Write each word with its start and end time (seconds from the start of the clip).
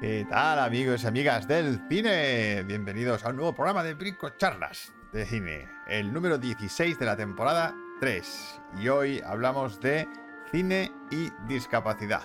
¿Qué 0.00 0.24
tal 0.30 0.60
amigos 0.60 1.02
y 1.02 1.08
amigas 1.08 1.48
del 1.48 1.84
cine? 1.88 2.62
Bienvenidos 2.62 3.24
a 3.24 3.30
un 3.30 3.36
nuevo 3.36 3.52
programa 3.52 3.82
de 3.82 3.94
Brico 3.94 4.30
Charlas 4.30 4.92
de 5.10 5.26
cine, 5.26 5.68
el 5.88 6.12
número 6.12 6.38
16 6.38 7.00
de 7.00 7.04
la 7.04 7.16
temporada 7.16 7.74
3. 7.98 8.60
Y 8.78 8.88
hoy 8.90 9.20
hablamos 9.26 9.80
de 9.80 10.06
cine 10.52 10.92
y 11.10 11.32
discapacidad, 11.48 12.22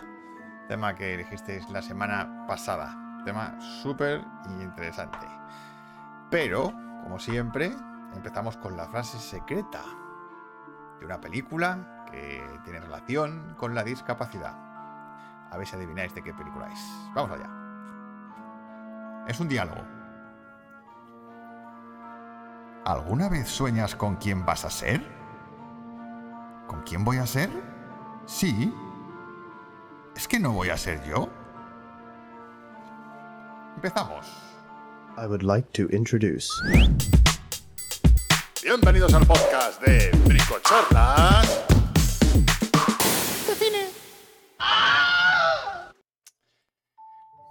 tema 0.67 0.93
que 0.93 1.15
elegisteis 1.15 1.67
la 1.71 1.81
semana 1.81 2.45
pasada, 2.47 2.95
tema 3.25 3.59
súper 3.81 4.21
interesante. 4.61 5.25
Pero, 6.29 6.65
como 7.01 7.17
siempre, 7.17 7.71
empezamos 8.13 8.55
con 8.57 8.77
la 8.77 8.85
frase 8.85 9.17
secreta 9.17 9.81
de 10.99 11.07
una 11.07 11.19
película 11.19 12.05
que 12.11 12.39
tiene 12.65 12.81
relación 12.81 13.55
con 13.57 13.73
la 13.73 13.83
discapacidad. 13.83 14.53
A 15.49 15.57
ver 15.57 15.65
si 15.65 15.75
adivináis 15.75 16.13
de 16.13 16.21
qué 16.21 16.35
película 16.35 16.71
es. 16.71 16.79
Vamos 17.15 17.31
allá. 17.31 17.62
Es 19.27 19.39
un 19.39 19.47
diálogo. 19.47 19.81
¿Alguna 22.85 23.29
vez 23.29 23.47
sueñas 23.47 23.95
con 23.95 24.17
quién 24.17 24.45
vas 24.45 24.65
a 24.65 24.69
ser? 24.69 25.01
¿Con 26.67 26.83
quién 26.83 27.05
voy 27.05 27.17
a 27.17 27.25
ser? 27.25 27.49
Sí. 28.25 28.73
¿Es 30.15 30.27
que 30.27 30.39
no 30.39 30.51
voy 30.51 30.69
a 30.69 30.77
ser 30.77 31.01
yo? 31.05 31.29
Empezamos. 33.75 34.27
I 35.17 35.25
would 35.25 35.43
like 35.43 35.69
to 35.71 35.83
introduce. 35.95 36.49
Bienvenidos 38.61 39.13
al 39.13 39.25
podcast 39.25 39.81
de 39.81 40.11
Bricocharlas. 40.25 41.72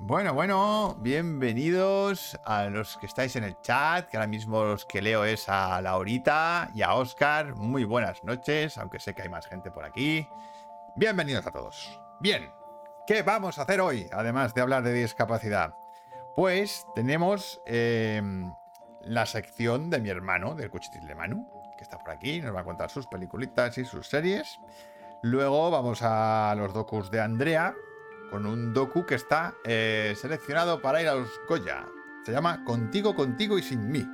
Bueno, 0.04 0.34
bueno, 0.34 0.96
bienvenidos 0.98 2.36
a 2.44 2.64
los 2.64 2.96
que 2.96 3.06
estáis 3.06 3.36
en 3.36 3.44
el 3.44 3.56
chat, 3.60 4.08
que 4.08 4.16
ahora 4.16 4.26
mismo 4.26 4.64
los 4.64 4.84
que 4.84 5.00
leo 5.00 5.24
es 5.24 5.48
a 5.48 5.80
Laurita 5.80 6.70
y 6.74 6.82
a 6.82 6.94
Oscar. 6.94 7.54
Muy 7.54 7.84
buenas 7.84 8.24
noches, 8.24 8.78
aunque 8.78 8.98
sé 8.98 9.14
que 9.14 9.22
hay 9.22 9.28
más 9.28 9.46
gente 9.46 9.70
por 9.70 9.84
aquí. 9.84 10.26
Bienvenidos 10.96 11.46
a 11.46 11.52
todos. 11.52 12.00
Bien, 12.18 12.50
¿qué 13.06 13.22
vamos 13.22 13.58
a 13.58 13.62
hacer 13.62 13.80
hoy, 13.80 14.08
además 14.10 14.54
de 14.54 14.62
hablar 14.62 14.82
de 14.82 14.92
discapacidad? 14.92 15.76
Pues 16.34 16.84
tenemos 16.96 17.62
em, 17.64 18.52
la 19.02 19.24
sección 19.24 19.88
de 19.88 20.00
mi 20.00 20.08
hermano, 20.08 20.56
del 20.56 20.68
Cuchitil 20.68 21.06
de 21.06 21.14
Manu, 21.14 21.48
que 21.78 21.84
está 21.84 21.98
por 21.98 22.10
aquí, 22.10 22.40
nos 22.40 22.52
va 22.52 22.62
a 22.62 22.64
contar 22.64 22.90
sus 22.90 23.06
peliculitas 23.06 23.78
y 23.78 23.84
sus 23.84 24.08
series. 24.08 24.58
Luego 25.22 25.70
vamos 25.70 26.00
a 26.02 26.52
los 26.56 26.74
docus 26.74 27.08
de 27.12 27.20
Andrea, 27.20 27.72
con 28.32 28.46
un 28.46 28.72
docu 28.72 29.04
que 29.04 29.14
está 29.14 29.54
eh, 29.62 30.14
seleccionado 30.16 30.80
para 30.80 31.02
ir 31.02 31.08
a 31.08 31.14
los 31.14 31.28
Goya. 31.46 31.84
Se 32.24 32.32
llama 32.32 32.64
Contigo, 32.64 33.14
Contigo 33.14 33.58
y 33.58 33.62
Sin 33.62 33.90
mí. 33.92 34.08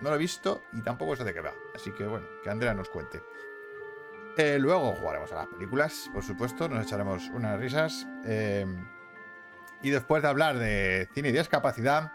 No 0.00 0.10
lo 0.10 0.16
he 0.16 0.18
visto 0.18 0.64
y 0.72 0.82
tampoco 0.82 1.14
sé 1.14 1.22
de 1.22 1.32
qué 1.32 1.40
va. 1.40 1.52
Así 1.72 1.92
que 1.92 2.04
bueno, 2.04 2.26
que 2.42 2.50
Andrea 2.50 2.74
nos 2.74 2.88
cuente. 2.88 3.22
Eh, 4.36 4.58
luego 4.58 4.92
jugaremos 4.96 5.30
a 5.30 5.36
las 5.36 5.46
películas, 5.46 6.10
por 6.12 6.24
supuesto, 6.24 6.68
nos 6.68 6.84
echaremos 6.84 7.28
unas 7.28 7.60
risas. 7.60 8.08
Eh, 8.24 8.66
y 9.80 9.90
después 9.90 10.24
de 10.24 10.28
hablar 10.28 10.58
de 10.58 11.08
cine 11.14 11.28
y 11.28 11.32
discapacidad, 11.32 12.10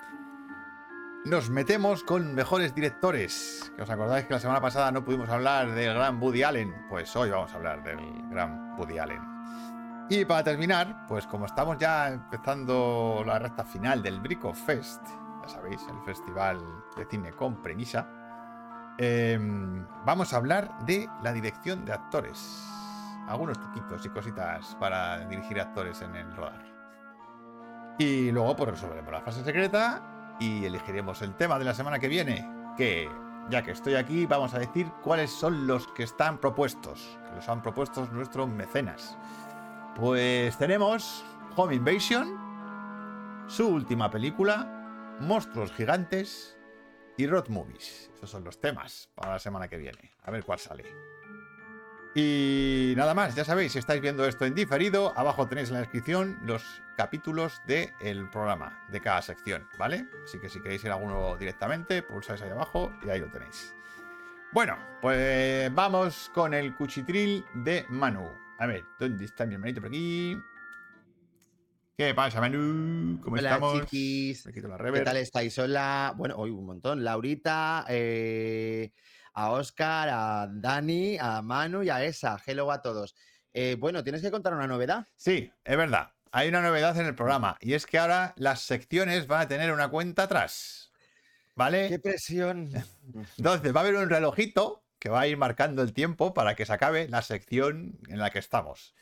nos 1.24 1.50
metemos 1.50 2.04
con 2.04 2.36
mejores 2.36 2.76
directores. 2.76 3.72
¿Que 3.78 3.84
os 3.84 3.90
acordáis 3.90 4.26
que 4.26 4.34
la 4.34 4.42
semana 4.42 4.60
pasada 4.60 4.92
no 4.92 5.06
pudimos 5.06 5.30
hablar 5.30 5.72
del 5.72 5.94
gran 5.94 6.22
Woody 6.22 6.44
Allen? 6.44 6.76
Pues 6.90 7.16
hoy 7.16 7.30
vamos 7.30 7.54
a 7.54 7.56
hablar 7.56 7.82
del 7.82 7.98
gran 8.30 8.78
Woody 8.78 8.98
Allen. 8.98 9.39
Y 10.12 10.26
para 10.26 10.44
terminar, 10.44 11.06
pues 11.08 11.28
como 11.28 11.46
estamos 11.46 11.78
ya 11.78 12.08
empezando 12.10 13.24
la 13.24 13.38
recta 13.38 13.64
final 13.64 14.02
del 14.02 14.20
Brico 14.20 14.52
Fest, 14.56 15.04
ya 15.44 15.48
sabéis, 15.48 15.86
el 15.88 16.00
festival 16.04 16.60
de 16.98 17.06
cine 17.06 17.32
con 17.34 17.62
premisa, 17.62 18.08
em, 18.98 19.86
vamos 20.06 20.34
a 20.34 20.38
hablar 20.38 20.84
de 20.86 21.08
la 21.22 21.32
dirección 21.32 21.86
de 21.86 21.94
actores. 21.94 22.66
Algunos 23.28 23.60
truquitos 23.60 24.04
y 24.04 24.10
cositas 24.10 24.76
para 24.80 25.28
dirigir 25.28 25.62
actores 25.62 26.02
en 26.02 26.16
el 26.16 26.36
rodar. 26.36 26.66
Y 28.00 28.32
luego 28.32 28.56
pues 28.56 28.72
resolveremos 28.72 29.14
la 29.14 29.22
fase 29.22 29.44
secreta 29.44 30.36
y 30.40 30.66
elegiremos 30.66 31.22
el 31.22 31.36
tema 31.36 31.60
de 31.60 31.66
la 31.66 31.76
semana 31.76 32.00
que 32.00 32.08
viene, 32.08 32.50
que 32.76 33.08
ya 33.52 33.62
que 33.62 33.72
estoy 33.72 33.94
aquí 33.94 34.26
vamos 34.26 34.56
a 34.56 34.60
decir 34.60 34.92
cuáles 35.04 35.30
son 35.30 35.68
los 35.68 35.88
que 35.90 36.02
están 36.02 36.40
propuestos, 36.40 37.20
que 37.30 37.36
los 37.36 37.48
han 37.48 37.62
propuesto 37.62 38.08
nuestros 38.12 38.50
mecenas. 38.50 39.16
Pues 40.00 40.58
tenemos 40.58 41.26
Home 41.58 41.76
Invasion, 41.76 43.46
su 43.50 43.68
última 43.68 44.10
película, 44.10 45.18
Monstruos 45.20 45.74
Gigantes 45.74 46.58
y 47.18 47.28
Road 47.28 47.50
Movies. 47.50 48.10
Esos 48.16 48.30
son 48.30 48.46
los 48.46 48.62
temas 48.62 49.10
para 49.14 49.34
la 49.34 49.40
semana 49.40 49.68
que 49.68 49.76
viene. 49.76 50.14
A 50.24 50.32
ver 50.32 50.46
cuál 50.46 50.58
sale. 50.58 50.86
Y 52.16 52.94
nada 52.96 53.14
más, 53.14 53.36
ya 53.36 53.44
sabéis, 53.44 53.74
si 53.74 53.80
estáis 53.80 54.00
viendo 54.00 54.26
esto 54.26 54.46
en 54.46 54.56
diferido, 54.56 55.12
abajo 55.18 55.50
tenéis 55.50 55.68
en 55.68 55.74
la 55.74 55.82
descripción 55.82 56.40
los 56.44 56.82
capítulos 56.96 57.62
del 57.68 58.30
programa, 58.30 58.86
de 58.88 59.02
cada 59.02 59.22
sección, 59.22 59.68
¿vale? 59.78 60.08
Así 60.24 60.40
que 60.40 60.48
si 60.48 60.62
queréis 60.62 60.82
ir 60.86 60.92
a 60.92 60.94
alguno 60.94 61.36
directamente, 61.36 62.04
pulsáis 62.04 62.42
ahí 62.42 62.52
abajo 62.52 62.94
y 63.06 63.10
ahí 63.10 63.20
lo 63.20 63.28
tenéis. 63.28 63.76
Bueno, 64.54 64.78
pues 65.02 65.76
vamos 65.76 66.32
con 66.34 66.54
el 66.54 66.74
cuchitril 66.74 67.46
de 67.54 67.86
Manu. 67.90 68.49
A 68.60 68.68
ver, 68.68 68.84
¿dónde 69.00 69.24
está 69.24 69.46
mi 69.46 69.54
hermanito 69.54 69.80
por 69.80 69.88
aquí? 69.88 70.38
¿Qué 71.96 72.14
pasa, 72.14 72.42
Manu? 72.42 73.22
¿Cómo 73.24 73.38
Hola, 73.38 73.54
estamos? 73.54 73.80
chiquis. 73.80 74.46
Me 74.46 74.52
quito 74.52 74.68
la 74.68 74.78
¿Qué 74.78 75.00
tal 75.00 75.16
estáis? 75.16 75.58
Hola, 75.60 76.14
bueno, 76.18 76.36
hoy 76.36 76.50
un 76.50 76.66
montón. 76.66 77.02
Laurita, 77.02 77.86
eh, 77.88 78.92
a 79.34 79.52
Oscar, 79.52 80.10
a 80.12 80.50
Dani, 80.52 81.18
a 81.18 81.42
Manu 81.42 81.84
y 81.84 81.90
a 81.90 82.04
Esa. 82.04 82.38
Hello 82.46 82.70
a 82.70 82.82
todos. 82.82 83.16
Eh, 83.54 83.78
bueno, 83.80 84.04
tienes 84.04 84.22
que 84.22 84.30
contar 84.30 84.54
una 84.54 84.68
novedad. 84.68 85.08
Sí, 85.16 85.50
es 85.64 85.78
verdad. 85.78 86.12
Hay 86.34 86.50
una 86.50 86.62
novedad 86.62 87.00
en 87.00 87.06
el 87.06 87.16
programa 87.16 87.58
y 87.62 87.76
es 87.76 87.86
que 87.86 87.98
ahora 87.98 88.34
las 88.36 88.60
secciones 88.60 89.26
van 89.28 89.44
a 89.44 89.48
tener 89.48 89.72
una 89.72 89.88
cuenta 89.88 90.24
atrás. 90.24 90.92
¿Vale? 91.56 91.88
¡Qué 91.88 92.00
presión! 92.00 92.72
Entonces 93.38 93.74
va 93.74 93.80
a 93.80 93.84
haber 93.84 93.96
un 93.96 94.10
relojito 94.10 94.84
que 95.00 95.10
va 95.10 95.22
a 95.22 95.28
ir 95.28 95.38
marcando 95.38 95.82
el 95.82 95.94
tiempo 95.94 96.34
para 96.34 96.56
que 96.56 96.66
se 96.66 96.74
acabe 96.74 97.08
la 97.08 97.22
sección 97.22 97.98
en 98.08 98.20
la 98.20 98.30
que 98.30 98.40
estamos. 98.40 98.94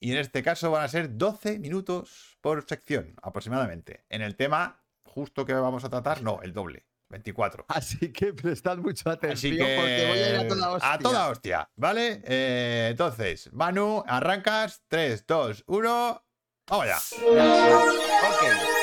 Y 0.00 0.12
en 0.12 0.18
este 0.18 0.42
caso 0.42 0.70
van 0.70 0.84
a 0.84 0.88
ser 0.88 1.16
12 1.16 1.58
minutos 1.58 2.36
por 2.40 2.64
sección 2.68 3.14
aproximadamente. 3.22 4.04
En 4.08 4.22
el 4.22 4.36
tema 4.36 4.84
justo 5.04 5.44
que 5.44 5.54
vamos 5.54 5.84
a 5.84 5.88
tratar, 5.88 6.22
no, 6.22 6.40
el 6.42 6.52
doble, 6.52 6.86
24. 7.08 7.64
Así 7.68 8.12
que 8.12 8.32
prestad 8.32 8.78
mucha 8.78 9.12
atención 9.12 9.54
Así 9.54 9.58
que 9.58 9.76
porque 9.76 10.06
voy 10.08 10.18
a 10.18 10.30
ir 10.30 10.36
a 10.36 10.48
toda 10.48 10.70
hostia. 10.70 10.92
a 10.92 10.98
toda 10.98 11.28
hostia, 11.30 11.70
¿vale? 11.76 12.22
Eh, 12.24 12.88
entonces, 12.90 13.52
Manu, 13.52 14.04
arrancas, 14.06 14.82
3, 14.88 15.26
2, 15.26 15.64
1, 15.66 16.24
vamos 16.68 16.86
ya. 16.86 16.98
Ok. 16.98 18.77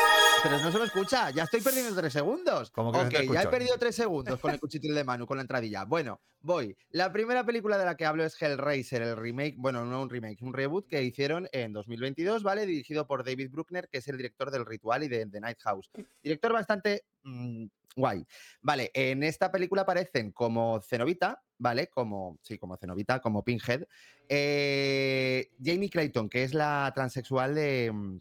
Pero 0.45 0.59
no 0.59 0.71
se 0.71 0.77
me 0.77 0.85
escucha, 0.85 1.31
ya 1.31 1.41
estoy 1.41 1.59
perdiendo 1.59 1.95
tres 1.95 2.13
segundos. 2.13 2.69
¿Cómo 2.69 2.91
que 2.91 3.25
no 3.25 3.33
ya 3.33 3.41
he 3.41 3.47
perdido 3.47 3.79
tres 3.79 3.95
segundos 3.95 4.39
con 4.39 4.51
el 4.51 4.59
cuchitril 4.59 4.93
de 4.93 5.03
Manu, 5.03 5.25
con 5.25 5.37
la 5.37 5.41
entradilla. 5.41 5.85
Bueno, 5.85 6.21
voy. 6.41 6.77
La 6.91 7.11
primera 7.11 7.43
película 7.43 7.79
de 7.79 7.85
la 7.85 7.97
que 7.97 8.05
hablo 8.05 8.23
es 8.23 8.39
Hellraiser, 8.39 9.01
el 9.01 9.17
remake, 9.17 9.55
bueno, 9.57 9.83
no 9.85 10.03
un 10.03 10.07
remake, 10.07 10.43
un 10.43 10.53
reboot 10.53 10.87
que 10.87 11.01
hicieron 11.01 11.49
en 11.51 11.73
2022, 11.73 12.43
¿vale? 12.43 12.67
Dirigido 12.67 13.07
por 13.07 13.25
David 13.25 13.49
Bruckner, 13.49 13.89
que 13.89 13.97
es 13.97 14.07
el 14.07 14.17
director 14.17 14.51
del 14.51 14.67
Ritual 14.67 15.01
y 15.01 15.07
de 15.07 15.25
The 15.25 15.39
Night 15.39 15.57
House. 15.61 15.89
Director 16.21 16.53
bastante 16.53 17.05
mm, 17.23 17.65
guay. 17.95 18.23
Vale, 18.61 18.91
en 18.93 19.23
esta 19.23 19.51
película 19.51 19.81
aparecen 19.81 20.31
como 20.31 20.79
Cenobita, 20.79 21.41
¿vale? 21.57 21.87
Como, 21.87 22.37
sí, 22.43 22.59
como 22.59 22.77
Cenobita, 22.77 23.19
como 23.19 23.43
Pinhead. 23.43 23.87
eh, 24.29 25.49
Jamie 25.63 25.89
Clayton, 25.89 26.29
que 26.29 26.43
es 26.43 26.53
la 26.53 26.91
transexual 26.93 27.55
de 27.55 27.91
mm, 27.91 28.19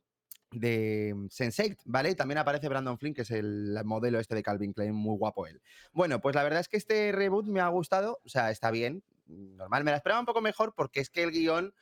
de 0.59 1.14
Sense8, 1.28 1.78
¿vale? 1.84 2.11
Y 2.11 2.14
también 2.14 2.38
aparece 2.38 2.69
Brandon 2.69 2.99
Flynn, 2.99 3.14
que 3.14 3.23
es 3.23 3.31
el 3.31 3.78
modelo 3.84 4.20
este 4.20 4.34
de 4.34 4.43
Calvin 4.43 4.73
Klein, 4.73 4.94
muy 4.94 5.17
guapo 5.17 5.46
él. 5.46 5.61
Bueno, 5.93 6.20
pues 6.20 6.34
la 6.34 6.43
verdad 6.43 6.61
es 6.61 6.69
que 6.69 6.76
este 6.76 7.12
reboot 7.12 7.46
me 7.46 7.61
ha 7.61 7.69
gustado, 7.69 8.20
o 8.25 8.28
sea, 8.28 8.50
está 8.50 8.70
bien, 8.70 9.02
normal, 9.26 9.84
me 9.84 9.90
la 9.90 9.96
esperaba 9.99 10.20
un 10.20 10.26
poco 10.26 10.40
mejor 10.40 10.75
porque 10.76 11.00
es 11.00 11.11
que 11.11 11.23
el 11.23 11.31
guion 11.31 11.75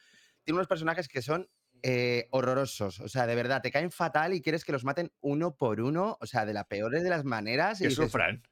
tiene 0.45 0.57
unos 0.59 0.69
personajes 0.69 1.09
que 1.09 1.23
son 1.23 1.49
eh, 1.83 2.29
horrorosos, 2.31 3.01
o 3.01 3.09
sea, 3.09 3.27
de 3.27 3.35
verdad, 3.35 3.61
te 3.63 3.73
caen 3.73 3.91
fatal 3.91 4.35
y 4.35 4.41
quieres 4.41 4.65
que 4.65 4.73
los 4.73 4.85
maten 4.85 5.13
uno 5.21 5.57
por 5.57 5.81
uno, 5.81 6.17
o 6.21 6.27
sea, 6.27 6.47
de 6.47 6.53
las 6.53 6.67
peores 6.67 7.03
de 7.03 7.11
las 7.11 7.25
maneras. 7.25 7.81
y 7.81 7.85
Que 7.85 7.89
dices, 7.89 8.05
sufran. 8.07 8.43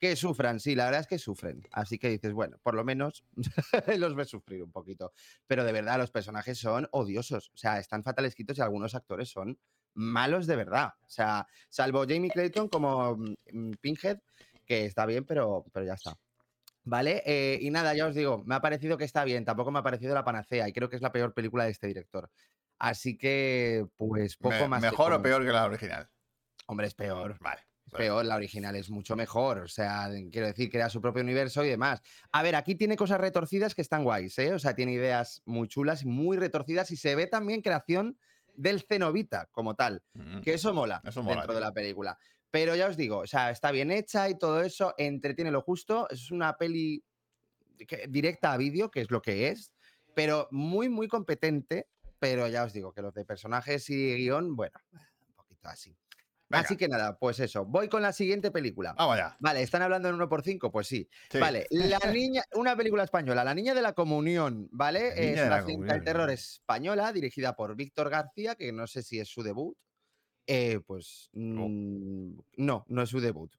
que 0.00 0.16
sufran, 0.16 0.58
sí, 0.58 0.74
la 0.74 0.86
verdad 0.86 1.02
es 1.02 1.06
que 1.06 1.18
sufren. 1.18 1.62
Así 1.70 1.98
que 1.98 2.08
dices, 2.08 2.32
bueno, 2.32 2.58
por 2.62 2.74
lo 2.74 2.82
menos 2.84 3.24
los 3.98 4.14
ves 4.16 4.28
sufrir 4.28 4.62
un 4.62 4.72
poquito. 4.72 5.12
Pero 5.46 5.62
de 5.64 5.72
verdad, 5.72 5.98
los 5.98 6.10
personajes 6.10 6.58
son 6.58 6.88
odiosos. 6.90 7.50
O 7.54 7.56
sea, 7.56 7.78
están 7.78 8.02
fatal 8.02 8.24
escritos 8.24 8.58
y 8.58 8.62
algunos 8.62 8.94
actores 8.94 9.28
son 9.28 9.58
malos 9.94 10.46
de 10.46 10.56
verdad. 10.56 10.92
O 11.02 11.08
sea, 11.08 11.46
salvo 11.68 12.04
Jamie 12.08 12.30
Clayton 12.30 12.68
como 12.68 13.16
mm, 13.16 13.72
Pinhead, 13.80 14.18
que 14.66 14.84
está 14.86 15.06
bien, 15.06 15.24
pero, 15.24 15.64
pero 15.72 15.86
ya 15.86 15.94
está. 15.94 16.16
¿Vale? 16.82 17.22
Eh, 17.26 17.58
y 17.60 17.70
nada, 17.70 17.94
ya 17.94 18.06
os 18.06 18.14
digo, 18.14 18.42
me 18.46 18.54
ha 18.54 18.60
parecido 18.60 18.96
que 18.96 19.04
está 19.04 19.24
bien, 19.24 19.44
tampoco 19.44 19.70
me 19.70 19.78
ha 19.80 19.82
parecido 19.82 20.14
la 20.14 20.24
panacea 20.24 20.68
y 20.68 20.72
creo 20.72 20.88
que 20.88 20.96
es 20.96 21.02
la 21.02 21.12
peor 21.12 21.34
película 21.34 21.64
de 21.64 21.70
este 21.70 21.86
director. 21.86 22.30
Así 22.78 23.18
que, 23.18 23.86
pues 23.96 24.36
poco 24.36 24.54
Me- 24.54 24.68
más. 24.68 24.82
que 24.82 24.90
¿Mejor 24.90 25.12
o 25.12 25.20
peor 25.22 25.44
que 25.44 25.52
la 25.52 25.66
original? 25.66 26.08
Hombre, 26.66 26.86
es 26.86 26.94
peor. 26.94 27.36
Vale. 27.40 27.60
Es 27.86 27.92
peor, 27.92 28.24
la 28.24 28.36
original 28.36 28.74
es 28.76 28.88
mucho 28.88 29.16
mejor. 29.16 29.58
O 29.58 29.68
sea, 29.68 30.08
quiero 30.30 30.46
decir, 30.46 30.70
crea 30.70 30.88
su 30.88 31.00
propio 31.02 31.22
universo 31.22 31.64
y 31.64 31.68
demás. 31.68 32.00
A 32.32 32.42
ver, 32.42 32.54
aquí 32.54 32.76
tiene 32.76 32.96
cosas 32.96 33.20
retorcidas 33.20 33.74
que 33.74 33.82
están 33.82 34.04
guays, 34.04 34.38
¿eh? 34.38 34.54
O 34.54 34.58
sea, 34.58 34.74
tiene 34.74 34.92
ideas 34.92 35.42
muy 35.44 35.68
chulas 35.68 36.04
muy 36.06 36.38
retorcidas 36.38 36.90
y 36.92 36.96
se 36.96 37.14
ve 37.16 37.26
también 37.26 37.60
creación 37.60 38.16
del 38.54 38.82
cenobita 38.82 39.46
como 39.50 39.74
tal. 39.74 40.02
Mm. 40.14 40.40
Que 40.40 40.54
eso 40.54 40.72
mola 40.74 41.00
Eso 41.04 41.22
mola, 41.22 41.36
dentro 41.36 41.54
de 41.54 41.60
la 41.60 41.72
película. 41.72 42.18
Pero 42.50 42.74
ya 42.74 42.88
os 42.88 42.96
digo, 42.96 43.18
o 43.18 43.26
sea, 43.26 43.50
está 43.50 43.70
bien 43.70 43.90
hecha 43.90 44.28
y 44.28 44.36
todo 44.36 44.60
eso, 44.62 44.94
entretiene 44.98 45.50
lo 45.50 45.62
justo. 45.62 46.08
Es 46.10 46.30
una 46.30 46.56
peli 46.56 47.04
que- 47.86 48.06
directa 48.08 48.52
a 48.52 48.56
vídeo, 48.56 48.90
que 48.90 49.00
es 49.02 49.10
lo 49.10 49.22
que 49.22 49.48
es, 49.48 49.72
pero 50.14 50.48
muy, 50.50 50.88
muy 50.88 51.06
competente. 51.08 51.88
Pero 52.18 52.46
ya 52.48 52.64
os 52.64 52.72
digo 52.72 52.92
que 52.92 53.00
los 53.00 53.14
de 53.14 53.24
personajes 53.24 53.88
y 53.88 54.14
guion, 54.16 54.54
bueno, 54.54 54.78
un 54.92 55.34
poquito 55.34 55.68
así. 55.68 55.96
Venga, 56.50 56.64
Así 56.64 56.76
que 56.76 56.88
nada, 56.88 57.16
pues 57.16 57.38
eso. 57.38 57.64
Voy 57.64 57.88
con 57.88 58.02
la 58.02 58.12
siguiente 58.12 58.50
película. 58.50 58.92
Vamos 58.98 59.14
allá. 59.14 59.36
Vale, 59.38 59.62
¿están 59.62 59.82
hablando 59.82 60.08
en 60.08 60.16
1x5? 60.18 60.72
Pues 60.72 60.88
sí. 60.88 61.08
Sí. 61.30 61.38
Vale, 61.38 61.66
La 61.70 61.98
Niña, 62.12 62.42
una 62.54 62.76
película 62.76 63.04
española, 63.04 63.44
La 63.44 63.54
Niña 63.54 63.72
de 63.72 63.82
la 63.82 63.92
Comunión, 63.92 64.68
¿vale? 64.72 65.10
La 65.10 65.14
Es 65.14 65.36
de 65.36 65.46
una 65.46 65.56
la 65.60 65.64
cinta 65.64 65.94
de 65.94 66.00
terror 66.00 66.30
española 66.30 67.12
dirigida 67.12 67.54
por 67.54 67.76
Víctor 67.76 68.10
García, 68.10 68.56
que 68.56 68.72
no 68.72 68.88
sé 68.88 69.04
si 69.04 69.20
es 69.20 69.28
su 69.28 69.44
debut. 69.44 69.76
Eh, 70.48 70.80
pues 70.84 71.30
mm, 71.34 72.32
no, 72.56 72.84
no 72.88 73.02
es 73.02 73.08
su 73.08 73.20
debut. 73.20 73.54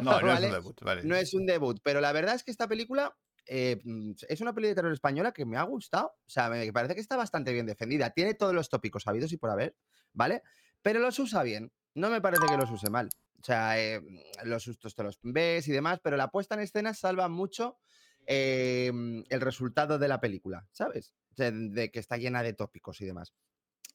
No, 0.00 0.20
no 0.20 0.32
es 0.32 0.40
un 0.40 0.52
debut. 0.52 0.80
Vale. 0.82 1.02
No 1.02 1.16
es 1.16 1.34
un 1.34 1.46
debut, 1.46 1.80
pero 1.82 2.00
la 2.00 2.12
verdad 2.12 2.36
es 2.36 2.44
que 2.44 2.52
esta 2.52 2.68
película 2.68 3.12
eh, 3.46 3.80
mm, 3.82 4.12
es 4.28 4.40
una 4.40 4.52
peli 4.54 4.68
de 4.68 4.76
terror 4.76 4.92
española 4.92 5.32
que 5.32 5.44
me 5.44 5.56
ha 5.56 5.62
gustado. 5.64 6.14
O 6.24 6.30
sea, 6.30 6.48
me 6.48 6.72
parece 6.72 6.94
que 6.94 7.00
está 7.00 7.16
bastante 7.16 7.52
bien 7.52 7.66
defendida. 7.66 8.10
Tiene 8.10 8.34
todos 8.34 8.54
los 8.54 8.68
tópicos 8.68 9.08
habidos 9.08 9.32
y 9.32 9.36
por 9.36 9.50
haber, 9.50 9.74
¿vale? 10.12 10.42
Pero 10.82 11.00
los 11.00 11.18
usa 11.18 11.42
bien. 11.42 11.72
No 11.96 12.10
me 12.10 12.20
parece 12.20 12.46
que 12.46 12.58
los 12.58 12.70
use 12.70 12.90
mal. 12.90 13.08
O 13.40 13.44
sea, 13.44 13.80
eh, 13.80 14.02
los 14.44 14.62
sustos 14.62 14.94
te 14.94 15.02
los 15.02 15.18
ves 15.22 15.66
y 15.66 15.72
demás, 15.72 15.98
pero 16.02 16.18
la 16.18 16.30
puesta 16.30 16.54
en 16.54 16.60
escena 16.60 16.92
salva 16.92 17.28
mucho 17.28 17.78
eh, 18.26 18.92
el 19.28 19.40
resultado 19.40 19.98
de 19.98 20.06
la 20.06 20.20
película, 20.20 20.66
¿sabes? 20.72 21.14
De 21.36 21.90
que 21.90 21.98
está 21.98 22.18
llena 22.18 22.42
de 22.42 22.52
tópicos 22.52 23.00
y 23.00 23.06
demás. 23.06 23.32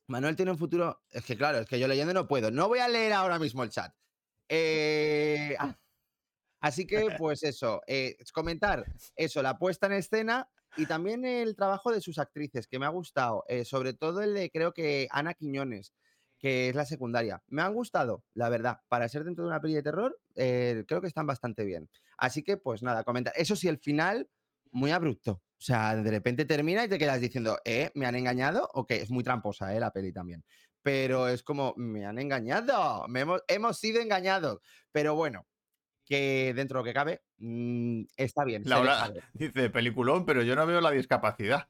Manuel 0.08 0.36
tiene 0.36 0.52
un 0.52 0.58
futuro. 0.58 1.04
Es 1.12 1.26
que 1.26 1.38
claro, 1.38 1.60
es 1.60 1.68
que 1.68 1.80
yo 1.80 1.88
leyendo 1.88 2.14
no 2.14 2.28
puedo. 2.28 2.50
No 2.50 2.68
voy 2.68 2.80
a 2.80 2.88
leer 2.88 3.14
ahora 3.14 3.38
mismo 3.38 3.64
el 3.64 3.70
chat. 3.70 3.94
Eh, 4.50 5.56
ah, 5.60 5.78
así 6.60 6.88
que, 6.88 7.06
pues 7.20 7.44
eso, 7.44 7.82
comentar 8.34 8.84
eso, 9.16 9.44
la 9.44 9.60
puesta 9.60 9.86
en 9.86 9.94
escena 9.94 10.50
y 10.76 10.88
también 10.88 11.24
el 11.24 11.56
trabajo 11.56 11.92
de 11.92 12.02
sus 12.02 12.18
actrices, 12.18 12.68
que 12.68 12.80
me 12.80 12.88
ha 12.88 12.90
gustado. 12.90 13.44
sobre 13.64 13.94
todo 13.94 14.24
el 14.24 14.34
de, 14.34 14.50
creo 14.50 14.74
que 14.74 15.08
Ana 15.12 15.36
Quiñones, 15.36 15.94
que 16.42 16.70
es 16.70 16.76
la 16.76 16.86
secundaria. 16.86 17.42
Me 17.48 17.62
han 17.62 17.74
gustado, 17.74 18.24
la 18.34 18.50
verdad. 18.50 18.80
Para 18.88 19.08
ser 19.08 19.24
dentro 19.24 19.44
de 19.44 19.52
una 19.52 19.62
peli 19.62 19.76
de 19.76 19.84
terror, 19.84 20.20
eh, 20.36 20.84
creo 20.88 21.00
que 21.00 21.08
están 21.08 21.28
bastante 21.28 21.64
bien. 21.64 21.88
Así 22.18 22.42
que, 22.42 22.58
pues 22.58 22.82
nada, 22.82 23.04
comentar. 23.04 23.32
Eso 23.38 23.56
sí, 23.56 23.68
el 23.68 23.78
final, 23.78 24.28
muy 24.72 24.90
abrupto. 24.90 25.34
O 25.34 25.64
sea, 25.64 25.96
de 25.96 26.10
repente 26.10 26.46
termina 26.46 26.84
y 26.84 26.88
te 26.90 26.98
quedas 26.98 27.22
diciendo, 27.22 27.60
¿eh? 27.64 27.92
¿Me 27.94 28.08
han 28.08 28.16
engañado? 28.16 28.68
O 28.74 28.88
que 28.88 28.96
es 28.96 29.12
muy 29.12 29.24
tramposa, 29.24 29.76
¿eh? 29.76 29.80
La 29.80 29.92
peli 29.92 30.12
también. 30.12 30.44
Pero 30.82 31.28
es 31.28 31.44
como, 31.44 31.76
me 31.78 32.06
han 32.06 32.18
engañado, 32.18 33.08
me 33.08 33.20
hemos, 33.20 33.44
hemos 33.48 33.78
sido 33.78 34.02
engañados. 34.02 34.60
Pero 34.92 35.14
bueno, 35.14 35.46
que 36.04 36.54
dentro 36.56 36.80
de 36.80 36.82
lo 36.82 36.86
que 36.86 36.94
cabe, 36.96 37.22
mm, 37.38 38.02
está 38.18 38.44
bien. 38.44 38.64
Laura 38.66 39.14
dice 39.34 39.70
peliculón, 39.70 40.26
pero 40.26 40.42
yo 40.42 40.56
no 40.56 40.66
veo 40.66 40.82
la 40.82 40.90
discapacidad. 40.90 41.70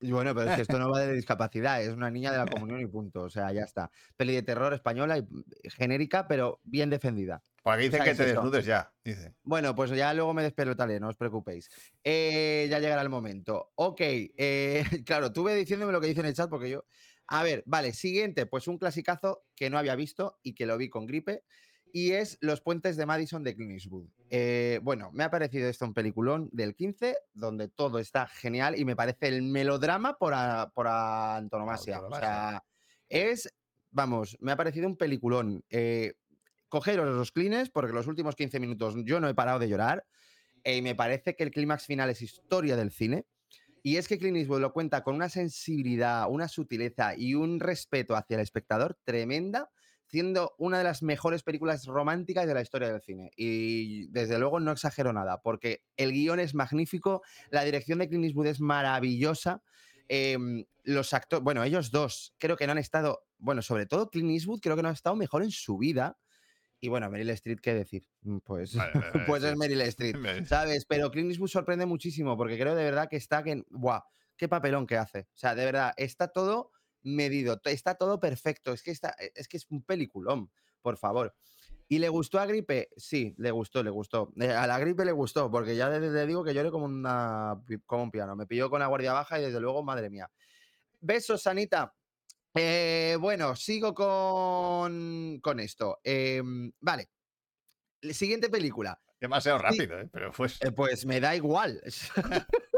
Y 0.00 0.12
bueno, 0.12 0.34
pero 0.34 0.50
es 0.50 0.56
que 0.56 0.62
esto 0.62 0.78
no 0.78 0.90
va 0.90 1.00
de 1.00 1.12
discapacidad, 1.14 1.82
es 1.82 1.90
una 1.90 2.10
niña 2.10 2.32
de 2.32 2.38
la 2.38 2.46
comunión 2.46 2.80
y 2.80 2.86
punto. 2.86 3.22
O 3.22 3.30
sea, 3.30 3.52
ya 3.52 3.62
está. 3.62 3.90
Peli 4.16 4.34
de 4.34 4.42
terror 4.42 4.72
española 4.72 5.18
y 5.18 5.22
mm, 5.22 5.44
genérica, 5.76 6.26
pero 6.26 6.60
bien 6.64 6.90
defendida. 6.90 7.42
Por 7.62 7.74
aquí 7.74 7.84
dicen 7.84 8.02
sea, 8.02 8.12
que 8.12 8.16
te 8.16 8.24
eso. 8.24 8.34
desnudes 8.34 8.64
ya. 8.64 8.92
Dice. 9.04 9.34
Bueno, 9.42 9.74
pues 9.74 9.90
ya 9.90 10.14
luego 10.14 10.32
me 10.32 10.42
despelotaré, 10.42 10.98
no 10.98 11.08
os 11.08 11.16
preocupéis. 11.16 11.68
Eh, 12.02 12.66
ya 12.70 12.78
llegará 12.78 13.02
el 13.02 13.10
momento. 13.10 13.72
Ok, 13.74 14.00
eh, 14.00 14.84
claro, 15.04 15.32
tuve 15.32 15.54
diciéndome 15.54 15.92
lo 15.92 16.00
que 16.00 16.06
dice 16.08 16.20
en 16.20 16.26
el 16.26 16.34
chat 16.34 16.48
porque 16.48 16.70
yo... 16.70 16.84
A 17.32 17.44
ver, 17.44 17.62
vale, 17.64 17.92
siguiente, 17.92 18.46
pues 18.46 18.66
un 18.66 18.76
clasicazo 18.76 19.44
que 19.54 19.70
no 19.70 19.78
había 19.78 19.94
visto 19.94 20.40
y 20.42 20.54
que 20.54 20.66
lo 20.66 20.76
vi 20.76 20.88
con 20.88 21.06
gripe. 21.06 21.44
Y 21.92 22.12
es 22.12 22.38
Los 22.40 22.60
puentes 22.60 22.96
de 22.96 23.06
Madison 23.06 23.42
de 23.42 23.54
Clint 23.54 23.72
Eastwood. 23.72 24.06
Eh, 24.30 24.78
bueno, 24.82 25.10
me 25.12 25.24
ha 25.24 25.30
parecido 25.30 25.68
esto 25.68 25.84
un 25.84 25.94
peliculón 25.94 26.48
del 26.52 26.74
15, 26.74 27.16
donde 27.32 27.68
todo 27.68 27.98
está 27.98 28.26
genial 28.26 28.78
y 28.78 28.84
me 28.84 28.94
parece 28.96 29.28
el 29.28 29.42
melodrama 29.42 30.16
por, 30.16 30.32
a- 30.34 30.70
por 30.74 30.86
antonomasia. 30.88 32.00
O 32.00 32.10
sea, 32.20 32.64
es, 33.08 33.52
vamos, 33.90 34.36
me 34.40 34.52
ha 34.52 34.56
parecido 34.56 34.86
un 34.86 34.96
peliculón. 34.96 35.64
Eh, 35.68 36.14
cogeros 36.68 37.06
los 37.08 37.32
clines, 37.32 37.70
porque 37.70 37.92
los 37.92 38.06
últimos 38.06 38.36
15 38.36 38.60
minutos 38.60 38.94
yo 39.04 39.18
no 39.20 39.28
he 39.28 39.34
parado 39.34 39.58
de 39.58 39.68
llorar. 39.68 40.06
eh, 40.62 40.76
Y 40.76 40.82
me 40.82 40.94
parece 40.94 41.34
que 41.34 41.42
el 41.42 41.50
clímax 41.50 41.86
final 41.86 42.08
es 42.10 42.22
historia 42.22 42.76
del 42.76 42.92
cine. 42.92 43.26
Y 43.82 43.96
es 43.96 44.06
que 44.06 44.18
Clint 44.18 44.36
Eastwood 44.36 44.60
lo 44.60 44.72
cuenta 44.74 45.02
con 45.02 45.14
una 45.16 45.30
sensibilidad, 45.30 46.26
una 46.30 46.48
sutileza 46.48 47.14
y 47.16 47.34
un 47.34 47.58
respeto 47.58 48.14
hacia 48.14 48.34
el 48.36 48.42
espectador 48.42 48.98
tremenda, 49.04 49.70
siendo 50.10 50.54
una 50.58 50.78
de 50.78 50.84
las 50.84 51.02
mejores 51.02 51.42
películas 51.42 51.86
románticas 51.86 52.46
de 52.46 52.54
la 52.54 52.62
historia 52.62 52.90
del 52.92 53.00
cine. 53.00 53.30
Y 53.36 54.08
desde 54.08 54.38
luego 54.38 54.58
no 54.60 54.72
exagero 54.72 55.12
nada, 55.12 55.40
porque 55.42 55.84
el 55.96 56.12
guion 56.12 56.40
es 56.40 56.54
magnífico, 56.54 57.22
la 57.50 57.62
dirección 57.64 58.00
de 58.00 58.08
Clint 58.08 58.24
Eastwood 58.24 58.46
es 58.46 58.60
maravillosa. 58.60 59.62
em, 60.08 60.64
los 60.82 61.12
actores, 61.14 61.44
bueno, 61.44 61.62
ellos 61.62 61.92
dos 61.92 62.34
creo 62.38 62.56
que 62.56 62.66
no 62.66 62.72
han 62.72 62.78
estado, 62.78 63.26
bueno, 63.38 63.62
sobre 63.62 63.86
todo 63.86 64.10
Clint 64.10 64.30
Eastwood 64.32 64.58
creo 64.60 64.74
que 64.74 64.82
no 64.82 64.88
ha 64.88 64.92
estado 64.92 65.14
mejor 65.14 65.44
en 65.44 65.52
su 65.52 65.78
vida. 65.78 66.18
Y 66.80 66.88
bueno, 66.88 67.08
Meryl 67.10 67.30
Streep, 67.30 67.60
¿qué 67.60 67.74
decir? 67.74 68.08
Mm, 68.22 68.38
Pues, 68.38 68.74
Vale, 68.74 68.92
vale, 68.94 69.10
vale, 69.14 69.24
pues 69.26 69.44
es 69.44 69.56
Meryl 69.56 69.80
Streep. 69.82 70.16
¿sabes? 70.46 70.84
Pero 70.86 71.10
Clint 71.12 71.30
Eastwood 71.30 71.48
sorprende 71.50 71.86
muchísimo 71.86 72.36
porque 72.36 72.58
creo 72.58 72.74
de 72.74 72.82
verdad 72.82 73.08
que 73.08 73.16
está 73.16 73.44
que, 73.44 73.62
¡buah! 73.70 74.00
¡Qué 74.36 74.48
papelón 74.48 74.86
que 74.86 74.96
hace! 74.96 75.20
O 75.34 75.36
sea, 75.38 75.54
de 75.54 75.64
verdad, 75.66 75.92
está 75.96 76.26
todo 76.28 76.72
medido, 77.02 77.60
está 77.64 77.94
todo 77.94 78.20
perfecto. 78.20 78.72
Es 78.72 78.82
que, 78.82 78.90
está, 78.90 79.14
e, 79.18 79.32
es 79.34 79.48
que 79.48 79.56
es 79.56 79.66
un 79.70 79.82
peliculón, 79.82 80.50
por 80.82 80.96
favor. 80.96 81.34
¿Y 81.88 81.98
le 81.98 82.08
gustó 82.08 82.38
a 82.38 82.46
Gripe? 82.46 82.88
Sí, 82.96 83.34
le 83.38 83.50
gustó, 83.50 83.82
le 83.82 83.90
gustó. 83.90 84.32
Eh, 84.40 84.48
A 84.50 84.66
la 84.66 84.78
Gripe 84.78 85.04
le 85.04 85.10
gustó, 85.12 85.50
porque 85.50 85.74
ya 85.74 85.88
le, 85.88 86.26
digo 86.26 86.44
que 86.44 86.54
lloré 86.54 86.70
como, 86.70 86.84
una, 86.84 87.60
como 87.84 88.04
un 88.04 88.10
piano. 88.12 88.36
Me 88.36 88.46
pilló 88.46 88.70
con 88.70 88.78
la 88.80 88.86
guardia 88.86 89.12
baja 89.12 89.40
y 89.40 89.42
desde 89.42 89.58
luego, 89.60 89.82
madre 89.82 90.08
mía. 90.08 90.30
Besos, 91.00 91.42
Sanita. 91.42 91.92
Eh, 92.54 93.16
bueno, 93.20 93.56
sigo 93.56 93.92
con, 93.94 95.40
con 95.42 95.58
esto. 95.60 95.98
Em, 96.04 96.70
vale. 96.80 97.10
Siguiente 98.12 98.48
película. 98.48 99.00
Demasiado 99.20 99.58
Sí. 99.58 99.64
rápido, 99.64 100.00
¿eh? 100.00 100.08
Pero 100.12 100.32
pues. 100.32 100.58
Eh, 100.62 100.72
pues 100.72 101.04
me 101.06 101.20
da 101.20 101.34
igual. 101.36 101.82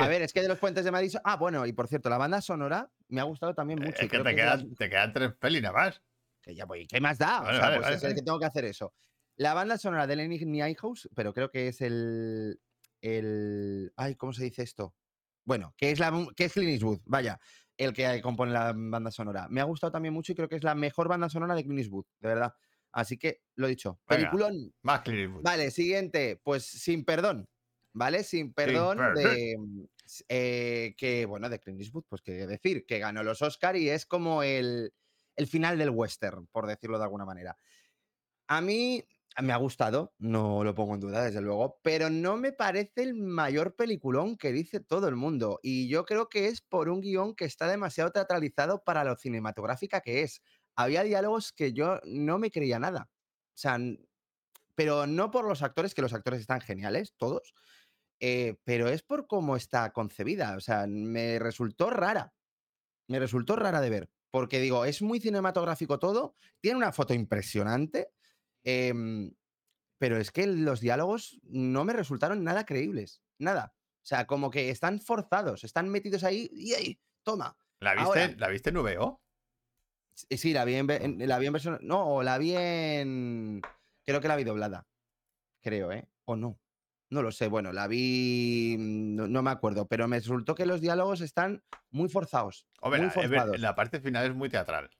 A 0.00 0.08
ver, 0.08 0.22
es 0.22 0.32
que 0.32 0.42
de 0.42 0.48
los 0.48 0.58
puentes 0.58 0.84
de 0.84 0.90
Madison. 0.90 1.20
Ah, 1.24 1.36
bueno, 1.36 1.66
y 1.66 1.72
por 1.72 1.88
cierto, 1.88 2.08
la 2.10 2.18
banda 2.18 2.40
sonora 2.40 2.90
me 3.08 3.20
ha 3.20 3.24
gustado 3.24 3.54
también 3.54 3.78
mucho. 3.80 3.96
y 4.02 4.04
es 4.06 4.10
que 4.10 4.18
te 4.18 4.24
las- 4.24 4.34
quedan, 4.34 4.74
te 4.74 4.88
quedan 4.90 5.12
tres 5.12 5.32
pelis 5.34 5.62
nada 5.62 5.74
más. 5.74 6.02
que 6.42 6.54
ya 6.54 6.64
voy. 6.64 6.86
¿Qué 6.86 7.00
más 7.00 7.18
da? 7.18 7.40
O 7.40 7.44
Vale, 7.44 7.56
sea, 7.58 7.60
vale, 7.66 7.76
pues 7.76 7.84
vale, 7.86 7.96
es 7.96 8.04
el 8.04 8.14
que 8.14 8.22
tengo 8.22 8.38
que 8.38 8.46
hacer 8.46 8.64
eso. 8.64 8.94
La 9.36 9.52
banda 9.54 9.76
sonora 9.78 10.06
de 10.06 10.16
Lenny 10.16 10.38
Niehaus, 10.38 11.08
pero 11.14 11.32
creo 11.34 11.50
que 11.50 11.68
es 11.68 11.80
el. 11.82 12.60
el 13.02 13.92
ay, 13.96 14.14
¿cómo 14.16 14.32
se 14.32 14.44
dice 14.44 14.62
esto? 14.62 14.94
Bueno, 15.44 15.74
que 15.76 15.90
es 15.90 15.98
la 15.98 16.12
que 16.36 16.44
es 16.44 16.52
Clint 16.52 16.70
Eastwood, 16.72 17.00
vaya, 17.04 17.38
el 17.76 17.92
que 17.92 18.20
compone 18.22 18.52
la 18.52 18.72
banda 18.74 19.10
sonora. 19.10 19.48
Me 19.50 19.60
ha 19.60 19.64
gustado 19.64 19.90
también 19.90 20.14
mucho 20.14 20.32
y 20.32 20.34
creo 20.34 20.48
que 20.48 20.56
es 20.56 20.64
la 20.64 20.74
mejor 20.74 21.08
banda 21.08 21.28
sonora 21.28 21.54
de 21.54 21.62
Clint 21.64 21.80
Eastwood, 21.80 22.04
de 22.20 22.28
verdad. 22.28 22.54
Así 22.92 23.16
que 23.18 23.42
lo 23.56 23.66
dicho. 23.68 24.00
Venga. 24.08 24.30
Peliculón. 24.30 24.74
Más 24.82 25.00
Clint 25.02 25.20
Eastwood. 25.20 25.42
Vale, 25.42 25.70
siguiente, 25.70 26.40
pues 26.42 26.64
sin 26.66 27.04
perdón, 27.04 27.48
¿vale? 27.92 28.24
Sin 28.24 28.52
perdón 28.52 28.98
perdón. 28.98 29.14
de 29.14 29.56
mm, 29.58 29.84
eh, 30.28 30.94
que, 30.96 31.26
bueno, 31.26 31.48
de 31.48 31.60
Clint 31.60 31.80
Eastwood, 31.80 32.04
pues 32.08 32.22
qué 32.22 32.46
decir, 32.46 32.84
que 32.86 32.98
ganó 32.98 33.22
los 33.22 33.42
Oscar 33.42 33.76
y 33.76 33.88
es 33.88 34.06
como 34.06 34.42
el, 34.42 34.92
el 35.36 35.46
final 35.46 35.78
del 35.78 35.90
western, 35.90 36.46
por 36.48 36.66
decirlo 36.66 36.98
de 36.98 37.04
alguna 37.04 37.24
manera. 37.24 37.56
A 38.48 38.60
mí 38.60 39.04
me 39.40 39.52
ha 39.52 39.56
gustado, 39.56 40.14
no 40.18 40.64
lo 40.64 40.74
pongo 40.74 40.94
en 40.94 41.00
duda, 41.00 41.22
desde 41.22 41.40
luego, 41.40 41.78
pero 41.82 42.10
no 42.10 42.36
me 42.36 42.52
parece 42.52 43.02
el 43.02 43.14
mayor 43.14 43.76
peliculón 43.76 44.36
que 44.36 44.52
dice 44.52 44.80
todo 44.80 45.08
el 45.08 45.16
mundo. 45.16 45.60
Y 45.62 45.88
yo 45.88 46.04
creo 46.04 46.28
que 46.28 46.46
es 46.46 46.60
por 46.60 46.88
un 46.88 47.00
guion 47.00 47.34
que 47.34 47.44
está 47.44 47.68
demasiado 47.68 48.10
teatralizado 48.10 48.82
para 48.82 49.04
lo 49.04 49.16
cinematográfica 49.16 50.00
que 50.00 50.22
es. 50.22 50.42
Había 50.74 51.02
diálogos 51.02 51.52
que 51.52 51.72
yo 51.72 52.00
no 52.04 52.38
me 52.38 52.50
creía 52.50 52.78
nada. 52.78 53.08
O 53.54 53.58
sea, 53.60 53.78
pero 54.74 55.06
no 55.06 55.30
por 55.30 55.46
los 55.46 55.62
actores, 55.62 55.94
que 55.94 56.02
los 56.02 56.14
actores 56.14 56.40
están 56.40 56.60
geniales, 56.60 57.14
todos, 57.16 57.54
eh, 58.20 58.56
pero 58.64 58.88
es 58.88 59.02
por 59.02 59.26
cómo 59.26 59.56
está 59.56 59.92
concebida. 59.92 60.56
O 60.56 60.60
sea, 60.60 60.86
me 60.86 61.38
resultó 61.38 61.90
rara. 61.90 62.32
Me 63.08 63.18
resultó 63.18 63.56
rara 63.56 63.80
de 63.80 63.90
ver. 63.90 64.10
Porque 64.30 64.60
digo, 64.60 64.84
es 64.84 65.02
muy 65.02 65.18
cinematográfico 65.20 65.98
todo, 65.98 66.36
tiene 66.60 66.76
una 66.76 66.92
foto 66.92 67.14
impresionante, 67.14 68.12
em, 68.62 69.32
pero 69.98 70.18
es 70.18 70.30
que 70.30 70.46
los 70.46 70.80
diálogos 70.80 71.40
no 71.42 71.84
me 71.84 71.92
resultaron 71.92 72.44
nada 72.44 72.64
creíbles. 72.64 73.20
Nada. 73.38 73.74
O 73.76 74.06
sea, 74.06 74.26
como 74.26 74.50
que 74.50 74.70
están 74.70 75.00
forzados, 75.00 75.64
están 75.64 75.88
metidos 75.88 76.22
ahí 76.24 76.48
y 76.52 76.74
ahí, 76.74 77.00
toma. 77.24 77.56
¿La 77.80 77.94
viste, 77.94 78.06
Ahora- 78.22 78.34
¿la 78.38 78.48
viste 78.48 78.70
en 78.70 78.76
VO? 78.76 79.20
Sí, 80.14 80.36
sí, 80.38 80.52
la 80.52 80.64
vi 80.64 80.74
en, 80.76 80.86
ve- 80.86 81.04
en- 81.04 81.28
la 81.28 81.38
vi 81.38 81.46
en 81.46 81.52
versión. 81.52 81.78
No, 81.82 82.06
o 82.16 82.22
la 82.22 82.38
vi 82.38 82.54
en. 82.54 83.60
Creo 84.04 84.20
que 84.20 84.28
la 84.28 84.36
vi 84.36 84.44
doblada. 84.44 84.86
Creo, 85.62 85.90
¿eh? 85.92 86.06
O 86.26 86.36
no. 86.36 86.58
No 87.10 87.22
lo 87.22 87.32
sé. 87.32 87.48
Bueno, 87.48 87.72
la 87.72 87.86
vi. 87.88 88.76
mm, 88.78 89.14
No, 89.16 89.26
no 89.28 89.42
me 89.42 89.50
acuerdo, 89.50 89.86
pero 89.86 90.06
me 90.08 90.18
resultó 90.18 90.54
que 90.54 90.66
los 90.66 90.80
diálogos 90.80 91.20
están 91.20 91.62
muy 91.90 92.08
forzados. 92.08 92.66
Hombre, 92.80 93.00
muy 93.00 93.08
la, 93.08 93.12
forzados. 93.12 93.58
la 93.60 93.74
parte 93.74 94.00
final 94.00 94.26
es 94.26 94.34
muy 94.34 94.48
teatral. 94.48 94.90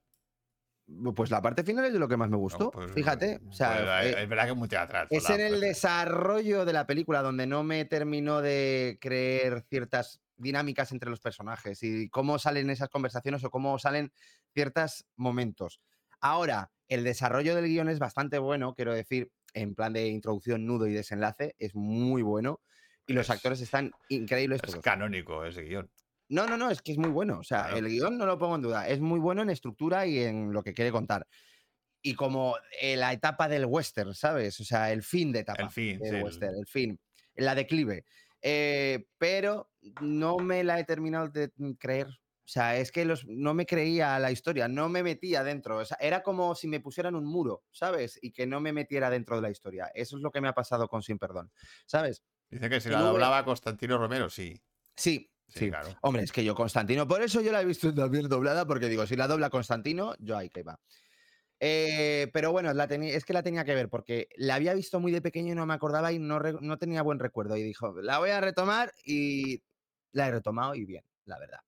Pues 1.14 1.31
la 1.31 1.40
parte 1.40 1.62
final 1.62 1.85
es 1.85 1.93
de 1.93 2.00
lo 2.00 2.09
que 2.09 2.17
más 2.17 2.29
me 2.29 2.33
¿no? 2.33 2.38
gustó. 2.38 2.73
Pues, 2.73 2.90
Fíjate. 2.93 3.40
O 3.49 3.52
sea, 3.52 4.00
pues, 4.02 4.07
eh, 4.17 4.23
es 4.25 4.29
verdad 4.29 4.45
que 4.47 4.50
es 4.50 4.57
muy 4.57 4.69
teatral. 4.69 5.07
Es 5.11 5.31
en 5.31 5.38
la 5.38 5.47
el 5.47 5.61
desarrollo 5.61 6.64
de 6.64 6.73
la 6.73 6.85
película 6.87 7.23
donde 7.23 7.47
no 7.47 7.62
me 7.62 7.85
terminó 7.85 8.40
de 8.43 8.99
creer 9.00 9.64
ciertas 9.71 10.21
dinámicas 10.37 10.90
entre 10.90 11.09
los 11.11 11.21
personajes 11.21 11.81
y 11.85 12.09
cómo 12.09 12.40
salen 12.40 12.71
esas 12.71 12.88
conversaciones 12.88 13.45
o 13.45 13.50
cómo 13.50 13.79
salen 13.79 14.12
ciertos 14.52 15.05
momentos. 15.14 15.81
Ahora, 16.21 16.73
el 16.88 17.05
desarrollo 17.05 17.55
del 17.55 17.67
guion 17.67 17.88
es 17.88 18.00
bastante 18.00 18.38
bueno, 18.40 18.75
quiero 18.75 18.93
decir, 18.93 19.31
en 19.54 19.75
plan 19.75 19.92
de 19.92 20.07
introducción, 20.09 20.66
nudo 20.66 20.87
y 20.87 20.92
desenlace, 20.92 21.54
es 21.59 21.75
muy 21.75 22.23
bueno. 22.23 22.61
Y 23.07 23.12
los 23.12 23.26
Es- 23.26 23.30
actores 23.30 23.61
están 23.61 23.90
increíbles 24.09 24.61
Es 24.62 24.71
todos. 24.71 24.83
canónico 24.85 25.45
ese 25.45 25.62
guion. 25.62 25.90
No, 26.28 26.47
no, 26.47 26.57
no, 26.57 26.71
es 26.71 26.80
que 26.80 26.92
es 26.92 26.99
muy 26.99 27.11
bueno. 27.11 27.38
O 27.40 27.42
sea, 27.42 27.62
Claro. 27.64 27.78
el 27.78 27.88
guion 27.88 28.16
no 28.19 28.26
lo 28.26 28.38
pongo 28.38 28.54
en 28.54 28.62
duda. 28.62 28.87
Es 28.88 29.00
muy 29.00 29.19
bueno 29.19 29.42
en 29.42 29.50
estructura 29.50 30.07
y 30.07 30.21
en 30.21 30.52
lo 30.52 30.62
que 30.62 30.75
quiere 30.75 30.92
contar. 30.92 31.26
Y 32.02 32.14
como 32.14 32.57
eh, 32.80 32.97
la 32.97 33.12
etapa 33.12 33.49
del 33.49 33.66
western, 33.66 34.14
¿sabes? 34.14 34.59
O 34.61 34.64
sea, 34.64 34.92
el 34.92 35.02
fin 35.02 35.33
de 35.33 35.40
etapa 35.40 35.64
El 35.64 35.71
fin, 35.71 35.99
del 35.99 36.11
sí, 36.11 36.16
el- 36.16 36.23
western, 36.23 36.54
el 36.57 36.66
fin, 36.66 37.00
la 37.35 37.54
declive. 37.54 38.04
Eh, 38.42 39.04
pero 39.19 39.71
no 40.00 40.38
me 40.38 40.62
la 40.64 40.78
he 40.78 40.85
terminado 40.85 41.28
de 41.28 41.50
creer. 41.78 42.07
O 42.50 42.52
sea, 42.52 42.76
es 42.76 42.90
que 42.90 43.04
los, 43.04 43.25
no 43.28 43.54
me 43.54 43.64
creía 43.64 44.19
la 44.19 44.33
historia, 44.33 44.66
no 44.66 44.88
me 44.88 45.04
metía 45.04 45.45
dentro. 45.45 45.78
O 45.78 45.85
sea, 45.85 45.97
era 46.00 46.21
como 46.25 46.57
si 46.57 46.66
me 46.66 46.80
pusieran 46.80 47.14
un 47.14 47.25
muro, 47.25 47.62
¿sabes? 47.71 48.19
Y 48.21 48.33
que 48.33 48.45
no 48.45 48.61
me 48.61 48.73
metiera 48.73 49.09
dentro 49.09 49.37
de 49.37 49.42
la 49.42 49.50
historia. 49.50 49.88
Eso 49.95 50.16
es 50.16 50.23
lo 50.23 50.33
que 50.33 50.40
me 50.40 50.49
ha 50.49 50.52
pasado 50.52 50.88
con 50.88 51.00
Sin 51.00 51.16
Perdón, 51.16 51.52
¿sabes? 51.87 52.25
Dice 52.50 52.69
que 52.69 52.80
si 52.80 52.88
Y 52.88 52.92
la 52.92 53.02
doblaba 53.02 53.45
Constantino 53.45 53.99
Romero, 53.99 54.28
sí. 54.28 54.61
Sí, 54.97 55.30
Sí, 55.47 55.61
sí. 55.61 55.69
claro. 55.69 55.97
Hombre, 56.02 56.25
es 56.25 56.33
que 56.33 56.42
yo 56.42 56.57
Constantino, 56.57 57.07
por 57.07 57.23
eso 57.23 57.40
yo 57.40 57.52
la 57.52 57.62
he 57.62 57.64
visto 57.64 57.95
también 57.95 58.28
doblada, 58.28 58.66
porque 58.66 58.88
digo, 58.88 59.07
si 59.07 59.14
la 59.14 59.28
dobla 59.28 59.49
Constantino, 59.49 60.16
yo 60.19 60.37
ahí 60.37 60.49
que 60.49 60.64
va. 60.64 60.80
Eh, 61.61 62.30
pero 62.33 62.50
bueno, 62.50 62.75
la 62.75 62.85
es 62.87 63.25
que 63.25 63.33
la 63.33 63.45
tenía 63.45 63.64
que 63.64 63.76
ver, 63.76 63.88
porque 63.88 64.26
la 64.35 64.57
había 64.57 64.75
visto 64.75 64.99
muy 64.99 65.12
de 65.12 65.23
pequeño 65.23 65.52
y 65.52 65.57
no 65.57 65.66
me 65.66 65.75
acordaba 65.75 66.11
y 66.12 66.19
no 66.19 66.78
tenía 66.78 67.02
buen 67.02 67.21
recuerdo. 67.21 67.57
Y 67.57 67.62
dijo, 67.62 67.95
la 68.02 68.19
voy 68.19 68.30
a 68.30 68.40
retomar 68.40 68.92
y 69.04 69.62
la 70.11 70.26
he 70.26 70.30
retomado 70.33 70.75
y 70.75 70.85
bien, 70.85 71.04
la 71.26 71.38
verdad. 71.38 71.61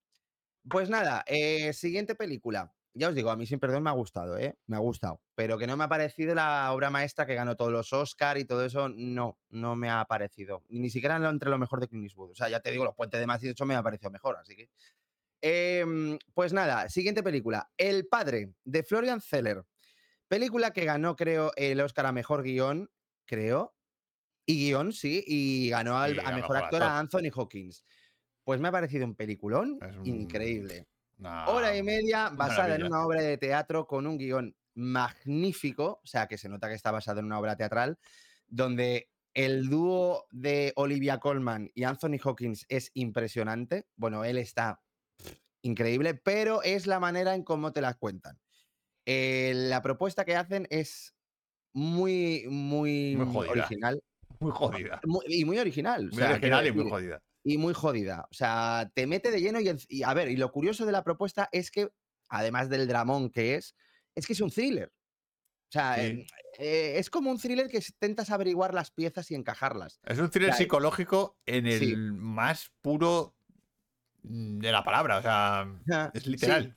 Pues 0.69 0.89
nada, 0.89 1.25
eh, 1.27 1.73
siguiente 1.73 2.15
película. 2.15 2.75
Ya 2.95 3.09
os 3.09 3.15
digo, 3.15 3.31
a 3.31 3.37
mí 3.37 3.47
sin 3.47 3.59
perdón 3.59 3.85
me 3.85 3.91
ha 3.91 3.95
gustado, 3.95 4.37
¿eh? 4.37 4.59
Me 4.67 4.77
ha 4.77 4.81
gustado. 4.81 5.23
Pero 5.35 5.57
que 5.57 5.67
no 5.67 5.79
me 5.79 5.85
ha 5.85 5.89
parecido 5.89 6.35
la 6.35 6.71
obra 6.73 6.91
maestra 6.91 7.25
que 7.25 7.35
ganó 7.35 7.57
todos 7.57 7.73
los 7.73 7.91
Oscar 7.95 8.37
y 8.37 8.45
todo 8.45 8.65
eso, 8.67 8.91
no, 8.91 9.39
no 9.49 9.77
me 9.77 9.89
ha 9.89 10.05
parecido. 10.05 10.63
Ni 10.69 10.91
siquiera 10.91 11.17
entre 11.17 11.49
lo 11.49 11.57
mejor 11.59 11.81
de 11.81 11.89
Clint 11.89 12.05
Eastwood. 12.05 12.33
O 12.33 12.35
sea, 12.35 12.51
ya 12.51 12.61
te 12.61 12.71
digo, 12.71 12.85
Los 12.85 12.95
Puentes 12.95 13.19
de 13.19 13.27
Madrid, 13.27 13.51
hecho 13.51 13.65
me 13.65 13.75
ha 13.75 13.83
parecido 13.83 14.11
mejor, 14.11 14.37
así 14.37 14.55
que... 14.57 14.69
Em, 15.41 16.19
pues 16.35 16.53
nada, 16.53 16.89
siguiente 16.89 17.23
película. 17.23 17.73
El 17.77 18.07
padre, 18.07 18.53
de 18.65 18.83
Florian 18.85 19.21
Zeller. 19.21 19.65
Película 20.29 20.71
que 20.73 20.85
ganó, 20.85 21.17
creo, 21.17 21.51
el 21.57 21.81
Oscar 21.81 22.07
a 22.07 22.13
Mejor 22.13 22.43
Guión, 22.43 22.91
creo. 23.27 23.75
Y 24.45 24.67
guion, 24.67 24.93
sí, 24.93 25.25
y 25.27 25.71
ganó 25.71 25.99
al- 25.99 26.17
Y 26.17 26.21
a 26.21 26.31
Mejor 26.33 26.57
Actor 26.59 26.83
a. 26.83 26.99
Anthony 26.99 27.31
Hawkins. 27.35 27.85
Pues 28.45 28.61
me 28.61 28.69
ha 28.69 28.73
parecido 28.73 29.05
un 29.07 29.15
peliculón 29.15 29.79
un- 30.01 30.07
increíble. 30.07 30.87
Hora 31.47 31.77
y 31.77 31.83
media 31.83 32.31
basada 32.31 32.75
en 32.75 32.83
una 32.85 33.07
obra 33.07 33.23
de 33.23 33.39
teatro 33.39 33.87
con 33.87 34.07
un 34.07 34.19
guion 34.19 34.57
magnífico, 34.75 36.01
o 36.03 36.07
sea 36.07 36.27
que 36.27 36.37
se 36.39 36.49
nota 36.49 36.69
que 36.69 36.75
está 36.75 36.91
basado 36.91 37.21
en 37.21 37.27
una 37.27 37.39
obra 37.39 37.57
teatral, 37.57 37.99
donde 38.49 39.11
el 39.35 39.69
dúo 39.69 40.27
de 40.31 40.73
Olivia 40.77 41.19
Colman 41.19 41.71
y 41.75 41.85
Anthony 41.85 42.19
Hawkins 42.23 42.67
es 42.69 42.91
impresionante. 42.95 43.87
Bueno, 43.97 44.25
él 44.25 44.37
está 44.39 44.83
pff, 45.17 45.39
increíble, 45.63 46.15
pero 46.15 46.63
es 46.63 46.87
la 46.87 46.99
manera 46.99 47.35
en 47.35 47.45
cómo 47.45 47.73
te 47.73 47.81
las 47.81 47.97
cuentan. 47.97 48.41
Eh, 49.07 49.53
la 49.55 49.81
propuesta 49.83 50.25
que 50.25 50.35
hacen 50.37 50.67
es 50.71 51.15
muy, 51.73 52.47
muy, 52.49 53.15
original. 53.49 54.03
Muy 54.41 54.51
jodida. 54.53 55.01
Muy- 55.07 55.25
y 55.29 55.45
muy 55.45 55.59
original. 55.59 56.07
o 56.07 56.11
Muy 56.11 56.17
sea, 56.19 56.33
original 56.33 56.67
y 56.67 56.73
muy 56.73 56.91
jodida. 56.91 57.23
Y 57.45 57.59
muy 57.59 57.75
jodida. 57.75 58.27
O 58.31 58.35
sea, 58.35 58.91
te 58.95 59.07
mete 59.07 59.31
de 59.31 59.41
lleno 59.41 59.61
y, 59.61 60.03
a 60.03 60.15
ver, 60.15 60.29
y 60.31 60.37
lo 60.37 60.53
curioso 60.53 60.87
de 60.87 60.93
la 60.93 61.05
propuesta 61.05 61.49
es 61.53 61.71
que, 61.71 61.91
además 62.29 62.69
del 62.69 62.87
dramón 62.89 63.31
que 63.31 63.57
es, 63.57 63.75
es 64.15 64.27
que 64.27 64.33
es 64.35 64.41
un 64.41 64.51
thriller. 64.51 64.93
O 65.69 65.73
sea, 65.73 65.97
Sí. 65.97 66.03
em, 66.03 66.27
eh, 66.59 66.95
es 66.99 67.09
como 67.11 67.31
un 67.31 67.39
thriller 67.39 67.69
que 67.69 67.79
intentas 67.79 68.31
averiguar 68.31 68.75
las 68.75 68.91
piezas 68.91 69.31
y 69.31 69.35
encajarlas. 69.35 70.01
Es 70.05 70.19
un 70.19 70.31
thriller 70.31 70.51
sea, 70.51 70.59
psicológico 70.59 71.39
en 71.47 71.67
el 71.67 71.79
sí. 71.79 71.97
más 71.97 72.71
puro 72.83 73.37
de 74.23 74.71
la 74.73 74.85
palabra. 74.85 75.19
O 75.19 75.23
sea, 75.23 75.67
es 76.15 76.27
literal. 76.27 76.77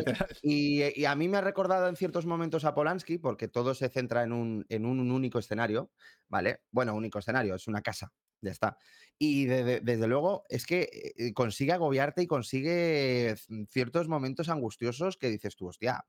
literal. 0.00 0.02
Y, 0.42 1.00
y 1.00 1.04
a 1.04 1.14
mí 1.14 1.28
me 1.28 1.38
ha 1.38 1.40
recordado 1.40 1.88
en 1.88 1.96
ciertos 1.96 2.26
momentos 2.26 2.64
a 2.64 2.74
Polanski, 2.74 3.18
porque 3.18 3.48
todo 3.48 3.74
se 3.74 3.88
centra 3.88 4.22
en 4.24 4.32
un, 4.32 4.66
en 4.68 4.84
un 4.84 5.10
único 5.10 5.38
escenario, 5.38 5.92
¿vale? 6.28 6.62
Bueno, 6.70 6.94
único 6.94 7.18
escenario, 7.20 7.54
es 7.54 7.68
una 7.68 7.82
casa, 7.82 8.12
ya 8.40 8.50
está. 8.50 8.76
Y 9.18 9.46
de- 9.46 9.64
de- 9.64 9.80
desde 9.80 10.06
luego 10.08 10.44
es 10.48 10.66
que 10.66 10.88
eh, 11.16 11.32
consigue 11.32 11.72
agobiarte 11.72 12.22
y 12.22 12.26
consigue 12.26 13.36
ciertos 13.70 14.08
momentos 14.08 14.48
angustiosos 14.48 15.16
que 15.16 15.30
dices 15.30 15.56
tú, 15.56 15.68
hostia. 15.68 16.04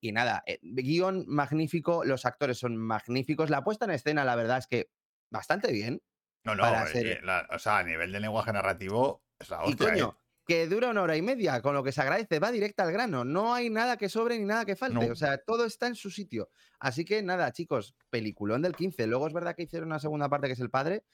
Y 0.00 0.12
nada, 0.12 0.42
eh, 0.46 0.58
guion 0.62 1.24
magnífico, 1.26 2.04
los 2.04 2.24
actores 2.24 2.58
son 2.58 2.76
magníficos, 2.76 3.50
la 3.50 3.62
puesta 3.64 3.84
en 3.84 3.90
escena, 3.90 4.24
la 4.24 4.36
verdad 4.36 4.58
es 4.58 4.66
que 4.68 4.90
bastante 5.30 5.72
bien. 5.72 6.02
No, 6.44 6.54
no. 6.54 6.62
eh, 7.04 7.20
la- 7.22 7.48
o 7.52 7.58
sea, 7.58 7.78
a 7.78 7.82
nivel 7.84 8.12
de 8.12 8.20
lenguaje 8.20 8.52
narrativo, 8.52 9.22
es 9.38 9.50
la 9.50 9.62
y 9.66 9.74
coño, 9.74 10.16
¿eh? 10.16 10.22
que 10.46 10.66
dura 10.66 10.88
una 10.90 11.02
hora 11.02 11.16
y 11.16 11.22
media, 11.22 11.60
con 11.60 11.74
lo 11.74 11.82
que 11.84 11.92
se 11.92 12.00
agradece, 12.00 12.38
va 12.38 12.50
directa 12.50 12.82
al 12.82 12.92
grano. 12.92 13.24
No 13.24 13.52
hay 13.54 13.68
nada 13.70 13.96
que 13.96 14.08
sobre 14.08 14.38
ni 14.38 14.44
nada 14.44 14.64
que 14.64 14.76
falte. 14.76 15.06
No. 15.06 15.12
O 15.12 15.16
sea, 15.16 15.38
todo 15.38 15.64
está 15.66 15.86
en 15.86 15.94
su 15.94 16.10
sitio. 16.10 16.50
Así 16.78 17.04
que 17.04 17.22
nada, 17.22 17.52
chicos, 17.52 17.94
peliculón 18.08 18.62
del 18.62 18.74
15. 18.74 19.06
Luego 19.06 19.26
es 19.26 19.34
verdad 19.34 19.54
que 19.54 19.64
hicieron 19.64 19.88
una 19.88 19.98
segunda 19.98 20.28
parte 20.28 20.46
que 20.46 20.54
es 20.54 20.60
el 20.60 20.70
padre, 20.70 21.04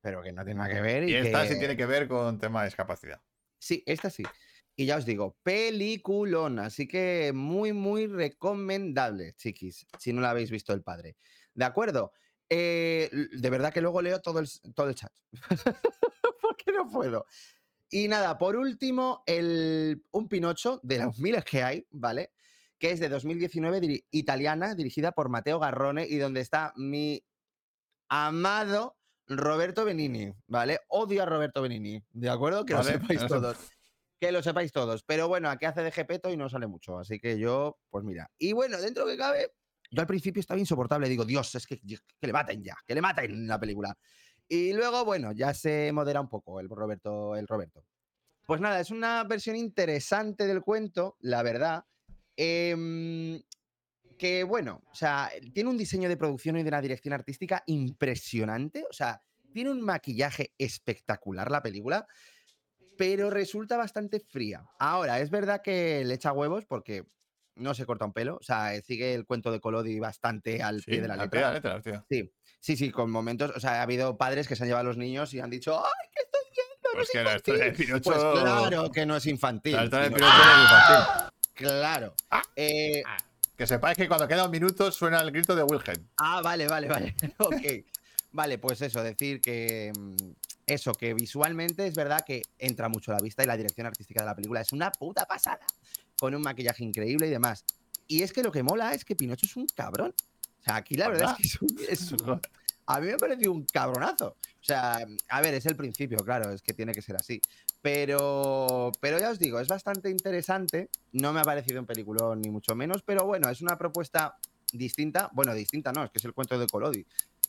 pero 0.00 0.22
que 0.22 0.32
no 0.32 0.44
tiene 0.44 0.58
nada 0.58 0.74
que 0.74 0.80
ver. 0.80 1.04
Y, 1.04 1.12
Y 1.12 1.14
esta 1.14 1.42
que- 1.42 1.52
sí 1.54 1.58
tiene 1.58 1.76
que 1.76 1.86
ver 1.86 2.08
con 2.08 2.38
tema 2.38 2.62
de 2.62 2.66
discapacidad. 2.68 3.20
Sí, 3.58 3.82
esta 3.86 4.10
sí. 4.10 4.24
Y 4.74 4.86
ya 4.86 4.96
os 4.96 5.04
digo, 5.04 5.36
peliculón. 5.42 6.58
Así 6.58 6.88
que 6.88 7.30
muy, 7.32 7.72
muy 7.72 8.06
recomendable, 8.08 9.34
chiquis, 9.34 9.86
si 9.98 10.12
no 10.12 10.20
la 10.20 10.30
habéis 10.30 10.50
visto 10.50 10.72
el 10.72 10.82
padre. 10.82 11.16
¿De 11.54 11.64
acuerdo? 11.64 12.12
Eh, 12.48 13.08
de 13.32 13.50
verdad 13.50 13.72
que 13.72 13.80
luego 13.80 14.02
leo 14.02 14.20
todo 14.20 14.40
el, 14.40 14.48
todo 14.74 14.88
el 14.88 14.94
chat. 14.94 15.12
Porque 16.64 16.72
no 16.72 16.88
puedo. 16.90 17.26
Y 17.90 18.08
nada, 18.08 18.38
por 18.38 18.56
último, 18.56 19.22
el, 19.26 20.04
un 20.12 20.28
Pinocho 20.28 20.80
de 20.82 20.98
los 20.98 21.18
miles 21.18 21.44
que 21.44 21.62
hay, 21.62 21.86
¿vale? 21.90 22.32
Que 22.78 22.90
es 22.92 23.00
de 23.00 23.08
2019, 23.08 23.80
diri- 23.80 24.06
italiana, 24.10 24.74
dirigida 24.74 25.12
por 25.12 25.28
Matteo 25.28 25.58
Garrone 25.58 26.06
y 26.08 26.16
donde 26.16 26.40
está 26.40 26.72
mi 26.76 27.22
amado 28.08 28.96
Roberto 29.28 29.84
Benini, 29.84 30.32
¿vale? 30.46 30.80
Odio 30.88 31.22
a 31.22 31.26
Roberto 31.26 31.62
Benini, 31.62 32.02
¿de 32.10 32.28
acuerdo? 32.30 32.64
Que 32.64 32.74
lo 32.74 32.80
sepáis 32.82 33.20
todos. 33.28 33.56
Que 34.20 34.32
lo 34.32 34.42
sepáis 34.42 34.72
todos. 34.72 35.02
Pero 35.04 35.28
bueno, 35.28 35.48
aquí 35.50 35.64
hace 35.66 35.82
de 35.82 35.90
Gepeto 35.92 36.30
y 36.30 36.36
no 36.36 36.48
sale 36.48 36.66
mucho. 36.66 36.98
Así 36.98 37.18
que 37.18 37.38
yo, 37.38 37.78
pues 37.90 38.04
mira. 38.04 38.30
Y 38.38 38.52
bueno, 38.52 38.80
dentro 38.80 39.06
que 39.06 39.16
cabe, 39.16 39.52
yo 39.90 40.00
al 40.00 40.06
principio 40.06 40.40
estaba 40.40 40.60
insoportable. 40.60 41.08
Digo, 41.08 41.24
Dios, 41.24 41.54
es 41.54 41.66
que, 41.66 41.80
que 41.80 42.26
le 42.26 42.32
maten 42.32 42.62
ya, 42.62 42.76
que 42.86 42.94
le 42.94 43.00
maten 43.00 43.30
en 43.30 43.46
la 43.48 43.58
película. 43.58 43.96
Y 44.48 44.72
luego, 44.72 45.04
bueno, 45.04 45.32
ya 45.32 45.54
se 45.54 45.90
modera 45.92 46.20
un 46.20 46.28
poco 46.28 46.60
el 46.60 46.68
Roberto. 46.68 47.36
El 47.36 47.46
Roberto. 47.46 47.84
Pues 48.46 48.60
nada, 48.60 48.80
es 48.80 48.90
una 48.90 49.24
versión 49.24 49.56
interesante 49.56 50.46
del 50.46 50.62
cuento, 50.62 51.16
la 51.20 51.42
verdad. 51.42 51.84
Em, 52.36 53.40
que 54.18 54.44
bueno, 54.44 54.82
o 54.90 54.94
sea, 54.94 55.30
tiene 55.52 55.70
un 55.70 55.78
diseño 55.78 56.08
de 56.08 56.16
producción 56.16 56.56
y 56.56 56.62
de 56.62 56.68
una 56.68 56.80
dirección 56.80 57.14
artística 57.14 57.62
impresionante. 57.66 58.84
O 58.88 58.92
sea, 58.92 59.22
tiene 59.52 59.70
un 59.70 59.80
maquillaje 59.80 60.52
espectacular 60.58 61.50
la 61.50 61.62
película, 61.62 62.06
pero 62.96 63.30
resulta 63.30 63.76
bastante 63.76 64.20
fría. 64.20 64.64
Ahora, 64.78 65.20
es 65.20 65.30
verdad 65.30 65.62
que 65.62 66.04
le 66.04 66.14
echa 66.14 66.32
huevos 66.32 66.64
porque 66.66 67.04
no 67.56 67.74
se 67.74 67.84
corta 67.86 68.04
un 68.04 68.12
pelo. 68.12 68.36
O 68.36 68.42
sea, 68.42 68.80
sigue 68.82 69.14
el 69.14 69.24
cuento 69.26 69.50
de 69.52 69.60
Colodi 69.60 69.98
bastante 70.00 70.62
al 70.62 70.80
Sí, 70.82 70.90
pie 70.92 71.02
de 71.02 71.08
la 71.08 71.14
al 71.14 71.20
letra. 71.20 71.30
pie 71.30 71.40
de 71.40 71.68
la 71.68 71.76
letra. 71.76 72.04
Sí, 72.08 72.32
sí, 72.60 72.76
sí, 72.76 72.90
con 72.90 73.10
momentos. 73.10 73.52
O 73.54 73.60
sea, 73.60 73.80
ha 73.80 73.82
habido 73.82 74.16
padres 74.16 74.48
que 74.48 74.56
se 74.56 74.62
han 74.64 74.68
llevado 74.68 74.86
a 74.86 74.88
los 74.88 74.96
niños 74.96 75.32
y 75.34 75.40
han 75.40 75.50
dicho, 75.50 75.78
¡ay, 75.84 75.92
qué 76.14 76.22
estoy 76.22 76.40
viendo! 76.54 76.72
No 76.84 76.90
Pues 76.94 77.08
es 77.08 77.12
que 77.12 77.22
la 77.24 77.36
historia 77.36 77.60
de 77.64 77.68
infantil". 77.70 77.86
Pinocho. 77.86 78.10
Pues 78.10 78.42
claro 78.42 78.90
que 78.92 79.06
no 79.06 79.16
es 79.16 79.26
infantil. 79.26 79.72
La 79.76 79.82
de 79.84 79.88
Pinocho. 79.90 80.14
Pinocho 80.14 80.36
no 80.36 80.52
es 80.52 80.62
infantil. 80.62 81.28
Claro. 81.54 82.14
Eh, 82.56 83.02
Que 83.56 83.66
sepáis 83.66 83.96
que 83.96 84.08
cuando 84.08 84.26
queda 84.26 84.46
un 84.46 84.50
minuto 84.50 84.90
suena 84.90 85.20
el 85.20 85.30
grito 85.30 85.54
de 85.54 85.62
Wilhelm. 85.62 86.08
ah, 86.16 86.40
vale, 86.42 86.66
vale, 86.66 86.88
vale. 86.88 87.14
ok. 87.38 87.84
Vale, 88.32 88.56
pues 88.58 88.80
eso, 88.80 89.02
decir 89.02 89.42
que 89.42 89.92
mm, 89.96 90.16
eso, 90.66 90.92
que 90.94 91.12
visualmente 91.12 91.86
es 91.86 91.94
verdad 91.94 92.24
que 92.26 92.40
entra 92.58 92.88
mucho 92.88 93.12
a 93.12 93.16
la 93.16 93.20
vista 93.20 93.44
y 93.44 93.46
la 93.46 93.56
dirección 93.58 93.86
artística 93.86 94.20
de 94.22 94.26
la 94.26 94.34
película 94.34 94.62
es 94.62 94.72
una 94.72 94.90
puta 94.90 95.26
pasada, 95.26 95.60
con 96.22 96.36
un 96.36 96.42
maquillaje 96.42 96.84
increíble 96.84 97.26
y 97.26 97.30
demás. 97.30 97.64
Y 98.06 98.22
es 98.22 98.32
que 98.32 98.44
lo 98.44 98.52
que 98.52 98.62
mola 98.62 98.94
es 98.94 99.04
que 99.04 99.16
Pinocho 99.16 99.44
es 99.44 99.56
un 99.56 99.66
cabrón. 99.66 100.14
O 100.60 100.62
sea, 100.62 100.76
aquí 100.76 100.94
la 100.94 101.08
verdad 101.08 101.34
es 101.36 101.36
que 101.36 101.42
es 101.48 101.60
un, 101.60 101.76
es 101.88 102.12
un- 102.12 102.40
a 102.86 103.00
mí 103.00 103.08
me 103.08 103.14
ha 103.14 103.16
parecido 103.16 103.50
un 103.50 103.64
cabronazo. 103.64 104.36
O 104.38 104.64
sea, 104.64 105.04
a 105.28 105.40
ver, 105.40 105.54
es 105.54 105.66
el 105.66 105.74
principio, 105.74 106.18
claro, 106.18 106.52
es 106.52 106.62
que 106.62 106.74
tiene 106.74 106.92
que 106.92 107.02
ser 107.02 107.16
así. 107.16 107.42
Pero, 107.80 108.92
pero 109.00 109.18
ya 109.18 109.30
os 109.30 109.40
digo, 109.40 109.58
es 109.58 109.66
bastante 109.66 110.10
interesante. 110.10 110.90
No 111.10 111.32
me 111.32 111.40
ha 111.40 111.42
parecido 111.42 111.80
un 111.80 111.86
peliculón 111.86 112.40
ni 112.40 112.50
mucho 112.50 112.76
menos, 112.76 113.02
pero 113.02 113.26
bueno, 113.26 113.50
es 113.50 113.60
una 113.60 113.76
propuesta 113.76 114.38
distinta. 114.72 115.28
Bueno, 115.32 115.52
distinta 115.54 115.90
no, 115.92 116.04
es 116.04 116.10
que 116.12 116.18
es 116.18 116.24
el 116.24 116.34
cuento 116.34 116.56
de 116.56 116.68
Colodi. 116.68 117.04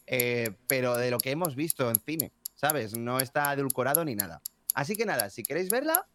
Eh, 0.07 0.49
pero 0.65 0.97
de 0.97 1.11
lo 1.11 1.19
que 1.19 1.29
hemos 1.29 1.55
visto 1.55 1.89
en 1.89 1.95
cine, 2.03 2.31
¿sabes? 2.55 2.97
No 2.97 3.19
está 3.19 3.51
adulcorado 3.51 4.03
ni 4.03 4.15
nada. 4.15 4.41
Así 4.73 4.95
que 4.95 5.05
nada, 5.05 5.29
si 5.29 5.43
queréis 5.43 5.69
verla, 5.69 6.07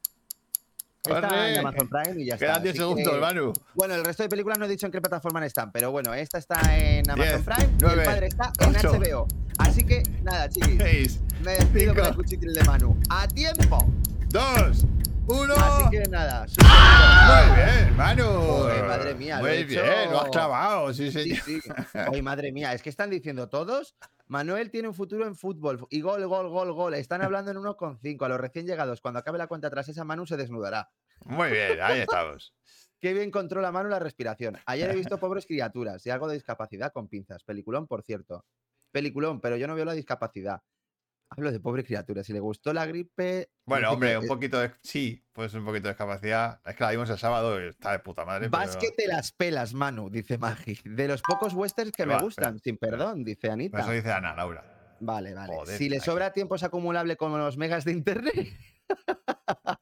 está 1.15 1.49
en 1.51 1.59
Amazon 1.59 1.89
Prime 1.89 2.23
y 2.23 2.27
ya 2.27 2.37
Quedan 2.39 2.51
está. 2.57 2.63
10 2.63 2.73
Así 2.75 2.79
segundos, 2.79 3.15
que- 3.15 3.21
Manu. 3.21 3.53
bueno, 3.75 3.95
el 3.95 4.05
resto 4.05 4.23
de 4.23 4.29
películas 4.29 4.59
no 4.59 4.65
he 4.65 4.69
dicho 4.69 4.87
en 4.87 4.93
qué 4.93 5.01
plataforma 5.01 5.45
están, 5.47 5.71
pero 5.73 5.91
bueno, 5.91 6.15
esta 6.15 6.39
está 6.39 6.61
en 6.77 7.09
Amazon 7.11 7.45
Prime 7.45 7.69
y 7.81 7.85
el 7.99 8.05
padre 8.05 8.27
está 8.27 8.53
en. 8.61 8.75
HBO. 8.75 9.27
Así 9.59 9.85
que 9.85 10.03
nada, 10.23 10.49
chiquis, 10.49 10.77
6, 10.81 11.21
me 11.45 11.53
despido 11.55 11.95
con 11.95 12.07
el 12.07 12.15
cuchitril 12.15 12.55
de 12.55 12.65
Manu. 12.65 12.97
¡A 13.11 13.27
tiempo! 13.29 13.85
2, 14.31 14.85
1. 15.29 15.55
Así 15.55 15.91
que 15.91 16.01
nada, 16.09 16.47
Muy 16.47 17.57
bien, 17.57 17.97
Manu. 17.97 18.25
Joder, 18.25 18.85
madre 18.87 19.15
mía, 19.15 19.37
lo 19.37 19.43
Muy 19.43 19.51
he 19.53 19.65
bien, 19.65 19.85
hecho- 19.85 20.11
lo 20.11 20.21
has 20.23 20.31
clavado, 20.31 20.95
sí, 20.95 21.11
Sí, 21.13 21.23
señor. 21.37 21.45
sí. 21.45 21.61
Ay, 22.19 22.23
madre 22.23 22.51
mía, 22.53 22.73
es 22.73 22.83
que 22.83 22.89
están 22.91 23.11
diciendo 23.11 23.49
todos. 23.49 23.95
Manuel 24.27 24.71
tiene 24.71 24.89
un 24.89 24.95
futuro 24.95 25.27
en 25.27 25.35
fútbol 25.37 25.87
y 25.91 26.01
gol, 26.01 26.27
gol, 26.27 26.49
gol, 26.49 26.73
gol. 26.73 26.95
Están 26.95 27.23
hablando 27.23 27.51
en 27.51 27.57
1,5 27.59 28.25
a 28.25 28.29
los 28.29 28.41
recién 28.41 28.67
llegados. 28.67 29.01
Cuando 29.01 29.21
acabe 29.21 29.39
la 29.39 29.47
cuenta 29.47 29.69
atrás, 29.69 29.89
esa 29.89 30.05
Manu 30.05 30.27
se 30.27 30.37
desnudará. 30.37 30.91
Muy 31.25 31.51
bien, 31.51 31.79
ahí 31.83 32.01
estamos. 32.01 32.55
Qué 33.01 33.13
bien 33.15 33.31
controla 33.31 33.71
Manu 33.71 33.89
la 33.91 33.99
respiración. 34.01 34.59
Ayer 34.67 34.91
he 34.91 34.95
visto 34.95 35.19
pobres 35.19 35.47
criaturas 35.47 36.05
y 36.07 36.11
algo 36.11 36.27
de 36.29 36.35
discapacidad 36.35 36.93
con 36.93 37.09
pinzas. 37.09 37.45
Peliculón, 37.45 37.87
por 37.87 38.03
cierto. 38.03 38.45
Peliculón, 38.91 39.41
pero 39.41 39.57
yo 39.57 39.67
no 39.69 39.75
veo 39.75 39.85
la 39.85 39.93
discapacidad. 39.93 40.61
Hablo 41.31 41.53
de 41.53 41.61
pobre 41.61 41.85
criatura. 41.85 42.25
Si 42.25 42.33
le 42.33 42.41
gustó 42.41 42.73
la 42.73 42.87
gripe. 42.87 43.51
Bueno, 43.67 43.91
hombre, 43.93 44.11
que, 44.11 44.19
un 44.19 44.25
eh, 44.25 44.29
poquito 44.29 44.59
de. 44.59 44.73
Sí, 44.83 45.25
pues 45.33 45.53
un 45.55 45.65
poquito 45.65 45.85
de 45.85 45.91
discapacidad. 45.91 46.61
Es 46.65 46.75
que 46.75 46.85
la 46.85 46.91
vimos 46.91 47.11
el 47.11 47.19
sábado 47.19 47.63
y 47.63 47.69
está 47.69 47.93
de 47.93 47.99
puta 47.99 48.25
madre. 48.25 48.49
Vas 48.49 48.77
pero- 48.77 48.81
que 48.81 49.03
te 49.03 49.09
las 49.09 49.33
pelas, 49.33 49.75
Manu, 49.75 50.11
dice 50.11 50.39
Magi. 50.39 50.79
De 50.85 51.09
los 51.09 51.23
pocos 51.23 51.55
westerns 51.55 51.93
que 51.93 52.05
Pero 52.05 52.09
me 52.09 52.15
va, 52.17 52.23
gustan, 52.23 52.59
sin 52.59 52.79
perdón, 52.79 53.25
dice 53.25 53.51
Anita. 53.51 53.81
Eso 53.81 53.91
dice 53.91 54.13
Ana, 54.13 54.35
Laura. 54.35 54.97
Vale, 55.01 55.35
vale. 55.35 55.55
Joder, 55.55 55.79
si 55.79 55.89
le 55.89 56.01
sobra 56.01 56.33
tiempo 56.33 56.57
es 56.57 56.63
acumulable 56.63 57.17
con 57.17 57.37
los 57.39 57.57
megas 57.57 57.85
de 57.85 57.93
internet. 57.93 58.49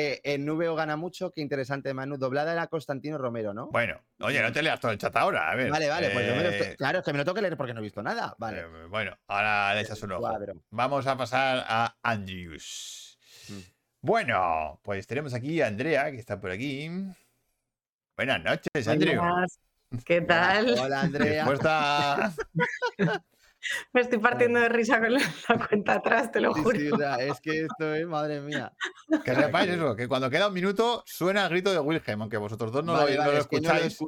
Eh, 0.00 0.20
en 0.22 0.44
Nubeo 0.44 0.76
gana 0.76 0.96
mucho, 0.96 1.32
qué 1.32 1.40
interesante, 1.40 1.92
Manu. 1.92 2.16
Doblada 2.18 2.52
era 2.52 2.68
Constantino 2.68 3.18
Romero, 3.18 3.52
¿no? 3.52 3.66
Bueno, 3.72 4.00
oye, 4.20 4.40
no 4.40 4.52
te 4.52 4.62
leas 4.62 4.78
todo 4.78 4.92
el 4.92 4.98
chat 4.98 5.16
ahora. 5.16 5.50
A 5.50 5.56
ver. 5.56 5.68
vale, 5.72 5.88
vale, 5.88 6.10
pues 6.10 6.24
yo 6.24 6.36
me 6.36 6.42
lo 6.44 6.50
eh, 6.50 6.56
estoy- 6.58 6.76
Claro, 6.76 6.98
es 7.00 7.04
que 7.04 7.12
me 7.12 7.18
lo 7.18 7.24
tengo 7.24 7.34
que 7.34 7.42
leer 7.42 7.56
porque 7.56 7.74
no 7.74 7.80
he 7.80 7.82
visto 7.82 8.00
nada. 8.00 8.32
Vale. 8.38 8.60
eh, 8.60 8.86
bueno, 8.88 9.18
ahora 9.26 9.74
le 9.74 9.80
echas 9.80 10.00
un 10.04 10.12
ojo. 10.12 10.20
Cuadro. 10.20 10.54
Vamos 10.70 11.04
a 11.08 11.16
pasar 11.16 11.64
a 11.66 11.96
Andrews. 12.02 13.18
Mm. 13.48 13.58
Bueno, 14.02 14.80
pues 14.84 15.04
tenemos 15.08 15.34
aquí 15.34 15.60
a 15.60 15.66
Andrea, 15.66 16.12
que 16.12 16.18
está 16.18 16.40
por 16.40 16.52
aquí. 16.52 16.88
Buenas 18.16 18.44
noches, 18.44 18.86
Andrew. 18.86 19.18
Buenas. 19.20 19.58
¿Qué 20.04 20.20
tal? 20.20 20.78
Hola, 20.78 21.00
Andrea. 21.00 21.42
Dispuesta. 21.44 22.32
Me 23.92 24.00
estoy 24.00 24.18
partiendo 24.18 24.60
de 24.60 24.68
risa 24.68 25.00
con 25.00 25.12
la, 25.12 25.20
la 25.48 25.66
cuenta 25.66 25.94
atrás, 25.94 26.30
te 26.30 26.40
lo 26.40 26.54
Sí, 26.54 26.62
juro. 26.62 26.78
sí, 26.78 26.90
o 26.90 26.96
sea, 26.96 27.16
es 27.16 27.40
que 27.40 27.62
esto 27.62 27.94
es, 27.94 28.06
madre 28.06 28.40
mía. 28.40 28.72
Que 29.24 29.34
sepáis 29.34 29.70
eso, 29.70 29.96
que 29.96 30.06
cuando 30.08 30.28
queda 30.30 30.48
un 30.48 30.54
minuto 30.54 31.02
suena 31.06 31.44
el 31.44 31.50
grito 31.50 31.72
de 31.72 31.78
Wilhelm, 31.78 32.22
aunque 32.22 32.36
vosotros 32.36 32.70
dos 32.72 32.84
no, 32.84 32.92
Vale, 32.92 33.12
lo, 33.12 33.16
no 33.16 33.20
vale, 33.20 33.32
lo 33.34 33.38
es 33.40 33.46
que 33.46 33.60
no 33.60 33.68
lo 33.72 33.78
escucháis. 33.80 33.98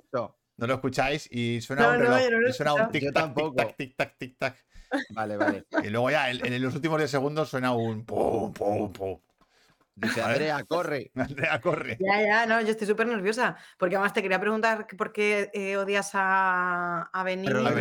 No 0.57 0.67
lo 0.67 0.75
escucháis 0.75 1.29
y 1.33 1.61
suena 1.63 1.83
No, 1.87 1.93
un 1.93 1.99
reloj. 2.01 2.21
y 2.49 2.53
suena 2.53 2.75
un 2.75 2.91
tic 2.91 3.13
tac, 3.15 3.35
tic 3.77 3.97
tac, 3.97 4.19
tic 4.19 4.37
tac. 4.39 4.57
Vale, 5.15 5.37
vale. 5.37 5.65
Y 5.83 5.89
luego 5.89 6.11
ya 6.11 6.31
en, 6.31 6.45
en 6.53 6.63
los 6.63 6.75
últimos 6.75 6.99
10 6.99 7.11
segundos 7.11 7.49
suena 7.49 7.73
un 7.73 8.05
pum, 8.05 8.53
pum, 8.53 8.93
pum. 8.93 9.19
Dice. 10.01 10.23
Andrea, 10.23 10.65
corre. 10.65 11.11
Andrea, 11.15 11.61
corre. 11.61 11.99
Ya, 12.01 12.23
ya, 12.23 12.47
no, 12.47 12.61
yo 12.61 12.69
estoy 12.69 12.87
súper 12.87 13.07
nerviosa. 13.07 13.57
Porque 13.79 13.97
además 13.97 14.13
te 14.13 14.23
quería 14.23 14.41
preguntar 14.41 14.87
por 14.97 15.13
qué 15.13 15.51
eh, 15.53 15.77
odias 15.77 16.11
a, 16.15 17.11
a 17.13 17.25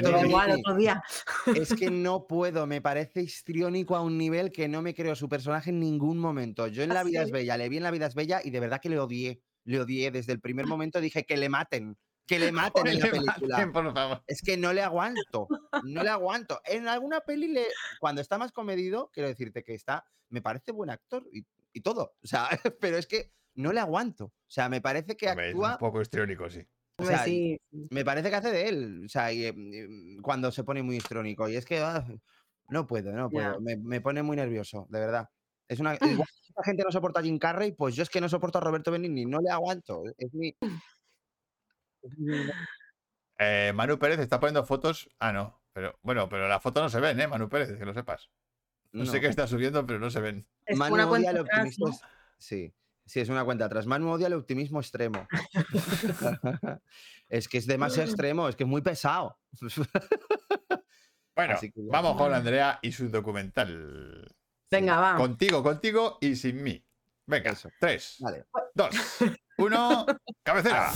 todo 0.02 0.26
igual 0.26 0.52
otro 0.52 0.76
día. 0.76 1.02
Es 1.56 1.74
que 1.74 1.90
no 1.90 2.28
puedo, 2.28 2.68
me 2.68 2.82
parece 2.82 3.22
histriónico 3.22 3.96
a 3.96 4.02
un 4.02 4.18
nivel 4.18 4.52
que 4.52 4.68
no 4.68 4.82
me 4.82 4.94
creo 4.94 5.16
su 5.16 5.30
personaje 5.30 5.70
en 5.70 5.80
ningún 5.80 6.18
momento. 6.18 6.68
Yo 6.68 6.84
en 6.84 6.92
¿Ah, 6.92 6.96
La 6.96 7.04
vida 7.04 7.24
es 7.24 7.32
bella, 7.32 7.58
le 7.58 7.70
vi 7.70 7.78
en 7.78 7.84
La 7.84 7.92
vida 7.92 8.06
es 8.08 8.16
bella 8.16 8.42
y 8.44 8.50
de 8.50 8.60
verdad 8.60 8.80
que 8.82 8.90
le 8.90 9.00
odié. 9.00 9.42
Le 9.66 9.80
odié 9.80 10.12
desde 10.12 10.34
el 10.34 10.40
primer 10.40 10.66
momento, 10.66 11.00
dije 11.00 11.26
que 11.26 11.38
le 11.38 11.50
maten, 11.50 11.98
que 12.26 12.40
le 12.40 12.52
maten 12.52 12.88
en 12.88 13.00
la 13.00 13.12
película. 13.12 13.58
Martín, 13.58 13.72
por 13.72 13.94
favor. 13.94 14.24
Es 14.28 14.42
que 14.42 14.58
no 14.58 14.74
le 14.74 14.82
aguanto, 14.82 15.48
no 15.84 16.04
le 16.04 16.10
aguanto. 16.10 16.60
En 16.66 16.88
alguna 16.88 17.22
peli, 17.22 17.48
le, 17.48 17.66
cuando 18.00 18.22
está 18.22 18.38
más 18.38 18.52
comedido, 18.52 19.10
quiero 19.14 19.30
decirte 19.30 19.64
que 19.64 19.74
está, 19.74 20.06
me 20.30 20.42
parece 20.42 20.72
buen 20.72 20.90
actor 20.90 21.28
y, 21.32 21.46
y 21.80 21.82
todo. 21.82 22.16
O 22.24 22.28
sea, 22.28 22.48
pero 22.80 22.98
es 22.98 23.08
que 23.08 23.32
no 23.56 23.74
le 23.74 23.80
aguanto. 23.80 24.26
O 24.26 24.52
sea, 24.52 24.70
me 24.70 24.82
parece 24.82 25.16
que 25.18 25.30
Hombre, 25.30 25.50
es 25.50 25.54
actúa 25.54 25.72
un 25.74 25.78
poco 25.80 26.02
histriónico, 26.02 26.50
sí. 26.50 26.66
o 26.98 27.06
sea, 27.06 27.24
sí. 27.24 27.60
me 27.72 28.06
parece 28.06 28.30
que 28.30 28.36
hace 28.36 28.52
de 28.52 28.70
él, 28.70 29.04
o 29.06 29.10
sea, 29.10 29.32
y, 29.32 29.46
em, 29.46 30.22
cuando 30.22 30.52
se 30.52 30.64
pone 30.64 30.84
muy 30.84 30.98
histrónico. 30.98 31.50
Y 31.50 31.56
es 31.56 31.66
que 31.66 31.80
ah, 31.80 32.06
no 32.70 32.88
puedo, 32.88 33.12
no 33.14 33.30
puedo. 33.30 33.60
Me, 33.62 33.78
me 33.78 34.02
pone 34.02 34.24
muy 34.24 34.38
nervioso, 34.38 34.88
de 34.90 35.00
verdad. 35.00 35.30
Es 35.68 35.80
una, 35.80 35.94
igual 36.26 36.28
la 36.56 36.64
gente 36.64 36.84
no 36.84 36.92
soporta 36.92 37.20
a 37.20 37.24
Jim 37.24 37.40
Carrey, 37.40 37.72
pues 37.72 37.96
yo 37.96 38.04
es 38.04 38.10
que 38.10 38.20
no 38.22 38.28
soporto 38.28 38.58
a 38.58 38.62
Roberto 38.62 38.92
Benigni, 38.92 39.26
no 39.26 39.40
le 39.40 39.50
aguanto. 39.50 40.04
Es 40.18 40.34
mi- 40.34 40.56
Eh, 43.42 43.72
Manu 43.74 43.98
Pérez 43.98 44.20
está 44.20 44.40
poniendo 44.40 44.66
fotos. 44.66 45.10
Ah, 45.20 45.32
no. 45.32 45.62
Pero 45.72 45.98
bueno, 46.02 46.28
pero 46.28 46.48
las 46.48 46.62
fotos 46.62 46.84
no 46.84 46.90
se 46.90 47.00
ven, 47.00 47.20
¿eh? 47.22 47.28
Manu 47.28 47.48
Pérez, 47.48 47.78
que 47.78 47.86
lo 47.86 47.94
sepas. 47.94 48.30
No, 48.92 49.06
sé 49.06 49.22
qué 49.22 49.28
está 49.28 49.48
subiendo, 49.48 49.86
pero 49.86 50.00
no 50.00 50.10
se 50.10 50.20
ven. 50.20 50.48
Es 50.66 50.78
Manu 50.78 50.96
una 50.96 51.10
odia 51.10 51.32
el 51.32 51.38
atrás, 51.38 51.60
optimismo. 51.60 52.00
Sí, 52.38 52.74
sí, 53.06 53.20
es 53.20 53.30
una 53.30 53.46
cuenta 53.46 53.66
atrás. 53.66 53.86
Manu 53.86 54.12
odia 54.12 54.28
el 54.28 54.34
optimismo 54.34 54.80
extremo. 54.80 55.28
es 57.30 57.48
que 57.48 57.58
es 57.58 57.68
demasiado 57.68 58.10
extremo, 58.10 58.50
es 58.50 58.56
que 58.56 58.64
es 58.64 58.70
muy 58.70 58.82
pesado. 58.82 59.38
Bueno, 61.36 61.58
que 61.58 61.72
vamos 61.76 62.18
con 62.18 62.34
Andrea 62.34 62.80
y 62.82 62.92
su 62.92 63.08
documental. 63.08 64.30
Venga, 64.70 65.00
va. 65.00 65.16
Contigo, 65.16 65.64
contigo 65.64 66.18
y 66.20 66.36
sin 66.36 66.62
mí. 66.62 66.84
Venga, 67.26 67.52
Eso. 67.52 67.70
tres, 67.80 68.18
Vale. 68.20 68.46
dos, 68.74 68.90
uno, 69.58 70.06
cabecera. 70.44 70.92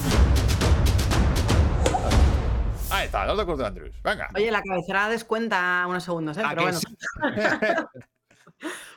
Ahí 2.89 3.05
está, 3.05 3.25
los 3.25 3.37
docos 3.37 3.59
de 3.59 3.65
Andrews. 3.65 3.95
Venga. 4.03 4.29
Oye, 4.35 4.51
la 4.51 4.61
cabecera 4.61 5.09
descuenta 5.09 5.85
unos 5.87 6.03
segundos, 6.03 6.37
¿eh? 6.37 6.43
¿A 6.43 6.49
Pero 6.49 6.63
bueno. 6.63 6.79
sí? 6.79 6.87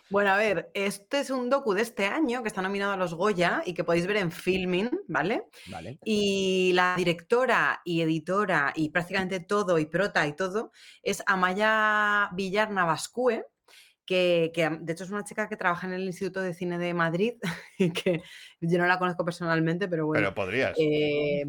Bueno, 0.09 0.31
a 0.31 0.37
ver, 0.37 0.71
este 0.73 1.19
es 1.19 1.31
un 1.31 1.51
docu 1.51 1.75
de 1.75 1.83
este 1.83 2.07
año 2.07 2.43
que 2.43 2.49
está 2.49 2.63
nominado 2.63 2.93
a 2.93 2.97
los 2.97 3.15
Goya 3.15 3.63
y 3.67 3.75
que 3.75 3.83
podéis 3.83 4.07
ver 4.07 4.19
en 4.19 4.31
Filmin, 4.31 4.89
¿vale? 5.09 5.47
Vale. 5.67 5.99
Y 6.05 6.71
la 6.75 6.95
directora 6.97 7.81
y 7.85 8.03
editora 8.03 8.73
y 8.77 8.91
prácticamente 8.91 9.41
todo 9.41 9.81
y 9.81 9.87
prota 9.87 10.25
y 10.27 10.35
todo 10.35 10.71
es 11.03 11.25
Amaya 11.27 12.31
Villar 12.35 12.71
Navascue, 12.71 13.47
que, 14.05 14.53
de 14.81 14.93
hecho 14.93 15.03
es 15.03 15.11
una 15.11 15.25
chica 15.25 15.49
que 15.49 15.57
trabaja 15.57 15.89
en 15.89 15.95
el 15.95 16.05
Instituto 16.05 16.41
de 16.41 16.55
Cine 16.55 16.79
de 16.79 16.95
Madrid 16.95 17.35
y 17.79 17.91
que 17.91 18.23
yo 18.61 18.79
no 18.79 18.87
la 18.87 19.01
conozco 19.01 19.25
personalmente, 19.25 19.89
pero 19.89 20.07
bueno. 20.07 20.21
Pero 20.21 20.35
podrías. 20.35 20.77
Eh, 20.79 21.45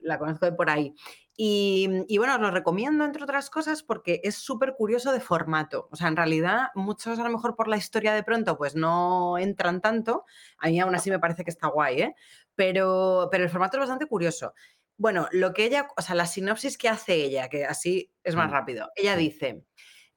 la 0.00 0.18
conozco 0.18 0.46
de 0.46 0.52
por 0.52 0.70
ahí. 0.70 0.94
Y, 1.42 1.88
y 2.06 2.18
bueno, 2.18 2.34
os 2.34 2.40
lo 2.42 2.50
recomiendo, 2.50 3.02
entre 3.02 3.22
otras 3.24 3.48
cosas, 3.48 3.82
porque 3.82 4.20
es 4.24 4.34
súper 4.34 4.74
curioso 4.74 5.10
de 5.10 5.20
formato. 5.20 5.88
O 5.90 5.96
sea, 5.96 6.08
en 6.08 6.16
realidad, 6.16 6.68
muchos 6.74 7.18
a 7.18 7.24
lo 7.24 7.30
mejor 7.30 7.56
por 7.56 7.66
la 7.66 7.78
historia 7.78 8.12
de 8.12 8.22
pronto, 8.22 8.58
pues 8.58 8.74
no 8.76 9.38
entran 9.38 9.80
tanto. 9.80 10.26
A 10.58 10.68
mí 10.68 10.78
aún 10.80 10.94
así 10.94 11.08
me 11.10 11.18
parece 11.18 11.42
que 11.44 11.50
está 11.50 11.68
guay, 11.68 12.02
¿eh? 12.02 12.14
Pero, 12.54 13.28
pero 13.30 13.44
el 13.44 13.48
formato 13.50 13.78
es 13.78 13.80
bastante 13.80 14.04
curioso. 14.04 14.52
Bueno, 14.98 15.28
lo 15.32 15.54
que 15.54 15.64
ella, 15.64 15.88
o 15.96 16.02
sea, 16.02 16.14
la 16.14 16.26
sinopsis 16.26 16.76
que 16.76 16.90
hace 16.90 17.14
ella, 17.14 17.48
que 17.48 17.64
así 17.64 18.12
es 18.22 18.34
más 18.36 18.48
Mm. 18.48 18.52
rápido. 18.52 18.90
Ella 18.94 19.16
dice. 19.16 19.64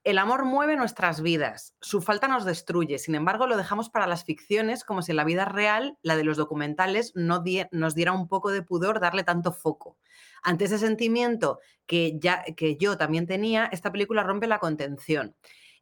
El 0.03 0.17
amor 0.17 0.43
mueve 0.43 0.75
nuestras 0.75 1.21
vidas, 1.21 1.75
su 1.79 2.01
falta 2.01 2.27
nos 2.27 2.43
destruye, 2.43 2.97
sin 2.99 3.15
embargo 3.15 3.47
lo 3.47 3.55
dejamos 3.55 3.89
para 3.89 4.05
las 4.05 4.25
ficciones 4.25 4.83
como 4.83 5.01
si 5.01 5.11
en 5.11 5.15
la 5.15 5.23
vida 5.23 5.45
real, 5.45 5.97
la 6.01 6.17
de 6.17 6.25
los 6.25 6.35
documentales, 6.35 7.13
no 7.15 7.41
nos 7.71 7.95
diera 7.95 8.11
un 8.11 8.27
poco 8.27 8.51
de 8.51 8.63
pudor 8.63 8.99
darle 8.99 9.23
tanto 9.23 9.53
foco. 9.53 9.97
Ante 10.41 10.65
ese 10.65 10.77
sentimiento 10.77 11.59
que, 11.85 12.19
ya, 12.19 12.43
que 12.43 12.75
yo 12.75 12.97
también 12.97 13.27
tenía, 13.27 13.69
esta 13.71 13.93
película 13.93 14.23
rompe 14.23 14.45
la 14.45 14.59
contención. 14.59 15.37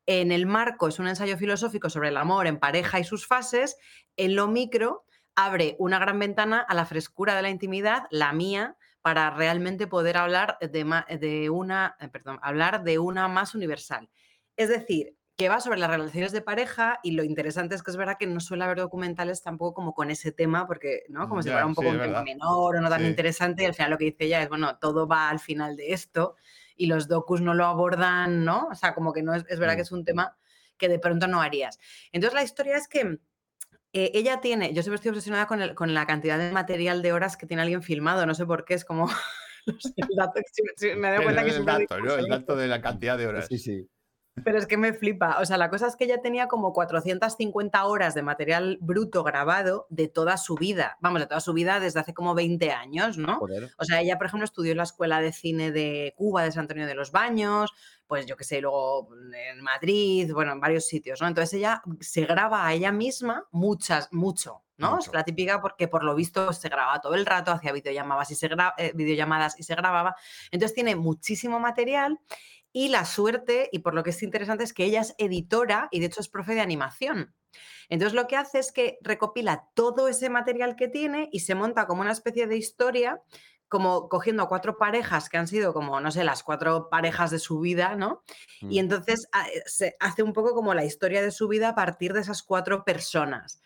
En 0.05 0.31
el 0.31 0.45
marco 0.45 0.87
es 0.87 0.99
un 0.99 1.07
ensayo 1.07 1.35
filosófico 1.35 1.89
sobre 1.89 2.09
el 2.09 2.17
amor 2.17 2.45
en 2.45 2.59
pareja 2.59 2.99
y 2.99 3.03
sus 3.03 3.25
fases, 3.25 3.77
en 4.17 4.35
lo 4.35 4.47
micro 4.47 5.03
abre 5.35 5.75
una 5.79 5.97
gran 5.97 6.19
ventana 6.19 6.59
a 6.59 6.75
la 6.75 6.85
frescura 6.85 7.35
de 7.35 7.41
la 7.41 7.49
intimidad, 7.49 8.03
la 8.11 8.33
mía, 8.33 8.77
para 9.01 9.29
realmente 9.31 9.87
poder 9.87 10.17
hablar 10.17 10.57
de, 10.61 11.49
una, 11.49 11.95
eh, 11.99 12.07
perdón, 12.09 12.39
hablar 12.41 12.83
de 12.83 12.99
una 12.99 13.27
más 13.27 13.55
universal. 13.55 14.09
Es 14.55 14.69
decir, 14.69 15.15
que 15.37 15.49
va 15.49 15.59
sobre 15.59 15.79
las 15.79 15.89
relaciones 15.89 16.31
de 16.33 16.41
pareja 16.41 16.99
y 17.03 17.11
lo 17.11 17.23
interesante 17.23 17.73
es 17.73 17.81
que 17.83 17.89
es 17.91 17.97
verdad 17.97 18.17
que 18.19 18.27
no 18.27 18.39
suele 18.39 18.63
haber 18.63 18.77
documentales 18.77 19.41
tampoco 19.41 19.73
como 19.73 19.93
con 19.93 20.11
ese 20.11 20.31
tema, 20.31 20.67
porque, 20.67 21.03
¿no? 21.09 21.27
Como 21.29 21.41
si 21.41 21.49
fuera 21.51 21.65
un 21.65 21.73
poco 21.73 21.89
un 21.89 21.99
tema 22.01 22.21
menor 22.21 22.75
o 22.75 22.81
no 22.81 22.89
tan 22.89 23.05
Sí. 23.05 23.05
interesante 23.05 23.63
y 23.63 23.65
al 23.65 23.73
final 23.73 23.91
lo 23.91 23.97
que 23.97 24.05
dice 24.05 24.25
ella 24.25 24.43
es, 24.43 24.49
bueno, 24.49 24.77
todo 24.77 25.07
va 25.07 25.29
al 25.29 25.39
final 25.39 25.75
de 25.77 25.93
esto 25.93 26.35
y 26.75 26.85
los 26.87 27.07
docus 27.07 27.41
no 27.41 27.53
lo 27.55 27.65
abordan, 27.65 28.45
¿no? 28.45 28.67
O 28.71 28.75
sea, 28.75 28.93
como 28.93 29.13
que 29.13 29.23
no 29.23 29.33
es, 29.33 29.45
es 29.49 29.59
verdad 29.59 29.75
que 29.75 29.81
Mm. 29.81 29.83
es 29.83 29.91
un 29.91 30.05
tema 30.05 30.37
que 30.77 30.89
de 30.89 30.99
pronto 30.99 31.27
no 31.27 31.41
harías. 31.41 31.79
Entonces 32.11 32.35
la 32.35 32.43
historia 32.43 32.77
es 32.77 32.87
que 32.87 33.19
eh, 33.93 34.11
ella 34.13 34.41
tiene, 34.41 34.73
yo 34.73 34.81
siempre 34.83 34.95
estoy 34.95 35.09
obsesionada 35.09 35.47
con, 35.47 35.61
el- 35.61 35.75
con 35.75 35.93
la 35.93 36.05
cantidad 36.07 36.37
de 36.37 36.51
material 36.51 37.01
de 37.01 37.13
horas 37.13 37.37
que 37.37 37.45
tiene 37.45 37.61
alguien 37.63 37.83
filmado, 37.83 38.25
no 38.25 38.33
sé 38.35 38.45
por 38.45 38.63
qué, 38.65 38.73
es 38.75 38.85
como, 38.85 39.05
no 39.65 39.79
sé, 39.79 39.93
el 39.97 40.15
dato 40.15 40.39
siempre- 40.51 40.73
siempre- 40.77 40.95
me 41.01 41.07
doy 41.09 41.17
El, 41.19 41.23
cuenta 41.23 41.43
que 41.45 41.51
el 41.51 41.65
dato, 41.65 41.99
¿no? 41.99 42.15
El 42.15 42.27
dato 42.27 42.55
de 42.55 42.67
la 42.67 42.81
cantidad 42.81 43.17
de 43.17 43.27
horas. 43.27 43.47
Sí, 43.47 43.57
sí. 43.57 43.87
Pero 44.43 44.57
es 44.57 44.65
que 44.65 44.77
me 44.77 44.93
flipa. 44.93 45.37
O 45.41 45.45
sea, 45.45 45.57
la 45.57 45.69
cosa 45.69 45.87
es 45.87 45.95
que 45.95 46.05
ella 46.05 46.21
tenía 46.21 46.47
como 46.47 46.71
450 46.71 47.85
horas 47.85 48.15
de 48.15 48.21
material 48.21 48.77
bruto 48.81 49.23
grabado 49.23 49.87
de 49.89 50.07
toda 50.07 50.37
su 50.37 50.55
vida. 50.55 50.97
Vamos, 51.01 51.19
de 51.19 51.27
toda 51.27 51.41
su 51.41 51.53
vida 51.53 51.79
desde 51.79 51.99
hace 51.99 52.13
como 52.13 52.33
20 52.33 52.71
años, 52.71 53.17
¿no? 53.17 53.39
Joder. 53.39 53.71
O 53.77 53.83
sea, 53.83 54.01
ella, 54.01 54.17
por 54.17 54.27
ejemplo, 54.27 54.45
estudió 54.45 54.71
en 54.71 54.77
la 54.77 54.83
Escuela 54.83 55.21
de 55.21 55.33
Cine 55.33 55.71
de 55.71 56.13
Cuba, 56.15 56.43
de 56.43 56.51
San 56.51 56.61
Antonio 56.61 56.87
de 56.87 56.95
los 56.95 57.11
Baños, 57.11 57.73
pues 58.11 58.25
yo 58.25 58.35
qué 58.35 58.43
sé, 58.43 58.59
luego 58.59 59.07
en 59.33 59.61
Madrid, 59.61 60.29
bueno, 60.33 60.51
en 60.51 60.59
varios 60.59 60.85
sitios, 60.85 61.21
¿no? 61.21 61.29
Entonces 61.29 61.53
ella 61.53 61.81
se 62.01 62.25
graba 62.25 62.67
a 62.67 62.73
ella 62.73 62.91
misma 62.91 63.45
muchas, 63.51 64.11
mucho, 64.11 64.63
¿no? 64.77 64.95
Mucho. 64.95 65.11
Es 65.11 65.15
la 65.15 65.23
típica 65.23 65.61
porque 65.61 65.87
por 65.87 66.03
lo 66.03 66.13
visto 66.13 66.51
se 66.51 66.67
grababa 66.67 66.99
todo 66.99 67.15
el 67.15 67.25
rato, 67.25 67.51
hacía 67.51 67.71
videollamadas 67.71 68.31
y 68.31 68.35
se 68.35 68.49
eh, 68.77 68.91
videollamadas 68.95 69.57
y 69.57 69.63
se 69.63 69.75
grababa. 69.75 70.17
Entonces 70.51 70.75
tiene 70.75 70.97
muchísimo 70.97 71.59
material 71.61 72.19
y 72.73 72.89
la 72.89 73.05
suerte, 73.05 73.69
y 73.71 73.79
por 73.79 73.93
lo 73.93 74.03
que 74.03 74.11
es 74.11 74.23
interesante, 74.23 74.63
es 74.63 74.73
que 74.73 74.85
ella 74.85 75.01
es 75.01 75.15
editora 75.17 75.87
y 75.91 75.99
de 75.99 76.07
hecho 76.07 76.21
es 76.21 76.29
profe 76.29 76.53
de 76.55 76.61
animación. 76.61 77.35
Entonces 77.89 78.13
lo 78.15 78.27
que 78.27 78.37
hace 78.37 78.59
es 78.59 78.71
que 78.71 78.97
recopila 79.01 79.69
todo 79.73 80.07
ese 80.07 80.29
material 80.29 80.75
que 80.75 80.87
tiene 80.87 81.29
y 81.31 81.41
se 81.41 81.55
monta 81.55 81.87
como 81.87 82.01
una 82.01 82.11
especie 82.13 82.47
de 82.47 82.57
historia, 82.57 83.21
como 83.67 84.09
cogiendo 84.09 84.43
a 84.43 84.49
cuatro 84.49 84.77
parejas 84.77 85.29
que 85.29 85.37
han 85.37 85.47
sido 85.47 85.73
como, 85.73 85.99
no 86.01 86.11
sé, 86.11 86.23
las 86.25 86.43
cuatro 86.43 86.89
parejas 86.89 87.31
de 87.31 87.39
su 87.39 87.59
vida, 87.59 87.95
¿no? 87.95 88.23
Y 88.67 88.79
Mm. 88.79 88.79
entonces 88.79 89.27
a- 89.31 89.47
eh, 89.49 89.63
se 89.65 89.95
hace 89.99 90.23
un 90.23 90.33
poco 90.33 90.53
como 90.53 90.73
la 90.73 90.83
historia 90.85 91.21
de 91.21 91.31
su 91.31 91.47
vida 91.47 91.69
a 91.69 91.75
partir 91.75 92.13
de 92.13 92.21
esas 92.21 92.43
cuatro 92.43 92.83
personas. 92.83 93.61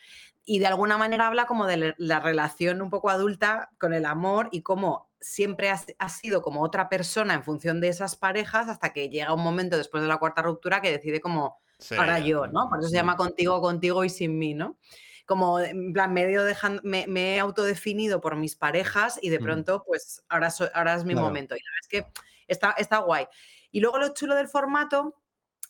Y 0.46 0.60
de 0.60 0.68
alguna 0.68 0.98
manera 0.98 1.28
habla 1.28 1.48
como 1.48 1.66
de 1.66 1.96
la 1.98 2.20
relación 2.20 2.82
un 2.84 2.90
poco 2.92 3.10
adulta 3.10 3.72
con 3.80 3.94
el 3.94 4.06
amor 4.06 4.50
y 4.52 4.62
cómo 4.62 5.10
siempre 5.26 5.70
has, 5.70 5.86
has 5.98 6.18
sido 6.20 6.42
como 6.42 6.62
otra 6.62 6.88
persona 6.88 7.34
en 7.34 7.44
función 7.44 7.82
de 7.82 7.88
esas 7.88 8.16
parejas 8.16 8.70
hasta 8.70 8.94
que 8.94 9.10
llega 9.10 9.34
un 9.34 9.42
momento 9.44 9.76
después 9.78 10.04
de 10.04 10.08
la 10.10 10.18
cuarta 10.18 10.42
ruptura 10.44 10.82
que 10.82 10.92
decide 10.92 11.20
como 11.22 11.58
Sí, 11.80 11.96
ahora 11.96 12.20
yo, 12.20 12.48
¿no? 12.48 12.70
Por 12.70 12.80
eso 12.80 12.90
se 12.90 12.96
llama 12.96 13.18
contigo, 13.18 13.60
contigo 13.60 14.04
y 14.06 14.10
sin 14.10 14.38
mí, 14.38 14.54
¿no? 14.54 14.78
Como 15.26 15.60
en 15.60 15.92
plan, 15.94 16.14
medio 16.14 16.44
dejando, 16.44 16.82
me, 16.86 17.06
me 17.08 17.36
he 17.36 17.40
autodefinido 17.40 18.22
por 18.22 18.36
mis 18.36 18.56
parejas 18.56 19.18
y 19.22 19.30
de 19.30 19.40
Mm. 19.40 19.44
pronto, 19.44 19.84
pues 19.86 20.24
ahora, 20.30 20.52
so- 20.52 20.70
ahora 20.74 20.94
es 20.94 21.04
mi 21.04 21.14
Claro. 21.14 21.28
momento. 21.28 21.56
Y 21.56 21.60
la 21.60 21.72
verdad 21.72 21.82
es 21.82 21.88
que 22.16 22.22
está, 22.48 22.72
está 22.78 23.00
guay. 23.00 23.26
Y 23.72 23.80
luego 23.82 23.98
lo 23.98 24.14
chulo 24.14 24.36
del 24.36 24.48
formato 24.48 25.22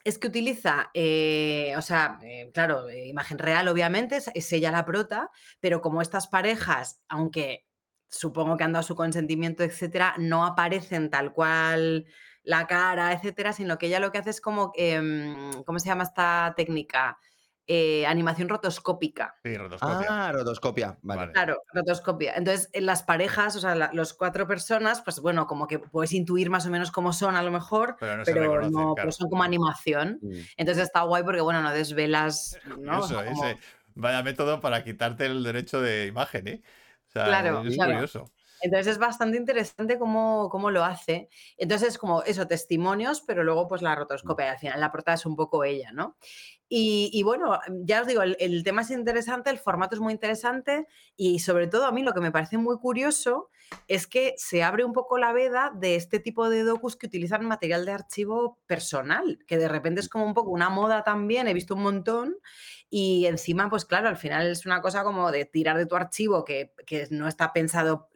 es 0.03 0.19
que 0.19 0.27
utiliza, 0.27 0.91
eh, 0.93 1.73
o 1.77 1.81
sea, 1.81 2.19
eh, 2.21 2.51
claro, 2.53 2.87
eh, 2.89 3.07
imagen 3.07 3.39
real, 3.39 3.67
obviamente, 3.67 4.17
es, 4.17 4.29
es 4.35 4.51
ella 4.53 4.69
la 4.71 4.85
prota, 4.85 5.31
pero 5.59 5.81
como 5.81 6.01
estas 6.03 6.27
parejas, 6.27 7.01
aunque 7.07 7.64
supongo 8.09 8.57
que 8.57 8.63
han 8.63 8.73
dado 8.73 8.83
su 8.83 8.95
consentimiento, 8.95 9.63
etcétera, 9.63 10.15
no 10.17 10.45
aparecen 10.45 11.09
tal 11.09 11.33
cual 11.33 12.05
la 12.43 12.67
cara, 12.67 13.11
etcétera, 13.13 13.53
sino 13.53 13.77
que 13.77 13.87
ella 13.87 13.99
lo 13.99 14.11
que 14.11 14.19
hace 14.19 14.29
es 14.29 14.41
como, 14.41 14.71
em, 14.75 15.63
¿cómo 15.63 15.79
se 15.79 15.87
llama 15.87 16.03
esta 16.03 16.53
técnica? 16.55 17.17
Eh, 17.67 18.05
animación 18.05 18.47
rotoscópica. 18.47 19.37
Sí, 19.43 19.57
rotoscopia. 19.57 20.05
Ah, 20.07 20.31
rotoscopia. 20.31 20.99
Vale. 21.01 21.31
Claro, 21.31 21.63
rotoscopia. 21.73 22.33
Entonces, 22.35 22.69
en 22.73 22.85
las 22.85 23.01
parejas, 23.01 23.55
o 23.55 23.59
sea, 23.59 23.73
la- 23.73 23.89
los 23.91 24.13
cuatro 24.13 24.45
personas, 24.47 25.01
pues 25.01 25.19
bueno, 25.19 25.47
como 25.47 25.65
que 25.65 25.79
puedes 25.79 26.13
intuir 26.13 26.51
más 26.51 26.67
o 26.67 26.69
menos 26.69 26.91
cómo 26.91 27.11
son 27.11 27.35
a 27.35 27.41
lo 27.41 27.49
mejor, 27.49 27.95
Pero 27.99 28.17
no 28.17 28.23
pero 28.23 28.41
reconoce, 28.41 28.69
no, 28.69 28.77
claro. 28.77 28.93
pero 28.97 29.11
son 29.11 29.29
como 29.31 29.41
animación. 29.41 30.19
Mm. 30.21 30.31
Entonces 30.57 30.83
está 30.83 31.01
guay 31.01 31.23
porque, 31.23 31.41
bueno, 31.41 31.63
no 31.63 31.71
desvelas, 31.71 32.55
¿no? 32.65 32.75
O 32.75 32.77
Curioso, 33.01 33.07
sea, 33.07 33.25
como- 33.25 33.43
ese. 33.45 33.57
Vaya 33.95 34.21
método 34.21 34.59
para 34.61 34.83
quitarte 34.83 35.25
el 35.25 35.41
derecho 35.43 35.81
de 35.81 36.05
imagen, 36.05 36.47
¿eh? 36.47 36.61
Sea, 37.15 37.25
Claro, 37.28 37.62
es 37.63 37.75
claro. 37.75 37.91
curioso. 37.93 38.32
Entonces 38.62 38.93
es 38.93 38.97
bastante 38.97 39.38
interesante 39.38 39.99
cómo, 39.99 40.49
cómo 40.49 40.71
lo 40.71 40.84
hace. 40.84 41.30
Entonces 41.58 41.89
es 41.89 41.97
como 41.97 42.23
eso, 42.23 42.47
testimonios, 42.47 43.21
pero 43.21 43.43
luego 43.43 43.67
pues 43.67 43.82
la 43.82 43.95
rotoscopia. 43.95 44.45
y 44.47 44.49
al 44.49 44.58
final 44.60 44.80
la 44.82 44.91
portada 44.91 45.15
es 45.15 45.25
un 45.25 45.36
poco 45.36 45.63
ella, 45.63 45.91
¿no? 45.91 46.17
Y, 46.69 47.10
y 47.13 47.23
bueno, 47.23 47.60
ya 47.84 48.01
os 48.01 48.08
digo, 48.08 48.21
el, 48.23 48.38
el 48.39 48.63
tema 48.63 48.82
es 48.82 48.91
interesante, 48.91 49.49
el 49.51 49.60
formato 49.60 49.95
es 49.95 50.01
muy 50.01 50.13
interesante 50.13 50.88
y 51.15 51.39
sobre 51.39 51.67
todo 51.67 51.86
a 51.86 51.91
mí 51.91 52.01
lo 52.04 52.13
que 52.13 52.21
me 52.21 52.32
parece 52.32 52.58
muy 52.58 52.78
curioso 52.80 53.49
es 53.88 54.08
que 54.08 54.34
se 54.38 54.63
abre 54.63 54.84
un 54.84 54.93
poco 54.93 55.17
la 55.17 55.34
veda 55.34 55.71
de 55.75 55.95
este 55.95 56.19
tipo 56.19 56.49
de 56.49 56.63
docus 56.63 56.95
que 56.95 57.08
utilizan 57.08 57.45
material 57.45 57.86
de 57.86 57.91
archivo 57.91 58.60
personal, 58.65 59.39
que 59.47 59.58
de 59.58 59.67
repente 59.67 60.01
es 60.01 60.10
como 60.10 60.25
un 60.25 60.34
poco 60.34 60.51
una 60.51 60.69
moda 60.69 61.04
también, 61.04 61.47
he 61.47 61.54
visto 61.54 61.75
un 61.75 61.84
montón 61.84 62.36
y 62.89 63.25
encima, 63.25 63.69
pues 63.69 63.86
claro, 63.86 64.08
al 64.08 64.17
final 64.17 64.47
es 64.47 64.65
una 64.65 64.82
cosa 64.82 65.04
como 65.04 65.32
de 65.32 65.45
tirar 65.45 65.78
de 65.78 65.86
tu 65.86 65.95
archivo 65.95 66.45
que, 66.45 66.73
que 66.86 67.08
no 67.12 67.28
está 67.28 67.54
pensado 67.54 68.10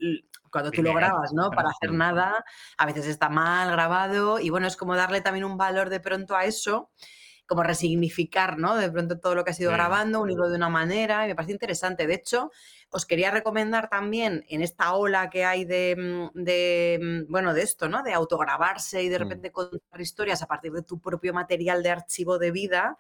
cuando 0.52 0.72
tú 0.72 0.82
lo 0.82 0.94
grabas, 0.94 1.34
¿no? 1.34 1.50
Para 1.52 1.70
hacer 1.70 1.92
nada, 1.92 2.44
a 2.78 2.86
veces 2.86 3.06
está 3.06 3.30
mal 3.30 3.72
grabado 3.72 4.40
y 4.40 4.50
bueno, 4.50 4.68
es 4.68 4.78
como 4.78 4.96
darle 4.96 5.22
también 5.22 5.46
un 5.46 5.58
valor 5.58 5.90
de 5.90 6.00
pronto 6.00 6.36
a 6.36 6.46
eso, 6.46 6.92
como 7.50 7.64
resignificar, 7.64 8.58
¿no? 8.58 8.76
De 8.78 8.90
pronto 8.92 9.20
todo 9.20 9.36
lo 9.36 9.44
que 9.44 9.52
has 9.52 9.60
ido 9.60 9.72
Sí. 9.72 9.76
grabando, 9.76 10.22
unirlo 10.22 10.50
de 10.50 10.56
una 10.56 10.70
manera 10.70 11.26
y 11.26 11.30
me 11.30 11.36
parece 11.36 11.52
interesante. 11.54 12.08
De 12.08 12.14
hecho, 12.14 12.52
os 12.92 13.06
quería 13.06 13.32
recomendar 13.32 13.90
también 13.90 14.46
en 14.50 14.62
esta 14.62 14.94
ola 14.94 15.30
que 15.30 15.44
hay 15.46 15.66
de, 15.66 15.96
mm, 16.34 16.44
de, 16.44 17.00
mm, 17.28 17.32
bueno, 17.32 17.54
de 17.54 17.64
esto, 17.64 17.90
¿no? 17.90 18.04
De 18.04 18.14
autograbarse 18.14 19.04
y 19.04 19.10
de 19.10 19.18
Mm. 19.18 19.22
repente 19.24 19.52
contar 19.52 20.00
historias 20.00 20.42
a 20.44 20.48
partir 20.48 20.72
de 20.72 20.84
tu 20.84 21.00
propio 21.02 21.34
material 21.34 21.84
de 21.84 21.90
archivo 21.90 22.38
de 22.40 22.52
vida, 22.52 22.98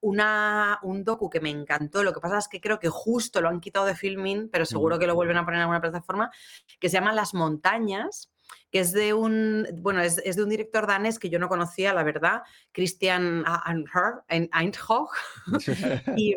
una, 0.00 0.78
un 0.82 1.02
docu 1.04 1.28
que 1.28 1.40
me 1.40 1.50
encantó. 1.50 2.04
Lo 2.04 2.12
que 2.12 2.20
pasa 2.20 2.38
es 2.38 2.48
que 2.48 2.60
creo 2.60 2.78
que 2.78 2.88
justo 2.88 3.40
lo 3.40 3.48
han 3.48 3.60
quitado 3.60 3.84
de 3.86 3.96
filming, 3.96 4.48
pero 4.50 4.64
seguro 4.64 4.98
que 4.98 5.08
lo 5.08 5.14
vuelven 5.16 5.36
a 5.38 5.44
poner 5.44 5.56
en 5.58 5.62
alguna 5.62 5.80
plataforma, 5.80 6.30
que 6.78 6.88
se 6.88 6.94
llama 6.94 7.12
Las 7.12 7.34
Montañas, 7.34 8.30
que 8.70 8.80
es 8.80 8.92
de 8.92 9.14
un, 9.14 9.66
bueno, 9.76 10.00
es, 10.00 10.18
es 10.18 10.36
de 10.36 10.42
un 10.42 10.48
director 10.48 10.86
danés 10.86 11.18
que 11.18 11.30
yo 11.30 11.38
no 11.38 11.48
conocía, 11.48 11.94
la 11.94 12.02
verdad, 12.02 12.42
Christian 12.72 13.44
Eindhoven. 13.66 15.08
Y, 16.16 16.36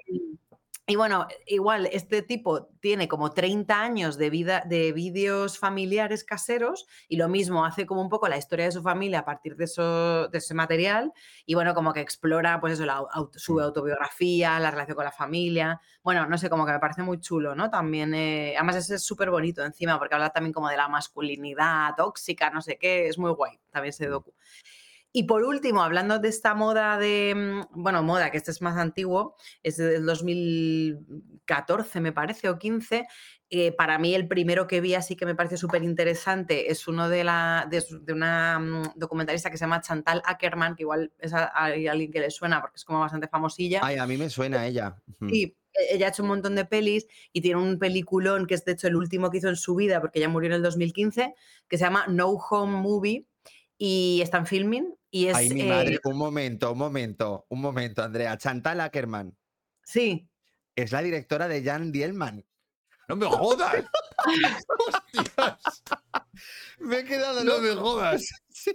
y 0.92 0.96
bueno, 0.98 1.26
igual 1.48 1.88
este 1.90 2.22
tipo 2.22 2.66
tiene 2.82 3.08
como 3.08 3.32
30 3.32 3.82
años 3.82 4.18
de 4.18 4.30
vida 4.30 4.62
de 4.66 4.92
vídeos 4.92 5.58
familiares 5.58 6.26
caseros 6.26 6.86
y 7.08 7.16
lo 7.16 7.30
mismo 7.30 7.64
hace 7.64 7.86
como 7.86 8.02
un 8.02 8.10
poco 8.10 8.28
la 8.28 8.36
historia 8.36 8.66
de 8.66 8.74
su 8.74 8.82
familia 8.82 9.20
a 9.20 9.24
partir 9.24 9.56
de, 9.56 9.64
eso, 9.64 10.28
de 10.28 10.38
ese 10.40 10.54
material 10.54 11.14
y 11.46 11.54
bueno, 11.54 11.74
como 11.74 11.94
que 11.94 12.02
explora 12.02 12.60
pues 12.60 12.74
eso, 12.74 12.86
la, 12.86 12.96
auto- 13.10 13.40
su 13.40 13.54
Mm. 13.54 13.60
autobiografía, 13.62 14.60
la 14.60 14.70
relación 14.70 14.96
con 14.98 15.06
la 15.06 15.14
familia. 15.14 15.80
Bueno, 16.04 16.26
no 16.26 16.38
sé, 16.38 16.50
como 16.50 16.66
que 16.66 16.74
me 16.74 16.80
parece 16.80 17.04
muy 17.04 17.22
chulo, 17.22 17.56
¿no? 17.56 17.70
También, 17.70 18.14
eh, 18.14 18.54
además 18.58 18.76
ese 18.76 18.96
es 18.96 19.04
súper 19.04 19.30
bonito 19.32 19.64
encima 19.64 19.98
porque 19.98 20.16
habla 20.16 20.32
también 20.32 20.52
como 20.52 20.68
de 20.68 20.76
la 20.76 20.90
masculinidad 20.90 21.96
tóxica, 21.96 22.50
no 22.50 22.62
sé 22.62 22.78
qué, 22.78 23.08
es 23.08 23.18
muy 23.18 23.32
guay 23.32 23.58
también 23.72 23.92
ese 23.92 24.08
Mm. 24.08 24.12
docu. 24.12 24.34
Y 25.14 25.24
por 25.24 25.44
último, 25.44 25.84
hablando 25.84 26.20
de 26.20 26.30
esta 26.30 26.54
moda 26.56 26.98
de, 26.98 27.34
mm, 27.36 27.82
bueno, 27.82 28.02
moda, 28.02 28.32
que 28.32 28.38
este 28.38 28.52
es 28.52 28.62
más 28.62 28.78
antiguo, 28.78 29.36
es 29.62 29.78
del 29.78 30.06
2014 30.06 32.00
me 32.00 32.14
parece, 32.14 32.48
o 32.50 32.58
15, 32.58 33.08
eh, 33.50 33.74
para 33.74 34.00
mí 34.00 34.16
el 34.16 34.30
primero 34.30 34.68
que 34.68 34.80
vi 34.80 34.96
así 34.96 35.18
que 35.18 35.26
me 35.26 35.36
parece 35.36 35.58
súper 35.58 35.84
interesante 35.84 36.72
es 36.72 36.88
uno 36.88 37.10
de, 37.10 37.26
la, 37.26 37.68
de, 37.70 38.14
una 38.14 38.58
mm, 38.60 38.94
documentalista 38.96 39.52
que 39.52 39.58
se 39.58 39.66
llama 39.66 39.82
Chantal 39.82 40.22
Ackerman, 40.26 40.76
que 40.76 40.84
igual 40.84 41.12
es 41.20 41.34
a, 41.34 41.44
a 41.44 41.66
alguien 41.66 42.12
que 42.12 42.22
le 42.22 42.32
suena 42.32 42.62
porque 42.62 42.78
es 42.78 42.86
como 42.86 43.02
bastante 43.02 43.28
famosilla. 43.28 43.82
Ay, 43.84 43.98
a 43.98 44.08
mí 44.08 44.16
me 44.16 44.30
suena 44.30 44.66
ella. 44.66 44.96
Sí, 45.28 45.58
e- 45.74 45.96
ella 45.96 46.06
ha 46.06 46.10
hecho 46.10 46.24
un 46.24 46.30
montón 46.30 46.56
de 46.56 46.64
pelis 46.64 47.08
y 47.34 47.42
tiene 47.42 47.60
un 47.60 47.78
peliculón 47.78 48.48
que 48.48 48.54
es 48.54 48.64
de 48.64 48.72
hecho 48.72 48.88
el 48.88 48.96
último 48.96 49.30
que 49.30 49.40
hizo 49.40 49.50
en 49.50 49.58
su 49.58 49.76
vida 49.76 50.00
porque 50.00 50.22
ya 50.22 50.30
murió 50.30 50.48
en 50.48 50.56
el 50.56 50.64
2015, 50.64 51.36
que 51.68 51.78
se 51.78 51.84
llama 51.84 52.06
No 52.08 52.30
Home 52.30 52.78
Movie 52.78 53.26
y 53.78 54.22
está 54.24 54.38
en 54.38 54.46
filming 54.46 54.96
y 55.12 55.28
es... 55.28 55.36
Ay, 55.36 55.50
mi 55.50 55.62
eh, 55.62 55.66
madre, 55.70 56.00
un 56.06 56.18
momento, 56.18 56.72
un 56.72 56.78
momento, 56.80 57.46
un 57.50 57.62
momento, 57.62 58.02
Andrea. 58.04 58.38
Chantal 58.38 58.80
Ackerman 58.82 59.38
sí, 59.84 60.28
es 60.76 60.92
la 60.92 61.02
directora 61.02 61.48
de 61.48 61.64
Jan 61.64 61.92
Dielman. 61.92 62.46
¡No 63.08 63.16
me 63.18 63.26
jodas! 63.26 63.84
¡Hostias! 64.88 65.84
Me 66.80 67.00
he 67.00 67.04
quedado 67.04 67.44
¡No 67.44 67.52
loco. 67.58 67.62
me 67.62 67.76
jodas! 67.76 68.30
Sí. 68.54 68.72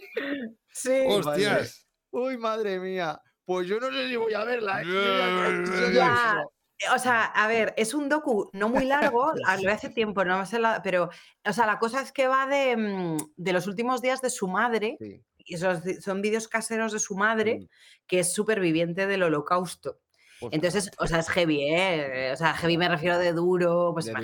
sí. 0.72 1.04
¡Hostias! 1.08 1.86
Uy, 2.10 2.36
madre 2.36 2.78
mía. 2.78 3.20
Pues 3.44 3.68
yo 3.68 3.78
no 3.80 3.90
sé 3.90 4.08
si 4.08 4.16
voy 4.16 4.34
a 4.34 4.44
verla. 4.44 4.82
¿eh? 4.82 4.84
Ya- 5.94 6.34
digo. 6.34 6.52
O 6.94 6.98
sea, 6.98 7.24
a 7.24 7.46
ver, 7.46 7.72
es 7.78 7.94
un 7.94 8.08
docu 8.08 8.50
no 8.52 8.68
muy 8.68 8.84
largo, 8.84 9.32
lo 9.62 9.72
hace 9.72 9.88
tiempo, 9.88 10.24
no 10.24 10.44
sé 10.44 10.58
la- 10.58 10.82
pero, 10.82 11.08
o 11.44 11.52
sea, 11.52 11.64
la 11.66 11.78
cosa 11.78 12.02
es 12.02 12.12
que 12.12 12.28
va 12.28 12.46
de, 12.46 12.76
mm, 12.76 13.16
de 13.36 13.52
los 13.52 13.66
últimos 13.66 14.02
días 14.02 14.20
de 14.20 14.28
su 14.28 14.48
madre, 14.48 14.96
Sí. 15.00 15.24
Y 15.46 15.54
esos 15.54 15.82
di- 15.84 15.94
son 16.02 16.20
vídeos 16.22 16.48
caseros 16.48 16.92
de 16.92 16.98
su 16.98 17.14
madre, 17.16 17.60
Mm. 17.60 17.66
que 18.06 18.18
es 18.20 18.32
superviviente 18.32 19.06
del 19.06 19.22
holocausto. 19.22 20.00
Entonces, 20.50 20.90
o 20.98 21.06
sea, 21.06 21.20
es 21.20 21.30
heavy, 21.30 21.62
¿eh? 21.62 22.30
O 22.32 22.36
sea, 22.36 22.52
heavy 22.54 22.76
me 22.76 22.88
refiero 22.90 23.18
de 23.18 23.32
duro, 23.32 23.92
pues 23.94 24.04
De 24.04 24.12
duro. 24.12 24.22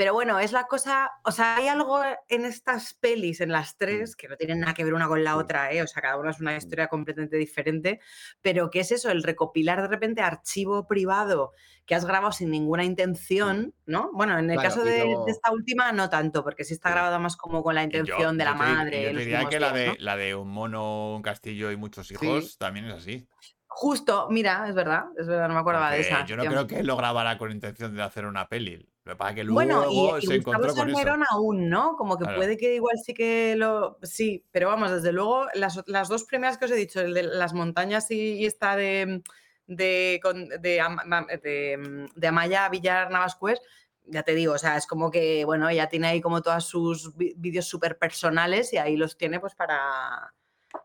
Pero 0.00 0.14
bueno, 0.14 0.38
es 0.38 0.52
la 0.52 0.64
cosa, 0.64 1.10
o 1.26 1.30
sea, 1.30 1.56
hay 1.56 1.68
algo 1.68 2.00
en 2.30 2.46
estas 2.46 2.94
pelis, 2.94 3.42
en 3.42 3.52
las 3.52 3.76
tres, 3.76 4.16
que 4.16 4.28
no 4.28 4.36
tienen 4.38 4.60
nada 4.60 4.72
que 4.72 4.82
ver 4.82 4.94
una 4.94 5.06
con 5.08 5.22
la 5.22 5.36
Mm. 5.36 5.38
Otra, 5.40 5.70
¿eh? 5.72 5.82
O 5.82 5.86
sea, 5.86 6.00
cada 6.00 6.16
una 6.16 6.30
es 6.30 6.40
una 6.40 6.52
Mm. 6.52 6.56
historia 6.56 6.88
completamente 6.88 7.36
diferente, 7.36 8.00
pero 8.40 8.70
que 8.70 8.80
es 8.80 8.92
eso, 8.92 9.10
el 9.10 9.22
recopilar 9.22 9.82
de 9.82 9.88
repente 9.88 10.22
archivo 10.22 10.86
privado 10.86 11.52
que 11.84 11.94
has 11.94 12.06
grabado 12.06 12.32
sin 12.32 12.50
ninguna 12.50 12.82
intención, 12.84 13.74
¿no? 13.84 14.10
Bueno, 14.14 14.38
en 14.38 14.48
el 14.50 14.58
Claro, 14.58 14.68
caso 14.70 14.84
de, 14.84 15.02
esta 15.26 15.50
última 15.52 15.92
no 15.92 16.08
tanto, 16.08 16.42
porque 16.44 16.64
sí 16.64 16.72
está 16.72 16.90
grabada 16.90 17.18
más 17.18 17.36
como 17.36 17.62
con 17.62 17.74
la 17.74 17.82
yo- 17.82 17.88
intención 17.90 18.38
de 18.38 18.44
yo 18.44 18.50
la 18.52 18.56
te 18.56 18.58
madre. 18.58 19.02
Yo 19.02 19.12
te 19.12 19.20
diría 19.20 19.48
que 19.50 19.60
la 19.60 19.72
días, 19.72 19.74
de, 19.74 19.86
¿no? 19.98 20.04
la 20.04 20.16
de 20.16 20.34
un 20.34 20.48
mono, 20.48 21.14
un 21.16 21.22
castillo 21.22 21.70
y 21.72 21.76
muchos 21.76 22.10
hijos 22.10 22.56
también 22.56 22.86
es 22.86 22.94
así. 22.94 23.28
Justo, 23.72 24.28
mira, 24.30 24.68
es 24.68 24.74
verdad, 24.74 25.04
es 25.16 25.26
verdad, 25.26 25.48
no 25.48 25.54
me 25.54 25.60
acordaba 25.60 25.92
de 25.92 26.00
esa. 26.00 26.24
yo 26.26 26.36
no 26.36 26.42
tío. 26.42 26.50
creo 26.50 26.66
que 26.66 26.82
lo 26.82 26.96
grabara 26.96 27.38
con 27.38 27.52
intención 27.52 27.94
de 27.94 28.02
hacer 28.02 28.26
una 28.26 28.48
peli. 28.48 28.88
Lo 29.10 29.16
que 29.16 29.18
pasa 29.18 29.30
es 29.30 29.34
que 29.34 29.42
luego 29.44 29.54
Bueno, 29.56 29.84
y, 29.90 29.96
y 30.22 30.26
se 30.26 30.36
Gustavo 30.36 30.36
encontró 30.36 30.74
con 30.74 30.88
eso. 30.88 30.98
Salmerón 30.98 31.24
aún, 31.30 31.68
¿no? 31.68 31.96
Como 31.96 32.16
que 32.16 32.22
Claro. 32.22 32.38
puede 32.38 32.56
que 32.56 32.76
igual 32.76 32.96
sí 33.04 33.12
que 33.12 33.56
lo... 33.56 33.98
Sí, 34.04 34.44
pero 34.52 34.68
vamos, 34.68 34.92
desde 34.92 35.10
luego, 35.10 35.46
las, 35.54 35.82
las 35.88 36.08
dos 36.08 36.22
primeras 36.24 36.58
que 36.58 36.66
os 36.66 36.70
he 36.70 36.76
dicho, 36.76 37.00
el 37.00 37.12
de 37.12 37.24
las 37.24 37.52
montañas 37.52 38.08
y, 38.12 38.34
y 38.34 38.46
esta 38.46 38.76
de, 38.76 39.22
de, 39.66 40.20
de, 40.60 40.80
Ma- 41.06 41.26
de- 41.42 42.28
Amaya 42.28 42.68
Villar 42.68 43.10
Navascués, 43.10 43.60
ya 44.06 44.22
te 44.22 44.34
digo, 44.36 44.54
o 44.54 44.58
sea, 44.58 44.76
es 44.76 44.86
como 44.86 45.10
que, 45.10 45.44
bueno, 45.44 45.68
ella 45.68 45.88
tiene 45.88 46.06
ahí 46.06 46.20
como 46.20 46.40
todos 46.40 46.64
sus 46.64 47.12
vídeos 47.16 47.66
súper 47.66 47.98
personales 47.98 48.72
y 48.72 48.76
ahí 48.78 48.96
los 48.96 49.16
tiene 49.16 49.40
pues 49.40 49.56
para, 49.56 50.32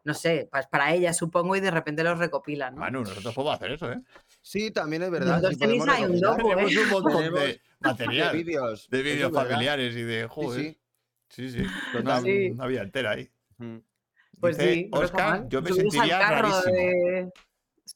no 0.03 0.13
sé, 0.13 0.47
pues 0.51 0.67
para 0.67 0.93
ella 0.93 1.13
supongo 1.13 1.55
y 1.55 1.59
de 1.59 1.71
repente 1.71 2.03
los 2.03 2.17
recopila, 2.19 2.71
¿no? 2.71 2.77
Manu, 2.77 3.01
nosotros 3.01 3.33
podemos 3.33 3.55
hacer 3.55 3.71
eso, 3.71 3.91
¿eh? 3.91 4.01
Sí, 4.41 4.71
también 4.71 5.03
es 5.03 5.11
verdad. 5.11 5.41
Sí 5.49 5.55
podemos 5.57 5.87
ahí 5.89 6.03
un 6.03 6.19
docu, 6.19 6.51
¿eh? 6.51 6.55
Tenemos 6.55 6.75
un 6.87 6.89
montón 7.03 7.33
de 7.33 7.39
De 7.47 7.61
material, 7.81 8.35
vídeos. 8.35 8.89
de 8.89 8.97
eso 8.99 9.07
es 9.07 9.13
vídeos 9.15 9.31
verdad. 9.31 9.49
familiares 9.49 9.95
y 9.95 10.01
de 10.03 10.21
Sí, 10.23 10.27
joder. 10.29 10.61
sí. 10.61 10.79
Sí, 11.29 11.49
sí. 11.51 11.65
Una, 11.99 12.21
Sí. 12.21 12.49
una 12.51 12.67
vida 12.67 12.81
entera 12.83 13.11
ahí. 13.11 13.29
Mm. 13.57 13.77
Pues 14.39 14.57
Dice 14.57 14.73
sí, 14.73 14.89
está 14.93 14.99
Oscar, 14.99 15.47
yo 15.49 15.61
me 15.61 15.71
sentiría 15.71 16.19
rarísimo. 16.29 16.75
de- 16.75 17.31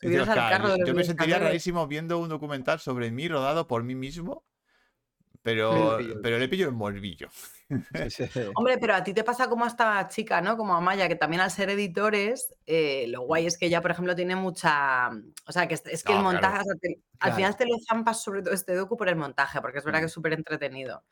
Dice 0.01 0.21
Oscar, 0.21 0.51
carro 0.51 0.77
de 0.77 0.85
yo 0.85 0.93
me 0.93 1.03
sentiría 1.03 1.39
rarísimo 1.39 1.85
viendo 1.87 2.17
un 2.19 2.29
documental 2.29 2.79
sobre 2.79 3.11
mí 3.11 3.27
rodado 3.27 3.67
por 3.67 3.83
mí 3.83 3.95
mismo, 3.95 4.43
pero, 5.41 5.97
pero 6.21 6.37
le 6.37 6.47
pillo 6.49 6.67
el 6.67 6.73
morbillo. 6.73 7.29
Sí, 8.09 8.25
sí. 8.27 8.39
Hombre, 8.55 8.79
pero 8.79 8.95
a 8.95 9.03
ti 9.03 9.13
te 9.13 9.23
pasa 9.23 9.47
como 9.47 9.63
a 9.63 9.67
esta 9.67 10.07
chica, 10.07 10.41
¿no? 10.41 10.57
Como 10.57 10.73
a 10.75 10.81
Maya, 10.81 11.07
que 11.07 11.15
también 11.15 11.39
al 11.41 11.51
ser 11.51 11.69
editores, 11.69 12.53
eh, 12.65 13.05
lo 13.09 13.21
guay 13.21 13.45
es 13.45 13.57
que 13.59 13.67
ella, 13.67 13.79
por 13.81 13.91
ejemplo, 13.91 14.15
tiene 14.15 14.35
mucha. 14.35 15.09
O 15.45 15.51
sea, 15.51 15.67
que 15.67 15.75
es, 15.75 15.83
es 15.85 16.03
que 16.03 16.13
No, 16.13 16.31
el 16.31 16.39
claro. 16.39 16.55
montaje. 16.55 16.61
o 16.61 16.63
sea, 16.63 16.75
te- 16.81 16.99
Al 17.21 17.31
Claro. 17.31 17.35
final 17.35 17.57
te 17.57 17.65
lo 17.65 17.75
zampas 17.87 18.23
sobre 18.23 18.41
todo 18.41 18.53
este 18.53 18.73
docu 18.75 18.95
por 18.97 19.07
el 19.09 19.17
montaje, 19.17 19.59
porque 19.61 19.77
es 19.79 19.83
verdad 19.83 19.99
que 19.99 20.05
Mm. 20.05 20.07
es 20.07 20.13
súper 20.13 20.33
entretenido. 20.33 21.03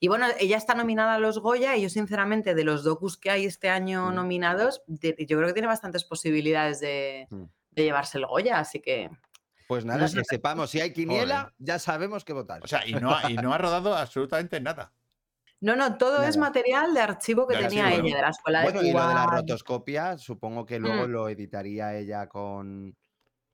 Y 0.00 0.08
bueno, 0.08 0.26
ella 0.40 0.56
está 0.56 0.74
nominada 0.74 1.14
a 1.14 1.18
los 1.20 1.38
Goya 1.38 1.76
y 1.76 1.82
yo, 1.82 1.88
sinceramente, 1.88 2.54
de 2.56 2.64
los 2.64 2.82
docus 2.84 3.16
que 3.16 3.30
hay 3.30 3.46
este 3.46 3.68
año 3.70 4.10
Mm. 4.10 4.14
nominados, 4.16 4.82
de- 4.86 5.14
yo 5.26 5.36
creo 5.38 5.46
que 5.46 5.52
tiene 5.54 5.68
bastantes 5.68 6.04
posibilidades 6.04 6.80
de, 6.80 7.26
Mm. 7.30 7.44
de 7.70 7.82
llevarse 7.84 8.18
el 8.18 8.26
Goya, 8.26 8.58
así 8.58 8.80
que. 8.80 9.08
Pues 9.72 9.84
nada, 9.86 10.06
que 10.06 10.22
sepamos, 10.24 10.68
si 10.70 10.80
hay 10.80 10.92
quiniela, 10.92 11.54
ya 11.58 11.78
sabemos 11.78 12.24
qué 12.26 12.34
votar. 12.34 12.62
O 12.62 12.66
sea, 12.68 12.86
y 12.86 12.92
no 12.92 13.14
ha, 13.14 13.30
y 13.30 13.36
no 13.36 13.54
ha 13.54 13.58
rodado 13.58 13.96
absolutamente 13.96 14.60
nada. 14.60 14.92
No, 15.60 15.76
no, 15.76 15.96
todo 15.96 16.22
es 16.24 16.36
material 16.36 16.92
de 16.92 17.00
archivo 17.00 17.46
que 17.46 17.56
De 17.56 17.62
tenía 17.64 17.90
ella, 17.92 18.02
de 18.16 18.22
la 18.22 18.28
escuela 18.30 18.62
bueno, 18.64 18.82
de 18.82 18.88
y 18.88 18.92
lo 18.92 19.00
de 19.08 19.14
la 19.14 19.24
Cuba. 19.24 19.36
rotoscopia, 19.36 20.18
supongo 20.18 20.66
que 20.66 20.78
luego 20.78 21.06
Mm. 21.06 21.10
lo 21.10 21.28
editaría 21.28 21.94
ella 21.96 22.26
con, 22.28 22.96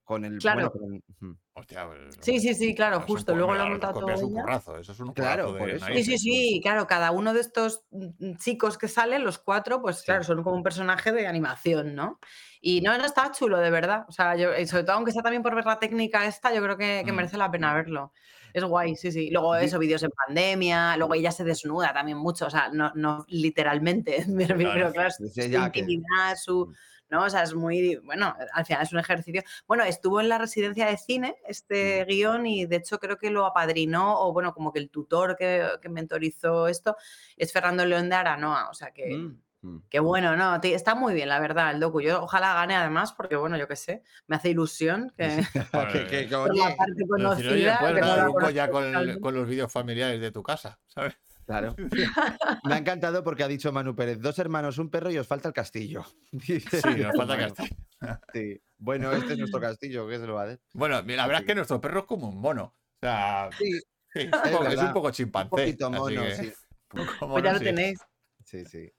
con 0.08 0.24
el. 0.24 0.38
Claro. 0.38 0.72
Bueno, 0.74 1.02
con- 1.20 1.28
ujú. 1.28 1.38
Hostia, 1.52 1.86
pues, 1.86 2.16
Sí, 2.20 2.40
sí, 2.40 2.54
sí, 2.54 2.74
claro, 2.74 2.98
un 2.98 3.02
justo, 3.02 3.34
luego 3.34 3.54
lo 3.54 3.62
ha 3.62 3.66
montado 3.66 4.00
todo 4.00 4.10
Es 4.12 4.22
un 4.22 4.30
ella. 4.32 4.40
currazo, 4.42 4.78
eso 4.78 4.92
es 4.92 5.00
un 5.00 5.12
Claro, 5.12 5.46
currazo 5.48 5.58
por 5.58 5.68
de 5.68 5.76
eso. 5.76 5.86
Sí, 5.86 6.04
sí, 6.04 6.18
sí, 6.18 6.60
claro, 6.62 6.86
cada 6.86 7.10
uno 7.10 7.34
de 7.34 7.40
estos 7.40 7.82
mm, 7.90 8.36
chicos 8.36 8.78
que 8.78 8.88
salen, 8.88 9.22
los 9.24 9.38
cuatro, 9.38 9.82
pues 9.82 9.98
Sí. 9.98 10.04
claro, 10.06 10.24
son 10.24 10.42
como 10.42 10.56
un 10.56 10.62
personaje 10.62 11.12
de 11.12 11.26
animación, 11.26 11.94
¿no? 11.94 12.20
Y 12.62 12.80
no, 12.80 12.96
no 12.96 13.04
está 13.04 13.30
chulo, 13.32 13.58
de 13.58 13.70
verdad. 13.70 14.04
O 14.08 14.12
sea, 14.12 14.34
yo, 14.36 14.56
y 14.56 14.66
sobre 14.66 14.84
todo, 14.84 14.96
aunque 14.96 15.12
sea 15.12 15.22
también 15.22 15.42
por 15.42 15.54
ver 15.54 15.66
la 15.66 15.78
técnica 15.78 16.24
esta, 16.26 16.54
yo 16.54 16.62
creo 16.62 16.76
que, 16.78 17.02
que 17.04 17.12
Mm. 17.12 17.16
merece 17.16 17.36
la 17.36 17.50
pena 17.50 17.74
verlo. 17.74 18.12
Es 18.54 18.64
guay, 18.64 18.96
sí, 18.96 19.12
sí. 19.12 19.28
Luego 19.30 19.54
eso, 19.56 19.78
vídeos 19.78 20.02
en 20.04 20.10
pandemia, 20.26 20.96
luego 20.96 21.14
ella 21.14 21.30
se 21.32 21.44
desnuda 21.44 21.92
también 21.92 22.16
mucho, 22.18 22.46
o 22.46 22.50
sea, 22.50 22.70
no, 22.72 22.92
no 22.94 23.24
literalmente, 23.28 24.16
Claro. 24.56 24.72
pero 24.74 24.92
claro, 24.92 25.10
su, 25.10 25.24
intimidad, 25.26 26.36
su... 26.36 26.72
Mm. 27.08 27.14
¿no? 27.14 27.24
O 27.24 27.30
sea, 27.30 27.42
es 27.42 27.54
muy, 27.54 27.96
bueno, 27.96 28.34
al 28.52 28.64
final 28.64 28.82
es 28.82 28.92
un 28.92 28.98
ejercicio. 28.98 29.42
Bueno, 29.66 29.84
estuvo 29.84 30.20
en 30.20 30.28
la 30.28 30.38
residencia 30.38 30.86
de 30.86 30.96
cine 30.96 31.36
este 31.46 32.04
guion 32.04 32.46
y 32.46 32.66
de 32.66 32.76
hecho 32.76 32.98
creo 32.98 33.18
que 33.18 33.30
lo 33.30 33.46
apadrinó, 33.46 34.20
o 34.20 34.32
bueno, 34.32 34.52
como 34.54 34.72
que 34.72 34.78
el 34.78 34.90
tutor 34.90 35.36
que, 35.36 35.66
que 35.80 35.88
mentorizó 35.88 36.68
esto 36.68 36.96
es 37.36 37.52
Fernando 37.52 37.84
León 37.84 38.08
de 38.08 38.16
Aranoa, 38.16 38.68
o 38.70 38.74
sea 38.74 38.92
que... 38.92 39.14
Mm, 39.14 39.40
mm. 39.62 39.82
Qué 39.88 40.00
bueno, 40.00 40.36
no, 40.36 40.60
está 40.62 40.94
muy 40.94 41.14
bien, 41.14 41.28
la 41.28 41.40
verdad, 41.40 41.72
el 41.72 41.80
docu. 41.80 42.00
Yo 42.00 42.22
ojalá 42.22 42.54
gane 42.54 42.76
además, 42.76 43.12
porque 43.12 43.36
bueno, 43.36 43.56
yo 43.56 43.66
qué 43.66 43.76
sé, 43.76 44.02
me 44.26 44.36
hace 44.36 44.50
ilusión 44.50 45.12
que 45.16 45.26
la 45.72 47.34
Decir, 47.34 47.50
oye, 47.50 48.00
no 48.00 48.16
la 48.16 49.18
con 49.20 49.34
los 49.34 49.48
vídeos 49.48 49.72
familiares 49.72 50.20
de 50.20 50.30
tu 50.30 50.42
casa, 50.42 50.78
¿sabes? 50.86 51.18
Claro. 51.48 51.74
Me 52.64 52.74
ha 52.74 52.76
encantado 52.76 53.24
porque 53.24 53.42
ha 53.42 53.48
dicho 53.48 53.72
Manu 53.72 53.96
Pérez, 53.96 54.20
dos 54.20 54.38
hermanos, 54.38 54.76
un 54.76 54.90
perro 54.90 55.10
y 55.10 55.16
os 55.16 55.26
falta 55.26 55.48
el 55.48 55.54
castillo. 55.54 56.04
Dice, 56.30 56.82
Sí, 56.82 56.88
nos 57.00 57.16
falta 57.16 57.36
Manu. 57.36 57.54
castillo. 57.54 57.76
Sí. 58.34 58.60
Bueno, 58.76 59.10
este 59.12 59.32
es 59.32 59.38
nuestro 59.38 59.58
castillo, 59.60 60.06
¿qué 60.06 60.18
se 60.18 60.26
lo 60.26 60.34
va 60.34 60.42
a 60.42 60.44
hacer? 60.44 60.60
Bueno, 60.74 60.96
la 61.02 61.26
verdad 61.26 61.40
es 61.40 61.46
que 61.46 61.54
nuestro 61.54 61.80
perro 61.80 62.00
es 62.00 62.04
como 62.06 62.28
un 62.28 62.38
mono. 62.40 62.64
O 62.64 62.98
sea, 63.00 63.48
Sí, 63.58 63.72
sí, 63.72 63.80
es, 64.20 64.24
un 64.26 64.30
poco, 64.30 64.62
es 64.64 64.68
verdad. 64.70 64.86
un 64.88 64.92
poco 64.92 65.06
un 65.08 65.12
chimpancé. 65.14 65.48
poquito 65.48 65.90
mono, 65.90 66.22
que- 66.22 66.34
sí. 66.36 66.52
un 66.92 67.06
poco 67.18 67.32
Pues 67.32 67.44
ya 67.44 67.50
mono, 67.50 67.52
lo 67.54 67.58
sí. 67.58 67.64
tenéis. 67.64 67.98
Sí, 68.44 68.64
sí. 68.66 68.92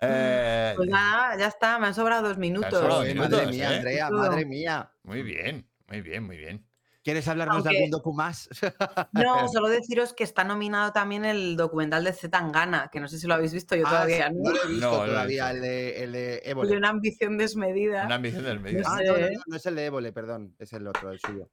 Eh, 0.00 0.72
Pues 0.76 0.88
nada, 0.90 1.38
ya 1.38 1.46
está, 1.46 1.78
me 1.78 1.86
han 1.86 1.94
sobrado 1.94 2.28
dos 2.28 2.36
minutos. 2.38 2.70
sobrado 2.70 2.96
Joder, 2.96 3.14
minutos, 3.14 3.38
madre 3.38 3.46
mía, 3.52 3.72
¿eh? 3.72 3.76
Andrea, 3.76 4.10
madre 4.10 4.44
mía. 4.44 4.92
muy 5.04 5.22
bien, 5.22 5.66
muy 5.88 6.02
bien, 6.02 6.24
muy 6.24 6.36
bien. 6.36 6.66
¿Quieres 7.04 7.28
hablarnos 7.28 7.62
de 7.62 7.70
algún 7.70 7.90
docu 7.90 8.14
más? 8.14 8.48
No, 9.12 9.46
solo 9.48 9.68
deciros 9.68 10.14
que 10.14 10.24
está 10.24 10.42
nominado 10.42 10.90
también 10.92 11.24
el 11.26 11.54
documental 11.56 12.02
de 12.02 12.12
Z 12.14 12.30
Tangana, 12.30 12.88
que 12.90 12.98
no 12.98 13.08
sé 13.08 13.18
si 13.18 13.26
lo 13.26 13.34
habéis 13.34 13.52
visto, 13.52 13.76
yo 13.76 13.84
Ah, 13.86 13.90
todavía 13.90 14.28
sí, 14.28 14.34
no. 14.34 14.50
lo 14.50 14.56
he 14.56 14.68
visto 14.68 14.90
No, 14.90 15.04
todavía, 15.04 15.50
el 15.50 15.60
de, 15.60 16.02
el 16.04 16.12
de 16.12 16.18
De 16.18 16.42
Évole. 16.44 16.76
una 16.78 16.88
ambición 16.88 17.36
desmedida. 17.36 18.06
Una 18.06 18.14
ambición. 18.16 18.42
No 18.44 18.50
Ah, 18.86 19.00
no, 19.04 19.12
no, 19.12 19.18
no, 19.20 19.42
no 19.46 19.56
es 19.56 19.66
el 19.66 19.74
de 19.76 19.84
Évole, 19.84 20.12
perdón, 20.12 20.56
es 20.58 20.72
el 20.72 20.86
otro, 20.86 21.10
el 21.10 21.20
suyo. 21.20 21.50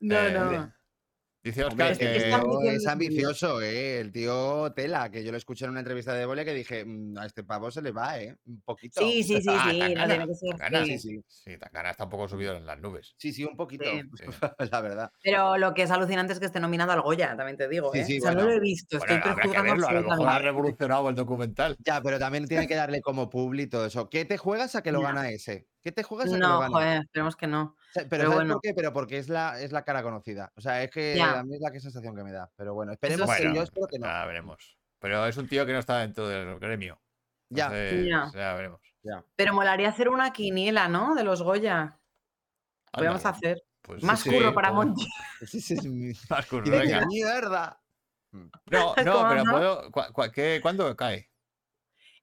No, 0.00 0.18
Eh, 0.18 0.32
no. 0.32 0.72
Dice 1.44 1.64
Hombre, 1.64 1.92
Oscar 1.92 1.92
es, 1.92 2.24
que 2.24 2.74
es 2.74 2.86
ambicioso, 2.88 3.62
¿eh? 3.62 4.00
El 4.00 4.10
tío 4.10 4.72
Tela, 4.72 5.08
que 5.08 5.22
yo 5.22 5.30
lo 5.30 5.38
escuché 5.38 5.64
en 5.66 5.70
una 5.70 5.80
entrevista 5.80 6.12
de 6.12 6.22
Évole 6.22 6.44
que 6.44 6.52
dije, 6.52 6.84
"Mm, 6.84 7.16
a 7.16 7.26
este 7.26 7.44
pavo 7.44 7.70
se 7.70 7.80
le 7.80 7.92
va, 7.92 8.18
¿eh? 8.20 8.36
Un 8.46 8.60
poquito. 8.62 9.00
Sí, 9.00 9.22
sí, 9.22 9.40
sí, 9.40 9.48
Ah, 9.48 9.68
sí, 9.70 9.78
no 9.78 9.86
Tangana, 9.86 10.06
tiene 10.08 10.26
que 10.26 10.34
ser. 10.34 10.56
Tangana. 10.56 10.84
sí. 10.84 10.98
Sí, 10.98 11.08
sí. 11.10 11.24
Sí, 11.28 11.56
Takara 11.58 11.90
está 11.90 12.04
un 12.04 12.10
poco 12.10 12.28
subido 12.28 12.56
en 12.56 12.66
las 12.66 12.80
nubes. 12.80 13.14
Sí, 13.18 13.32
sí, 13.32 13.44
un 13.44 13.56
poquito, 13.56 13.84
Sí. 13.84 14.24
La 14.72 14.80
verdad. 14.80 15.10
Pero 15.22 15.56
lo 15.58 15.74
que 15.74 15.82
es 15.82 15.90
alucinante 15.92 16.32
es 16.32 16.40
que 16.40 16.46
esté 16.46 16.58
nominado 16.58 16.90
al 16.90 17.02
Goya, 17.02 17.36
también 17.36 17.56
te 17.56 17.68
digo. 17.68 17.92
Sí, 17.92 18.00
¿eh? 18.00 18.04
sí, 18.04 18.18
o 18.18 18.22
sea, 18.22 18.34
no 18.34 18.42
lo 18.42 18.50
he 18.52 18.60
visto, 18.60 18.98
Bueno, 18.98 19.14
estoy 19.14 19.30
habrá 19.30 19.42
que 19.42 19.48
verlo, 19.62 19.88
a 19.88 19.92
lo 19.92 20.02
mejor 20.02 20.28
ha 20.28 20.38
revolucionado 20.40 21.08
el 21.08 21.14
documental. 21.14 21.76
Ya, 21.84 22.02
pero 22.02 22.18
también 22.18 22.46
tiene 22.46 22.66
que 22.66 22.74
darle 22.74 23.00
como 23.00 23.30
publi 23.30 23.62
y 23.62 23.66
todo 23.68 23.86
eso. 23.86 24.08
¿Qué 24.10 24.24
te 24.24 24.38
juegas 24.38 24.74
a 24.74 24.82
que 24.82 24.90
lo 24.90 25.00
gana 25.00 25.30
ese? 25.30 25.68
¿Qué 25.82 25.92
te 25.92 26.02
juegas 26.02 26.30
a 26.32 26.34
que 26.34 26.40
lo 26.40 26.48
No, 26.48 26.58
gana? 26.60 26.68
joder, 26.72 27.00
esperemos 27.02 27.36
que 27.36 27.46
no. 27.46 27.76
Sea, 27.92 28.02
pero, 28.02 28.08
pero 28.10 28.22
¿sabes 28.24 28.34
bueno. 28.36 28.54
por 28.54 28.62
qué? 28.62 28.74
Pero 28.74 28.92
porque 28.92 29.18
es 29.18 29.28
la, 29.28 29.60
es 29.60 29.72
la 29.72 29.84
cara 29.84 30.02
conocida. 30.02 30.52
O 30.56 30.60
sea, 30.60 30.82
es 30.82 30.90
que 30.90 31.14
Ya. 31.16 31.38
a 31.40 31.44
mí 31.44 31.54
es 31.54 31.60
la 31.60 31.70
que 31.70 31.80
sensación 31.80 32.14
que 32.14 32.22
me 32.22 32.32
da. 32.32 32.50
Pero 32.56 32.74
bueno, 32.74 32.92
esperemos 32.92 33.28
sí. 33.30 33.36
que 33.36 33.42
Bueno, 33.44 33.54
yo 33.56 33.62
espero 33.62 33.86
que 33.86 33.98
no. 33.98 34.06
ya 34.06 34.24
veremos. 34.26 34.78
Pero 34.98 35.26
es 35.26 35.36
un 35.36 35.48
tío 35.48 35.64
que 35.64 35.72
no 35.72 35.78
está 35.78 35.98
dentro 36.00 36.28
del 36.28 36.58
gremio. 36.58 37.00
Ya, 37.50 37.66
Entonces, 37.66 38.06
Ya. 38.06 38.30
ya 38.34 38.54
veremos. 38.54 38.80
ya. 39.02 39.24
Pero 39.36 39.54
molaría 39.54 39.88
hacer 39.88 40.08
una 40.10 40.32
quiniela, 40.32 40.88
¿no? 40.88 41.14
De 41.14 41.24
los 41.24 41.42
Goya. 41.42 41.98
Podríamos 42.92 43.24
Anda, 43.24 43.36
hacer. 43.36 43.62
pues 43.82 44.02
Más 44.02 44.20
sí, 44.20 44.30
curro 44.30 44.52
para 44.52 44.72
pues. 44.74 45.54
Ese 45.54 45.74
es 45.74 45.84
mi- 45.84 46.12
Más 46.28 46.46
curro, 46.46 46.64
de 46.70 46.78
venga. 46.78 47.06
mierda. 47.06 47.80
No, 48.32 48.94
Es 48.96 49.04
no, 49.06 49.12
como, 49.14 49.28
pero 49.30 49.44
¿no? 49.44 49.52
puedo. 49.92 50.32
qué- 50.32 50.58
¿Cuándo 50.60 50.94
cae? 50.96 51.30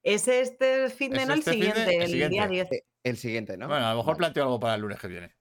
Es 0.02 0.28
este 0.28 0.88
fin 0.90 1.10
de 1.12 1.22
¿Es 1.22 1.26
no 1.26 1.32
el 1.34 1.38
este 1.40 1.50
de? 1.50 1.56
siguiente, 1.56 1.96
El 2.04 2.12
día 2.12 2.28
siguiente. 2.28 2.48
10. 2.54 2.72
Eh, 2.72 2.84
El 3.02 3.16
siguiente, 3.16 3.56
¿no? 3.56 3.66
Bueno, 3.68 3.86
a 3.86 3.90
lo 3.90 3.96
mejor 3.96 4.14
Vale. 4.14 4.18
planteo 4.18 4.44
algo 4.44 4.60
para 4.60 4.74
el 4.76 4.80
lunes 4.82 4.98
que 5.00 5.08
viene. 5.08 5.35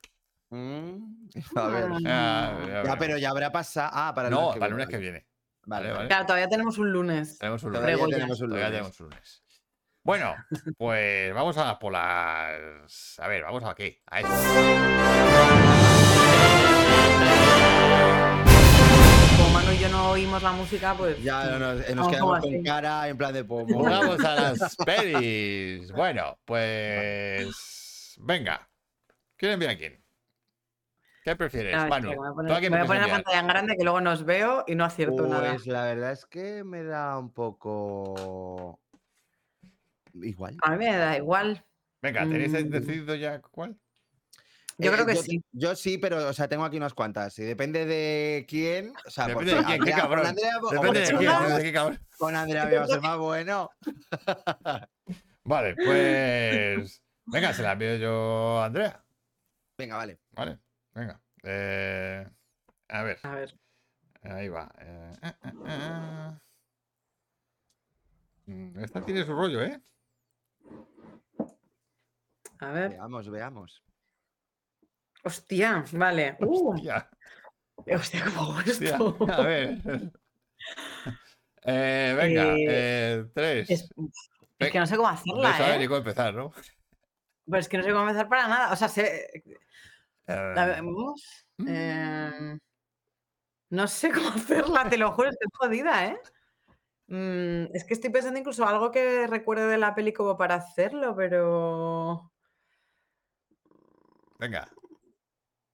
Mm, 0.49 1.27
a 1.55 1.67
ver. 1.67 1.89
Mm. 1.89 2.03
Ya, 2.03 2.95
pero 2.99 3.17
ya 3.17 3.29
habrá 3.29 3.51
pasado. 3.51 3.89
Ah, 3.93 4.13
para 4.15 4.27
el 4.29 4.33
no, 4.33 4.41
lunes 4.41 4.53
que 4.53 4.59
para 4.59 4.69
el 4.69 4.75
viene, 4.75 4.83
lunes 4.85 4.87
que 4.89 4.95
vale. 4.95 5.11
viene. 5.11 5.27
Vale, 5.67 5.91
Vale. 5.91 6.07
Claro, 6.07 6.25
todavía 6.27 6.47
tenemos 6.49 6.77
un 6.77 6.91
lunes. 6.91 7.37
Tenemos 7.39 7.63
un 7.63 7.71
lunes. 7.73 7.81
Todavía 7.91 8.15
tenemos 8.15 8.39
un 8.41 8.47
Todavía 8.49 8.67
lunes. 8.69 8.79
tenemos 8.79 8.99
un 8.99 9.09
lunes. 9.09 9.43
Bueno, 10.03 10.35
pues 10.77 11.33
vamos 11.33 11.57
a 11.57 11.79
por 11.79 11.91
las. 11.93 13.19
A 13.19 13.27
ver, 13.27 13.43
vamos 13.43 13.63
a 13.63 13.73
qué. 13.73 14.01
A 14.05 14.19
esto. 14.19 14.33
no 19.91 20.09
oímos 20.11 20.41
la 20.41 20.51
música, 20.51 20.95
pues. 20.95 21.21
Ya 21.23 21.45
no, 21.45 21.59
nos, 21.59 21.77
nos 21.77 21.95
Vamos 21.95 22.11
quedamos 22.11 22.19
como 22.19 22.41
con 22.41 22.53
así. 22.55 22.63
cara 22.63 23.07
en 23.09 23.17
plan 23.17 23.33
de 23.33 23.43
pomo. 23.43 23.65
Jugamos 23.73 24.19
a 24.23 24.35
las 24.35 24.75
pelis. 24.85 25.91
Bueno, 25.91 26.37
pues. 26.45 28.15
Venga. 28.19 28.67
¿Quién 29.37 29.53
envía 29.53 29.71
a 29.71 29.77
quién? 29.77 30.04
¿Qué 31.25 31.35
prefieres, 31.35 31.75
Manu? 31.89 32.09
me 32.11 32.15
voy 32.17 32.27
a 32.27 32.29
¿Tú 32.29 32.35
poner, 32.35 32.61
me 32.61 32.69
voy 32.69 32.77
a 32.77 32.85
poner 32.85 33.01
la 33.01 33.13
pantalla 33.15 33.39
en 33.39 33.47
grande 33.47 33.75
que 33.75 33.83
luego 33.83 33.99
nos 33.99 34.25
veo 34.25 34.63
y 34.67 34.75
no 34.75 34.85
acierto 34.85 35.25
nada. 35.25 35.53
Pues 35.53 35.65
la 35.65 35.83
verdad 35.85 36.11
es 36.11 36.23
que 36.27 36.63
me 36.63 36.83
da 36.83 37.17
un 37.17 37.33
poco. 37.33 38.79
Igual. 40.13 40.55
A 40.61 40.71
mí 40.71 40.77
me 40.85 40.95
da 40.95 41.17
igual. 41.17 41.65
Venga, 42.03 42.21
¿tenéis 42.21 42.51
Mm. 42.51 42.69
decidido 42.69 43.15
ya 43.15 43.41
cuál? 43.41 43.75
Yo 44.77 44.91
Eh, 44.91 44.93
creo 44.93 45.05
que 45.07 45.15
yo, 45.15 45.23
sí. 45.23 45.43
Yo 45.51 45.75
sí, 45.75 45.97
pero 45.97 46.27
o 46.27 46.33
sea, 46.33 46.47
tengo 46.47 46.63
aquí 46.63 46.77
unas 46.77 46.93
cuantas. 46.93 47.39
Y 47.39 47.43
depende 47.43 47.87
de 47.87 48.45
quién. 48.47 48.93
O 49.07 49.09
sea, 49.09 49.25
Depende 49.25 49.55
de 49.55 49.63
quién, 49.63 49.83
qué 49.83 49.91
cabrón. 49.93 50.19
Con 50.19 50.27
Andrea, 50.27 50.59
Depende 50.71 50.99
de 50.99 51.07
quién, 51.17 51.57
de 51.57 51.63
qué 51.63 51.73
cabrón. 51.73 51.99
Con 52.19 52.35
Andrea 52.35 52.65
me 52.65 52.75
va 52.77 52.83
a 52.83 52.87
ser 52.87 53.01
más 53.01 53.17
bueno. 53.17 53.71
Vale, 55.43 55.75
pues. 55.75 57.01
Venga, 57.25 57.51
se 57.51 57.63
la 57.63 57.71
envío 57.71 57.95
yo 57.95 58.59
a 58.59 58.65
Andrea. 58.65 59.03
Venga, 59.75 59.97
vale. 59.97 60.19
Vale, 60.31 60.59
venga. 60.95 61.21
Eh, 61.43 62.27
a 62.87 63.03
ver, 63.03 63.19
A 63.23 63.35
ver. 63.35 63.53
ahí 64.23 64.49
va. 64.49 64.71
Eh, 64.79 65.13
eh. 65.67 66.31
Mm, 68.47 68.79
Esta 68.83 69.01
tiene 69.01 69.23
su 69.25 69.33
rollo, 69.33 69.61
¿eh? 69.63 69.81
A 72.59 72.71
ver. 72.71 72.91
Veamos, 72.91 73.29
veamos. 73.29 73.83
Hostia, 75.23 75.83
vale. 75.93 76.37
Uh, 76.39 76.73
Hostia, 76.73 77.09
hostia, 77.95 78.23
¿cómo 78.25 78.41
hago 78.41 78.59
hostia. 78.59 78.89
esto? 78.91 79.17
A 79.31 79.41
ver. 79.41 80.11
Eh, 81.63 82.13
venga, 82.15 82.53
Eh, 82.55 82.65
eh, 82.67 83.25
tres. 83.33 83.69
Es, 83.71 83.89
es 84.59 84.71
que 84.71 84.79
no 84.79 84.85
sé 84.85 84.95
cómo 84.95 85.09
No 85.09 85.15
hacerla, 85.15 85.57
sabes 85.57 85.77
ni 85.79 85.83
¿eh? 85.85 85.87
cómo 85.87 85.97
empezar, 85.97 86.33
¿no? 86.35 86.51
Pero 87.45 87.57
es 87.57 87.67
que 87.67 87.77
no 87.77 87.83
sé 87.83 87.89
cómo 87.91 88.03
empezar 88.03 88.29
para 88.29 88.47
nada. 88.47 88.71
O 88.71 88.75
sea, 88.75 88.87
sé, 88.87 89.43
Eh, 90.27 90.53
A 90.57 90.65
ver, 90.65 90.75
vamos. 90.83 91.45
Mm. 91.57 91.67
Em, 91.67 92.59
no 93.69 93.87
sé 93.87 94.11
cómo 94.13 94.29
hacerla, 94.29 94.89
te 94.89 94.97
lo 94.97 95.11
juro, 95.11 95.29
estoy 95.29 95.47
jodida, 95.53 96.05
¿eh? 96.07 96.19
Mm, 97.07 97.75
es 97.75 97.83
que 97.85 97.93
estoy 97.93 98.09
pensando 98.09 98.39
incluso 98.39 98.65
algo 98.65 98.91
que 98.91 99.27
recuerde 99.27 99.67
de 99.67 99.77
la 99.77 99.93
peli 99.93 100.11
como 100.13 100.35
para 100.37 100.55
hacerlo, 100.55 101.15
pero. 101.15 102.31
venga. 104.39 104.67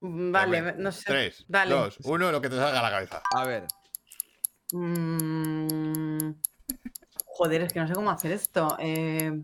mm, 0.00 0.32
Vale, 0.32 0.60
Dame. 0.62 0.82
no 0.82 0.92
sé. 0.92 1.04
Tres, 1.06 1.44
Dale. 1.48 1.74
dos, 1.74 1.98
uno, 2.04 2.30
lo 2.30 2.40
que 2.40 2.50
te 2.50 2.56
salga 2.56 2.80
a 2.80 2.82
la 2.82 2.90
cabeza. 2.90 3.22
A 3.34 3.44
ver. 3.44 3.66
Mm, 4.72 6.32
Joder, 7.24 7.62
es 7.62 7.72
que 7.72 7.80
no 7.80 7.88
sé 7.88 7.94
cómo 7.94 8.10
hacer 8.10 8.32
esto. 8.32 8.76
Eh, 8.78 9.42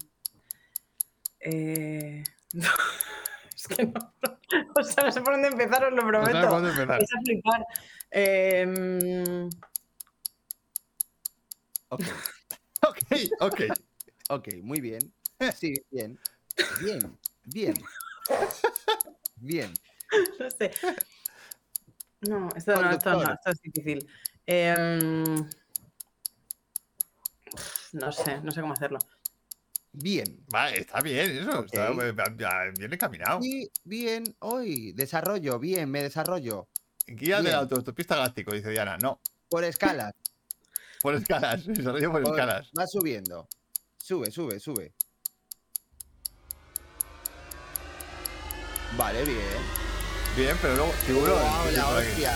eh, 1.40 2.22
Es 3.56 3.66
que 3.66 3.86
no. 3.86 4.12
O 4.76 4.82
sea, 4.82 5.04
no 5.04 5.12
sé 5.12 5.20
por 5.20 5.32
dónde 5.34 5.48
empezar, 5.48 5.84
os 5.84 5.92
lo 5.92 6.02
No 6.04 6.12
sabes 6.12 6.30
prometo. 6.30 6.40
por 6.40 6.62
dónde 6.62 6.70
empezar. 6.70 7.66
Em, 8.10 9.48
Ok, 11.90 12.00
Ok, 12.88 12.98
ok. 13.40 13.60
ok, 14.30 14.48
muy 14.62 14.80
bien. 14.80 15.12
Sí, 15.54 15.74
bien. 15.90 16.18
Bien, 16.80 17.18
bien. 17.44 17.76
Bien. 19.36 19.72
No 20.38 20.50
sé. 20.50 20.70
No, 22.22 22.48
esto 22.56 22.80
no, 22.82 22.90
esto 22.92 23.12
no, 23.12 23.32
esto 23.34 23.50
es 23.50 23.60
difícil. 23.60 24.08
Em, 24.46 25.46
no 27.92 28.10
sé, 28.10 28.40
no 28.40 28.50
sé 28.50 28.60
cómo 28.62 28.72
hacerlo. 28.72 28.98
Bien. 30.00 30.44
Vale, 30.48 30.78
está 30.80 31.00
bien 31.00 31.30
eso. 31.38 31.64
Está 31.64 31.90
Ok. 31.90 32.02
eh, 32.02 32.72
bien 32.78 32.92
encaminado. 32.92 33.40
Bien. 33.84 34.24
Hoy, 34.38 34.92
desarrollo, 34.92 35.58
bien, 35.58 35.90
me 35.90 36.02
desarrollo. 36.02 36.68
Guía 37.06 37.42
de 37.42 37.50
la 37.50 37.58
autopista 37.58 38.14
galáctico, 38.16 38.52
dice 38.54 38.70
Diana. 38.70 38.96
No, 38.98 39.20
Por 39.48 39.64
escalas. 39.64 40.12
por 41.02 41.14
escalas. 41.16 41.66
Desarrollo 41.66 42.12
por 42.12 42.22
por- 42.22 42.32
escalas. 42.32 42.70
Va 42.78 42.86
subiendo. 42.86 43.48
Sube, 43.96 44.30
sube, 44.30 44.60
sube. 44.60 44.92
Vale, 48.96 49.24
bien. 49.24 49.38
Bien, 50.36 50.56
pero 50.62 50.76
luego. 50.76 50.92
Tiburón. 51.06 51.42
Dice 51.64 51.76
la 51.76 51.98
aquí. 51.98 52.08
hostia. 52.08 52.32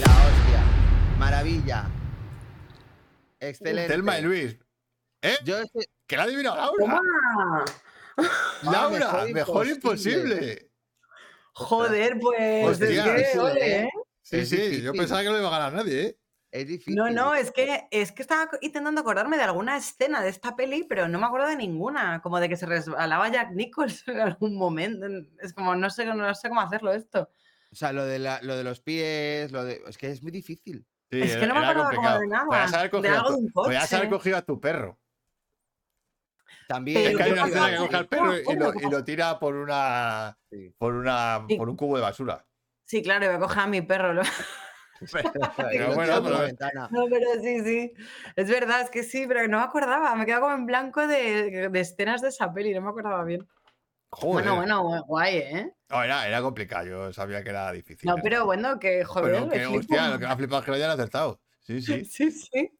La 0.00 0.12
hostia. 0.26 1.16
Maravilla. 1.18 1.90
Excelente. 3.40 3.92
Telma 3.92 4.18
y 4.18 4.22
Luis. 4.22 4.56
¿Eh? 5.20 5.36
Yo 5.44 5.58
este- 5.58 5.88
Que 6.06 6.16
la 6.16 6.22
ha 6.22 6.26
adivinado 6.26 6.56
Laura. 6.56 6.74
¡Toma! 6.78 7.64
Laura, 8.62 8.98
mejor 8.98 9.32
mejor, 9.32 9.66
imposible. 9.68 10.34
imposible. 10.34 10.70
Joder, 11.54 12.18
pues 12.20 12.68
Hostia, 12.80 13.16
es 13.16 13.22
que, 13.22 13.32
sí, 13.32 13.38
ole, 13.38 13.66
¿eh? 13.66 13.82
¿eh? 13.84 13.88
Sí, 14.22 14.36
Es 14.38 14.48
sí, 14.48 14.56
yo 14.56 14.62
difícil. 14.62 14.92
pensaba 14.92 15.22
que 15.22 15.28
no 15.28 15.38
iba 15.38 15.48
a 15.48 15.50
ganar 15.58 15.72
nadie, 15.74 16.02
¿eh? 16.02 16.18
es 16.50 16.66
difícil. 16.66 16.94
No, 16.96 17.10
no, 17.10 17.34
es 17.34 17.50
que, 17.50 17.86
es 17.90 18.12
que 18.12 18.22
estaba 18.22 18.50
intentando 18.60 19.00
acordarme 19.00 19.36
de 19.36 19.42
alguna 19.44 19.76
escena 19.76 20.22
de 20.22 20.28
esta 20.30 20.54
peli, 20.56 20.84
pero 20.84 21.08
no 21.08 21.18
me 21.18 21.26
acuerdo 21.26 21.48
de 21.48 21.56
ninguna. 21.56 22.20
Como 22.22 22.40
de 22.40 22.48
que 22.48 22.56
se 22.56 22.66
resbalaba 22.66 23.28
Jack 23.30 23.52
Nicholson 23.52 24.14
en 24.16 24.20
algún 24.20 24.56
momento. 24.56 25.06
Es 25.40 25.52
como, 25.54 25.74
no 25.76 25.88
sé, 25.90 26.04
no 26.06 26.34
sé 26.34 26.48
cómo 26.48 26.60
hacerlo 26.60 26.92
esto. 26.92 27.30
O 27.70 27.74
sea, 27.74 27.92
lo 27.92 28.04
de, 28.04 28.18
la- 28.18 28.40
lo 28.42 28.54
de 28.56 28.64
los 28.64 28.80
pies, 28.80 29.50
lo 29.50 29.64
de. 29.64 29.82
Es 29.88 29.96
que 29.96 30.10
es 30.10 30.22
muy 30.22 30.30
difícil. 30.30 30.86
Sí, 31.10 31.20
Es 31.22 31.36
que 31.36 31.46
no 31.46 31.54
me 31.54 31.60
era 31.60 31.70
acordaba 31.70 31.90
como 31.94 32.08
complicado. 32.08 32.20
de 32.20 32.26
nada, 32.28 32.46
Podías 32.46 32.74
haber 32.74 32.84
de 32.84 32.90
cogido, 32.90 33.14
a 33.14 33.18
algo 33.20 34.08
tu, 34.08 34.16
cogido 34.16 34.36
a 34.38 34.42
tu 34.42 34.60
perro. 34.60 34.98
También. 36.72 37.10
Es 37.10 37.16
que 37.16 37.22
hay 37.22 37.28
¿qué 37.28 37.32
una 37.40 37.46
escena 37.46 37.70
que 37.70 37.76
coge 37.76 37.96
al 37.96 38.08
perro 38.08 38.36
y 38.36 38.56
lo, 38.56 38.72
¿Qué 38.72 38.98
y 39.00 39.02
tira 39.04 39.38
por 39.38 39.54
una. 39.54 40.38
Por 40.78 40.94
una. 40.94 41.46
Por 41.56 41.68
un 41.68 41.76
cubo 41.76 41.96
de 41.96 42.02
basura. 42.02 42.44
Sí, 42.84 43.02
claro, 43.02 43.26
voy 43.26 43.36
a 43.36 43.38
coger 43.38 43.58
a 43.60 43.66
mi 43.66 43.82
perro. 43.82 44.12
lo- 44.12 44.22
Pero 45.72 45.94
bueno, 45.94 46.22
pero-. 46.22 46.46
No, 46.90 47.06
pero 47.10 47.26
sí, 47.42 47.60
sí. 47.64 47.92
Es 48.36 48.48
verdad, 48.48 48.82
es 48.82 48.90
que 48.90 49.02
sí, 49.02 49.26
pero 49.26 49.48
no 49.48 49.58
me 49.58 49.64
acordaba. 49.64 50.14
Me 50.14 50.24
quedaba 50.24 50.42
como 50.42 50.54
en 50.54 50.66
blanco 50.66 51.06
de, 51.06 51.68
de 51.70 51.80
escenas 51.80 52.20
de 52.22 52.28
esa 52.28 52.52
peli, 52.52 52.72
no 52.72 52.82
me 52.82 52.90
acordaba 52.90 53.24
bien. 53.24 53.48
Joder. 54.10 54.44
Bueno, 54.44 54.82
bueno, 54.82 55.04
guay, 55.06 55.36
¿eh? 55.38 55.74
No, 55.88 56.02
era, 56.02 56.28
era 56.28 56.42
complicado, 56.42 56.86
yo 56.86 57.12
sabía 57.12 57.42
que 57.42 57.50
era 57.50 57.72
difícil. 57.72 58.08
No, 58.08 58.16
esto. 58.16 58.22
pero 58.22 58.44
bueno, 58.44 58.78
que 58.78 59.04
joder, 59.04 59.32
Pero 59.32 59.50
que, 59.50 59.66
hostia, 59.78 60.08
lo 60.08 60.18
que 60.18 60.26
me 60.26 60.32
ha 60.32 60.36
flipado 60.36 60.60
es 60.60 60.64
que 60.66 60.70
lo 60.70 60.76
hayan 60.76 60.90
acertado. 60.90 61.40
Sí, 61.60 61.80
sí. 61.80 62.04
Sí, 62.10 62.30
sí. 62.30 62.70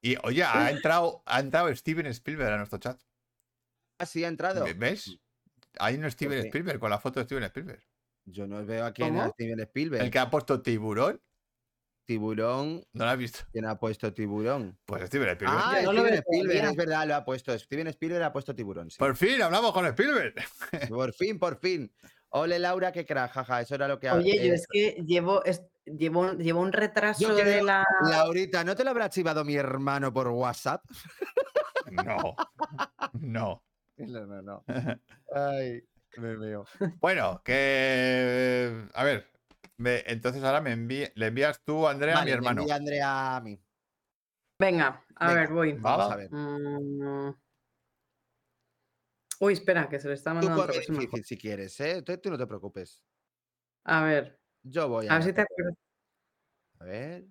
Y 0.00 0.16
oye, 0.22 0.44
ha 0.44 0.70
entrado, 0.70 1.22
ha 1.26 1.40
entrado 1.40 1.74
Steven 1.74 2.06
Spielberg 2.06 2.52
a 2.52 2.56
nuestro 2.56 2.78
chat. 2.78 2.98
Ah, 3.98 4.06
sí, 4.06 4.24
ha 4.24 4.28
entrado. 4.28 4.64
¿Ve- 4.64 4.74
¿Ves? 4.74 5.18
Hay 5.80 5.96
un 5.96 6.10
Steven 6.10 6.40
qué? 6.42 6.46
Spielberg 6.48 6.78
con 6.80 6.90
la 6.90 6.98
foto 6.98 7.20
de 7.20 7.24
Steven 7.26 7.44
Spielberg. 7.44 7.82
Yo 8.24 8.46
no 8.46 8.64
veo 8.64 8.84
aquí 8.84 9.02
en 9.02 9.14
¿Cómo? 9.14 9.30
Steven 9.30 9.60
Spielberg. 9.60 10.04
El 10.04 10.10
que 10.10 10.18
ha 10.18 10.28
puesto 10.30 10.60
tiburón, 10.62 11.20
Tiburón. 12.04 12.82
¿no 12.94 13.04
lo 13.04 13.10
has 13.10 13.18
visto? 13.18 13.40
¿Quién 13.52 13.66
ha 13.66 13.78
puesto 13.78 14.12
tiburón? 14.14 14.78
Pues 14.86 15.06
Steven 15.06 15.28
Spielberg. 15.28 15.60
Ah, 15.62 15.80
no 15.84 15.92
lo 15.92 16.00
Steven 16.00 16.10
veo 16.12 16.20
Spielberg, 16.22 16.64
es 16.70 16.76
verdad, 16.76 17.06
lo 17.06 17.14
ha 17.16 17.24
puesto. 17.24 17.58
Steven 17.58 17.86
Spielberg 17.88 18.24
ha 18.24 18.32
puesto 18.32 18.54
tiburón. 18.54 18.90
sí. 18.90 18.96
Por 18.98 19.14
fin 19.16 19.42
hablamos 19.42 19.72
con 19.72 19.84
Spielberg. 19.86 20.34
Por 20.88 21.12
fin, 21.12 21.38
por 21.38 21.58
fin. 21.58 21.92
Ole, 22.30 22.58
Laura, 22.58 22.92
qué 22.92 23.06
crack, 23.06 23.32
jaja, 23.32 23.60
eso 23.62 23.74
era 23.74 23.88
lo 23.88 23.98
que... 23.98 24.10
Oye, 24.10 24.36
yo 24.36 24.52
eh, 24.52 24.54
es 24.56 24.66
que 24.70 25.02
llevo, 25.06 25.42
es- 25.44 25.62
llevo, 25.86 26.20
un- 26.20 26.38
llevo 26.38 26.60
un 26.60 26.72
retraso 26.72 27.34
de 27.34 27.42
creo- 27.42 27.64
la. 27.64 27.84
Laurita, 28.02 28.64
¿no 28.64 28.74
te 28.76 28.84
lo 28.84 28.90
habrá 28.90 29.08
chivado 29.08 29.44
mi 29.44 29.54
hermano 29.56 30.12
por 30.12 30.28
WhatsApp? 30.28 30.84
No. 31.90 32.36
No. 33.14 33.62
No, 34.06 34.26
no, 34.26 34.42
no. 34.42 34.64
Ay, 35.34 35.82
me 36.16 36.36
veo. 36.36 36.64
Bueno, 37.00 37.42
que. 37.44 38.88
A 38.94 39.04
ver. 39.04 39.26
me- 39.76 40.02
entonces 40.06 40.42
ahora 40.42 40.60
me 40.60 40.74
envi- 40.74 41.12
le 41.14 41.26
envías 41.26 41.60
tú, 41.64 41.86
Andrea, 41.86 42.18
a 42.20 42.24
mi 42.24 42.30
me 42.30 42.36
hermano. 42.36 42.62
envía 42.62 42.76
Andrea 42.76 43.36
a 43.36 43.40
mí. 43.40 43.60
Venga, 44.58 45.04
a 45.14 45.28
Venga, 45.28 45.40
ver, 45.40 45.50
voy. 45.50 45.72
Vamos 45.74 46.10
Va. 46.10 46.12
a 46.12 46.16
ver. 46.16 46.30
Mm. 46.32 47.34
Uy, 49.40 49.52
espera, 49.52 49.88
que 49.88 50.00
se 50.00 50.08
le 50.08 50.14
está 50.14 50.30
Tú 50.30 50.36
mandando 50.36 50.62
ponme 50.62 50.80
otra 50.80 50.94
difícil 50.94 51.24
si 51.24 51.38
quieres, 51.38 51.78
¿eh? 51.80 52.02
Tú, 52.02 52.16
tú 52.18 52.30
no 52.30 52.38
te 52.38 52.46
preocupes. 52.46 53.00
A 53.84 54.02
ver, 54.02 54.40
Yo 54.64 54.88
voy 54.88 55.06
a... 55.06 55.12
a 55.12 55.14
ver 55.14 55.24
si 55.24 55.32
te 55.32 55.42
acuerdas. 55.42 55.74
A 56.80 56.84
ver. 56.84 57.24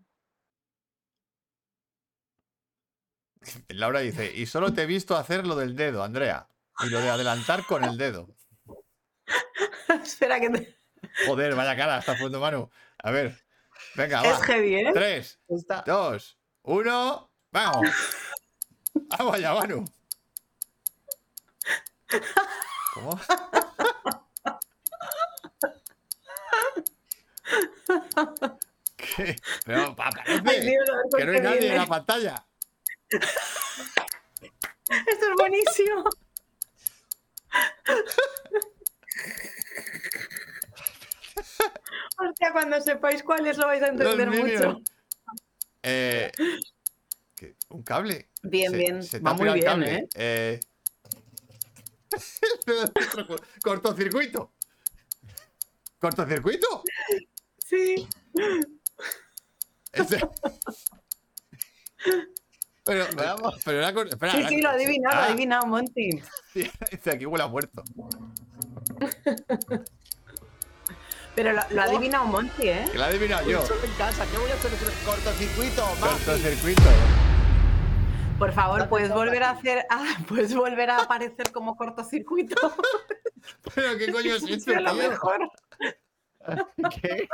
Laura 3.70 4.00
dice, 4.00 4.34
y 4.36 4.46
solo 4.46 4.74
te 4.74 4.84
he 4.84 4.86
visto 4.86 5.16
hacer 5.16 5.46
lo 5.46 5.56
del 5.56 5.76
dedo, 5.76 6.04
Andrea. 6.04 6.48
Y 6.84 6.90
lo 6.90 7.00
de 7.02 7.10
adelantar 7.10 7.66
con 7.66 7.84
el 7.84 7.98
dedo. 7.98 8.28
espera, 10.04 10.40
que 10.40 10.50
te- 10.50 10.78
Joder, 11.26 11.56
vaya 11.56 11.76
cara, 11.76 11.98
está 12.00 12.14
poniendo 12.14 12.40
Manu. 12.40 12.70
A 13.04 13.12
ver. 13.12 13.44
Venga, 13.96 14.22
es 14.24 14.40
va. 14.40 14.46
heavy, 14.46 14.76
¿eh? 14.76 14.92
Tres, 14.94 15.40
dos, 15.86 16.38
uno. 16.64 17.32
¡Vamos! 17.52 17.88
¡Vamos 18.94 19.36
allá, 19.36 19.54
Manu! 19.54 19.86
¿Cómo? 22.94 23.20
¿Qué? 28.96 29.36
Pero 29.66 29.96
pa- 29.96 30.10
Ay, 30.26 30.62
Dios, 30.62 30.90
que 31.16 31.26
no 31.26 31.32
hay 31.34 31.42
nadie 31.42 31.70
en 31.72 31.78
la 31.78 31.86
pantalla. 31.86 32.46
Esto 33.10 33.32
es 34.90 35.34
buenísimo. 35.38 36.04
Hostia, 42.20 42.52
cuando 42.52 42.82
sepáis 42.82 43.24
cuál 43.24 43.46
es 43.48 43.58
lo 43.58 43.68
vais 43.68 43.82
a 43.84 43.88
entender 43.88 44.30
mucho. 44.30 44.82
Eh, 45.84 46.32
¿qué? 47.36 47.56
¿Un 47.70 47.84
cable? 47.84 48.30
Bien, 48.44 48.72
Se- 48.72 48.78
bien. 48.78 49.04
se 49.04 49.20
Va 49.20 49.34
muy 49.34 49.54
bien, 49.54 49.66
cable. 49.66 49.96
¿eh? 49.96 50.10
Eh, 50.16 50.60
Cortocircuito. 53.64 54.54
¿Cortocircuito? 56.00 56.84
Sí. 57.60 58.08
Ese- 59.94 60.20
Pero, 62.88 63.06
Vamos. 63.16 63.60
pero 63.64 63.78
era 63.80 63.94
cor- 63.94 64.08
espera, 64.08 64.32
Sí, 64.34 64.44
sí, 64.50 64.62
lo 64.62 64.70
ha 64.70 64.74
adivinado, 64.74 65.16
lo 65.16 65.22
ha 65.22 65.26
Ah, 65.26 65.28
adivinado, 65.30 65.66
Monty. 65.68 66.10
Dice 66.56 67.12
aquí 67.12 67.26
huele 67.26 67.44
a 67.44 67.48
muerto. 67.48 67.84
Pero 71.36 71.54
lo, 71.54 71.62
lo 71.70 71.82
ha 71.82 71.84
adivinado 71.86 72.26
Monty, 72.26 72.68
¿eh? 72.70 72.86
Que 72.92 72.98
lo 72.98 73.04
he 73.04 73.08
adivinado 73.08 73.48
yo. 73.48 73.64
Solo 73.66 73.84
en 73.84 73.92
casa, 73.92 74.26
¿qué 74.32 74.38
voy 74.40 74.50
a 74.50 74.56
hacer? 74.56 74.72
Cortocircuito. 75.06 75.84
Cortocircuito. 76.00 76.82
Por 78.40 78.54
favor, 78.54 78.90
puedes 78.90 79.12
volver 79.12 79.44
a 79.44 79.52
hacer, 79.52 79.86
ah, 79.92 80.18
puedes 80.28 80.56
volver 80.56 80.90
a 80.90 81.02
aparecer 81.04 81.52
como 81.52 81.76
cortocircuito. 81.76 82.56
Pero 83.76 83.98
qué 84.00 84.12
coño 84.12 84.34
es 84.36 84.44
esto, 84.44 84.74
lo 84.80 84.92
tío? 84.94 85.10
mejor. 85.10 85.52
¿Qué? 87.02 87.28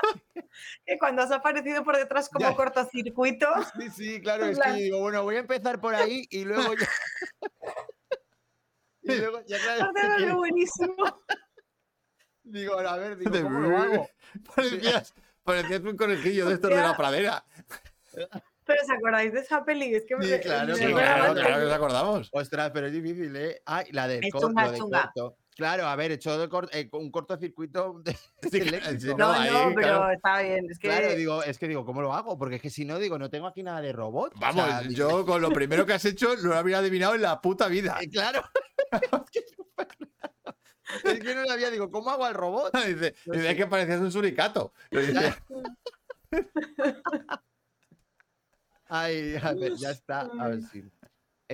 Que 0.86 0.98
cuando 0.98 1.22
has 1.22 1.32
aparecido 1.32 1.84
por 1.84 1.98
detrás 1.98 2.30
como 2.30 2.50
Ya. 2.50 2.56
cortocircuito, 2.56 3.48
Sí, 3.80 3.90
sí, 3.90 4.22
claro, 4.22 4.46
es 4.46 4.58
que 4.58 4.64
plan- 4.64 4.76
yo 4.78 4.84
digo, 4.84 5.00
bueno, 5.00 5.24
voy 5.24 5.36
a 5.36 5.40
empezar 5.40 5.80
por 5.80 5.96
ahí 5.96 6.26
y 6.30 6.46
luego 6.46 6.74
ya. 6.74 6.88
y 9.04 9.16
luego 9.16 9.42
ya 9.46 9.58
claro, 9.60 10.36
buenísimo. 10.38 10.96
digo, 12.44 12.80
a 12.80 12.98
ver, 12.98 13.18
digo, 13.18 13.32
De- 13.32 13.42
¿cómo 13.44 13.60
lo 13.60 13.78
hago? 13.78 14.10
Parecías, 14.56 15.14
parecías 15.44 15.82
un 15.82 15.98
conejillo 15.98 16.48
de 16.48 16.56
estos 16.56 16.70
de 16.70 16.78
la 16.78 16.96
pradera. 16.98 17.44
Pero 18.66 18.82
¿os 18.82 18.90
acordáis 18.90 19.34
de 19.34 19.40
esa 19.42 19.64
peli? 19.66 19.94
Es 19.94 20.06
que 20.06 20.16
me- 20.16 20.26
Sí, 20.26 20.40
claro, 20.40 20.68
me- 20.70 20.76
Sí, 20.76 20.86
Sí, 20.86 20.92
claro, 20.94 21.24
claro. 21.24 21.34
claro 21.34 21.56
que 21.60 21.64
nos 21.66 21.74
acordamos. 21.74 22.30
Ostras, 22.32 22.72
pero 22.74 22.88
es 22.88 22.94
difícil, 22.94 23.36
¿eh? 23.36 23.62
Ay, 23.66 23.88
la 23.92 24.08
del 24.08 24.24
Es 24.24 24.32
chunga, 24.32 24.66
lo 24.66 24.72
del 24.72 24.80
chunga. 24.80 25.12
corto. 25.14 25.38
Claro, 25.56 25.86
a 25.88 25.96
ver, 25.96 26.18
de 26.18 26.50
cor- 26.50 26.70
eh, 26.74 26.90
un 26.94 27.12
cortocircuito 27.12 28.02
de- 28.04 28.18
No, 29.18 29.32
ahí, 29.32 29.50
no, 29.52 29.72
pero 29.76 29.88
claro. 29.88 30.12
está 30.12 30.42
bien. 30.42 30.68
Es 30.70 30.80
que 30.80 30.88
Claro, 30.88 31.14
digo, 31.16 31.44
es 31.44 31.58
que 31.58 31.68
digo, 31.68 31.86
¿cómo 31.86 32.02
lo 32.02 32.14
hago? 32.14 32.38
Porque 32.38 32.56
es 32.56 32.62
que 32.62 32.70
si 32.70 32.86
no, 32.86 33.00
digo, 33.00 33.18
no 33.20 33.30
tengo 33.30 33.48
aquí 33.48 33.64
nada 33.64 33.82
de 33.82 33.94
robot. 33.94 34.34
o 34.36 34.40
Vamos, 34.40 34.66
sea, 34.66 34.82
yo 34.90 35.26
con 35.26 35.42
lo 35.42 35.52
primero 35.52 35.86
que 35.86 35.94
has 35.94 36.06
hecho 36.06 36.36
lo 36.36 36.56
habría 36.56 36.80
adivinado 36.80 37.16
en 37.16 37.22
la 37.22 37.40
puta 37.42 37.68
vida. 37.68 37.98
eh, 38.02 38.10
claro. 38.10 38.44
es 41.04 41.20
que 41.20 41.36
no 41.36 41.44
lo 41.44 41.52
había, 41.52 41.70
digo, 41.72 41.90
¿cómo 41.92 42.10
hago 42.10 42.26
al 42.26 42.34
robot? 42.34 42.74
Dice, 42.88 43.16
No 43.26 43.34
dice 43.34 43.56
que 43.56 43.68
parecías 43.68 44.00
un 44.02 44.12
suricato. 44.12 44.74
Ay, 48.88 49.36
a 49.42 49.54
ver, 49.54 49.74
ya 49.76 49.92
está. 49.92 50.22
A 50.40 50.48
ver 50.50 50.62
si. 50.64 50.84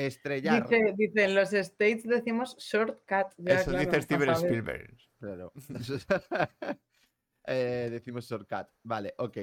Estrellar. 0.05 0.67
dice, 0.67 0.93
dice, 0.95 1.23
en 1.25 1.35
los 1.35 1.51
States 1.51 2.03
decimos 2.03 2.55
shortcut. 2.57 3.33
Ya, 3.37 3.55
Eso 3.55 3.71
claro, 3.71 3.85
dice 3.85 4.01
Steven. 4.01 4.29
Spielberg. 4.29 4.97
Claro. 5.19 5.53
Eh, 7.51 7.87
decimos 7.89 8.29
shortcut. 8.29 8.67
Vale, 8.83 9.15
ok. 9.17 9.37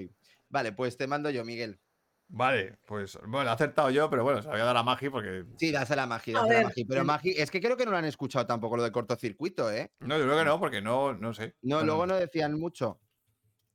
Vale, 0.49 0.71
pues 0.73 0.97
te 0.97 1.09
mando 1.09 1.29
yo, 1.29 1.45
Miguel. 1.45 1.81
Vale, 2.29 2.79
pues 2.85 3.19
bueno, 3.27 3.51
he 3.51 3.53
acertado 3.53 3.91
yo, 3.91 4.09
pero 4.09 4.23
bueno, 4.23 4.43
se 4.43 4.47
lo 4.47 4.53
voy 4.53 4.61
a 4.61 4.65
dar 4.65 4.77
a 4.77 4.85
Magi 4.85 5.09
porque. 5.09 5.45
Sí, 5.57 5.73
dásela 5.73 6.05
a 6.05 6.07
Magi, 6.07 6.31
A 6.31 6.35
dásela 6.35 6.55
a 6.55 6.57
ver, 6.57 6.65
Magi. 6.67 6.85
Pero 6.85 7.03
mm. 7.03 7.07
Magi, 7.07 7.31
es 7.31 7.51
que 7.51 7.61
creo 7.61 7.77
que 7.77 7.85
no 7.85 7.91
lo 7.91 7.97
han 7.97 8.05
escuchado 8.05 8.47
tampoco 8.47 8.77
lo 8.77 8.85
de 8.85 8.93
cortocircuito, 8.93 9.73
¿eh? 9.73 9.91
No, 10.01 10.17
yo 10.19 10.25
creo 10.25 10.39
que 10.39 10.45
no, 10.45 10.61
porque 10.61 10.81
no, 10.81 11.15
no 11.15 11.35
sé. 11.35 11.57
No, 11.63 11.77
Bueno, 11.77 11.87
luego 11.87 12.07
no 12.07 12.15
decían 12.15 12.61
mucho. 12.61 13.01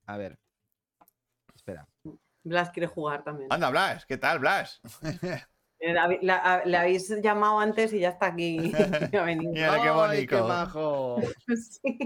A 0.05 0.15
ver. 0.15 0.39
Espera. 1.53 1.85
Blas 2.43 2.69
quiere 2.69 2.87
jugar 2.87 3.25
también. 3.25 3.51
Anda, 3.51 3.69
Blas, 3.69 4.05
¿qué 4.05 4.17
tal, 4.17 4.39
Blas? 4.39 4.79
Eh, 5.83 5.93
la- 5.93 6.07
la- 6.21 6.61
le 6.63 6.77
habéis 6.77 7.09
llamado 7.23 7.59
antes 7.59 7.91
y 7.93 7.99
ya 7.99 8.09
está 8.09 8.27
aquí. 8.27 8.71
Ya 9.15 9.21
ha 9.21 9.25
venido. 9.25 9.51
Mira, 9.51 9.67
qué 9.81 9.89
¡Ay, 9.89 10.27
qué 10.27 10.35
bonito. 10.35 10.47
majo! 10.47 11.17
Sí. 11.57 11.99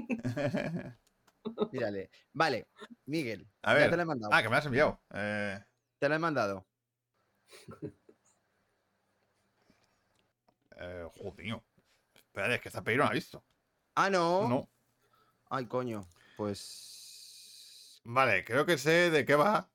Mírale. 1.71 2.09
Vale, 2.33 2.67
Miguel. 3.05 3.47
A 3.61 3.73
Ya 3.73 3.79
ver. 3.79 3.89
te 3.91 3.95
lo 3.97 4.01
he 4.01 4.05
mandado. 4.05 4.33
Ah, 4.33 4.41
que 4.41 4.49
me 4.49 4.55
has 4.55 4.65
enviado. 4.65 4.99
Eh, 5.13 5.59
Te 5.99 6.09
lo 6.09 6.15
he 6.15 6.19
mandado. 6.19 6.65
eh, 10.77 11.07
joder, 11.15 11.33
tío. 11.35 11.63
Espérate, 12.15 12.55
es 12.55 12.61
que 12.61 12.69
esta 12.69 12.81
peli 12.83 12.97
no 12.97 13.03
la 13.03 13.11
he 13.11 13.13
visto. 13.15 13.45
Ah, 13.95 14.09
no. 14.09 14.47
No. 14.47 14.69
Ay, 15.49 15.67
coño. 15.67 16.07
Pues. 16.35 18.01
Vale, 18.05 18.43
creo 18.43 18.65
que 18.65 18.77
sé 18.77 19.09
de 19.11 19.25
qué 19.25 19.35
va. 19.35 19.69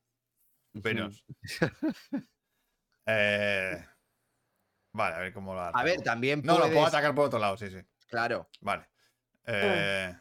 Menos. 0.73 1.25
Eh, 3.07 3.85
vale, 4.93 5.17
a 5.17 5.19
ver 5.21 5.33
cómo 5.33 5.55
lo 5.55 5.61
A 5.61 5.83
ver, 5.83 5.93
ataco. 5.95 6.03
también 6.05 6.43
No, 6.45 6.59
lo 6.59 6.67
puedo 6.67 6.87
atacar 6.87 7.15
por 7.15 7.27
otro 7.27 7.39
lado, 7.39 7.57
sí, 7.57 7.69
sí. 7.71 7.79
Claro. 8.09 8.49
Vale. 8.61 8.89
Eh, 9.47 10.15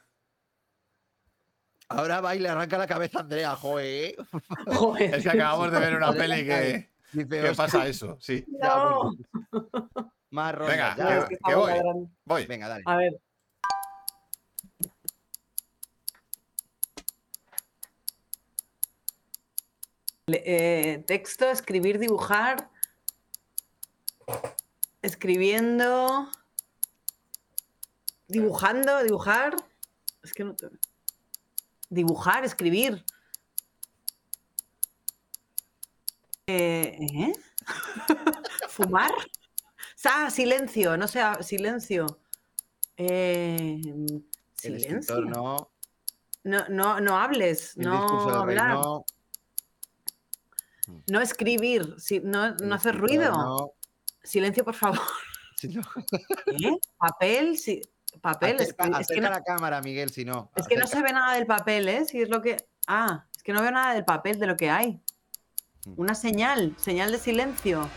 Ahora 1.92 2.22
va 2.22 2.36
y 2.36 2.40
le 2.40 2.50
arranca 2.50 2.78
la 2.78 2.86
cabeza 2.88 3.18
a 3.20 3.22
Andrea, 3.22 3.56
joe. 3.56 4.16
Joder. 4.68 5.16
es 5.16 5.24
que 5.24 5.30
acabamos 5.30 5.72
de 5.72 5.80
ver 5.80 5.96
una 5.96 6.14
peli 6.14 6.46
que, 6.46 6.90
"Hostia, 7.18 7.54
pasa 7.56 7.88
eso, 7.88 8.18
sí. 8.22 8.46
No. 8.48 9.12
Más 10.30 10.56
Venga, 10.60 10.96
ya". 10.96 11.28
que- 11.28 11.38
que 11.44 11.56
voy. 11.56 11.74
Voy. 12.26 12.46
Venga, 12.46 12.68
dale. 12.68 12.84
A 12.86 12.96
ver. 12.96 13.20
Eh, 20.36 21.04
texto, 21.06 21.50
escribir, 21.50 22.00
dibujar. 22.00 22.70
Escribiendo. 25.02 26.30
Dibujando, 28.28 29.04
dibujar. 29.04 29.56
Es 30.24 30.34
que 30.34 30.44
no 30.44 30.56
te... 30.56 30.70
Dibujar, 31.90 32.46
escribir. 32.46 33.04
Eh, 36.46 36.98
¿eh? 37.00 37.34
¿Fumar? 38.70 39.12
Ah, 40.06 40.30
silencio, 40.30 40.98
no 40.98 41.08
sé, 41.08 41.22
silencio. 41.42 42.20
Eh, 42.98 43.82
El 43.84 44.30
silencio. 44.56 45.00
escritor 45.00 45.26
no. 45.28 45.72
No, 46.44 46.68
no, 46.70 47.02
no 47.02 47.18
hables, 47.18 47.76
El 47.78 47.84
no 47.84 48.30
hablar, 48.30 48.76
no. 48.76 49.06
No 51.08 51.22
escribir, 51.22 51.96
si- 51.98 52.20
no, 52.20 52.56
no 52.56 52.76
hacer 52.76 52.98
ruido. 52.98 53.32
no. 53.32 53.72
Silencio, 54.24 54.64
por 54.66 54.76
favor. 54.76 55.00
Sí, 55.56 55.68
no. 55.70 55.82
¿Eh? 56.48 56.78
Papel, 56.98 57.58
sí. 57.58 57.82
Papel, 58.22 58.56
Acerca, 58.56 58.84
es, 58.86 58.90
que 58.90 58.96
acerca 59.14 59.22
no, 59.30 59.36
la 59.36 59.44
cámara, 59.44 59.82
Miguel, 59.82 60.10
si 60.10 60.24
no. 60.26 60.50
es 60.56 60.68
que 60.68 60.76
no 60.78 60.88
se 60.88 61.02
ve 61.02 61.12
nada 61.14 61.34
del 61.36 61.46
papel, 61.46 61.88
¿eh? 61.90 62.06
Si 62.06 62.22
es 62.22 62.30
lo 62.30 62.42
que. 62.42 62.58
Ah, 62.88 63.26
es 63.36 63.44
que 63.44 63.52
no 63.54 63.62
veo 63.62 63.72
nada 63.72 63.94
del 63.94 64.06
papel, 64.06 64.40
de 64.40 64.48
lo 64.48 64.56
que 64.58 64.70
hay. 64.70 65.02
Mm. 65.86 65.94
Una 65.98 66.16
señal, 66.16 66.74
señal 66.78 67.12
de 67.12 67.18
silencio. 67.20 67.90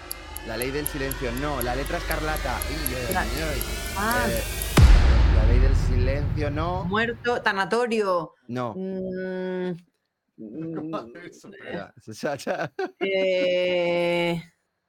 La 0.47 0.57
ley 0.57 0.71
del 0.73 0.87
silencio, 0.87 1.31
no. 1.41 1.63
La 1.63 1.75
letra 1.77 1.99
escarlata. 1.99 2.57
Ay, 2.59 3.13
La- 3.13 3.21
ay, 3.23 3.29
ay. 3.53 3.61
Ah, 3.97 4.27
Eh, 4.29 4.43
la 5.37 5.45
ley 5.47 5.59
del 5.61 5.77
silencio, 5.77 6.51
no. 6.51 6.85
muerto, 6.85 7.41
tanatorio. 7.43 8.35
No. 8.49 8.75
mm, 8.77 9.77
mm, 10.37 10.95
o 10.95 12.13
sea, 12.13 12.35
ya- 12.37 12.73
eh, 13.01 14.43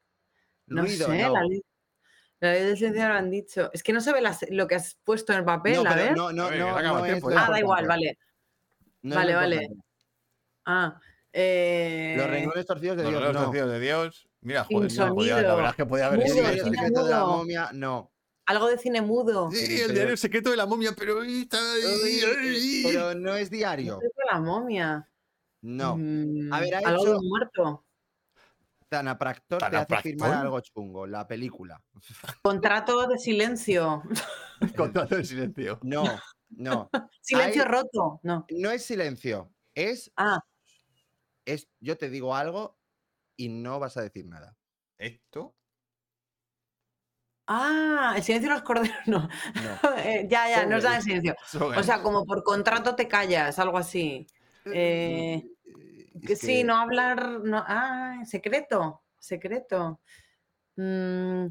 no 0.67 0.81
Ruido, 0.83 1.07
sé, 1.07 1.21
no. 1.23 1.33
la 1.33 1.43
ley, 1.43 1.61
la 2.39 2.51
ley 2.53 2.63
del 2.63 2.77
silencio 2.77 3.07
lo 3.07 3.13
han 3.13 3.29
dicho. 3.31 3.69
Es 3.73 3.83
que 3.83 3.93
no 3.93 4.01
se 4.01 4.11
ve 4.13 4.21
las- 4.21 4.45
lo 4.49 4.67
que 4.67 4.75
has 4.75 4.97
puesto 5.03 5.33
en 5.33 5.39
el 5.39 5.45
papel, 5.45 5.83
No, 5.83 5.89
a 5.89 5.95
ver. 5.95 6.15
no, 6.15 6.31
no, 6.31 6.45
A 6.45 6.49
ver, 6.49 6.59
no, 6.59 6.81
no 6.81 6.99
el 6.99 7.05
es 7.05 7.11
tiempo 7.11 7.31
ya. 7.31 7.45
Ah, 7.45 7.51
da 7.51 7.59
igual, 7.59 7.87
vale. 7.87 8.17
Vale, 9.01 9.35
vale. 9.35 9.67
Ah, 10.65 10.99
eh, 11.33 12.15
Los 12.17 12.29
renglones 12.29 12.65
torcidos 12.65 12.95
de 12.97 13.03
Los 13.03 13.11
Dios, 13.11 13.21
relos 13.21 13.35
no. 13.35 13.43
torcidos 13.45 13.71
de 13.71 13.79
Dios. 13.79 14.27
Mira, 14.41 14.63
joder, 14.65 14.91
no, 14.93 15.15
podía- 15.15 15.41
la 15.41 15.55
verdad 15.55 15.69
es 15.71 15.75
que 15.77 15.85
podía 15.85 16.05
haber 16.07 16.19
El 16.21 16.25
Mudo, 16.25 16.35
sido 16.35 16.47
cine 16.49 16.63
secreto 16.77 17.03
de 17.05 17.11
la 17.11 17.25
momia, 17.25 17.69
no. 17.73 18.11
algo 18.45 18.67
de 18.67 18.77
cine 18.77 19.01
mudo. 19.01 19.49
Sí, 19.51 19.65
Sí, 19.65 19.81
el 19.81 19.93
diario 19.93 20.17
secreto 20.17 20.51
de 20.51 20.57
la 20.57 20.65
momia, 20.65 20.91
pero. 20.97 21.19
Pero 22.83 23.13
no 23.15 23.35
es 23.35 23.49
diario. 23.49 23.99
Es 24.01 24.09
de 24.15 24.23
la 24.31 24.39
momia. 24.39 25.09
No. 25.64 25.95
Mm, 25.97 26.53
A 26.53 26.59
ver, 26.59 26.76
ha 26.76 26.78
algo 26.80 27.03
de 27.05 27.09
hecho- 27.11 27.20
un 27.20 27.28
muerto. 27.30 27.86
Tanapractor 28.89 29.57
te 29.57 29.76
hace 29.78 29.97
firmar 30.03 30.34
algo 30.34 30.59
chungo, 30.59 31.07
la 31.07 31.28
película. 31.28 31.82
Contrato 32.43 33.07
de 33.07 33.18
silencio. 33.18 34.03
Contrato 34.78 35.16
de 35.16 35.24
silencio. 35.26 35.80
No, 35.82 36.03
no. 36.49 36.89
Silencio 37.22 37.64
Hay- 37.64 37.68
roto. 37.68 38.20
No. 38.22 38.45
No 38.51 38.70
es 38.70 38.86
silencio. 38.86 39.51
Es 39.74 40.11
Ah, 40.16 40.39
es, 41.45 41.68
yo 41.80 41.97
te 41.97 42.09
digo 42.11 42.36
algo 42.36 42.78
y 43.36 43.49
no 43.49 43.80
vas 43.80 43.97
a 43.97 44.01
decir 44.03 44.28
nada. 44.28 44.55
Esto. 44.99 45.55
Ah, 47.47 48.14
el 48.16 48.24
silencio 48.24 48.49
de 48.49 48.55
los 48.55 48.64
corderos, 48.64 48.95
no. 49.07 49.28
No. 49.28 49.97
Eh, 49.97 50.28
ya, 50.30 50.47
ya, 50.49 50.66
no 50.66 50.78
es 50.78 50.84
nada 50.84 50.97
de 50.97 51.01
silencio. 51.01 51.36
O 51.76 51.84
sea, 51.84 52.01
como 52.01 52.26
por 52.26 52.43
contrato 52.43 52.95
te 52.95 53.07
callas, 53.07 53.57
algo 53.59 53.78
así. 53.78 54.28
Eh, 54.66 55.43
que 56.26 56.36
sí, 56.36 56.47
que- 56.57 56.64
no 56.64 56.76
hablar. 56.78 57.41
No, 57.43 57.64
ah, 57.66 58.22
secreto. 58.26 59.03
Secreto. 59.18 59.99
Mm, 60.76 61.45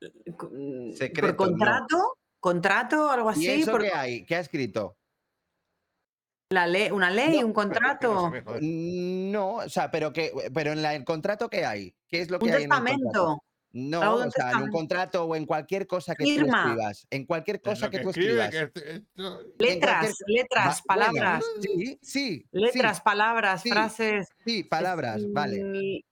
mm, 0.00 0.92
Secreto, 0.92 1.36
¿Por 1.36 1.46
no. 1.50 1.52
contrato? 1.52 2.18
¿Contrato? 2.40 3.10
Algo 3.10 3.30
¿Y 3.30 3.32
así. 3.32 3.62
eso 3.62 3.72
por 3.72 3.82
qué 3.82 3.92
hay? 3.92 4.24
¿Qué 4.24 4.36
ha 4.36 4.40
escrito? 4.40 4.96
la 6.50 6.64
ley, 6.64 6.92
una 6.92 7.10
ley, 7.10 7.40
No, 7.40 7.46
un 7.48 7.52
contrato. 7.52 8.32
No, 8.60 9.54
o 9.56 9.68
sea, 9.68 9.90
pero 9.90 10.12
que, 10.12 10.30
pero 10.54 10.70
en 10.70 10.80
la- 10.80 10.94
el 10.94 11.04
contrato 11.04 11.50
¿qué 11.50 11.64
hay? 11.66 11.92
¿Qué 12.06 12.20
es 12.20 12.30
lo 12.30 12.38
que 12.38 12.44
Un 12.44 12.50
hay 12.52 12.62
en 12.62 12.72
el 12.72 12.78
contrato? 12.78 13.42
No, 13.76 14.14
o 14.14 14.24
un 14.24 14.30
sea, 14.30 14.52
en 14.52 14.62
un 14.62 14.70
contrato 14.70 15.24
o 15.24 15.36
en 15.36 15.44
cualquier 15.44 15.86
cosa 15.86 16.14
que 16.14 16.24
Firma. 16.24 16.62
tú 16.62 16.68
escribas. 16.70 17.06
En 17.10 17.26
cualquier 17.26 17.60
cosa 17.60 17.90
que, 17.90 17.98
tú 17.98 18.10
escribe, 18.10 18.42
escribas. 18.44 18.70
que 18.72 19.02
Letras, 19.58 19.98
cualquier- 20.00 20.14
letras, 20.28 20.82
Va- 20.88 20.94
bueno, 20.96 21.12
palabras. 21.12 21.44
sí, 21.60 21.98
sí. 22.02 22.46
Letras, 22.52 23.00
palabras, 23.02 23.62
sí, 23.62 23.70
frases. 23.70 24.28
Sí, 24.44 24.64
palabras, 24.64 25.22
vale. 25.30 26.02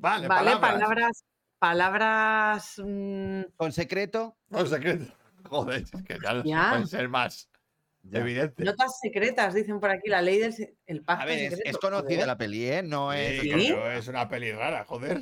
Vale, 0.00 0.28
Vale, 0.28 0.28
palabras. 0.28 0.58
palabras. 0.60 1.24
Palabras. 1.58 2.74
mm, 2.84 3.42
Con 3.56 3.72
secreto. 3.72 4.36
No, 4.48 4.64
secreto. 4.66 5.12
Joder, 5.48 5.82
es 5.82 5.90
que 6.06 6.18
ya 6.22 6.34
no 6.34 6.42
se 6.42 6.48
Ya. 6.48 6.70
puede 6.70 6.86
ser 6.86 7.08
más 7.08 7.48
ya. 8.02 8.20
evidente. 8.20 8.62
Notas 8.64 8.98
secretas, 9.00 9.54
dicen 9.54 9.80
por 9.80 9.90
aquí, 9.90 10.08
la 10.08 10.22
ley 10.22 10.38
del 10.38 10.54
el 10.86 11.02
pacto 11.02 11.22
A 11.22 11.26
ver, 11.26 11.38
es, 11.38 11.50
secreto. 11.50 11.70
es 11.70 11.78
conocida 11.78 12.08
Joder. 12.14 12.26
la 12.28 12.38
peli, 12.38 12.64
¿eh? 12.68 12.82
No 12.82 13.12
es. 13.12 13.42
Es 13.42 14.08
una 14.08 14.28
peli 14.28 14.52
rara, 14.52 14.84
joder. 14.84 15.20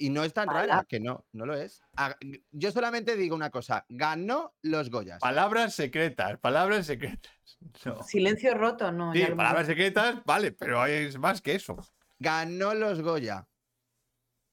Y 0.00 0.10
no 0.10 0.22
es 0.22 0.32
tan 0.32 0.48
rara, 0.48 0.86
que 0.88 1.00
no, 1.00 1.26
no 1.32 1.44
lo 1.44 1.54
es. 1.54 1.82
Ah, 1.96 2.14
Yo 2.52 2.70
solamente 2.70 3.16
digo 3.16 3.34
una 3.34 3.50
cosa: 3.50 3.84
ganó 3.88 4.54
los 4.62 4.90
Goyas. 4.90 5.18
Palabras 5.20 5.74
secretas, 5.74 6.38
palabras 6.38 6.86
secretas. 6.86 7.32
No. 7.84 8.00
Silencio 8.04 8.54
roto, 8.54 8.92
no. 8.92 9.12
Sí, 9.12 9.24
palabras 9.36 9.66
secretas, 9.66 10.22
vale, 10.24 10.52
pero 10.52 10.80
hay 10.80 11.10
más 11.18 11.42
que 11.42 11.56
eso. 11.56 11.76
Ganó 12.20 12.72
los 12.74 13.00
Goya. 13.02 13.48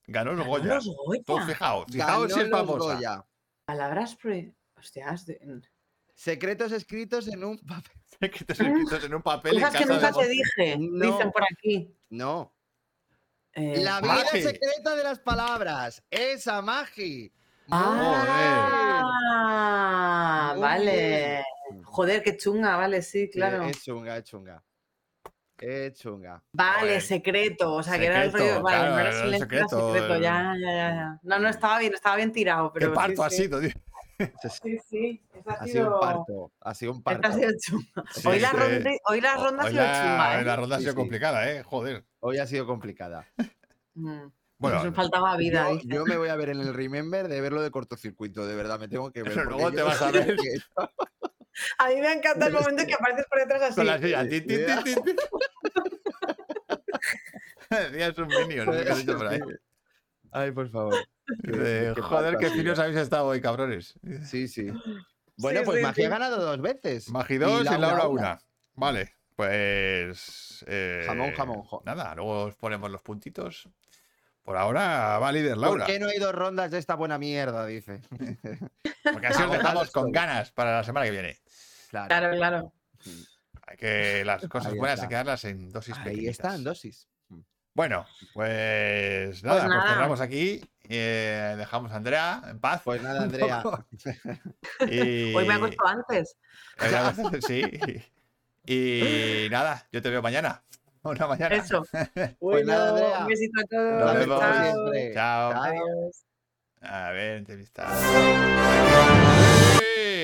Ganó 0.07 0.31
los 0.33 0.39
Ganó 0.47 0.49
Goya. 0.49 0.75
los 0.75 0.87
Goya. 0.87 1.21
Tú 1.23 1.37
fijaos, 1.39 1.85
Ganó 1.87 1.91
fijaos 2.27 2.33
si 2.33 2.39
es 2.39 2.49
famosa. 2.49 2.93
Goya. 2.95 3.25
Palabras 3.65 4.15
pre. 4.15 4.55
Hostias, 4.75 5.25
de- 5.27 5.61
Secretos 6.15 6.71
escritos 6.71 7.27
en 7.27 7.43
un 7.43 7.59
papel. 7.59 7.91
Secretos 8.19 8.59
escritos 8.59 9.03
en 9.03 9.13
un 9.13 9.21
papel 9.21 9.57
en 9.57 9.63
cosas 9.63 9.75
que 9.81 9.85
casa 9.85 9.93
de 9.93 9.95
nunca 9.95 10.07
te 10.07 10.13
José. 10.13 10.29
dije, 10.29 10.77
No. 10.79 11.05
dicen 11.11 11.31
por 11.31 11.43
aquí. 11.43 11.95
No. 12.09 12.54
Eh, 13.57 13.77
La 13.81 14.01
vida 14.01 14.15
Magi. 14.15 14.41
secreta 14.43 14.95
de 14.95 15.03
las 15.03 15.19
palabras. 15.19 16.03
Esa 16.11 16.61
Magi. 16.61 17.31
Ah, 19.37 20.55
vale. 20.57 21.43
Joder, 21.83 22.21
qué 22.21 22.35
chunga, 22.37 22.75
vale, 22.77 23.01
sí, 23.01 23.25
Sí, 23.27 23.31
claro. 23.31 23.63
Es 23.63 23.81
chunga, 23.83 24.17
es 24.17 24.23
chunga. 24.25 24.61
Es 25.57 25.93
chunga. 25.93 26.43
Vale, 26.51 26.79
Joder. 26.81 27.01
secreto. 27.01 27.73
O 27.75 27.81
sea, 27.83 27.97
que 27.97 28.05
era 28.07 28.25
el 28.25 28.33
rollo. 28.33 28.61
Vale, 28.61 28.77
claro, 28.77 28.91
no 28.95 28.99
era 28.99 29.11
silencio, 29.13 29.29
era 29.37 29.39
secreto, 29.45 29.93
secreto. 29.93 30.15
el- 30.15 30.21
Ya, 30.21 30.53
ya, 30.61 30.71
ya, 30.73 30.89
ya. 30.95 31.19
No, 31.23 31.39
no 31.39 31.47
estaba 31.49 31.79
bien, 31.79 31.93
estaba 31.93 32.17
bien 32.17 32.31
tirado. 32.33 32.73
¿Qué 32.73 32.79
Pero 32.79 32.91
sí, 32.91 32.95
parto 32.95 33.23
ha 33.23 33.29
sí. 33.29 33.35
sido, 33.43 33.61
tío? 33.61 33.69
Sí, 34.63 34.79
sí. 34.89 35.21
Ha 35.45 35.53
Ha 35.53 35.65
sido 35.67 35.93
un 35.93 35.99
parto. 35.99 36.51
Ha 36.61 36.73
sido 36.73 36.91
un 36.93 36.97
Esta 36.99 37.11
parto. 37.11 37.27
ha 37.27 37.31
sido 37.33 37.51
chunga. 37.59 38.03
Sí, 38.13 38.27
hoy, 38.27 38.39
la 38.39 38.51
ronda, 38.51 38.91
hoy 39.07 39.21
la 39.21 39.35
ronda 39.35 39.63
ha 39.63 39.69
sido 39.69 39.83
la- 39.83 39.93
chunga, 39.93 40.39
¿eh? 40.39 40.43
La 40.45 40.55
ronda 40.55 40.75
ha 40.75 40.79
sido 40.79 40.91
sí. 40.91 40.95
complicada, 40.97 41.51
¿eh? 41.51 41.63
Joder. 41.63 42.05
Hoy 42.19 42.37
ha 42.37 42.47
sido 42.47 42.65
complicada. 42.65 43.27
Mm. 43.93 44.27
Bueno, 44.57 44.83
Nos 44.85 44.95
faltaba 44.95 45.35
vida. 45.35 45.67
Yo, 45.83 46.05
me 46.05 46.15
voy 46.17 46.29
a 46.29 46.35
ver 46.37 46.49
en 46.49 46.61
el 46.61 46.73
Remember 46.73 47.27
de 47.27 47.41
verlo 47.41 47.61
de 47.61 47.71
cortocircuito, 47.71 48.47
de 48.47 48.55
verdad, 48.55 48.79
me 48.79 48.87
tengo 48.87 49.11
que 49.11 49.21
ver. 49.21 49.33
Pero 49.33 49.49
luego 49.49 49.71
te 49.71 49.81
vas 49.81 50.01
a 50.01 50.11
ver. 50.11 50.35
que- 50.37 50.59
A 51.77 51.87
mí 51.87 51.95
me 52.01 52.11
encanta 52.13 52.47
el 52.47 52.53
momento 52.53 52.81
en 52.81 52.87
que 52.87 52.93
apareces 52.95 53.25
por 53.29 53.39
detrás 53.39 53.61
así. 53.63 53.75
con 53.75 53.85
la 53.85 53.97
silla. 53.99 54.27
Ti, 54.27 54.41
ti. 54.41 54.55
Decías 57.69 58.17
un 58.17 58.27
minion. 58.27 58.69
Ay, 60.31 60.51
por 60.51 60.69
favor. 60.69 60.95
De, 61.27 61.93
qué 61.95 62.01
joder, 62.01 62.37
qué 62.37 62.49
finos 62.49 62.77
habéis 62.79 62.97
estado 62.97 63.25
hoy, 63.25 63.41
cabrones. 63.41 63.97
Sí, 64.23 64.47
sí. 64.47 64.67
Bueno, 65.37 65.59
Sí, 65.61 65.65
pues 65.65 65.77
sí, 65.77 65.83
Magi 65.83 66.01
sí. 66.01 66.05
ha 66.05 66.09
ganado 66.09 66.37
dos 66.37 66.61
veces. 66.61 67.09
Magi 67.09 67.37
2 67.37 67.61
y 67.61 67.63
Laura 67.65 67.77
Laura 67.79 68.07
una. 68.07 68.31
1. 68.31 68.39
Vale, 68.75 69.13
pues. 69.35 70.63
eh, 70.67 71.03
Jamón, 71.05 71.31
jamón, 71.33 71.63
jo- 71.63 71.81
Nada, 71.85 72.15
luego 72.15 72.43
os 72.43 72.55
ponemos 72.55 72.89
los 72.91 73.01
puntitos. 73.01 73.67
Por 74.43 74.57
ahora 74.57 75.17
va 75.17 75.31
líder 75.31 75.53
¿Por 75.55 75.61
Laura. 75.61 75.85
qué 75.87 75.99
no 75.99 76.07
hay 76.07 76.19
dos 76.19 76.33
rondas 76.35 76.69
de 76.69 76.77
esta 76.77 76.93
buena 76.95 77.17
mierda? 77.17 77.65
Dice. 77.65 78.01
Porque 79.11 79.27
así 79.27 79.41
os 79.41 79.51
dejamos 79.51 79.89
con 79.91 80.11
ganas 80.11 80.51
para 80.51 80.77
la 80.77 80.83
semana 80.83 81.05
que 81.07 81.11
viene. 81.11 81.39
Claro. 81.89 82.07
Claro, 82.07 82.35
claro. 82.35 82.73
Hay 83.67 83.77
que 83.77 84.23
las 84.23 84.47
cosas 84.47 84.71
Ahí 84.73 84.77
buenas 84.77 85.01
hay 85.01 85.07
que 85.07 85.15
darlas 85.15 85.43
en 85.45 85.69
dosis 85.71 85.97
Ahí 85.97 86.03
pequeñitas. 86.03 86.31
está, 86.31 86.55
en 86.55 86.63
dosis. 86.63 87.07
Bueno, 87.73 88.05
pues 88.33 89.43
nada, 89.43 89.61
pues, 89.63 89.69
nada. 89.69 89.89
cerramos 89.93 90.21
aquí. 90.21 90.61
Eh, 90.89 91.55
dejamos 91.57 91.91
a 91.91 91.95
Andrea 91.95 92.41
en 92.47 92.59
paz. 92.59 92.81
Pues 92.83 93.01
nada, 93.01 93.23
Andrea. 93.23 93.63
Y... 94.89 95.33
Hoy 95.33 95.47
me 95.47 95.53
ha 95.53 95.59
costado 95.59 95.89
antes. 95.89 96.37
Sí. 97.45 98.03
Y 98.65 99.47
nada, 99.51 99.87
yo 99.91 100.01
te 100.01 100.09
veo 100.09 100.21
mañana. 100.21 100.63
Una 101.03 101.27
mañana. 101.27 101.55
Eso. 101.55 101.85
Pues 102.39 102.65
nada, 102.65 102.91
Bueno, 102.91 103.05
Andrea. 103.05 103.19
Un 103.19 103.27
besito 103.27 103.59
a 103.59 103.67
todos. 103.67 104.05
Nos 104.05 104.13
vemos. 104.15 104.39
Chao. 104.39 104.63
siempre. 104.63 105.13
Chao. 105.13 105.51
Adiós. 105.63 106.25
A 106.81 107.09
ver, 107.11 107.37
entrevista. 107.37 107.87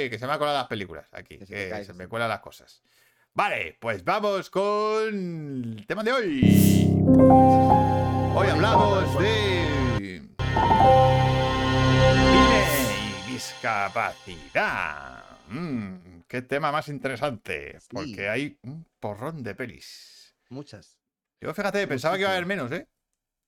Que 0.10 0.18
se 0.18 0.26
me 0.26 0.34
han 0.34 0.40
colado 0.40 0.58
las 0.58 0.68
películas 0.68 1.08
aquí. 1.12 1.38
Que 1.38 1.46
se 1.46 1.86
se 1.86 1.94
me 1.94 2.08
cuelan 2.08 2.30
las 2.30 2.40
cosas. 2.40 2.82
Vale, 3.34 3.78
pues 3.80 4.04
vamos 4.04 4.50
con 4.50 5.08
el 5.78 5.86
tema 5.88 6.04
de 6.04 6.12
hoy. 6.12 6.92
Hoy 8.36 8.48
hablamos 8.48 9.20
de 9.20 9.81
cine 12.32 13.24
y 13.28 13.32
discapacidad. 13.34 15.24
Mm, 15.50 16.22
qué 16.28 16.42
tema 16.42 16.72
más 16.72 16.88
interesante, 16.88 17.80
Sí. 17.80 17.88
porque 17.92 18.30
hay 18.30 18.58
un 18.64 18.86
porrón 19.00 19.44
de 19.44 19.56
pelis. 19.56 20.36
Muchas. 20.50 20.98
Yo 21.42 21.54
fíjate, 21.54 21.88
pensaba 21.88 22.16
que 22.16 22.22
iba 22.22 22.30
a 22.30 22.34
haber 22.34 22.46
menos, 22.46 22.72
¿eh? 22.72 22.88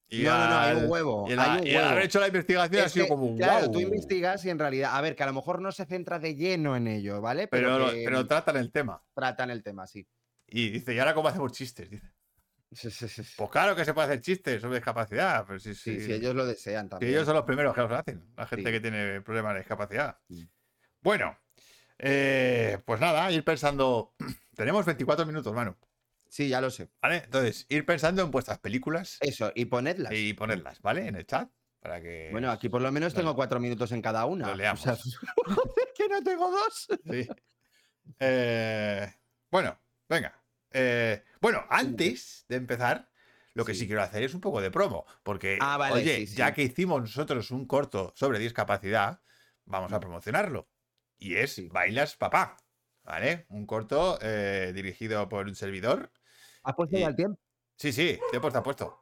Y 0.10 0.24
No, 0.24 0.38
no, 0.38 0.50
no, 0.50 0.60
hay 0.60 0.72
al- 0.72 0.78
un 0.86 0.92
huevo. 0.92 1.26
Y, 1.28 1.32
el, 1.34 1.40
hay 1.40 1.62
un 1.62 1.68
y 1.68 1.72
al 1.76 1.84
haber 1.84 1.94
huevo. 1.96 2.06
hecho 2.06 2.20
la 2.20 2.28
investigación 2.28 2.82
ha 2.82 2.86
Es 2.86 2.92
sido 2.92 3.06
que, 3.06 3.10
como 3.10 3.36
claro, 3.36 3.66
wow. 3.66 3.72
tú 3.74 3.80
investigas 3.80 4.44
y 4.46 4.50
en 4.50 4.60
realidad, 4.60 4.92
a 4.96 5.02
ver, 5.02 5.16
que 5.16 5.24
a 5.24 5.28
lo 5.28 5.34
mejor 5.34 5.62
no 5.62 5.72
se 5.72 5.86
centra 5.86 6.20
de 6.20 6.36
lleno 6.36 6.76
en 6.76 6.88
ello, 6.88 7.22
¿vale? 7.22 7.48
Pero, 7.48 7.78
Pero, 7.78 7.92
que 7.92 8.04
pero 8.04 8.28
tratan 8.28 8.58
el 8.58 8.72
tema. 8.72 9.02
tratan 9.14 9.50
el 9.50 9.64
tema, 9.64 9.88
sí. 9.88 10.06
Y 10.48 10.70
dice, 10.70 10.94
¿y 10.94 11.00
ahora 11.00 11.14
cómo 11.16 11.30
hacemos 11.30 11.52
chistes? 11.54 11.90
Dice, 11.90 12.12
Sí, 12.76 12.90
sí, 12.92 13.08
sí. 13.08 13.24
pues 13.38 13.50
claro 13.50 13.76
que 13.76 13.86
se 13.86 13.94
puede 13.94 14.08
hacer 14.08 14.22
chistes 14.22 14.62
sobre 14.62 14.76
discapacidad. 14.78 15.46
Pero 15.48 15.60
si, 15.60 15.74
Sí, 15.76 16.00
si- 16.00 16.06
si 16.06 16.14
ellos 16.14 16.34
lo 16.36 16.46
desean 16.46 16.86
si 16.86 16.90
también. 16.90 17.12
ellos 17.12 17.26
son 17.26 17.36
los 17.36 17.46
primeros 17.46 17.74
que 17.76 17.82
los 17.82 17.92
hacen, 17.92 18.24
la 18.38 18.46
gente 18.48 18.72
que 18.72 18.80
tiene 18.80 19.22
problemas 19.22 19.54
de 19.54 19.60
discapacidad. 19.60 20.18
Sí. 20.30 20.48
Bueno, 21.02 21.38
eh, 22.00 22.80
pues 22.86 23.00
nada, 23.00 23.32
ir 23.32 23.44
pensando. 23.44 24.14
Tenemos 24.56 24.86
24 24.86 25.26
minutos, 25.26 25.54
mano. 25.54 25.78
Sí, 26.30 26.50
ya 26.50 26.62
lo 26.62 26.72
sé. 26.72 26.90
¿Vale? 27.02 27.18
Entonces, 27.26 27.66
ir 27.70 27.86
pensando 27.86 28.24
en 28.24 28.32
vuestras 28.32 28.58
películas 28.60 29.18
Eso, 29.22 29.52
y 29.54 29.66
ponedlas. 29.66 30.12
y 30.14 30.34
ponerlas, 30.34 30.82
¿vale? 30.82 31.08
En 31.08 31.16
el 31.16 31.26
chat. 31.28 31.48
Para 31.80 32.02
que. 32.02 32.30
Bueno, 32.32 32.50
aquí 32.50 32.70
por 32.70 32.82
lo 32.82 32.92
menos 32.92 33.14
tengo 33.14 33.36
cuatro 33.36 33.60
minutos 33.60 33.92
en 33.92 34.02
cada 34.02 34.26
una. 34.26 34.48
lo 34.48 34.56
leamos. 34.56 34.82
O 34.88 34.96
sea, 34.96 34.98
que 35.96 36.08
no 36.10 36.24
tengo 36.24 36.50
dos. 36.50 36.88
Sí. 37.12 37.28
Eh, 38.20 39.14
bueno, 39.52 39.78
venga. 40.10 40.34
Eh, 40.72 41.24
bueno, 41.44 41.66
antes 41.70 42.46
de 42.50 42.56
empezar, 42.56 43.12
lo 43.54 43.66
que 43.66 43.74
sí. 43.74 43.82
Sí. 43.82 43.88
quiero 43.88 44.02
hacer 44.02 44.24
es 44.24 44.34
un 44.34 44.42
poco 44.42 44.62
de 44.62 44.72
promo. 44.72 45.06
Porque, 45.22 45.58
Ah, 45.62 45.78
vale, 45.78 45.96
oye, 45.96 46.16
sí, 46.18 46.28
sí. 46.28 46.36
ya 46.38 46.54
que 46.54 46.64
hicimos 46.64 47.02
nosotros 47.02 47.52
un 47.52 47.68
corto 47.68 48.14
sobre 48.16 48.40
discapacidad, 48.40 49.22
vamos 49.66 49.94
a 49.94 50.00
promocionarlo. 50.00 50.70
Y 51.18 51.36
es. 51.36 51.70
Bailas 51.70 52.16
Papá. 52.16 52.58
¿Vale? 53.04 53.46
Un 53.50 53.66
corto 53.66 54.18
eh, 54.22 54.72
dirigido 54.74 55.28
por 55.28 55.46
un 55.48 55.56
servidor. 55.56 56.12
¿Has 56.64 56.74
puesto 56.74 56.98
ya 56.98 57.08
el 57.08 57.16
tiempo? 57.18 57.38
Sí, 57.76 57.92
sí, 57.92 58.18
te 58.32 58.38
he 58.38 58.40
puesto, 58.40 58.60
he 58.60 58.64
puesto. 58.64 59.00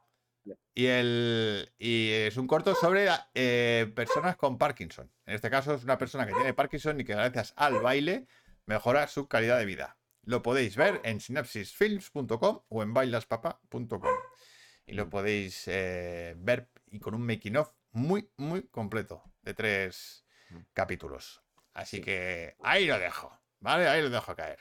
Y, 0.74 0.86
el, 0.86 1.72
y 1.78 2.10
es 2.10 2.36
un 2.36 2.48
corto 2.48 2.74
sobre 2.74 3.06
eh, 3.34 3.92
personas 3.94 4.34
con 4.36 4.58
Parkinson. 4.58 5.12
En 5.24 5.36
este 5.36 5.50
caso 5.50 5.74
es 5.74 5.84
una 5.84 5.98
persona 5.98 6.26
que 6.26 6.32
tiene 6.32 6.52
Parkinson 6.52 7.00
y 7.00 7.04
que 7.04 7.14
gracias 7.14 7.54
al 7.56 7.80
baile 7.80 8.26
mejora 8.66 9.06
su 9.06 9.28
calidad 9.28 9.58
de 9.58 9.66
vida. 9.66 9.98
Lo 10.24 10.42
podéis 10.42 10.76
ver 10.76 11.00
en 11.04 11.20
synapsisfilms.com 11.20 12.60
o 12.68 12.82
en 12.82 12.94
bailaspapa.com. 12.94 14.02
Y 14.86 14.92
lo 14.94 15.08
podéis 15.08 15.64
eh, 15.66 16.34
ver 16.38 16.68
y 16.90 16.98
con 17.00 17.14
un 17.14 17.24
making 17.26 17.56
of 17.56 17.72
muy, 17.92 18.30
muy 18.36 18.62
completo 18.68 19.22
de 19.42 19.54
tres 19.54 20.24
capítulos. 20.72 21.42
Así 21.74 22.00
que 22.00 22.56
ahí 22.62 22.86
lo 22.86 22.98
dejo, 22.98 23.38
¿vale? 23.60 23.88
Ahí 23.88 24.02
lo 24.02 24.10
dejo 24.10 24.34
caer. 24.36 24.58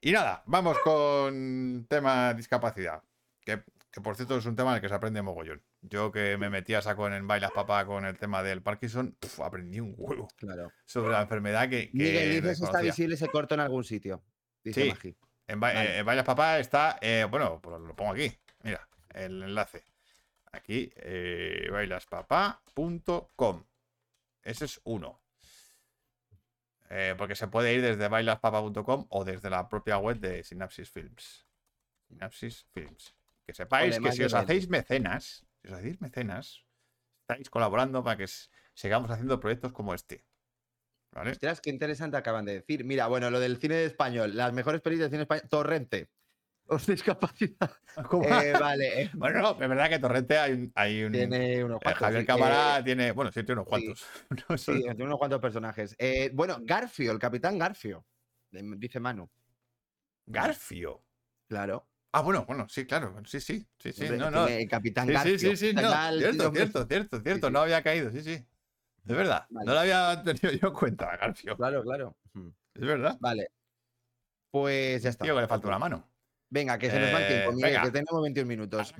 Y 0.00 0.12
nada, 0.12 0.42
vamos 0.46 0.78
con 0.80 1.86
tema 1.88 2.34
discapacidad. 2.34 3.02
Que, 3.40 3.62
que 3.92 4.00
por 4.00 4.16
cierto 4.16 4.36
es 4.36 4.46
un 4.46 4.56
tema 4.56 4.70
en 4.70 4.76
el 4.76 4.80
que 4.82 4.88
se 4.88 4.94
aprende 4.94 5.22
mogollón. 5.22 5.62
Yo 5.82 6.10
que 6.10 6.36
me 6.36 6.50
metí 6.50 6.74
a 6.74 6.82
saco 6.82 7.06
en 7.06 7.12
el 7.12 7.22
Bailas 7.22 7.52
Papá 7.52 7.86
con 7.86 8.04
el 8.04 8.18
tema 8.18 8.42
del 8.42 8.62
Parkinson, 8.62 9.16
pf, 9.20 9.42
aprendí 9.42 9.78
un 9.80 9.94
huevo 9.96 10.28
Claro. 10.36 10.72
sobre 10.84 11.12
la 11.12 11.22
enfermedad 11.22 11.68
que, 11.68 11.90
que 11.90 11.96
Miguel 11.96 12.42
dice 12.42 12.56
si 12.56 12.64
está 12.64 12.80
visible 12.80 13.14
ese 13.14 13.28
corto 13.28 13.54
en 13.54 13.60
algún 13.60 13.84
sitio. 13.84 14.24
Dice 14.66 14.82
Sí. 14.82 14.88
Magi. 14.90 15.16
En, 15.46 15.60
Vale. 15.60 15.98
eh, 15.98 15.98
en 16.00 16.24
Papá 16.24 16.58
está, 16.58 16.98
eh, 17.00 17.24
bueno, 17.30 17.60
pues 17.62 17.80
lo 17.80 17.94
pongo 17.94 18.10
aquí. 18.12 18.36
Mira, 18.64 18.88
el 19.10 19.44
enlace. 19.44 19.84
Aquí, 20.50 20.92
eh, 20.96 21.68
bailaspapá.com. 21.70 23.64
Ese 24.42 24.64
es 24.64 24.80
uno. 24.82 25.22
Eh, 26.90 27.14
porque 27.16 27.36
se 27.36 27.46
puede 27.46 27.74
ir 27.74 27.82
desde 27.82 28.08
bailaspapá.com 28.08 29.06
o 29.08 29.24
desde 29.24 29.48
la 29.48 29.68
propia 29.68 29.98
web 29.98 30.18
de 30.18 30.42
Synapsis 30.42 30.90
Films. 30.90 31.46
Synapsis 32.08 32.64
Films. 32.72 33.14
Que 33.46 33.54
sepáis 33.54 34.00
que 34.00 34.10
si 34.10 34.24
os 34.24 34.34
hacéis 34.34 34.68
mecenas, 34.68 35.44
si 35.62 35.68
os 35.68 35.74
hacéis 35.74 36.00
mecenas, 36.00 36.64
estáis 37.20 37.48
colaborando 37.50 38.02
para 38.02 38.16
que 38.16 38.26
sigamos 38.74 39.10
haciendo 39.12 39.38
proyectos 39.38 39.72
como 39.72 39.94
este. 39.94 40.24
¿Vale? 41.16 41.30
Ostras, 41.30 41.60
qué 41.62 41.70
interesante 41.70 42.16
acaban 42.16 42.44
de 42.44 42.54
decir. 42.54 42.84
Mira, 42.84 43.06
bueno, 43.06 43.30
lo 43.30 43.40
del 43.40 43.56
cine 43.56 43.84
español, 43.84 44.36
las 44.36 44.52
mejores 44.52 44.82
películas 44.82 45.10
de 45.10 45.14
cine 45.16 45.22
español. 45.22 45.48
Torrente. 45.48 46.08
Os 46.68 46.86
discapacidad. 46.86 47.70
Eh, 48.28 48.52
vale. 48.60 49.02
eh, 49.02 49.10
Bueno, 49.14 49.40
no, 49.40 49.50
es 49.52 49.58
verdad 49.68 49.88
que 49.88 49.98
Torrente 49.98 50.36
hay 50.36 50.52
un, 50.52 50.72
hay 50.74 51.02
un- 51.04 51.12
Tiene 51.12 51.64
unos 51.64 51.76
Eh, 51.78 51.80
cuantos. 51.84 52.00
Javier 52.02 52.20
sí. 52.22 52.26
Cámara 52.26 52.78
Eh, 52.78 52.82
tiene, 52.82 53.12
bueno, 53.12 53.32
sí, 53.32 53.42
tiene 53.42 53.52
unos 53.62 53.66
cuantos. 53.68 54.06
No 54.48 54.58
sí, 54.58 54.72
tiene 54.82 55.04
unos 55.04 55.18
cuantos 55.18 55.40
personajes. 55.40 55.96
Bueno, 56.34 56.58
Garfio, 56.60 57.12
el 57.12 57.18
capitán 57.18 57.58
Garfio. 57.58 58.04
Dice 58.50 59.00
Manu. 59.00 59.30
Garfio. 60.26 61.02
Claro. 61.48 61.88
Ah, 62.12 62.20
bueno, 62.22 62.44
bueno, 62.46 62.66
sí, 62.68 62.84
claro. 62.86 63.14
Sí, 63.26 63.40
sí, 63.40 63.66
sí, 63.78 63.92
sí. 63.92 64.04
No, 64.10 64.30
no. 64.30 64.46
el 64.48 64.68
capitán 64.68 65.06
Sí, 65.06 65.12
sí, 65.12 65.14
Garfio. 65.14 65.38
sí, 65.50 65.56
sí, 65.56 65.68
Está 65.68 66.10
no. 66.10 66.18
Cierto, 66.18 66.52
cierto, 66.52 66.86
cierto, 66.86 67.20
cierto. 67.22 67.46
sí. 67.46 67.52
No 67.52 67.60
había 67.60 67.82
caído, 67.82 68.10
sí, 68.10 68.22
sí. 68.22 68.44
Es 69.06 69.16
verdad. 69.16 69.46
Vale. 69.50 69.66
No 69.66 69.74
lo 69.74 69.80
había 69.80 70.22
tenido 70.24 70.50
yo 70.52 70.68
en 70.68 70.74
cuenta, 70.74 71.16
Garfio. 71.16 71.56
Claro, 71.56 71.82
claro. 71.82 72.16
Es 72.74 72.82
verdad. 72.82 73.16
Vale. 73.20 73.48
Pues 74.50 75.02
ya 75.02 75.10
está. 75.10 75.24
Tío, 75.24 75.34
que 75.34 75.42
le 75.42 75.48
falta 75.48 75.68
una 75.68 75.78
mano. 75.78 76.08
Venga, 76.48 76.78
que 76.78 76.90
se 76.90 76.98
nos 77.00 77.12
va 77.12 77.20
el 77.22 77.28
tiempo, 77.28 77.50
Eh, 77.50 77.54
Miguel, 77.54 77.70
venga. 77.72 77.82
que 77.84 77.90
tenemos 77.90 78.22
21 78.22 78.48
minutos. 78.48 78.94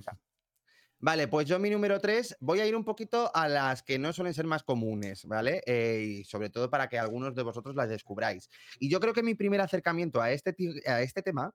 Vale, 0.99 1.29
pues 1.29 1.47
yo 1.47 1.59
mi 1.59 1.71
número 1.71 2.01
3 2.01 2.39
voy 2.41 2.61
a 2.61 2.67
ir 2.67 2.75
un 2.75 2.85
poquito 2.85 3.31
a 3.35 3.49
las 3.49 3.83
que 3.83 3.99
no 3.99 4.13
suelen 4.13 4.33
ser 4.35 4.47
más 4.47 4.63
comunes, 4.63 5.25
¿vale? 5.27 5.63
Eh, 5.67 6.03
y 6.21 6.25
sobre 6.25 6.49
todo 6.51 6.71
para 6.71 6.89
que 6.89 6.99
algunos 6.99 7.35
de 7.35 7.43
vosotros 7.43 7.77
las 7.77 7.89
descubráis. 7.89 8.49
Y 8.81 8.89
yo 8.91 8.99
creo 8.99 9.13
que 9.13 9.23
mi 9.23 9.35
primer 9.35 9.61
acercamiento 9.61 10.21
a 10.23 10.31
este, 10.33 10.57
a 10.87 11.03
este 11.03 11.23
tema, 11.23 11.55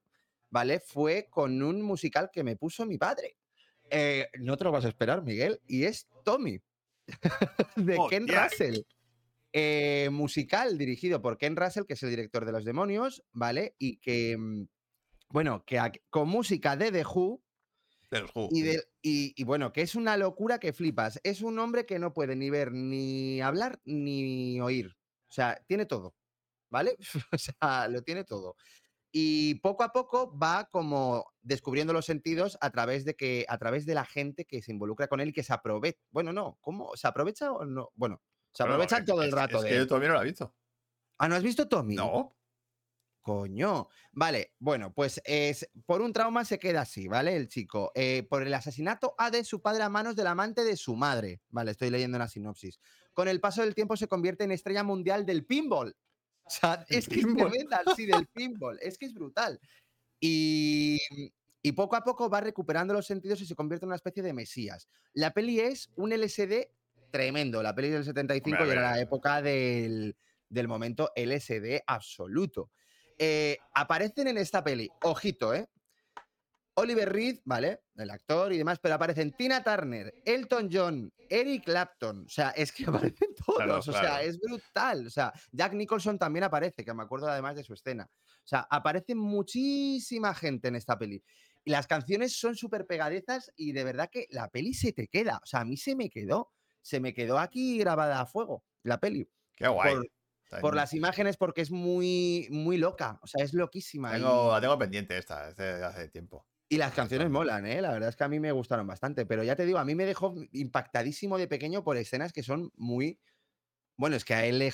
¿vale? 0.49 0.79
Fue 0.79 1.27
con 1.29 1.61
un 1.63 1.81
musical 1.81 2.29
que 2.31 2.43
me 2.43 2.55
puso 2.55 2.85
mi 2.85 2.97
padre. 2.97 3.35
Eh, 3.89 4.27
no 4.39 4.55
te 4.57 4.63
lo 4.63 4.71
vas 4.71 4.85
a 4.85 4.89
esperar, 4.89 5.23
Miguel, 5.23 5.59
y 5.67 5.83
es 5.85 6.07
Tommy, 6.23 6.61
de 7.75 7.97
Ken 8.09 8.23
Hostia. 8.23 8.43
Russell. 8.47 8.77
Eh, 9.53 10.09
musical 10.11 10.77
dirigido 10.77 11.21
por 11.21 11.37
Ken 11.37 11.55
Russell, 11.57 11.83
que 11.85 11.93
es 11.95 12.03
el 12.03 12.09
director 12.09 12.45
de 12.45 12.53
Los 12.53 12.63
Demonios, 12.63 13.23
¿vale? 13.33 13.75
Y 13.77 13.97
que, 13.97 14.37
mm, 14.37 14.67
bueno, 15.29 15.63
que 15.65 15.79
con 16.09 16.29
música 16.29 16.77
de 16.77 16.91
The 16.91 17.03
Who, 17.05 17.41
Who. 18.33 18.49
y, 18.51 18.61
de- 18.61 18.83
y- 19.01 19.33
y 19.35 19.43
bueno, 19.43 19.73
que 19.73 19.81
es 19.81 19.95
una 19.95 20.15
locura 20.17 20.59
que 20.59 20.71
flipas. 20.73 21.19
Es 21.23 21.41
un 21.41 21.59
hombre 21.59 21.85
que 21.85 21.99
no 21.99 22.13
puede 22.13 22.35
ni 22.37 22.49
ver, 22.49 22.71
ni 22.71 23.41
hablar, 23.41 23.79
ni 23.83 24.59
oír. 24.61 24.95
O 25.29 25.33
sea, 25.33 25.61
tiene 25.67 25.85
todo, 25.85 26.15
¿vale? 26.69 26.97
o 27.33 27.37
sea, 27.37 27.87
lo 27.89 28.01
tiene 28.03 28.23
todo. 28.23 28.55
Y 29.11 29.55
poco 29.55 29.83
a 29.83 29.91
poco 29.91 30.37
va 30.37 30.69
como 30.71 31.25
descubriendo 31.41 31.91
los 31.93 32.05
sentidos 32.05 32.57
a 32.61 32.69
través 32.69 33.03
de 33.03 33.15
que, 33.15 33.45
a 33.49 33.57
través 33.57 33.85
de 33.85 33.93
la 33.93 34.05
gente 34.05 34.45
que 34.45 34.61
se 34.61 34.71
involucra 34.71 35.07
con 35.07 35.19
él 35.19 35.29
y 35.29 35.33
que 35.33 35.43
se 35.43 35.51
aprovecha. 35.53 35.99
Bueno, 36.11 36.31
no, 36.31 36.57
¿cómo? 36.61 36.95
¿Se 36.95 37.07
aprovecha 37.07 37.51
o 37.51 37.65
no? 37.65 37.91
Bueno, 37.95 38.21
se 38.53 38.63
aprovechan 38.63 39.01
es- 39.01 39.05
todo 39.05 39.21
el 39.23 39.29
es- 39.29 39.35
rato 39.35 39.57
Es 39.57 39.63
de 39.63 39.69
que 39.69 39.75
yo 39.75 39.81
él. 39.81 39.87
todavía 39.87 40.09
no 40.09 40.15
lo 40.15 40.21
he 40.21 40.25
visto. 40.25 40.55
Ah, 41.17 41.27
¿no 41.27 41.35
has 41.35 41.43
visto 41.43 41.67
Tommy? 41.67 41.95
No. 41.95 42.37
Coño. 43.21 43.87
Vale, 44.13 44.55
bueno, 44.57 44.93
pues 44.93 45.21
es, 45.25 45.69
por 45.85 46.01
un 46.01 46.11
trauma 46.11 46.43
se 46.43 46.57
queda 46.57 46.81
así, 46.81 47.07
¿vale? 47.07 47.35
El 47.35 47.49
chico. 47.49 47.91
Eh, 47.93 48.25
por 48.27 48.41
el 48.41 48.53
asesinato 48.53 49.13
ha 49.19 49.29
de 49.29 49.43
su 49.43 49.61
padre 49.61 49.83
a 49.83 49.89
manos 49.89 50.15
del 50.15 50.25
amante 50.25 50.63
de 50.63 50.75
su 50.75 50.95
madre. 50.95 51.39
Vale, 51.49 51.71
estoy 51.71 51.91
leyendo 51.91 52.17
la 52.17 52.27
sinopsis. 52.27 52.79
Con 53.13 53.27
el 53.27 53.39
paso 53.39 53.61
del 53.61 53.75
tiempo 53.75 53.95
se 53.95 54.07
convierte 54.07 54.43
en 54.45 54.51
estrella 54.51 54.83
mundial 54.83 55.25
del 55.27 55.45
pinball. 55.45 55.95
O 56.51 56.53
sea, 56.53 56.85
¿El 56.89 56.97
es 56.97 57.07
que 57.07 57.15
pinball? 57.15 57.47
es 57.47 57.51
tremenda, 57.51 57.81
sí, 57.95 58.05
del 58.05 58.27
pinball. 58.27 58.77
Es 58.81 58.97
que 58.97 59.05
es 59.05 59.13
brutal. 59.13 59.59
Y, 60.19 60.99
y 61.61 61.71
poco 61.71 61.95
a 61.95 62.03
poco 62.03 62.29
va 62.29 62.41
recuperando 62.41 62.93
los 62.93 63.05
sentidos 63.05 63.39
y 63.41 63.45
se 63.45 63.55
convierte 63.55 63.85
en 63.85 63.89
una 63.89 63.95
especie 63.95 64.21
de 64.21 64.33
mesías. 64.33 64.89
La 65.13 65.31
peli 65.33 65.59
es 65.59 65.89
un 65.95 66.11
LSD 66.11 66.67
tremendo. 67.11 67.63
La 67.63 67.73
peli 67.73 67.89
del 67.89 68.03
75 68.03 68.57
Hombre, 68.57 68.63
a 68.63 68.67
y 68.67 68.77
era 68.77 68.91
la 68.91 68.99
época 68.99 69.41
del, 69.41 70.15
del 70.49 70.67
momento 70.67 71.11
LSD 71.15 71.81
absoluto. 71.87 72.69
Eh, 73.17 73.57
aparecen 73.73 74.27
en 74.27 74.37
esta 74.37 74.63
peli, 74.63 74.89
ojito, 75.03 75.53
¿eh? 75.53 75.67
Oliver 76.75 77.11
Reed, 77.11 77.39
¿vale? 77.45 77.81
El 77.95 78.09
actor 78.09 78.53
y 78.53 78.57
demás, 78.57 78.79
pero 78.79 78.95
aparecen 78.95 79.31
Tina 79.31 79.63
Turner, 79.63 80.13
Elton 80.25 80.69
John, 80.71 81.13
Eric 81.29 81.65
Clapton. 81.65 82.25
O 82.25 82.29
sea, 82.29 82.51
es 82.51 82.71
que 82.71 82.85
aparecen 82.87 83.35
todos. 83.35 83.57
Claro, 83.57 83.79
o 83.79 83.81
sea, 83.81 84.21
es 84.21 84.39
brutal. 84.39 85.07
O 85.07 85.09
sea, 85.09 85.33
Jack 85.51 85.73
Nicholson 85.73 86.17
también 86.17 86.43
aparece, 86.43 86.85
que 86.85 86.93
me 86.93 87.03
acuerdo 87.03 87.27
además 87.27 87.55
de 87.55 87.63
su 87.63 87.73
escena. 87.73 88.09
O 88.43 88.47
sea, 88.47 88.67
aparece 88.69 89.15
muchísima 89.15 90.33
gente 90.33 90.69
en 90.69 90.75
esta 90.75 90.97
peli. 90.97 91.23
Y 91.63 91.71
las 91.71 91.85
canciones 91.87 92.37
son 92.37 92.55
súper 92.55 92.87
pegadezas 92.87 93.51
y 93.55 93.71
de 93.71 93.83
verdad 93.83 94.09
que 94.11 94.25
la 94.31 94.49
peli 94.49 94.73
se 94.73 94.93
te 94.93 95.07
queda. 95.07 95.39
O 95.43 95.45
sea, 95.45 95.61
a 95.61 95.65
mí 95.65 95.77
se 95.77 95.95
me 95.95 96.09
quedó. 96.09 96.51
Se 96.81 96.99
me 96.99 97.13
quedó 97.13 97.37
aquí 97.37 97.77
grabada 97.77 98.19
a 98.21 98.25
fuego, 98.25 98.63
la 98.81 98.99
peli. 98.99 99.29
Qué 99.55 99.67
guay. 99.67 99.97
Por, 100.59 100.75
las 100.75 100.93
imágenes, 100.93 101.37
porque 101.37 101.61
es 101.61 101.71
muy, 101.71 102.47
muy 102.49 102.77
loca. 102.77 103.19
O 103.21 103.27
sea, 103.27 103.45
es 103.45 103.53
loquísima. 103.53 104.09
y- 104.09 104.21
Tengo, 104.21 104.51
la 104.51 104.59
tengo 104.59 104.77
pendiente 104.77 105.17
esta, 105.17 105.49
es 105.49 105.55
de 105.55 105.85
hace 105.85 106.09
tiempo. 106.09 106.45
Y 106.71 106.77
las 106.77 106.93
canciones 106.93 107.29
molan, 107.29 107.65
¿eh? 107.65 107.81
La 107.81 107.91
verdad 107.91 108.07
es 108.07 108.15
que 108.15 108.23
a 108.23 108.29
mí 108.29 108.39
me 108.39 108.53
gustaron 108.53 108.87
bastante. 108.87 109.25
Pero 109.25 109.43
ya 109.43 109.57
te 109.57 109.65
digo, 109.65 109.77
a 109.77 109.83
mí 109.83 109.93
me 109.93 110.05
dejó 110.05 110.33
impactadísimo 110.53 111.37
de 111.37 111.49
pequeño 111.49 111.83
por 111.83 111.97
escenas 111.97 112.31
que 112.31 112.43
son 112.43 112.71
muy. 112.77 113.19
Bueno, 113.97 114.15
es 114.15 114.23
que 114.23 114.35
a 114.35 114.45
él, 114.45 114.59
le 114.59 114.71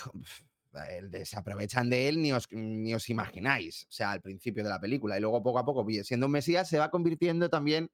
él 0.92 1.10
de- 1.10 1.26
se 1.26 1.40
aprovechan 1.40 1.90
de 1.90 2.08
él 2.08 2.22
ni 2.22 2.32
os, 2.32 2.48
ni 2.52 2.94
os 2.94 3.10
imagináis. 3.10 3.86
O 3.90 3.92
sea, 3.92 4.12
al 4.12 4.22
principio 4.22 4.64
de 4.64 4.70
la 4.70 4.80
película. 4.80 5.18
Y 5.18 5.22
luego 5.22 5.42
poco 5.42 5.58
a 5.58 5.66
poco, 5.66 5.88
siendo 6.04 6.28
un 6.28 6.34
Mesías, 6.34 6.70
se 6.70 6.78
va 6.78 6.92
convirtiendo 6.92 7.50
también 7.50 7.90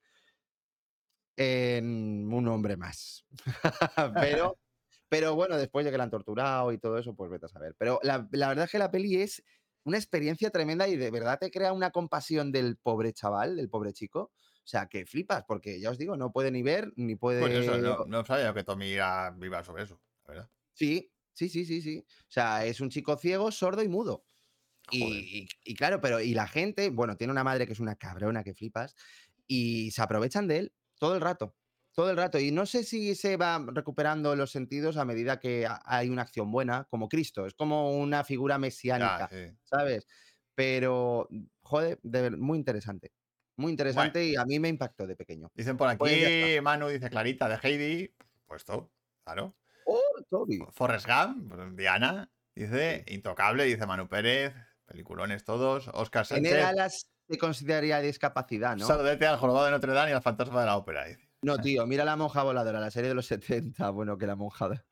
en 1.38 2.34
un 2.34 2.47
hombre 2.49 2.76
más. 2.76 3.26
pero, 4.20 4.58
pero 5.08 5.34
bueno, 5.36 5.56
después 5.56 5.86
de 5.86 5.91
que 5.91 5.97
la 5.97 6.04
han 6.04 6.10
torturado 6.12 6.74
y 6.74 6.78
todo 6.78 6.97
eso, 6.97 7.16
pues 7.16 7.32
vete 7.32 7.45
a 7.45 7.49
saber. 7.49 7.74
Pero 7.78 8.01
la, 8.04 8.28
la 8.34 8.49
verdad 8.49 8.66
es 8.66 8.72
que 8.72 8.80
la 8.80 8.91
peli 8.91 9.22
es 9.22 9.41
una 9.84 9.98
experiencia 9.98 10.50
tremenda 10.50 10.88
y 10.88 10.96
de 10.98 11.12
verdad 11.12 11.40
te 11.40 11.52
crea 11.52 11.74
una 11.74 11.92
compasión 11.92 12.52
del 12.52 12.78
pobre 12.78 13.14
chaval, 13.14 13.56
del 13.58 13.70
pobre 13.70 13.94
chico. 13.94 14.32
O 14.34 14.68
sea, 14.68 14.88
que 14.88 15.06
flipas, 15.06 15.44
porque 15.48 15.80
ya 15.80 15.92
os 15.92 15.98
digo, 15.98 16.16
no 16.16 16.32
puede 16.32 16.52
ni 16.52 16.64
ver, 16.64 16.94
ni 16.96 17.16
puede. 17.16 17.42
Pues 17.42 17.54
eso, 17.54 17.78
no, 17.78 18.06
no 18.06 18.26
sabía 18.26 18.54
que 18.54 18.64
Tommy 18.64 18.92
era, 18.94 19.32
viva 19.32 19.64
sobre 19.64 19.84
eso, 19.84 20.02
la 20.26 20.34
verdad. 20.34 20.52
Sí, 20.74 21.12
sí, 21.34 21.50
sí, 21.50 21.66
sí, 21.66 21.82
sí. 21.82 22.00
O 22.08 22.32
sea, 22.32 22.66
es 22.66 22.80
un 22.82 22.90
chico 22.90 23.18
ciego, 23.18 23.52
sordo 23.52 23.84
y 23.84 23.88
mudo. 23.90 24.26
Y- 24.92 25.48
y 25.66 25.76
claro, 25.76 26.02
pero 26.02 26.22
y 26.22 26.34
la 26.34 26.48
gente, 26.48 26.90
bueno, 26.90 27.18
tiene 27.18 27.32
una 27.34 27.44
madre 27.44 27.68
que 27.68 27.74
es 27.74 27.80
una 27.80 27.96
cabrona 27.96 28.44
que 28.44 28.54
flipas 28.54 28.96
y 29.48 29.92
se 29.92 30.02
aprovechan 30.02 30.48
de 30.48 30.58
él 30.60 30.74
todo 31.00 31.16
el 31.16 31.22
rato, 31.22 31.56
todo 31.94 32.10
el 32.12 32.18
rato. 32.18 32.39
Y 32.39 32.52
no 32.52 32.66
sé 32.66 32.84
si 32.84 33.16
se 33.16 33.38
va 33.38 33.64
recuperando 33.74 34.36
los 34.36 34.52
sentidos 34.52 34.98
a 34.98 35.06
medida 35.06 35.39
que 35.39 35.66
ha- 35.66 35.82
hay 35.86 36.10
una 36.10 36.24
acción 36.24 36.52
buena, 36.52 36.86
como 36.89 37.08
Cristo, 37.08 37.46
es 37.46 37.54
como 37.54 37.91
una 37.98 38.24
figura 38.24 38.58
mesiánica, 38.58 39.30
sí. 39.32 39.56
¿sabes? 39.64 40.06
Pero, 40.56 41.28
joder, 41.62 42.00
de 42.04 42.22
ver- 42.22 42.38
muy 42.38 42.58
interesante, 42.58 43.12
muy 43.58 43.72
interesante 43.72 44.26
y 44.26 44.36
a 44.36 44.46
mí 44.46 44.60
me 44.60 44.70
impactó 44.70 45.08
de 45.08 45.16
pequeño. 45.16 45.50
Dicen 45.54 45.78
por 45.78 45.88
aquí, 45.89 45.98
Pues 46.00 46.56
ya 46.56 46.62
Manu 46.62 46.88
dice 46.89 47.10
Clarita 47.10 47.48
de 47.50 47.58
Heidi. 47.62 48.14
Puesto, 48.46 48.91
claro. 49.26 49.56
¡Oh, 49.86 50.00
Toby! 50.30 50.60
Forrest 50.72 51.08
Gump, 51.08 51.54
pues, 51.54 51.76
Diana. 51.76 52.30
Dice 52.56 53.04
Intocable, 53.08 53.64
dice 53.66 53.86
Manu 53.88 54.08
Pérez. 54.08 54.54
Peliculones 54.86 55.44
todos. 55.44 55.88
Oscar 55.94 56.22
En 56.30 56.44
Sánchez. 56.46 56.64
Alas 56.64 57.08
se 57.28 57.38
consideraría 57.38 58.00
discapacidad, 58.00 58.76
¿no? 58.76 58.86
Saludete 58.86 59.26
al 59.26 59.38
jorobado 59.38 59.66
de 59.66 59.72
Notre 59.72 59.94
Dame 59.94 60.12
y 60.12 60.14
al 60.14 60.22
fantasma 60.22 60.60
de 60.60 60.66
la 60.68 60.78
ópera. 60.78 61.06
Dice. 61.06 61.22
No, 61.44 61.58
tío, 61.60 61.86
mira 61.86 62.06
la 62.06 62.16
monja 62.16 62.41
voladora, 62.44 62.80
la 62.80 62.89
serie 62.91 63.10
de 63.10 63.16
los 63.16 63.26
70. 63.28 63.89
Bueno, 63.91 64.18
que 64.18 64.26
la 64.28 64.36
monja. 64.36 64.84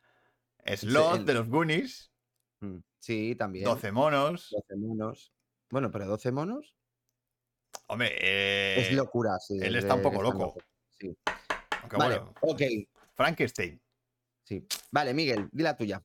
Sloth 0.76 1.16
el- 1.20 1.26
de 1.26 1.34
los 1.34 1.48
Goonies. 1.50 2.12
Mm, 2.60 2.78
Sí, 3.00 3.36
también. 3.36 3.66
12 3.66 3.92
monos. 3.92 4.50
12 4.52 4.76
monos. 4.78 5.34
Bueno, 5.72 5.90
pero 5.90 6.06
12 6.06 6.32
monos 6.32 6.76
Hombre, 7.88 8.10
eh, 8.20 8.82
es 8.82 8.92
locura, 8.94 9.40
sí. 9.40 9.58
él 9.62 9.76
es 9.76 9.84
está 9.84 9.96
un 9.96 10.02
poco 10.02 10.18
tan 10.18 10.24
loco. 10.26 10.58
Sí. 11.00 11.18
aunque 11.82 11.98
Vale, 11.98 12.20
bueno, 12.20 12.34
ok. 12.42 12.62
Frankenstein. 13.16 13.82
Sí. 14.44 14.66
Vale, 14.92 15.14
Miguel, 15.14 15.50
di 15.52 15.64
la 15.64 15.76
tuya. 15.76 16.04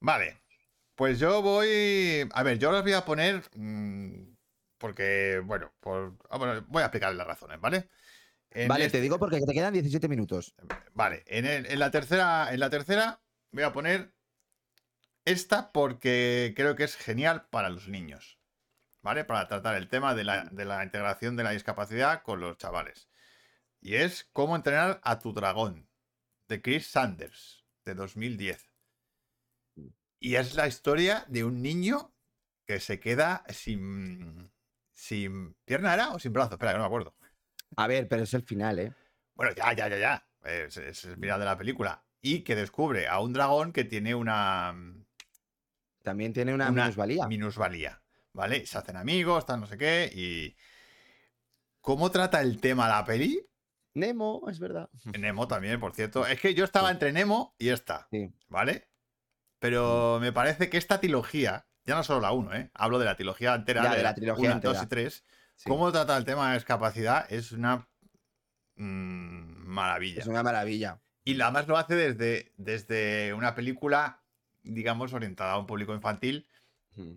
Vale. 0.00 0.42
Pues 0.94 1.18
yo 1.18 1.42
voy. 1.42 2.28
A 2.32 2.42
ver, 2.42 2.58
yo 2.58 2.70
os 2.70 2.82
voy 2.82 2.92
a 2.92 3.04
poner. 3.04 3.42
mm, 3.54 4.34
porque, 4.78 5.40
bueno, 5.44 5.72
por, 5.80 6.16
ah, 6.30 6.38
bueno, 6.38 6.64
voy 6.68 6.82
a 6.82 6.86
explicar 6.86 7.14
las 7.14 7.26
razones, 7.26 7.60
¿vale? 7.60 7.88
Vale, 8.68 8.86
este- 8.86 8.98
te 8.98 9.02
digo 9.02 9.18
porque 9.18 9.40
te 9.40 9.52
quedan 9.52 9.72
17 9.72 10.08
minutos. 10.08 10.54
Vale, 10.94 11.24
en, 11.26 11.44
el- 11.46 11.66
en 11.66 11.78
la 11.78 11.90
tercera, 11.90 12.52
en 12.52 12.60
la 12.60 12.70
tercera 12.70 13.20
voy 13.50 13.62
a 13.64 13.72
poner 13.72 14.14
esta 15.24 15.72
porque 15.72 16.52
creo 16.56 16.76
que 16.76 16.84
es 16.84 16.96
genial 16.96 17.46
para 17.50 17.68
los 17.70 17.88
niños, 17.88 18.38
¿vale? 19.02 19.24
Para 19.24 19.48
tratar 19.48 19.74
el 19.76 19.88
tema 19.88 20.14
de 20.14 20.24
la, 20.24 20.44
de 20.44 20.64
la 20.64 20.84
integración 20.84 21.36
de 21.36 21.44
la 21.44 21.50
discapacidad 21.50 22.22
con 22.22 22.40
los 22.40 22.56
chavales. 22.58 23.08
Y 23.80 23.96
es 23.96 24.28
cómo 24.32 24.56
entrenar 24.56 25.00
a 25.02 25.18
tu 25.18 25.32
dragón, 25.32 25.88
de 26.48 26.62
Chris 26.62 26.86
Sanders, 26.86 27.64
de 27.84 27.94
2010. 27.94 28.70
Y 30.20 30.36
es 30.36 30.54
la 30.54 30.66
historia 30.66 31.24
de 31.28 31.44
un 31.44 31.60
niño 31.60 32.14
que 32.66 32.80
se 32.80 32.98
queda 33.00 33.44
sin, 33.50 34.50
sin 34.92 35.54
pierna, 35.66 35.92
¿era? 35.92 36.10
O 36.14 36.18
sin 36.18 36.32
brazo, 36.32 36.54
espera, 36.54 36.72
que 36.72 36.78
no 36.78 36.84
me 36.84 36.86
acuerdo. 36.86 37.14
A 37.76 37.86
ver, 37.86 38.08
pero 38.08 38.22
es 38.22 38.34
el 38.34 38.42
final, 38.42 38.78
¿eh? 38.78 38.92
Bueno, 39.34 39.52
ya, 39.54 39.72
ya, 39.72 39.88
ya, 39.88 39.98
ya. 39.98 40.26
Es, 40.44 40.76
es 40.76 41.04
el 41.04 41.16
final 41.16 41.38
de 41.40 41.44
la 41.46 41.56
película. 41.58 42.04
Y 42.20 42.40
que 42.40 42.54
descubre 42.54 43.06
a 43.08 43.20
un 43.20 43.32
dragón 43.32 43.72
que 43.72 43.84
tiene 43.84 44.14
una, 44.14 44.74
También 46.02 46.32
tiene 46.32 46.54
una, 46.54 46.70
una 46.70 46.82
minusvalía. 46.84 47.26
minusvalía, 47.26 48.02
¿Vale? 48.32 48.66
Se 48.66 48.78
hacen 48.78 48.96
amigos, 48.96 49.44
tal, 49.46 49.60
no 49.60 49.66
sé 49.66 49.76
qué. 49.76 50.10
Y. 50.14 50.56
¿Cómo 51.80 52.10
trata 52.10 52.40
el 52.40 52.60
tema 52.60 52.88
la 52.88 53.04
peli? 53.04 53.46
Nemo, 53.94 54.48
es 54.48 54.58
verdad. 54.58 54.88
Nemo 55.18 55.46
también, 55.48 55.78
por 55.80 55.94
cierto. 55.94 56.26
Es 56.26 56.40
que 56.40 56.54
yo 56.54 56.64
estaba 56.64 56.90
entre 56.90 57.12
Nemo 57.12 57.54
y 57.58 57.68
esta, 57.68 58.06
Sí. 58.10 58.32
¿vale? 58.48 58.88
Pero 59.58 60.18
me 60.20 60.32
parece 60.32 60.68
que 60.68 60.76
esta 60.78 61.00
trilogía, 61.00 61.66
ya 61.84 61.94
no 61.94 62.02
solo 62.04 62.20
la 62.20 62.32
1, 62.32 62.54
¿eh? 62.54 62.70
Hablo 62.74 62.98
de 62.98 63.04
la 63.06 63.16
trilogía 63.16 63.54
entera, 63.54 63.82
Ya, 63.84 63.94
de 63.94 64.02
la 64.02 64.14
trilogía 64.14 64.50
una, 64.52 64.60
dos 64.60 64.82
entera. 64.82 64.84
y 64.84 64.86
tres. 65.04 65.24
Sí. 65.56 65.68
Cómo 65.68 65.90
trata 65.92 66.16
el 66.16 66.24
tema 66.24 66.48
de 66.50 66.54
discapacidad 66.56 67.26
es 67.32 67.52
una 67.52 67.86
mm, 68.76 69.66
maravilla. 69.66 70.20
Es 70.20 70.26
una 70.26 70.42
maravilla. 70.42 71.00
Y 71.24 71.40
además 71.40 71.66
lo 71.68 71.76
hace 71.78 71.94
desde, 71.94 72.52
desde 72.56 73.32
una 73.34 73.54
película, 73.54 74.22
digamos, 74.62 75.12
orientada 75.12 75.52
a 75.52 75.58
un 75.58 75.66
público 75.66 75.94
infantil. 75.94 76.46
Mm. 76.96 77.12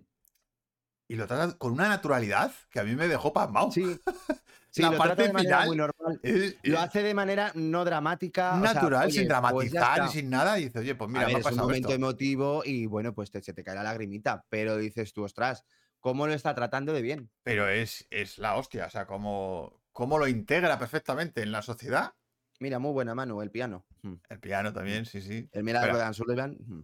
Y 1.10 1.16
lo 1.16 1.26
trata 1.26 1.56
con 1.56 1.72
una 1.72 1.88
naturalidad 1.88 2.52
que 2.70 2.80
a 2.80 2.84
mí 2.84 2.94
me 2.94 3.08
dejó 3.08 3.32
pasmado. 3.32 3.70
Sí. 3.72 3.98
Sí, 4.70 4.82
La 4.82 4.90
lo 4.90 4.98
parte 4.98 5.22
de 5.22 5.32
final 5.32 5.66
muy 5.66 5.76
normal. 5.78 6.20
Es, 6.22 6.56
Lo 6.62 6.76
es 6.76 6.84
hace 6.84 7.02
de 7.02 7.14
manera 7.14 7.50
no 7.54 7.86
dramática. 7.86 8.54
o 8.54 8.60
sea, 8.62 8.74
natural, 8.74 9.04
oye, 9.06 9.12
sin 9.12 9.20
pues 9.22 9.28
dramatizar 9.28 9.96
y 9.96 10.00
está. 10.02 10.08
sin 10.08 10.28
nada. 10.30 10.58
Y 10.60 10.64
dices, 10.64 10.82
oye, 10.82 10.94
pues 10.94 11.08
mira, 11.08 11.22
a 11.22 11.26
me 11.26 11.32
ver, 11.32 11.36
ha 11.36 11.38
es 11.40 11.44
un 11.46 11.50
pasado 11.52 11.66
momento 11.68 11.88
esto. 11.88 11.96
emotivo 11.96 12.62
y 12.66 12.84
bueno, 12.84 13.14
pues 13.14 13.30
te- 13.30 13.40
se 13.42 13.54
te 13.54 13.64
cae 13.64 13.74
la 13.76 13.82
lagrimita, 13.82 14.44
pero 14.50 14.76
dices 14.76 15.14
tú, 15.14 15.24
ostras, 15.24 15.64
¿cómo 16.00 16.26
lo 16.26 16.32
está 16.32 16.54
tratando 16.54 16.92
de 16.92 17.02
bien? 17.02 17.30
Pero 17.42 17.68
es, 17.68 18.06
es 18.10 18.38
la 18.38 18.56
hostia. 18.56 18.86
O 18.86 18.90
sea, 18.90 19.06
cómo, 19.06 19.80
cómo 19.92 20.18
lo 20.18 20.28
integra 20.28 20.78
perfectamente 20.78 21.42
en 21.42 21.52
la 21.52 21.62
sociedad. 21.62 22.14
Mira, 22.60 22.78
muy 22.78 22.92
buena 22.92 23.14
mano, 23.14 23.40
el 23.42 23.50
piano. 23.50 23.86
Mm. 24.02 24.14
El 24.28 24.40
piano 24.40 24.72
también, 24.72 25.06
sí, 25.06 25.22
sí. 25.22 25.48
El 25.52 25.64
Mira 25.64 25.84
de. 25.84 25.92
Dan 25.92 26.14
Sullivan. 26.14 26.56
mm. 26.58 26.82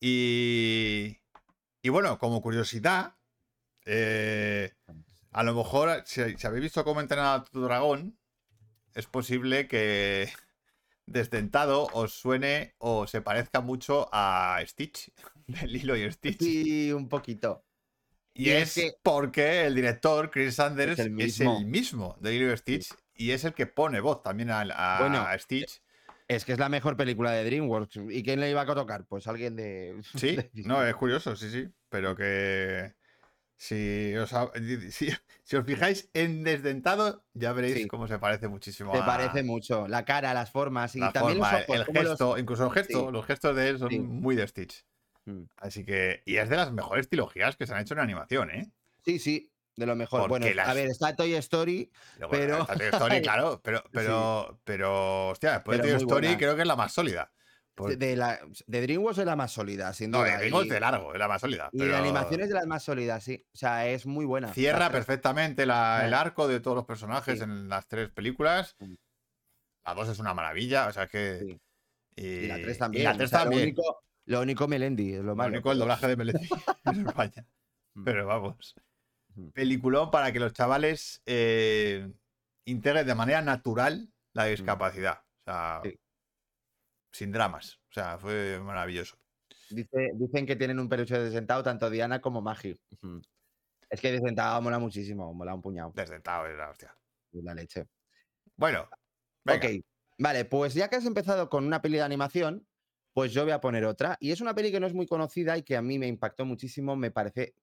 Y, 0.00 1.18
y 1.82 1.88
bueno, 1.88 2.18
como 2.18 2.40
curiosidad, 2.40 3.16
eh, 3.84 4.72
a 5.32 5.42
lo 5.42 5.54
mejor, 5.54 6.02
si, 6.06 6.36
si 6.36 6.46
habéis 6.46 6.62
visto 6.62 6.84
cómo 6.84 7.00
entrenar 7.00 7.40
a 7.40 7.44
tu 7.44 7.62
dragón, 7.62 8.16
es 8.94 9.06
posible 9.06 9.66
que 9.66 10.28
desdentado 11.06 11.88
os 11.92 12.12
suene 12.12 12.74
o 12.78 13.06
se 13.06 13.22
parezca 13.22 13.60
mucho 13.60 14.08
a 14.12 14.60
Stitch, 14.66 15.12
de 15.46 15.66
Lilo 15.66 15.96
y 15.96 16.10
Stitch. 16.12 16.38
Sí, 16.40 16.92
un 16.92 17.08
poquito. 17.08 17.64
Y 18.38 18.48
y 18.48 18.50
es 18.52 18.76
es 18.76 18.84
que- 18.84 18.92
porque 19.02 19.66
el 19.66 19.74
director, 19.74 20.30
Chris 20.30 20.54
Sanders, 20.54 20.92
Es 20.92 20.98
es 21.00 21.06
el 21.06 21.10
mismo. 21.66 22.16
de 22.20 22.30
Lilo 22.30 22.56
Stitch 22.56 22.88
y 23.14 23.32
es 23.32 23.44
el 23.44 23.52
que 23.52 23.66
pone 23.66 24.00
voz 24.00 24.22
también 24.22 24.50
a, 24.50 24.60
a- 24.60 25.00
Bueno, 25.00 25.18
a 25.18 25.36
Stitch. 25.38 25.82
Es 26.28 26.44
que 26.44 26.52
es 26.52 26.58
la 26.58 26.68
mejor 26.68 26.96
película 26.96 27.32
de 27.32 27.42
DreamWorks. 27.44 27.96
¿Y 28.10 28.22
quién 28.22 28.38
le 28.40 28.50
iba 28.50 28.60
a 28.60 28.66
tocar? 28.66 29.04
Pues 29.06 29.26
alguien 29.26 29.56
de. 29.56 30.00
Sí, 30.14 30.36
de 30.36 30.50
no, 30.64 30.84
es 30.86 30.94
curioso, 30.94 31.34
sí, 31.36 31.50
sí. 31.50 31.68
Pero 31.88 32.14
que 32.14 32.94
si 33.56 34.14
os, 34.16 34.32
ha- 34.34 34.50
si, 34.90 35.08
si 35.42 35.56
os 35.56 35.64
fijáis 35.66 36.10
en 36.14 36.44
Desdentado, 36.44 37.24
ya 37.34 37.52
veréis 37.54 37.74
Sí. 37.78 37.88
cómo 37.88 38.06
se 38.06 38.18
parece 38.18 38.46
muchísimo 38.46 38.92
Te 38.92 38.98
a 38.98 39.06
parece 39.06 39.42
mucho. 39.42 39.88
La 39.88 40.04
cara, 40.04 40.32
las 40.34 40.50
formas 40.50 40.94
y 40.94 41.00
la 41.00 41.12
también 41.12 41.38
forma, 41.38 41.52
los 41.52 41.62
ojos. 41.62 41.74
el 41.88 41.94
los- 41.94 42.08
gesto, 42.10 42.38
incluso 42.38 42.64
el 42.66 42.70
gesto, 42.72 43.06
Sí. 43.06 43.12
los 43.12 43.26
gestos 43.26 43.56
de 43.56 43.68
él 43.70 43.78
son 43.78 44.06
muy 44.20 44.36
de 44.36 44.46
Stitch. 44.46 44.84
Mm. 45.30 45.44
Así 45.58 45.84
que, 45.84 46.22
y 46.24 46.36
es 46.36 46.48
de 46.48 46.56
las 46.56 46.72
mejores 46.72 47.08
trilogías 47.08 47.56
que 47.56 47.66
se 47.66 47.74
han 47.74 47.80
hecho 47.82 47.94
en 47.94 48.00
animación, 48.00 48.50
¿eh? 48.50 48.70
Sí, 49.04 49.18
sí, 49.18 49.50
de 49.76 49.86
lo 49.86 49.94
mejor. 49.94 50.20
Porque 50.22 50.30
Bueno, 50.46 50.54
las- 50.56 50.68
a 50.68 50.74
ver, 50.74 50.88
está 50.88 51.14
Toy 51.14 51.34
Story. 51.34 51.90
Pero- 52.30 52.60
está 52.60 52.74
Toy 52.76 52.86
Story, 52.92 53.22
claro, 53.22 53.60
pero, 53.62 53.84
pero, 53.92 54.60
pero, 54.64 55.28
hostia, 55.28 55.52
después 55.54 55.78
Pero 55.78 55.86
de 55.88 55.94
Toy 55.98 56.02
Story 56.06 56.26
buena. 56.28 56.38
creo 56.38 56.56
que 56.56 56.62
es 56.62 56.68
la 56.68 56.76
más 56.76 56.92
sólida. 56.92 57.30
Por- 57.74 57.96
De, 57.96 58.16
la, 58.16 58.40
de 58.66 58.80
DreamWorks 58.82 59.18
es 59.18 59.26
la 59.26 59.36
más 59.36 59.52
sólida, 59.52 59.92
sin 59.92 60.10
no, 60.10 60.18
duda. 60.18 60.38
de 60.38 60.38
Ringo 60.44 60.64
y, 60.64 60.68
de 60.68 60.80
largo, 60.80 61.12
es 61.12 61.18
la 61.18 61.28
más 61.28 61.40
sólida. 61.40 61.68
y 61.72 61.78
pero 61.78 61.92
de 61.92 61.96
animación 61.98 62.40
es 62.40 62.48
de 62.48 62.54
las 62.54 62.66
más 62.66 62.82
sólidas, 62.82 63.22
sí. 63.22 63.46
O 63.52 63.56
sea, 63.56 63.86
es 63.86 64.04
muy 64.06 64.24
buena. 64.24 64.52
Cierra 64.52 64.88
tres- 64.88 64.92
perfectamente 65.04 65.64
la- 65.66 66.04
el 66.04 66.12
arco 66.14 66.48
de 66.48 66.58
todos 66.58 66.74
los 66.76 66.86
personajes 66.86 67.38
Sí. 67.38 67.44
en 67.44 67.68
las 67.68 67.86
tres 67.86 68.08
películas. 68.10 68.74
Mm. 68.80 68.94
La 69.84 69.94
dos 69.94 70.08
es 70.08 70.18
una 70.18 70.34
maravilla, 70.34 70.88
o 70.88 70.92
sea 70.92 71.06
que. 71.06 71.38
Sí. 71.38 71.60
Y, 72.16 72.26
Y 72.26 72.46
la 72.48 72.56
3 72.56 72.74
y 72.74 72.78
también. 72.80 73.04
la 73.04 73.12
o 73.12 73.16
3 73.16 73.30
sea, 73.30 73.38
también. 73.40 73.60
Lo 73.60 73.66
único, 73.68 74.02
lo 74.28 74.40
único 74.42 74.68
Melendi, 74.68 75.12
es 75.14 75.18
lo 75.20 75.26
Lo 75.28 75.36
malo. 75.36 75.52
único, 75.54 75.72
el 75.72 75.78
doblaje 75.78 76.06
de 76.06 76.16
Melendi 76.16 76.48
en 76.84 77.06
España. 77.06 77.46
Mm. 77.94 78.04
Pero 78.04 78.26
vamos. 78.26 78.74
Mm. 79.34 79.48
Peliculón 79.50 80.10
para 80.10 80.32
que 80.32 80.40
los 80.40 80.52
chavales 80.52 81.22
eh, 81.26 82.10
integren 82.64 83.06
de 83.06 83.14
manera 83.14 83.42
natural 83.42 84.12
la 84.32 84.44
discapacidad. 84.44 85.20
O 85.40 85.44
sea, 85.50 85.80
Mm. 85.84 85.88
Sí. 85.88 85.98
sin 87.12 87.32
dramas. 87.32 87.80
O 87.90 87.92
sea, 87.92 88.18
fue 88.18 88.60
maravilloso. 88.60 89.16
Dice- 89.70 90.12
dicen 90.14 90.46
que 90.46 90.56
tienen 90.56 90.78
un 90.78 90.88
peluche 90.88 91.18
de 91.18 91.30
sentado 91.30 91.62
tanto 91.62 91.90
Diana 91.90 92.20
como 92.20 92.40
Magi. 92.42 92.78
Es 93.90 94.00
que 94.00 94.12
de 94.12 94.18
sentado 94.20 94.60
mola 94.62 94.78
muchísimo, 94.78 95.32
mola 95.34 95.54
un 95.54 95.62
puñado. 95.62 95.92
Desdentado 95.94 96.46
era, 96.46 96.70
hostia. 96.70 96.94
La 97.32 97.54
leche. 97.54 97.86
Bueno, 98.56 98.88
venga. 99.44 99.66
Ok, 99.68 99.74
vale, 100.18 100.44
pues 100.44 100.74
ya 100.74 100.88
que 100.88 100.96
has 100.96 101.06
empezado 101.06 101.48
con 101.48 101.64
una 101.66 101.80
peli 101.80 101.96
de 101.96 102.02
animación, 102.02 102.66
pues 103.18 103.32
yo 103.32 103.42
voy 103.42 103.50
a 103.50 103.60
poner 103.60 103.84
otra. 103.84 104.16
Y 104.20 104.30
es 104.30 104.40
una 104.40 104.54
peli 104.54 104.70
que 104.70 104.78
no 104.78 104.86
es 104.86 104.94
muy 104.94 105.04
conocida 105.06 105.58
y 105.58 105.62
que 105.64 105.76
a 105.76 105.82
mí 105.82 105.98
me 105.98 106.06
impactó 106.06 106.44
muchísimo, 106.44 106.94
me 106.94 107.10
parece 107.10 107.56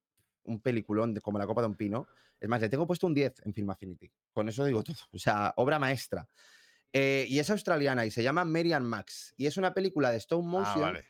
un 0.43 0.59
peliculón 0.59 1.13
de- 1.13 1.21
como 1.21 1.37
la 1.39 1.47
copa 1.47 1.61
de 1.61 1.67
un 1.67 1.75
pino. 1.75 2.07
Es 2.41 2.49
más, 2.49 2.59
le 2.59 2.67
tengo 2.67 2.85
puesto 2.85 3.07
un 3.07 3.13
10 3.13 3.33
en 3.45 3.53
Film 3.53 3.69
Affinity. 3.69 4.11
Con 4.33 4.49
eso 4.49 4.65
digo 4.65 4.83
todo. 4.83 4.97
O 5.13 5.17
sea, 5.17 5.53
obra 5.55 5.79
maestra. 5.79 6.27
Eh, 6.91 7.25
y 7.29 7.39
es 7.39 7.49
australiana 7.49 8.05
y 8.05 8.11
se 8.11 8.21
llama 8.21 8.43
Mary 8.43 8.73
and 8.73 8.85
Max. 8.85 9.33
Y 9.37 9.45
es 9.45 9.55
una 9.55 9.73
película 9.73 10.11
de 10.11 10.17
stop 10.17 10.43
Ah, 10.43 10.47
motion, 10.49 10.81
vale. 10.81 11.05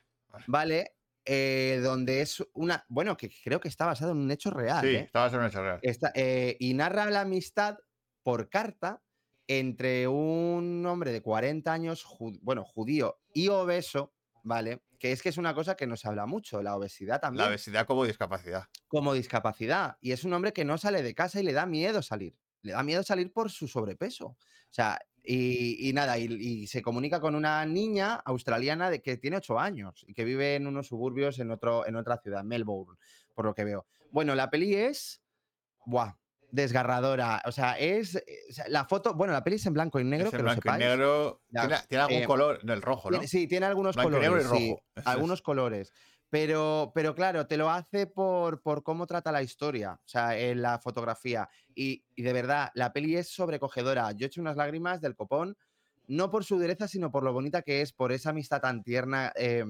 ¿vale? 0.46 0.96
Eh, 1.26 1.80
donde 1.84 2.22
es 2.22 2.44
una. 2.54 2.86
Bueno, 2.88 3.18
que 3.18 3.32
creo 3.44 3.60
que 3.60 3.68
está 3.68 3.88
basado 3.88 4.12
en 4.12 4.20
un 4.20 4.30
hecho 4.32 4.52
real. 4.52 4.82
Sí, 4.86 4.96
¿eh? 4.96 5.00
estaba 5.00 5.28
en 5.30 5.36
un 5.40 5.46
hecho 5.46 5.62
real. 5.64 6.56
Y 6.60 6.74
narra 6.76 7.10
la 7.10 7.22
amistad 7.22 7.80
por 8.22 8.48
carta 8.50 9.02
entre 9.48 10.08
un 10.08 10.84
hombre 10.88 11.12
de 11.12 11.22
40 11.22 11.72
años, 11.72 12.04
bueno, 12.42 12.64
judío 12.64 13.20
y 13.34 13.50
obeso, 13.50 14.15
¿vale? 14.46 14.84
Que 15.00 15.12
es 15.12 15.22
que 15.22 15.30
es 15.30 15.38
una 15.38 15.54
cosa 15.54 15.76
que 15.76 15.88
nos 15.88 16.06
habla 16.06 16.26
mucho, 16.28 16.62
la 16.64 16.76
obesidad 16.78 17.20
La 17.20 17.20
también, 17.20 17.50
obesidad 17.50 17.86
como 17.86 18.06
discapacidad. 18.06 18.66
como 18.88 19.14
discapacidad. 19.14 19.98
Y 20.02 20.12
es 20.12 20.24
un 20.24 20.34
hombre 20.34 20.54
que 20.54 20.64
no 20.66 20.78
sale 20.78 21.04
de 21.04 21.14
casa 21.16 21.40
y 21.42 21.44
le 21.44 21.54
da 21.54 21.66
miedo 21.66 22.02
salir. 22.02 22.38
Le 22.62 22.74
da 22.74 22.84
miedo 22.84 23.04
salir 23.04 23.32
por 23.34 23.52
su 23.52 23.68
sobrepeso. 23.68 24.28
O 24.28 24.38
sea, 24.70 25.00
y, 25.24 25.90
y 25.90 25.94
nada, 25.94 26.18
y, 26.20 26.26
y 26.26 26.68
se 26.68 26.82
comunica 26.82 27.20
con 27.20 27.36
una 27.36 27.66
niña 27.66 28.16
australiana 28.16 28.90
de 28.92 29.02
que 29.02 29.18
tiene 29.18 29.38
8 29.38 29.60
años 29.60 30.06
y 30.08 30.14
que 30.14 30.24
vive 30.24 30.56
en 30.56 30.68
unos 30.68 30.88
suburbios 30.88 31.40
en, 31.40 31.52
otro, 31.52 31.86
en 31.88 31.96
otra 31.96 32.18
ciudad, 32.20 32.44
Melbourne, 32.44 32.98
por 33.34 33.46
lo 33.46 33.56
que 33.56 33.64
veo. 33.64 33.88
Bueno, 34.12 34.36
la 34.36 34.50
peli 34.50 34.76
es. 34.76 35.22
Buah, 35.86 36.14
desgarradora. 36.56 37.42
O 37.46 37.52
sea, 37.52 37.74
es. 37.78 38.16
eh, 38.16 38.24
la 38.68 38.86
foto. 38.86 39.14
Bueno, 39.14 39.34
la 39.34 39.44
peli 39.44 39.58
es 39.58 39.66
en 39.66 39.74
blanco 39.74 40.00
y 40.00 40.04
negro, 40.04 40.28
Es 40.28 40.34
en 40.34 40.38
que 40.38 40.44
lo 40.44 40.44
blanco 40.44 40.70
y 40.76 40.78
negro. 40.80 41.42
Ya, 41.50 41.62
Tiene, 41.62 41.78
tiene 41.88 42.04
algún 42.04 42.22
eh, 42.24 42.26
color 42.26 42.64
del 42.64 42.82
rojo, 42.82 43.10
¿no? 43.12 43.18
Tiene- 43.18 43.28
sí, 43.28 43.48
tiene 43.48 43.66
algunos 43.66 43.96
Blanco 43.96 44.18
y 44.18 44.20
negro 44.22 44.40
y 44.40 44.44
colores. 44.44 44.60
sí, 44.60 44.70
rojo, 44.96 45.10
algunos 45.10 45.42
colores. 45.42 45.92
Pero, 46.30 46.92
pero 46.94 47.14
claro, 47.16 47.46
te 47.48 47.56
lo 47.56 47.70
hace 47.70 48.08
por, 48.08 48.62
por 48.62 48.84
cómo 48.84 49.06
trata 49.08 49.32
la 49.32 49.44
historia, 49.44 49.94
o 49.94 50.08
sea, 50.08 50.38
en 50.38 50.62
la 50.62 50.80
fotografía. 50.80 51.48
Y, 51.76 52.04
y 52.16 52.24
de 52.24 52.34
verdad, 52.34 52.72
la 52.74 52.92
peli 52.92 53.16
es 53.16 53.30
sobrecogedora. 53.30 54.12
Yo 54.12 54.26
he 54.26 54.28
hecho 54.28 54.42
unas 54.42 54.58
lágrimas 54.58 55.00
del 55.02 55.16
copón, 55.16 55.56
no 56.08 56.32
por 56.32 56.44
su 56.44 56.58
dureza, 56.60 56.88
sino 56.88 57.12
por 57.12 57.24
lo 57.24 57.32
bonita 57.32 57.62
que 57.62 57.82
es, 57.82 57.94
por 57.94 58.12
esa 58.12 58.32
amistad 58.32 58.60
tan 58.60 58.84
tierna 58.84 59.32
eh, 59.36 59.64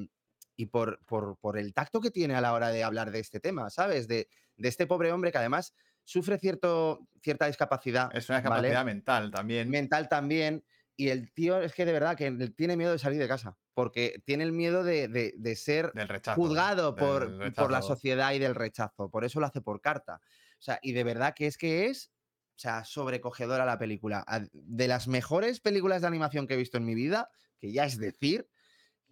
y 0.56 0.66
por, 0.68 1.00
por, 1.06 1.38
por 1.38 1.58
el 1.60 1.74
tacto 1.74 2.00
que 2.02 2.10
tiene 2.10 2.36
a 2.36 2.42
la 2.42 2.54
hora 2.54 2.70
de 2.70 2.84
hablar 2.84 3.12
de 3.12 3.20
este 3.20 3.40
tema, 3.40 3.70
¿sabes? 3.70 4.08
De, 4.08 4.28
de 4.58 4.68
este 4.70 4.88
pobre 4.88 5.12
hombre 5.12 5.32
que 5.32 5.38
además 5.38 5.74
sufre 6.06 6.40
cierto, 6.40 7.08
cierta 7.22 7.48
discapacidad 7.48 8.10
Es 8.16 8.30
una 8.30 8.40
¿vale? 8.42 8.70
discapacidad 8.70 8.86
mental 8.86 9.32
también. 9.32 9.70
mental 9.70 10.08
también. 10.10 10.64
Y 10.98 11.10
el 11.10 11.34
tío 11.34 11.60
es 11.62 11.74
que 11.74 11.86
de 11.86 11.92
verdad 11.92 12.16
que 12.16 12.32
tiene 12.56 12.78
miedo 12.78 12.94
de 12.94 13.00
salir 13.00 13.20
de 13.20 13.28
casa, 13.28 13.58
porque 13.74 14.22
tiene 14.26 14.46
el 14.46 14.54
miedo 14.54 14.84
de, 14.86 15.10
de- 15.10 15.34
de 15.38 15.56
ser 15.58 15.92
del 15.94 16.08
rechazo. 16.08 16.40
juzgado 16.42 16.96
del 16.96 17.04
por, 17.04 17.54
por 17.54 17.72
la 17.72 17.82
sociedad 17.82 18.32
y 18.34 18.40
del 18.40 18.56
rechazo. 18.56 19.10
Por 19.12 19.26
eso 19.26 19.42
lo 19.42 19.46
hace 19.48 19.60
por 19.62 19.82
carta. 19.82 20.22
O 20.58 20.62
sea, 20.62 20.80
y 20.82 20.94
de 20.94 21.04
verdad 21.04 21.34
que 21.36 21.48
es 21.48 21.58
que 21.58 21.88
es, 21.88 22.12
o 22.56 22.60
sea, 22.60 22.86
sobrecogedora 22.86 23.66
la 23.66 23.78
película. 23.78 24.24
De 24.54 24.88
las 24.88 25.10
mejores 25.10 25.60
películas 25.60 26.02
de 26.02 26.08
animación 26.08 26.48
que 26.48 26.54
he 26.54 26.58
visto 26.58 26.78
en 26.78 26.86
mi 26.86 26.96
vida, 26.96 27.30
que 27.60 27.74
ya 27.74 27.84
es 27.86 27.98
decir, 27.98 28.48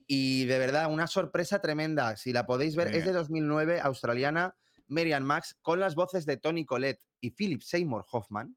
y 0.07 0.45
de 0.45 0.59
verdad, 0.59 0.91
una 0.91 1.07
sorpresa 1.07 1.59
tremenda. 1.59 2.17
Si 2.17 2.33
la 2.33 2.45
podéis 2.45 2.75
ver, 2.75 2.87
es 2.87 3.03
de 3.05 3.11
bien. 3.11 3.13
2009, 3.13 3.79
australiana, 3.81 4.55
Marian 4.93 5.23
Max, 5.25 5.57
con 5.61 5.79
las 5.79 5.95
voces 5.95 6.25
de 6.25 6.37
Tony 6.37 6.65
Collette 6.65 7.03
y 7.19 7.31
Philip 7.31 7.61
Seymour 7.61 8.05
Hoffman, 8.11 8.55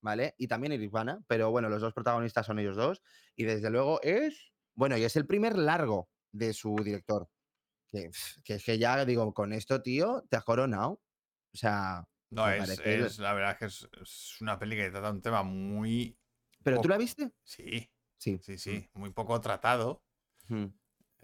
¿vale? 0.00 0.34
Y 0.38 0.48
también 0.48 0.72
Iris 0.72 0.90
Bana, 0.90 1.22
pero 1.28 1.50
bueno, 1.50 1.68
los 1.68 1.80
dos 1.80 1.92
protagonistas 1.94 2.46
son 2.46 2.58
ellos 2.58 2.76
dos. 2.76 3.02
Y 3.36 3.44
desde 3.44 3.70
luego 3.70 4.00
es, 4.02 4.52
bueno, 4.74 4.96
y 4.96 5.04
es 5.04 5.16
el 5.16 5.26
primer 5.26 5.56
largo 5.56 6.10
de 6.32 6.52
su 6.52 6.74
director. 6.82 7.28
Que, 7.92 8.10
es 8.54 8.64
que 8.64 8.76
ya 8.78 9.04
digo, 9.04 9.32
con 9.32 9.52
esto, 9.52 9.80
tío, 9.82 10.24
te 10.28 10.36
has 10.36 10.44
coronado. 10.44 11.00
O 11.52 11.56
sea, 11.56 12.08
No, 12.30 12.50
es, 12.50 12.80
es- 12.80 13.18
la 13.20 13.32
verdad 13.34 13.56
que 13.56 13.66
es, 13.66 13.88
es 14.02 14.40
una 14.40 14.58
peli 14.58 14.74
que 14.76 14.90
trata 14.90 15.10
un 15.10 15.22
tema 15.22 15.42
muy. 15.44 16.18
¿pero 16.64 16.80
tú 16.80 16.88
la 16.88 16.96
viste? 16.98 17.30
Sí, 17.44 17.88
Sí. 18.16 18.38
sí, 18.42 18.56
sí. 18.58 18.88
Muy 18.94 19.10
poco 19.12 19.40
tratado. 19.40 20.02
Mm. 20.48 20.64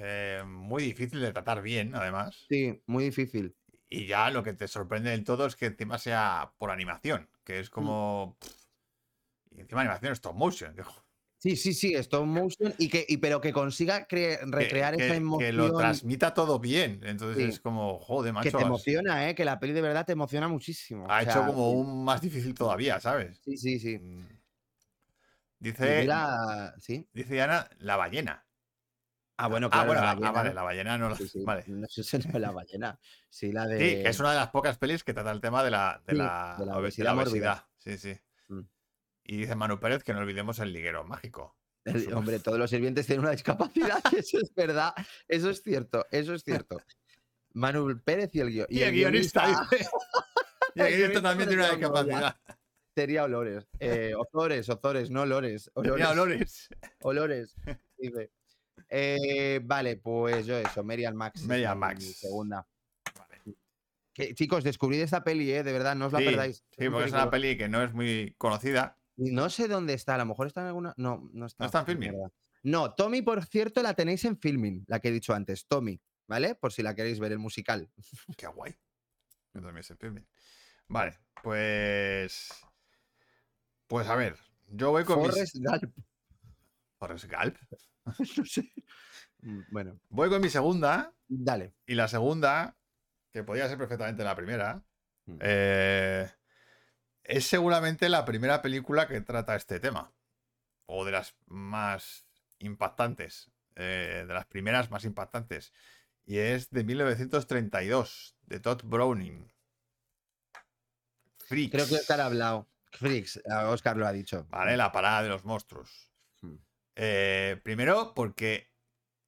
eh, 0.02 0.42
muy 0.46 0.82
difícil 0.82 1.20
de 1.20 1.32
tratar 1.32 1.60
bien, 1.62 1.94
además. 1.94 2.46
Sí, 2.48 2.82
muy 2.86 3.04
difícil. 3.04 3.54
Y 3.92 4.06
ya 4.06 4.30
lo 4.30 4.42
que 4.44 4.52
te 4.54 4.68
sorprende 4.68 5.10
del 5.10 5.24
todo 5.24 5.46
es 5.46 5.56
que 5.56 5.66
encima 5.66 5.98
sea 5.98 6.52
por 6.58 6.70
animación, 6.70 7.28
que 7.44 7.54
Mm. 7.58 7.60
es 7.60 7.70
como. 7.70 8.36
pff, 8.40 8.54
y 9.50 9.60
encima 9.60 9.80
animación 9.82 10.12
stop 10.12 10.34
motion. 10.36 10.74
que, 10.76 10.82
Sí, 11.42 11.56
sí, 11.56 11.72
sí, 11.72 11.94
stop 11.94 12.26
motion 12.26 12.74
y 12.78 12.88
que, 12.90 13.04
y, 13.08 13.16
pero 13.16 13.40
que 13.40 13.50
consiga 13.52 14.06
cre- 14.06 14.38
que- 14.38 14.40
recrear 14.46 14.94
que, 14.94 15.04
esa 15.06 15.14
que 15.14 15.18
emoción. 15.18 15.56
lo 15.56 15.72
transmita 15.76 16.34
todo 16.34 16.58
bien. 16.58 17.00
Entonces 17.02 17.42
Sí. 17.42 17.48
es 17.50 17.60
como, 17.60 17.98
joder, 17.98 18.32
macho. 18.34 18.50
que 18.50 18.56
te 18.58 18.62
emociona, 18.62 19.28
¿eh? 19.28 19.34
Que 19.34 19.44
la 19.46 19.58
peli 19.58 19.72
de 19.72 19.80
verdad 19.80 20.04
te 20.04 20.12
emociona 20.12 20.48
muchísimo. 20.48 21.06
Ha 21.10 21.18
o 21.18 21.20
hecho 21.22 21.46
como 21.46 21.70
sí, 21.70 21.76
un 21.78 22.04
más 22.04 22.20
difícil 22.20 22.54
todavía, 22.54 23.00
¿sabes? 23.00 23.40
Sí, 23.42 23.56
sí, 23.56 23.78
sí. 23.80 23.98
Mm. 23.98 24.28
Dice, 25.58 26.00
mira, 26.02 26.74
sí. 26.78 27.08
dice 27.12 27.40
Ana, 27.42 27.68
la 27.78 27.96
ballena. 27.96 28.46
Ah, 29.42 29.48
bueno, 29.48 29.66
ah, 29.68 29.70
claro, 29.70 29.86
bueno, 29.86 30.02
la 30.02 30.10
ah, 30.10 30.14
ballena. 30.14 30.32
vale, 30.32 30.54
la 30.54 30.62
ballena 30.62 30.98
no 30.98 31.08
la. 31.08 31.16
Sí, 31.16 31.28
sí, 31.28 31.42
Vale. 31.44 31.64
No 31.66 31.86
sé 31.88 32.02
si 32.02 32.18
no 32.18 32.24
es 32.34 32.40
la 32.40 32.50
ballena. 32.50 32.98
Sí, 33.28 33.52
la 33.52 33.66
de. 33.66 33.78
Sí, 33.78 34.02
que 34.02 34.08
es 34.08 34.20
una 34.20 34.30
de 34.30 34.36
las 34.36 34.50
pocas 34.50 34.76
pelis 34.78 35.02
que 35.04 35.14
trata 35.14 35.30
el 35.30 35.40
tema 35.40 35.62
de 35.64 35.70
la, 35.70 36.02
de 36.06 36.12
Sí, 36.12 36.18
la, 36.18 36.56
de 36.58 36.66
la 36.66 36.72
obe- 36.74 37.22
obesidad. 37.22 37.64
Sí, 37.78 37.96
sí. 37.98 38.18
Mm. 38.48 38.60
Y 39.24 39.36
dice 39.38 39.54
Manu 39.54 39.80
Pérez 39.80 40.02
que 40.04 40.12
no 40.12 40.18
olvidemos 40.20 40.58
el 40.58 40.72
liguero 40.72 41.04
mágico. 41.04 41.56
el- 41.84 42.12
hombre, 42.12 42.38
todos 42.40 42.58
los 42.58 42.68
sirvientes 42.70 43.06
tienen 43.06 43.22
una 43.22 43.30
discapacidad. 43.32 44.00
Eso 44.16 44.38
es 44.42 44.54
verdad. 44.54 44.92
Eso 45.26 45.50
es 45.50 45.62
cierto. 45.62 46.06
Eso 46.10 46.34
es 46.34 46.42
cierto. 46.44 46.80
Manuel 47.52 48.00
Pérez 48.00 48.30
y 48.34 48.40
el, 48.40 48.48
guio- 48.50 48.66
Y 48.68 48.82
el 48.82 48.92
guionista. 48.92 49.46
dice. 49.48 49.88
y 50.74 50.80
el 50.80 50.86
guionista 50.86 50.96
guionista 50.96 51.22
también 51.22 51.48
tiene 51.48 51.62
una 51.64 51.72
discapacidad. 51.72 52.36
Sería 52.94 53.24
olores. 53.24 53.66
Eh, 53.78 54.12
ozores, 54.16 54.68
ozores, 54.68 55.10
no 55.10 55.22
olores. 55.22 55.70
Olores. 55.74 56.06
Olores. 56.08 56.68
Olores. 57.00 57.56
dice. 57.96 58.30
Eh, 58.90 59.60
vale, 59.62 59.96
pues 59.96 60.44
yo 60.46 60.58
eso, 60.58 60.82
Merian 60.82 61.16
Max. 61.16 61.40
es 61.40 61.46
Marian 61.46 61.76
mi 61.76 61.80
Max. 61.80 62.18
Segunda. 62.18 62.66
Vale. 63.16 63.40
Que, 64.12 64.34
chicos, 64.34 64.64
descubrid 64.64 65.00
esta 65.00 65.22
peli, 65.22 65.50
eh, 65.52 65.62
de 65.62 65.72
verdad, 65.72 65.94
no 65.94 66.06
os 66.06 66.12
la 66.12 66.18
Sí, 66.18 66.24
perdáis. 66.24 66.64
Sí, 66.76 66.88
porque 66.90 67.06
es 67.06 67.12
una 67.12 67.30
peli 67.30 67.56
que 67.56 67.68
no 67.68 67.82
es 67.82 67.92
muy 67.94 68.34
conocida. 68.36 68.98
No 69.16 69.48
sé 69.50 69.68
dónde 69.68 69.94
está, 69.94 70.16
a 70.16 70.18
lo 70.18 70.26
mejor 70.26 70.46
está 70.48 70.62
en 70.62 70.66
alguna. 70.68 70.94
No, 70.96 71.30
no 71.32 71.46
está. 71.46 71.66
está 71.66 71.80
en 71.80 71.86
Filmin? 71.86 72.10
mierda. 72.10 72.32
No, 72.62 72.94
Tommy, 72.94 73.22
por 73.22 73.44
cierto, 73.46 73.82
la 73.82 73.94
tenéis 73.94 74.24
en 74.24 74.36
Filming, 74.38 74.84
la 74.88 74.98
que 75.00 75.08
he 75.08 75.12
dicho 75.12 75.32
antes, 75.32 75.66
Tommy, 75.66 75.98
¿vale? 76.26 76.54
Por 76.56 76.72
si 76.72 76.82
la 76.82 76.94
queréis 76.94 77.18
ver, 77.20 77.32
el 77.32 77.38
musical. 77.38 77.88
Qué 78.36 78.46
guay. 78.48 78.74
Yo 79.54 79.62
también 79.62 79.82
sé 79.82 79.96
filming. 79.96 80.26
Vale, 80.88 81.18
pues. 81.42 82.48
Pues 83.86 84.06
a 84.08 84.14
ver, 84.14 84.36
yo 84.68 84.90
voy 84.90 85.04
con 85.04 85.20
mis- 85.22 85.30
Forrest 85.30 85.56
Gump. 85.58 85.94
Forrest 86.98 87.24
Gump. 87.30 87.56
no 88.36 88.44
sé. 88.44 88.72
Mm, 89.42 89.60
Bueno, 89.70 90.00
Voy 90.08 90.28
con 90.28 90.40
mi 90.40 90.48
segunda. 90.48 91.14
dale. 91.28 91.74
Y 91.86 91.94
la 91.94 92.08
segunda, 92.08 92.76
que 93.32 93.42
podía 93.44 93.68
ser 93.68 93.78
perfectamente 93.78 94.24
la 94.24 94.36
primera, 94.36 94.82
Mm. 95.26 95.38
eh, 95.42 96.30
es 97.22 97.46
seguramente 97.46 98.08
la 98.08 98.24
primera 98.24 98.62
película 98.62 99.06
que 99.06 99.20
trata 99.20 99.54
este 99.54 99.78
tema. 99.78 100.12
O 100.86 101.04
de 101.04 101.12
las 101.12 101.36
más 101.46 102.26
impactantes. 102.58 103.50
eh, 103.76 104.24
de 104.26 104.34
las 104.34 104.46
primeras 104.46 104.90
más 104.90 105.04
impactantes. 105.04 105.72
Y 106.26 106.38
es 106.38 106.68
de 106.70 106.84
1932, 106.84 108.36
de 108.42 108.60
Todd 108.60 108.82
Browning. 108.84 109.50
Freaks. 111.46 111.70
Creo 111.72 111.86
que 111.88 111.94
Oscar 111.94 112.20
ha 112.20 112.26
hablado. 112.26 112.68
Freaks, 112.92 113.40
a 113.50 113.68
Oscar 113.70 113.96
lo 113.96 114.06
ha 114.06 114.12
dicho. 114.12 114.46
Vale, 114.50 114.76
la 114.76 114.92
parada 114.92 115.22
de 115.22 115.28
los 115.30 115.44
monstruos. 115.44 116.09
Eh, 117.02 117.58
primero, 117.62 118.12
porque 118.12 118.74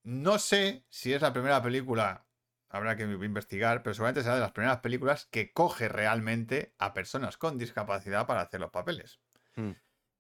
no 0.03 0.39
sé 0.39 0.85
si 0.91 1.14
es 1.14 1.23
la 1.23 1.33
primera 1.33 1.62
película, 1.62 2.27
habrá 2.68 2.97
que 2.97 3.05
investigar, 3.05 3.83
pero 3.83 3.95
seguramente 3.95 4.23
será 4.23 4.35
de 4.35 4.43
las 4.43 4.53
primeras 4.53 4.81
películas 4.81 5.25
que 5.31 5.55
coge 5.55 5.89
realmente 5.89 6.75
a 6.77 6.93
personas 6.93 7.39
con 7.39 7.57
discapacidad 7.57 8.27
para 8.27 8.43
hacer 8.43 8.61
los 8.61 8.70
papeles. 8.70 9.20
Mm. 9.57 9.70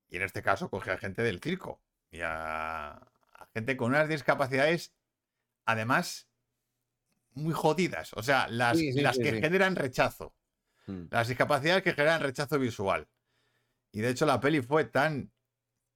Y 0.08 0.16
en 0.16 0.22
este 0.22 0.40
caso 0.42 0.70
coge 0.70 0.92
a 0.92 0.96
gente 0.96 1.22
del 1.22 1.40
circo 1.40 1.82
y 2.10 2.22
a, 2.22 2.92
a 2.92 3.46
gente 3.52 3.76
con 3.76 3.90
unas 3.90 4.08
discapacidades, 4.08 4.94
además, 5.66 6.30
muy 7.34 7.52
jodidas. 7.52 8.14
O 8.14 8.22
sea, 8.22 8.48
las, 8.48 8.78
Sí, 8.78 8.94
sí, 8.94 9.02
las 9.02 9.16
sí, 9.16 9.24
que 9.24 9.42
generan 9.42 9.76
rechazo. 9.76 10.34
Mm. 10.86 11.02
Las 11.10 11.28
discapacidades 11.28 11.82
que 11.82 11.92
generan 11.92 12.22
rechazo 12.22 12.58
visual. 12.58 13.08
Y 13.90 14.00
de 14.00 14.08
hecho 14.08 14.24
la 14.24 14.40
peli 14.40 14.62
fue 14.62 14.86
tan 14.86 15.34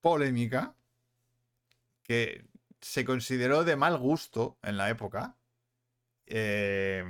polémica 0.01 0.77
que 2.07 2.47
se 2.81 3.05
consideró 3.05 3.63
de 3.63 3.75
mal 3.75 3.97
gusto 3.97 4.59
en 4.63 4.77
la 4.77 4.89
época 4.89 5.39
eh, 6.27 7.03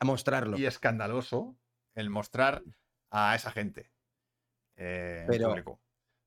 A 0.00 0.04
mostrarlo. 0.04 0.56
y 0.56 0.66
escandaloso 0.66 1.58
el 1.94 2.10
mostrar 2.10 2.62
a 3.10 3.34
esa 3.34 3.50
gente 3.50 3.92
eh, 4.76 5.26
Pero, 5.28 5.48
público. 5.48 5.82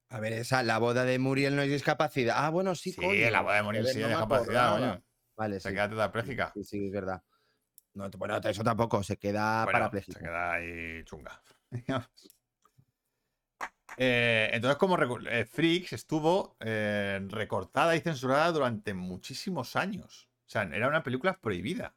A 0.10 0.20
ver, 0.20 0.34
esa, 0.34 0.64
la 0.64 0.80
boda 0.80 1.06
de 1.06 1.20
Muriel 1.20 1.56
no 1.56 1.62
es 1.64 1.70
discapacidad. 1.70 2.36
Ah, 2.40 2.50
bueno, 2.50 2.76
sí, 2.76 2.92
Sí, 2.92 2.96
coño. 2.96 3.30
la 3.32 3.42
boda 3.42 3.56
de 3.56 3.64
Joder, 3.64 3.86
sí 3.88 4.00
no 4.00 4.08
me 4.08 4.10
discapacidad, 4.10 4.72
coño. 4.72 5.04
Vale, 5.38 5.60
Se 5.60 5.70
sí. 5.70 5.74
queda 5.74 5.90
tetrapléjica. 5.90 6.54
Sí, 6.54 6.64
sí, 6.64 6.86
es 6.88 6.92
verdad. 6.92 7.24
No, 7.94 8.10
bueno, 8.18 8.38
eso 8.44 8.64
tampoco, 8.64 9.04
se 9.04 9.18
queda 9.18 9.64
Bueno, 9.64 9.70
parapléjica. 9.72 10.20
se 10.20 10.22
queda 10.22 10.54
ahí 10.54 11.04
chunga. 11.06 11.42
Eh, 14.02 14.50
entonces, 14.54 14.78
como 14.78 14.97
eh, 15.28 15.43
Freaks 15.45 15.91
estuvo 15.91 16.56
eh, 16.62 17.20
recortada 17.28 17.95
y 17.97 18.00
censurada 18.00 18.50
durante 18.54 18.93
muchísimos 18.93 19.76
años. 19.76 20.30
O 20.47 20.50
sea, 20.50 20.64
era 20.64 20.88
una 20.88 21.04
película 21.04 21.38
prohibida. 21.38 21.93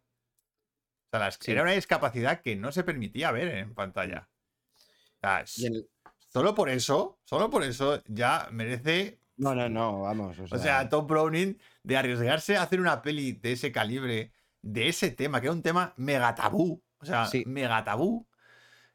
O 1.06 1.10
sea, 1.12 1.20
las- 1.20 1.38
Sí. 1.40 1.52
era 1.52 1.62
una 1.62 1.72
discapacidad 1.72 2.40
que 2.40 2.56
no 2.56 2.72
se 2.72 2.82
permitía 2.82 3.30
ver 3.30 3.48
en 3.56 3.72
pantalla. 3.74 4.28
O 4.74 5.20
sea, 5.20 5.40
s- 5.42 5.62
Y 5.62 5.66
el- 5.66 5.88
solo 6.28 6.54
por 6.56 6.68
eso, 6.70 7.20
solo 7.24 7.48
por 7.50 7.62
eso 7.62 8.02
ya 8.08 8.48
merece. 8.50 9.20
No, 9.36 9.54
no, 9.54 9.68
no, 9.68 10.00
vamos. 10.02 10.36
O 10.40 10.44
O 10.50 10.58
sea, 10.58 10.88
Tom 10.88 11.06
Browning 11.06 11.56
de 11.84 11.96
arriesgarse 11.96 12.56
a 12.56 12.62
hacer 12.62 12.80
una 12.80 13.00
peli 13.02 13.32
de 13.32 13.52
ese 13.52 13.70
calibre, 13.70 14.32
de 14.60 14.88
ese 14.88 15.10
tema, 15.12 15.40
que 15.40 15.46
era 15.46 15.54
un 15.54 15.62
tema 15.62 15.94
mega 15.96 16.34
tabú. 16.34 16.82
O 16.98 17.04
sea, 17.04 17.26
Sí. 17.26 17.44
mega 17.46 17.84
tabú, 17.84 18.26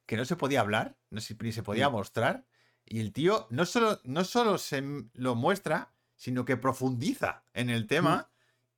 que 0.06 0.18
no 0.18 0.26
se 0.26 0.36
podía 0.36 0.60
hablar, 0.60 0.98
ni 1.10 1.22
se 1.22 1.64
podía 1.64 1.90
mostrar. 1.90 2.46
Y 2.90 3.00
el 3.02 3.12
tío 3.12 3.48
no 3.50 3.66
solo, 3.66 4.00
no 4.06 4.24
solo 4.24 4.58
se 4.58 4.82
lo 5.14 5.36
muestra, 5.36 5.94
sino 6.16 6.46
que 6.46 6.58
profundiza 6.58 7.44
en 7.54 7.70
el 7.70 7.86
tema 7.88 8.32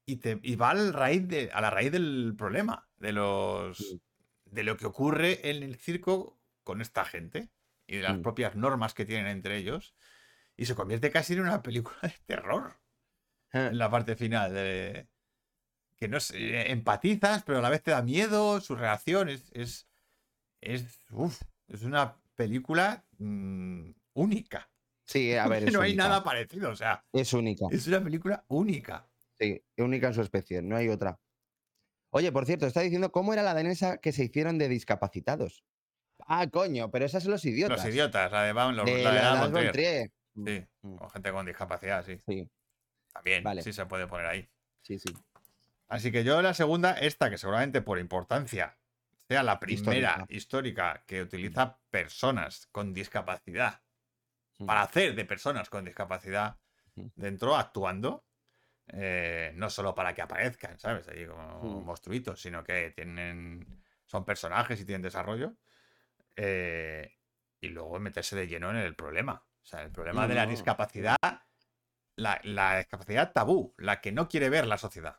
y, 0.05 0.17
te, 0.17 0.39
y 0.43 0.55
va 0.55 0.71
al 0.71 0.93
raíz 0.93 1.27
de, 1.27 1.51
a 1.53 1.61
la 1.61 1.69
raíz 1.69 1.91
del 1.91 2.33
problema, 2.37 2.89
de 2.97 3.13
los 3.13 3.77
Sí. 3.77 4.01
de 4.45 4.63
lo 4.63 4.77
que 4.77 4.87
ocurre 4.87 5.49
en 5.51 5.61
el 5.63 5.75
circo 5.75 6.39
con 6.63 6.81
esta 6.81 7.05
gente 7.05 7.49
y 7.87 7.97
de 7.97 8.01
las 8.03 8.17
Mm. 8.17 8.21
propias 8.23 8.55
normas 8.55 8.93
que 8.93 9.05
tienen 9.05 9.27
entre 9.27 9.57
ellos. 9.57 9.95
Y 10.57 10.65
se 10.65 10.75
convierte 10.75 11.11
casi 11.11 11.33
en 11.33 11.41
una 11.41 11.61
película 11.61 11.97
de 12.01 12.15
terror 12.25 12.79
eh, 13.53 13.67
en 13.71 13.77
la 13.77 13.89
parte 13.89 14.15
final. 14.15 14.53
De, 14.53 15.07
que 15.97 16.07
no 16.07 16.19
sé, 16.19 16.71
empatizas, 16.71 17.43
pero 17.43 17.59
a 17.59 17.61
la 17.61 17.69
vez 17.69 17.83
te 17.83 17.91
da 17.91 18.01
miedo. 18.01 18.59
Su 18.61 18.75
reacción 18.75 19.29
es. 19.29 19.49
Es, 19.53 19.87
es, 20.61 20.99
uf, 21.11 21.41
es 21.67 21.83
una 21.83 22.17
película 22.35 23.05
mm, 23.17 23.91
única. 24.19 24.69
Sí, 25.05 25.33
a 25.35 25.47
ver, 25.47 25.63
es 25.67 25.73
no 25.73 25.81
hay 25.81 25.91
única. 25.91 26.03
nada 26.07 26.23
parecido. 26.23 26.69
O 26.71 26.75
sea, 26.75 27.03
Es 27.13 27.33
única. 27.33 27.65
es 27.71 27.87
una 27.87 28.03
película 28.03 28.43
única. 28.47 29.07
Sí, 29.39 29.63
única 29.77 30.07
en 30.07 30.13
su 30.13 30.21
especie, 30.21 30.61
no 30.61 30.75
hay 30.75 30.89
otra. 30.89 31.19
Oye, 32.11 32.31
por 32.31 32.45
cierto, 32.45 32.65
está 32.65 32.81
diciendo 32.81 33.11
cómo 33.11 33.33
era 33.33 33.43
la 33.43 33.53
danesa 33.53 33.97
que 33.99 34.11
se 34.11 34.23
hicieron 34.25 34.57
de 34.57 34.67
discapacitados. 34.67 35.63
Ah, 36.27 36.47
coño, 36.47 36.91
pero 36.91 37.05
esas 37.05 37.23
son 37.23 37.31
los 37.31 37.45
idiotas. 37.45 37.77
Los 37.83 37.93
idiotas, 37.93 38.31
la 38.31 38.43
de, 38.43 38.51
Van- 38.53 38.75
los- 38.75 38.85
De 38.85 39.03
la 39.03 39.11
de 39.11 39.21
la- 39.21 39.71
Trier. 39.71 39.71
Trier. 39.71 40.11
Sí, 40.35 40.65
Mm, 40.81 40.95
con 40.95 41.09
gente 41.09 41.31
con 41.31 41.45
discapacidad, 41.45 42.05
sí. 42.05 42.17
Sí, 42.25 42.49
También, 43.13 43.43
Vale. 43.43 43.61
sí 43.61 43.73
se 43.73 43.85
puede 43.85 44.07
poner 44.07 44.25
ahí. 44.27 44.49
sí, 44.81 44.97
sí. 44.99 45.13
Así 45.87 46.11
que 46.11 46.23
yo 46.23 46.41
la 46.41 46.53
segunda, 46.53 46.93
esta 46.93 47.29
que 47.31 47.37
seguramente 47.39 47.81
por 47.81 47.97
importancia 47.99 48.77
sea 49.27 49.41
la 49.43 49.59
primera 49.59 49.79
Histórica. 49.81 50.25
histórica, 50.29 51.03
que 51.07 51.21
utiliza 51.23 51.79
personas 51.89 52.67
con 52.71 52.93
discapacidad 52.93 53.81
para 54.65 54.81
hacer 54.83 55.15
de 55.15 55.25
personas 55.25 55.69
con 55.69 55.85
discapacidad 55.85 56.57
dentro 57.15 57.55
actuando. 57.55 58.25
eh, 58.91 59.51
no 59.55 59.69
solo 59.69 59.93
para 59.95 60.13
que 60.15 60.21
aparezcan, 60.21 60.79
¿sabes? 60.79 61.07
Ahí 61.09 61.25
como 61.27 61.81
monstruitos, 61.83 62.41
sino 62.41 62.63
que 62.63 62.91
tienen. 62.91 63.83
son 64.05 64.25
personajes 64.25 64.79
y 64.81 64.85
tienen 64.85 65.01
desarrollo. 65.03 65.55
eh, 66.35 67.13
y 67.61 67.69
luego 67.69 67.99
meterse 67.99 68.35
de 68.35 68.47
lleno 68.47 68.69
en 68.71 68.77
el 68.77 68.95
problema. 68.95 69.45
O 69.61 69.65
sea, 69.65 69.83
el 69.83 69.91
problema 69.91 70.23
No, 70.23 70.27
de 70.29 70.35
la 70.35 70.45
no. 70.45 70.49
discapacidad. 70.51 71.17
La, 72.15 72.39
la 72.43 72.77
discapacidad 72.77 73.31
tabú, 73.33 73.73
la 73.77 73.99
que 74.01 74.11
no 74.11 74.27
quiere 74.29 74.49
ver 74.49 74.67
la 74.67 74.77
sociedad. 74.77 75.17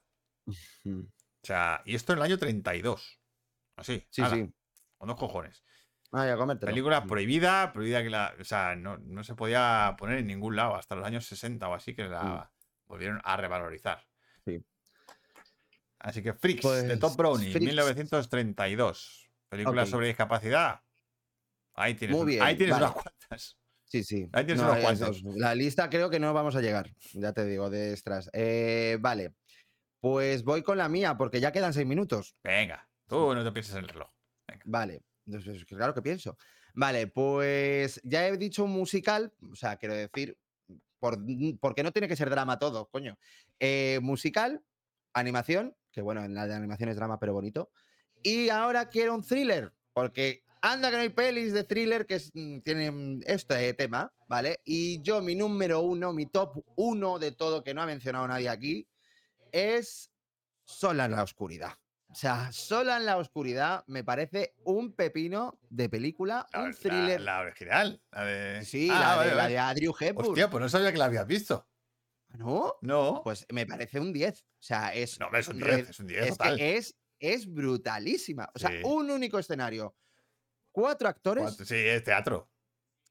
O 1.43 1.47
sea, 1.47 1.83
y 1.87 1.95
esto 1.95 2.13
en 2.13 2.19
el 2.19 2.25
año 2.25 2.39
32. 2.39 3.21
Así. 3.77 4.07
Sí, 4.11 4.23
ala, 4.23 4.37
sí. 4.37 4.53
Con 4.99 5.09
dos 5.09 5.17
cojones. 5.19 5.65
Ah, 6.13 6.27
ya 6.27 6.37
comértelo. 6.37 6.71
Película 6.71 7.01
Mm. 7.03 7.07
prohibida, 7.09 7.73
prohibida 7.73 8.03
que 8.03 8.11
la. 8.11 8.35
O 8.41 8.45
sea, 8.45 8.75
no, 8.77 8.99
no 8.99 9.23
se 9.25 9.35
podía 9.35 9.95
poner 9.99 10.19
en 10.19 10.27
ningún 10.27 10.57
lado 10.57 10.75
hasta 10.75 10.97
los 10.97 11.07
años 11.07 11.25
60 11.27 11.69
o 11.69 11.75
así 11.75 11.95
que 11.95 12.05
la 12.05 12.51
volvieron 12.87 13.21
a 13.25 13.37
revalorizar. 13.37 13.99
Mm. 14.45 14.51
Sí. 14.51 14.65
Así 16.01 16.23
que 16.23 16.33
Freaks 16.33 16.63
de 16.63 16.83
Pues, 16.87 16.99
Top 16.99 17.17
Brownie, 17.17 17.51
Freaks. 17.51 17.67
1932. 17.67 19.31
Película 19.49 19.87
sobre 19.87 20.09
discapacidad. 20.09 20.81
Ahí 21.75 21.95
tienes, 21.95 22.17
Muy 22.17 22.27
bien, 22.27 22.43
ahí 22.43 22.57
tienes 22.57 22.75
vale. 22.75 22.87
unas 22.87 22.95
cuantas. 23.03 23.57
Sí, 23.85 24.05
sí. 24.05 24.29
Ahí 24.33 24.45
tienes 24.45 24.63
No, 24.63 24.71
unos 24.73 24.79
es- 24.79 24.85
cuantos. 24.85 25.23
La 25.37 25.55
lista 25.55 25.91
creo 25.91 26.11
que 26.11 26.21
no 26.21 26.33
vamos 26.33 26.55
a 26.57 26.61
llegar, 26.61 26.91
ya 27.13 27.33
te 27.33 27.45
digo, 27.45 27.71
de 27.71 27.91
extras. 27.93 28.31
Eh, 28.33 28.99
vale, 29.01 29.35
pues 30.01 30.43
voy 30.45 30.63
con 30.63 30.79
la 30.79 30.89
mía, 30.89 31.17
porque 31.17 31.41
ya 31.41 31.53
quedan 31.53 31.73
seis 31.75 31.87
minutos. 31.87 32.37
Venga, 32.45 32.89
tú 33.07 33.35
no 33.35 33.43
te 33.45 33.53
pienses 33.53 33.75
en 33.75 33.81
el 33.85 33.89
reloj. 33.89 34.11
Vale, 34.65 34.95
entonces, 34.95 35.10
claro 35.67 35.95
que 35.95 36.03
pienso. 36.03 36.37
Vale, 36.75 37.07
pues 37.09 38.01
ya 38.05 38.27
he 38.27 38.37
dicho 38.37 38.67
musical, 38.67 39.33
o 39.51 39.57
sea, 39.57 39.77
quiero 39.77 39.95
decir, 39.95 40.39
por, 40.99 41.19
porque 41.61 41.83
no 41.83 41.93
tiene 41.93 42.09
que 42.09 42.17
ser 42.17 42.31
drama 42.31 42.59
todo, 42.59 42.89
coño. 42.91 43.19
Eh, 43.59 43.99
musical, 44.03 44.63
animación, 45.13 45.75
que 45.91 46.03
bueno, 46.03 46.25
en 46.25 46.35
la 46.35 46.47
de 46.47 46.55
animación 46.55 46.89
es 46.91 46.97
drama, 46.97 47.19
pero 47.19 47.33
bonito. 47.33 47.71
Y 48.23 48.51
ahora 48.51 48.89
quiero 48.89 49.15
un 49.15 49.23
thriller, 49.23 49.73
porque 49.93 50.45
anda 50.63 50.91
que 50.91 50.97
no 50.97 51.03
hay 51.03 51.09
pelis 51.09 51.53
de 51.53 51.65
thriller 51.65 52.07
que 52.07 52.21
mm, 52.35 52.61
tienen 52.61 53.23
este 53.27 53.73
tema, 53.75 54.13
¿vale? 54.29 54.61
Y 54.65 55.01
yo, 55.03 55.21
mi 55.23 55.35
número 55.35 55.81
uno, 55.81 56.13
mi 56.13 56.27
top 56.27 56.63
uno 56.77 57.19
de 57.19 57.33
todo 57.33 57.65
que 57.65 57.75
no 57.75 57.83
ha 57.83 57.87
mencionado 57.87 58.29
nadie 58.29 58.49
aquí, 58.49 58.87
es 59.53 60.11
Sola 60.65 61.07
en 61.07 61.13
la 61.13 61.23
oscuridad. 61.25 61.73
O 62.11 62.15
sea, 62.15 62.51
Sola 62.53 62.97
en 62.97 63.07
la 63.07 63.19
oscuridad 63.19 63.85
me 63.87 64.03
parece 64.03 64.55
un 64.65 64.93
pepino 64.95 65.59
de 65.69 65.89
película, 65.89 66.47
La, 66.53 66.63
un 66.63 66.71
la- 66.71 66.77
thriller. 66.77 67.21
la 67.21 67.41
original. 67.41 68.03
La 68.11 68.25
de... 68.25 68.65
Sí, 68.65 68.89
Ah, 68.91 68.99
la, 69.01 69.17
vale, 69.17 69.31
de, 69.31 69.37
la 69.37 69.43
vale. 69.43 69.53
de 69.55 69.59
Andrew 69.61 69.95
Hepburn. 69.99 70.29
Hostia, 70.29 70.51
pues 70.51 70.61
no 70.61 70.69
sabía 70.69 70.91
que 70.91 70.99
la 70.99 71.05
habías 71.05 71.27
visto. 71.27 71.69
¿No? 72.31 72.75
No. 72.83 73.21
Pues 73.25 73.47
me 73.53 73.65
parece 73.67 74.01
un 74.01 74.13
10. 74.13 74.41
O 74.43 74.45
sea, 74.59 74.93
es, 74.95 75.19
no, 75.21 75.31
es 75.37 75.47
un 75.49 75.61
re- 75.61 75.77
10, 75.77 75.91
es 75.91 76.01
un 76.01 76.07
10 76.09 76.23
es 76.25 76.31
total. 76.39 76.57
que 76.57 76.77
es, 76.77 76.97
es 77.21 77.53
brutalísima. 77.53 78.51
O 78.55 78.59
sea, 78.59 78.71
Sí. 78.71 78.77
un 78.85 79.11
único 79.11 79.39
escenario. 79.39 79.97
Cuatro 80.73 81.09
actores. 81.09 81.43
Cuatro- 81.45 81.65
Sí, 81.65 81.77
es 81.77 82.03
teatro. 82.05 82.51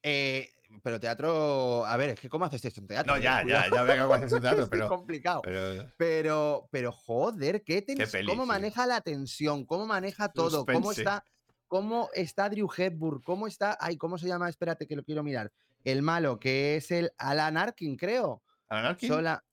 eh, 0.02 0.50
pero 0.82 0.98
teatro. 1.00 1.84
A 1.86 1.96
ver, 1.96 2.10
es 2.10 2.20
que 2.20 2.28
¿cómo 2.28 2.44
haces 2.44 2.64
esto 2.64 2.80
en 2.80 2.86
teatro? 2.86 3.14
No, 3.14 3.20
ya, 3.20 3.44
ya, 3.46 3.68
ya 3.70 3.82
veo 3.82 4.08
que 4.08 4.14
haces 4.14 4.32
un 4.32 4.40
teatro, 4.40 4.62
Es 4.64 4.68
pero. 4.68 4.88
complicado. 4.88 5.42
pero 5.42 5.90
Pero, 5.96 6.68
pero 6.70 6.92
joder, 6.92 7.62
qué 7.62 7.84
tens- 7.86 8.10
peli, 8.10 8.28
cómo 8.28 8.42
sí. 8.44 8.48
maneja 8.48 8.86
la 8.86 9.00
tensión, 9.00 9.64
cómo 9.64 9.86
maneja 9.86 10.28
todo, 10.28 10.64
cómo 10.64 10.92
está, 10.92 11.24
cómo 11.66 12.08
está 12.14 12.48
Drew 12.48 12.68
Hepburn, 12.76 13.20
cómo 13.22 13.46
está, 13.46 13.76
ay, 13.80 13.96
¿cómo 13.96 14.18
se 14.18 14.26
llama? 14.28 14.48
Espérate 14.48 14.86
que 14.86 14.96
lo 14.96 15.04
quiero 15.04 15.22
mirar. 15.22 15.52
El 15.84 16.02
malo, 16.02 16.38
que 16.38 16.76
es 16.76 16.90
el 16.90 17.10
Alan 17.18 17.56
Arkin, 17.56 17.96
creo. 17.96 18.42
¿Alan 18.68 18.86
Arkin? 18.86 19.08
Sola, 19.08 19.44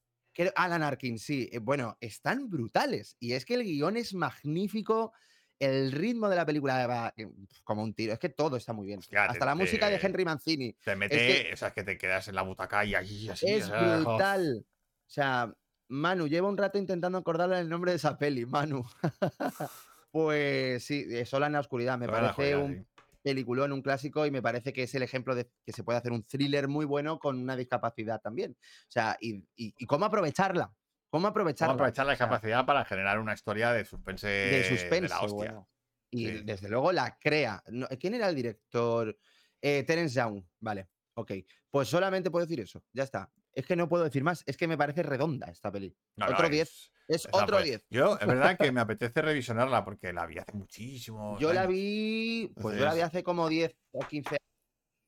Alan 0.55 0.83
Arkin, 0.83 1.17
sí. 1.19 1.49
eh, 1.51 1.59
Bueno, 1.59 1.97
están 2.01 2.49
brutales. 2.49 3.15
Y 3.19 3.33
es 3.33 3.43
que 3.45 3.55
el 3.55 3.63
guion 3.63 3.97
es 3.97 4.13
magnífico. 4.13 5.13
El 5.59 5.91
ritmo 5.91 6.29
de 6.29 6.35
la 6.35 6.45
película 6.45 6.85
va 6.85 7.13
eh, 7.17 7.27
como 7.63 7.81
un 7.83 7.93
tiro. 7.93 8.13
Es 8.13 8.19
que 8.19 8.29
todo 8.29 8.57
está 8.57 8.73
muy 8.73 8.85
bien. 8.87 8.99
Hostia, 8.99 9.23
Hasta 9.25 9.39
te- 9.39 9.45
la 9.45 9.55
música 9.55 9.89
de 9.89 9.99
Henry 10.01 10.23
Mancini. 10.25 10.73
Te 10.83 10.95
mete, 10.95 11.17
que- 11.17 11.53
o 11.53 11.57
sea, 11.57 11.69
es 11.69 11.73
que 11.73 11.83
te 11.83 11.97
quedas 11.97 12.27
en 12.27 12.35
la 12.35 12.43
butaca 12.43 12.85
y 12.85 12.93
allí 12.95 13.27
así. 13.29 13.47
es 13.47 13.69
brutal. 13.69 14.63
O 14.65 15.09
sea, 15.09 15.51
Manu, 15.89 16.27
lleva 16.27 16.47
un 16.49 16.57
rato 16.57 16.77
intentando 16.77 17.17
acordarle 17.17 17.59
el 17.59 17.69
nombre 17.69 17.91
de 17.91 17.97
esa 17.97 18.17
peli, 18.17 18.45
Manu. 18.45 18.83
pues 20.11 20.83
sí, 20.83 21.25
Sola 21.25 21.47
en 21.47 21.53
la 21.53 21.59
oscuridad. 21.59 21.97
Me 21.97 22.05
Sola 22.05 22.17
parece 22.33 22.55
oscuridad, 22.55 22.63
un 22.63 22.75
sí. 22.75 23.03
peliculón, 23.23 23.71
un 23.71 23.81
clásico, 23.81 24.25
y 24.25 24.31
me 24.31 24.41
parece 24.41 24.73
que 24.73 24.83
es 24.83 24.95
el 24.95 25.03
ejemplo 25.03 25.35
de 25.35 25.49
que 25.65 25.71
se 25.73 25.83
puede 25.83 25.97
hacer 25.99 26.11
un 26.11 26.23
thriller 26.23 26.67
muy 26.67 26.85
bueno 26.85 27.19
con 27.19 27.39
una 27.39 27.55
discapacidad 27.55 28.21
también. 28.21 28.51
O 28.61 28.91
sea, 28.91 29.17
y, 29.19 29.35
y- 29.55 29.73
y 29.77 29.85
cómo 29.85 30.05
aprovecharla. 30.05 30.71
Cómo 31.09 31.27
aprovecharla. 31.27 31.73
Vamos 31.73 31.81
a 31.81 31.83
aprovechar 31.85 32.05
la 32.05 32.17
capacidad 32.17 32.65
para 32.65 32.83
generar 32.85 33.19
una 33.19 33.33
historia 33.33 33.71
de 33.71 33.85
suspense. 33.85 34.27
de 34.27 34.63
suspense. 34.67 35.07
la 35.09 35.21
hostia. 35.21 35.35
bueno. 35.35 35.69
Y 36.11 36.27
Sí. 36.27 36.41
desde 36.43 36.69
luego 36.69 36.91
la 36.91 37.17
crea. 37.19 37.61
¿Quién 37.99 38.13
era 38.13 38.29
el 38.29 38.35
director? 38.35 39.17
Eh, 39.61 39.83
Terence 39.83 40.15
Young. 40.15 40.43
Vale, 40.59 40.87
ok. 41.15 41.31
Pues 41.69 41.87
solamente 41.89 42.31
puedo 42.31 42.45
decir 42.45 42.59
eso. 42.61 42.83
Ya 42.93 43.03
está. 43.03 43.31
Es 43.53 43.65
que 43.65 43.75
no 43.75 43.89
puedo 43.89 44.03
decir 44.03 44.23
más. 44.23 44.43
Es 44.45 44.55
que 44.55 44.67
me 44.67 44.77
parece 44.77 45.01
redonda 45.03 45.47
esta 45.47 45.71
peli. 45.71 45.95
No, 46.15 46.27
Otro 46.27 46.45
es- 46.45 46.51
10. 46.51 46.91
Es 47.07 47.27
otro 47.31 47.57
fue- 47.57 47.63
10. 47.65 47.85
Yo, 47.89 48.17
es 48.19 48.27
verdad 48.27 48.57
que 48.57 48.71
me 48.71 48.81
apetece 48.81 49.21
revisionarla 49.21 49.83
porque 49.83 50.13
la 50.13 50.25
vi 50.25 50.37
hace 50.37 50.53
muchísimo. 50.53 51.37
Yo 51.39 51.51
la 51.53 51.65
vi. 51.65 52.53
Pues 52.61 52.77
yo 52.77 52.85
la 52.85 52.93
vi 52.93 53.01
hace 53.01 53.23
como 53.23 53.47
10 53.49 53.75
o 53.91 53.99
15 54.05 54.29
años 54.35 54.41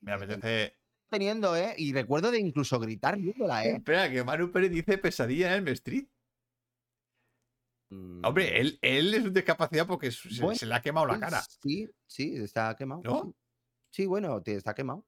Me 0.02 0.14
apetece. 0.14 0.79
Teniendo, 1.10 1.56
¿eh? 1.56 1.74
Y 1.78 1.92
recuerdo 1.94 2.32
de 2.32 2.40
incluso 2.40 2.80
gritar 2.80 3.18
viéndola, 3.18 3.66
¿eh? 3.66 3.76
Espera, 3.78 4.10
que 4.10 4.24
Manu 4.24 4.52
Pérez 4.52 4.72
dice 4.72 4.98
pesadilla 4.98 5.56
en 5.56 5.68
el 5.68 5.74
Street. 5.74 6.06
Hombre, 7.92 8.60
él, 8.60 8.78
él 8.84 9.14
es 9.16 9.24
un 9.24 9.34
discapacidad 9.34 9.88
porque 9.88 10.12
se, 10.12 10.30
se- 10.30 10.42
Bueno, 10.44 10.58
se 10.58 10.66
le 10.68 10.76
ha 10.76 10.82
quemado 10.82 11.08
la 11.08 11.20
cara. 11.20 11.42
Sí, 11.64 11.90
sí, 12.06 12.36
está 12.36 12.76
quemado. 12.76 13.02
¿No? 13.04 13.36
Sí, 13.92 14.06
bueno, 14.06 14.42
te- 14.44 14.56
está 14.56 14.76
quemado. 14.76 15.06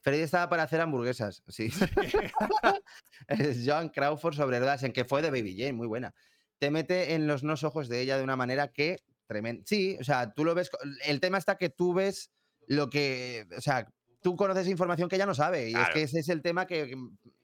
Freddy 0.00 0.22
estaba 0.22 0.48
para 0.48 0.62
hacer 0.62 0.80
hamburguesas, 0.80 1.42
sí. 1.46 1.68
Joan 3.66 3.90
Crawford 3.90 4.34
sobre 4.34 4.56
en 4.56 4.92
que 4.92 5.04
fue 5.04 5.20
de 5.22 5.30
Baby 5.30 5.56
Jane, 5.58 5.74
muy 5.74 5.86
buena. 5.86 6.14
Te 6.58 6.70
mete 6.70 7.14
en 7.14 7.26
los 7.26 7.42
nos 7.42 7.64
ojos 7.64 7.88
de 7.88 8.00
ella 8.00 8.16
de 8.16 8.24
una 8.24 8.36
manera 8.36 8.68
que 8.68 9.00
tremenda. 9.26 9.62
Sí, 9.66 9.96
o 10.00 10.04
sea, 10.04 10.32
tú 10.32 10.44
lo 10.44 10.54
ves. 10.54 10.70
El 11.04 11.20
tema 11.20 11.36
está 11.38 11.56
que 11.56 11.68
tú 11.68 11.92
ves 11.92 12.30
lo 12.66 12.88
que. 12.88 13.46
O 13.56 13.60
sea, 13.60 13.86
tú 14.22 14.36
conoces 14.36 14.68
información 14.68 15.08
que 15.08 15.16
ella 15.16 15.26
no 15.26 15.34
sabe. 15.34 15.68
Y 15.68 15.74
es 15.74 15.90
que 15.90 16.02
ese 16.02 16.20
es 16.20 16.28
el 16.28 16.40
tema 16.40 16.66
que, 16.66 16.96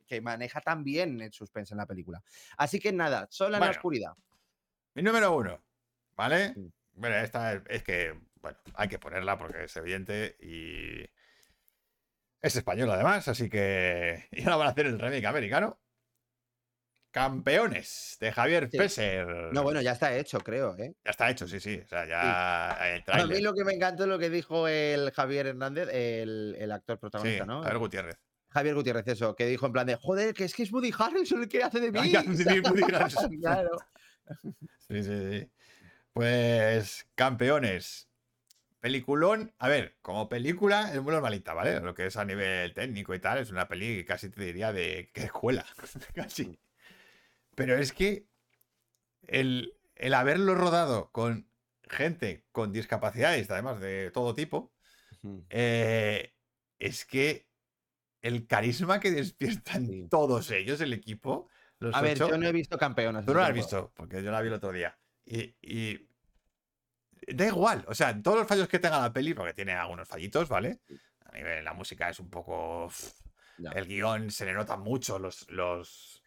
que 0.06 0.20
maneja 0.20 0.60
tan 0.60 0.84
bien 0.84 1.20
el 1.20 1.32
suspense 1.32 1.74
en 1.74 1.78
la 1.78 1.86
película. 1.86 2.22
Así 2.56 2.80
que 2.80 2.92
nada, 2.92 3.26
sola 3.30 3.58
en 3.58 3.64
la 3.64 3.70
oscuridad. 3.70 4.12
Mi 4.94 5.02
número 5.02 5.36
uno, 5.36 5.62
¿vale? 6.16 6.54
Sí. 6.54 6.72
Bueno, 6.94 7.16
esta 7.16 7.52
es, 7.52 7.62
es 7.68 7.82
que, 7.84 8.18
bueno, 8.40 8.58
hay 8.74 8.88
que 8.88 8.98
ponerla 8.98 9.38
porque 9.38 9.64
es 9.64 9.76
evidente 9.76 10.36
y 10.40 11.08
es 12.40 12.56
español 12.56 12.90
además, 12.90 13.28
así 13.28 13.48
que 13.48 14.28
y 14.32 14.42
ahora 14.42 14.56
van 14.56 14.66
a 14.68 14.70
hacer 14.70 14.86
el 14.86 14.98
remake 14.98 15.26
americano. 15.26 15.78
Campeones 17.10 18.16
de 18.20 18.32
Javier 18.32 18.68
Sí. 18.70 18.78
Fesser. 18.78 19.26
No, 19.52 19.62
bueno, 19.62 19.80
ya 19.80 19.92
está 19.92 20.14
hecho, 20.16 20.38
creo, 20.40 20.76
¿eh? 20.78 20.94
Ya 21.04 21.10
está 21.10 21.30
hecho, 21.30 21.48
sí, 21.48 21.58
sí. 21.58 21.80
O 21.84 21.88
sea, 21.88 22.06
ya 22.06 22.94
el 22.96 23.02
A 23.06 23.26
mí 23.26 23.40
lo 23.40 23.54
que 23.54 23.64
me 23.64 23.72
encantó 23.72 24.04
es 24.04 24.08
lo 24.08 24.18
que 24.18 24.30
dijo 24.30 24.68
el 24.68 25.10
Javier 25.12 25.46
Hernández, 25.46 25.88
el, 25.90 26.56
el 26.58 26.72
actor 26.72 26.96
Sí, 26.96 27.00
protagonista, 27.00 27.46
¿no? 27.46 27.62
Javier 27.62 27.78
Gutiérrez. 27.78 28.16
Javier 28.50 28.74
Gutiérrez, 28.74 29.08
eso, 29.08 29.34
que 29.36 29.46
dijo 29.46 29.66
en 29.66 29.72
plan 29.72 29.86
de, 29.86 29.96
joder, 29.96 30.34
que 30.34 30.44
es 30.44 30.54
que 30.54 30.62
es 30.62 30.72
Woody 30.72 30.92
Harrelson 30.96 31.42
el 31.42 31.48
que 31.48 31.62
hace 31.62 31.80
de 31.80 31.92
mí. 31.92 32.12
Claro. 33.40 33.78
Sí, 34.88 35.02
sí, 35.02 35.30
sí. 35.30 35.50
Pues, 36.12 37.06
campeones. 37.14 38.08
Peliculón. 38.80 39.52
A 39.58 39.68
ver, 39.68 39.96
como 40.02 40.28
película 40.28 40.92
es 40.92 41.02
muy 41.02 41.12
normalita, 41.12 41.52
¿vale? 41.52 41.80
Lo 41.80 41.94
que 41.94 42.06
es 42.06 42.16
a 42.16 42.24
nivel 42.24 42.74
técnico 42.74 43.14
y 43.14 43.18
tal, 43.18 43.38
es 43.38 43.50
una 43.50 43.66
peli 43.66 43.96
que 43.96 44.04
casi 44.04 44.30
te 44.30 44.42
diría 44.44 44.72
de 44.72 45.10
que 45.12 45.24
escuela. 45.24 45.64
casi. 46.14 46.58
Pero 47.58 47.76
es 47.76 47.92
que 47.92 48.26
el, 49.22 49.74
el 49.96 50.14
haberlo 50.14 50.54
rodado 50.54 51.10
con 51.12 51.50
gente 51.90 52.46
con 52.52 52.72
discapacidades, 52.72 53.50
además 53.50 53.80
de 53.80 54.10
todo 54.12 54.34
tipo, 54.34 54.72
eh, 55.50 56.34
es 56.78 57.04
que 57.04 57.48
el 58.22 58.46
carisma 58.46 59.00
que 59.00 59.10
despiertan 59.10 59.86
Sí. 59.86 60.06
todos 60.08 60.50
ellos, 60.50 60.80
el 60.80 60.92
equipo. 60.92 61.48
Los 61.80 61.94
A 61.94 62.00
ver, 62.02 62.14
ocho- 62.16 62.30
yo 62.30 62.38
no 62.38 62.46
he 62.46 62.52
visto 62.52 62.78
campeonas. 62.78 63.24
Tú 63.26 63.32
no 63.34 63.40
la 63.40 63.46
has 63.46 63.54
visto, 63.54 63.92
porque 63.94 64.22
yo 64.22 64.30
la 64.30 64.40
vi 64.40 64.48
el 64.48 64.54
otro 64.54 64.72
día. 64.72 64.98
Y, 65.24 65.54
y 65.60 66.08
da 67.26 67.46
igual, 67.46 67.84
o 67.88 67.94
sea, 67.94 68.20
todos 68.22 68.38
los 68.38 68.46
fallos 68.46 68.68
que 68.68 68.78
tenga 68.78 69.00
la 69.00 69.12
peli, 69.12 69.34
porque 69.34 69.54
tiene 69.54 69.72
algunos 69.72 70.08
fallitos, 70.08 70.48
¿vale? 70.48 70.80
A 71.24 71.32
nivel, 71.36 71.64
la 71.64 71.74
música 71.74 72.08
es 72.08 72.20
un 72.20 72.30
poco... 72.30 72.90
El 73.74 73.86
guion 73.86 74.30
se 74.30 74.44
le 74.46 74.54
nota 74.54 74.76
mucho 74.76 75.18
los, 75.18 75.50
los, 75.50 76.17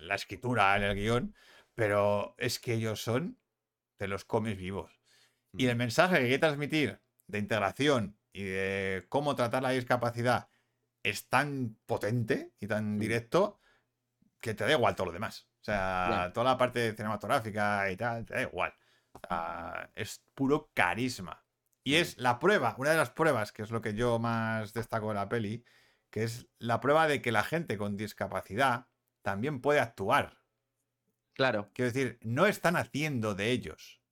la 0.00 0.14
escritura 0.14 0.76
en 0.76 0.82
el 0.82 0.94
guion, 0.96 1.34
pero 1.74 2.34
es 2.38 2.58
que 2.58 2.74
ellos 2.74 3.02
son, 3.02 3.38
te 3.96 4.08
los 4.08 4.24
comes 4.24 4.56
vivos. 4.56 5.00
Y 5.56 5.66
el 5.66 5.76
mensaje 5.76 6.16
que 6.16 6.22
quiere 6.22 6.38
transmitir 6.38 7.00
de 7.26 7.38
integración 7.38 8.18
y 8.32 8.44
de 8.44 9.06
cómo 9.08 9.34
tratar 9.34 9.62
la 9.62 9.70
discapacidad 9.70 10.48
es 11.02 11.28
tan 11.28 11.76
potente 11.86 12.52
y 12.60 12.66
tan 12.66 12.96
Mm. 12.96 12.98
directo 12.98 13.60
que 14.40 14.54
te 14.54 14.64
da 14.64 14.72
igual 14.72 14.94
todo 14.94 15.06
lo 15.06 15.12
demás. 15.12 15.48
O 15.60 15.64
sea, 15.64 16.30
toda 16.34 16.44
la 16.52 16.58
parte 16.58 16.92
cinematográfica 16.94 17.90
y 17.90 17.96
tal, 17.96 18.24
te 18.26 18.34
da 18.34 18.42
igual. 18.42 18.74
O 19.12 19.20
sea, 19.28 19.90
es 19.94 20.24
puro 20.34 20.70
carisma. 20.74 21.44
Y 21.84 21.96
es 21.96 22.18
la 22.18 22.38
prueba, 22.38 22.74
una 22.78 22.90
de 22.90 22.96
las 22.96 23.10
pruebas, 23.10 23.52
que 23.52 23.62
es 23.62 23.70
lo 23.70 23.80
que 23.80 23.94
yo 23.94 24.18
más 24.18 24.72
destaco 24.72 25.08
de 25.08 25.14
la 25.14 25.28
peli, 25.28 25.64
que 26.10 26.24
es 26.24 26.48
la 26.58 26.80
prueba 26.80 27.06
de 27.06 27.20
que 27.22 27.32
la 27.32 27.42
gente 27.42 27.76
con 27.76 27.96
discapacidad 27.96 28.88
también 29.22 29.60
puede 29.60 29.80
actuar. 29.80 30.38
Claro. 31.34 31.70
Quiero 31.72 31.90
decir, 31.90 32.18
no 32.22 32.46
están 32.46 32.76
haciendo 32.76 33.34
de 33.34 33.50
ellos. 33.50 34.02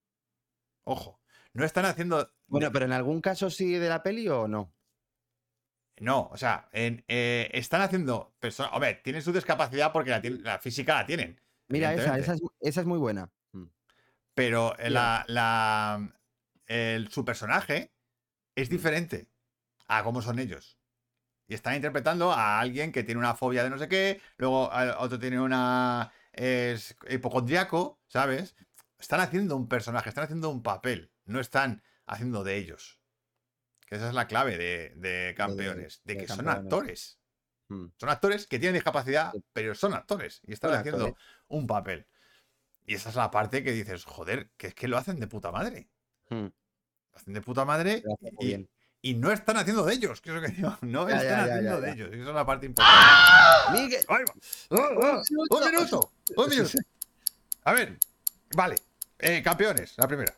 Ojo, 0.84 1.20
no 1.52 1.64
están 1.64 1.84
haciendo. 1.84 2.32
Bueno, 2.46 2.68
de- 2.68 2.72
pero 2.72 2.84
en 2.86 2.92
algún 2.92 3.20
caso 3.20 3.50
sí 3.50 3.74
de 3.74 3.88
la 3.88 4.02
peli 4.02 4.28
o 4.28 4.48
no. 4.48 4.74
No, 5.98 6.28
o 6.32 6.36
sea, 6.38 6.68
en- 6.72 7.04
eh, 7.08 7.50
están 7.52 7.82
haciendo. 7.82 8.34
personas. 8.40 8.72
Hombre, 8.72 8.94
tienen 9.04 9.20
su 9.22 9.32
discapacidad 9.32 9.92
porque 9.92 10.10
la, 10.42 10.58
física 10.58 10.94
la 10.94 11.06
tienen. 11.06 11.38
Mira, 11.68 11.92
esa, 11.92 12.16
esa 12.18 12.32
es, 12.34 12.40
esa 12.60 12.80
es 12.80 12.86
muy 12.86 12.98
buena. 12.98 13.30
Mm. 13.52 13.66
Pero 14.34 14.76
eh, 14.78 14.88
la, 14.88 15.24
la- 15.28 16.10
el- 16.66 17.08
su 17.10 17.24
personaje 17.24 17.92
es 18.56 18.68
Mm. 18.70 18.72
diferente 18.72 19.28
a 19.88 20.02
cómo 20.02 20.22
son 20.22 20.38
ellos. 20.38 20.78
Y 21.50 21.54
están 21.54 21.74
interpretando 21.74 22.30
a 22.30 22.60
alguien 22.60 22.92
que 22.92 23.02
tiene 23.02 23.18
una 23.18 23.34
fobia 23.34 23.64
de 23.64 23.70
no 23.70 23.76
sé 23.76 23.88
qué, 23.88 24.20
luego 24.36 24.70
otro 24.98 25.18
tiene 25.18 25.40
una. 25.40 26.12
es 26.32 26.96
hipocondriaco, 27.10 28.00
¿sabes? 28.06 28.54
Están 29.00 29.18
haciendo 29.18 29.56
un 29.56 29.68
personaje, 29.68 30.08
están 30.10 30.22
haciendo 30.22 30.48
un 30.48 30.62
papel, 30.62 31.10
no 31.24 31.40
están 31.40 31.82
haciendo 32.06 32.44
de 32.44 32.56
ellos. 32.56 33.00
Que 33.84 33.96
esa 33.96 34.06
es 34.06 34.14
la 34.14 34.28
clave 34.28 34.56
de, 34.58 34.92
de 34.94 35.34
campeones, 35.36 36.02
de, 36.04 36.14
de 36.14 36.20
que 36.20 36.28
son 36.28 36.48
actores. 36.48 37.18
Mm. 37.66 37.86
Son 37.96 38.08
actores 38.10 38.46
que 38.46 38.60
tienen 38.60 38.74
discapacidad, 38.74 39.32
pero 39.52 39.74
son 39.74 39.92
actores 39.94 40.42
y 40.46 40.52
están 40.52 40.70
Son 40.70 40.78
haciendo 40.78 41.04
actores. 41.06 41.26
un 41.48 41.66
papel. 41.66 42.06
Y 42.86 42.94
esa 42.94 43.08
es 43.08 43.16
la 43.16 43.32
parte 43.32 43.64
que 43.64 43.72
dices, 43.72 44.04
joder, 44.04 44.50
que 44.56 44.68
es 44.68 44.74
que 44.76 44.86
lo 44.86 44.98
hacen 44.98 45.18
de 45.18 45.26
puta 45.26 45.50
madre. 45.50 45.90
Mm. 46.28 46.46
Lo 46.46 47.16
hacen 47.16 47.34
de 47.34 47.42
puta 47.42 47.64
madre 47.64 48.04
y, 48.38 48.46
bien. 48.46 48.70
Y 49.02 49.14
no 49.14 49.32
están 49.32 49.56
haciendo 49.56 49.84
de 49.84 49.94
ellos, 49.94 50.20
que 50.20 50.30
es 50.30 50.36
lo 50.36 50.42
que 50.42 50.48
digo. 50.48 50.76
No 50.82 51.08
Ya, 51.08 51.16
están 51.16 51.46
ya, 51.46 51.54
haciendo 51.54 51.80
de 51.80 51.92
ellos. 51.92 52.08
Esa 52.12 52.28
es 52.28 52.34
la 52.34 52.46
parte 52.46 52.66
importante. 52.66 53.02
Miguel, 53.72 54.04
¡Ahí 54.08 54.24
va! 54.24 54.34
¡Ah, 54.78 54.88
ah! 55.02 55.22
¡Un 55.50 55.70
minuto! 55.70 56.12
¡Un 56.36 56.48
minuto! 56.48 56.78
A 57.64 57.72
ver, 57.72 57.98
vale. 58.54 58.76
Eh, 59.18 59.42
campeones, 59.42 59.94
la 59.96 60.08
primera. 60.08 60.34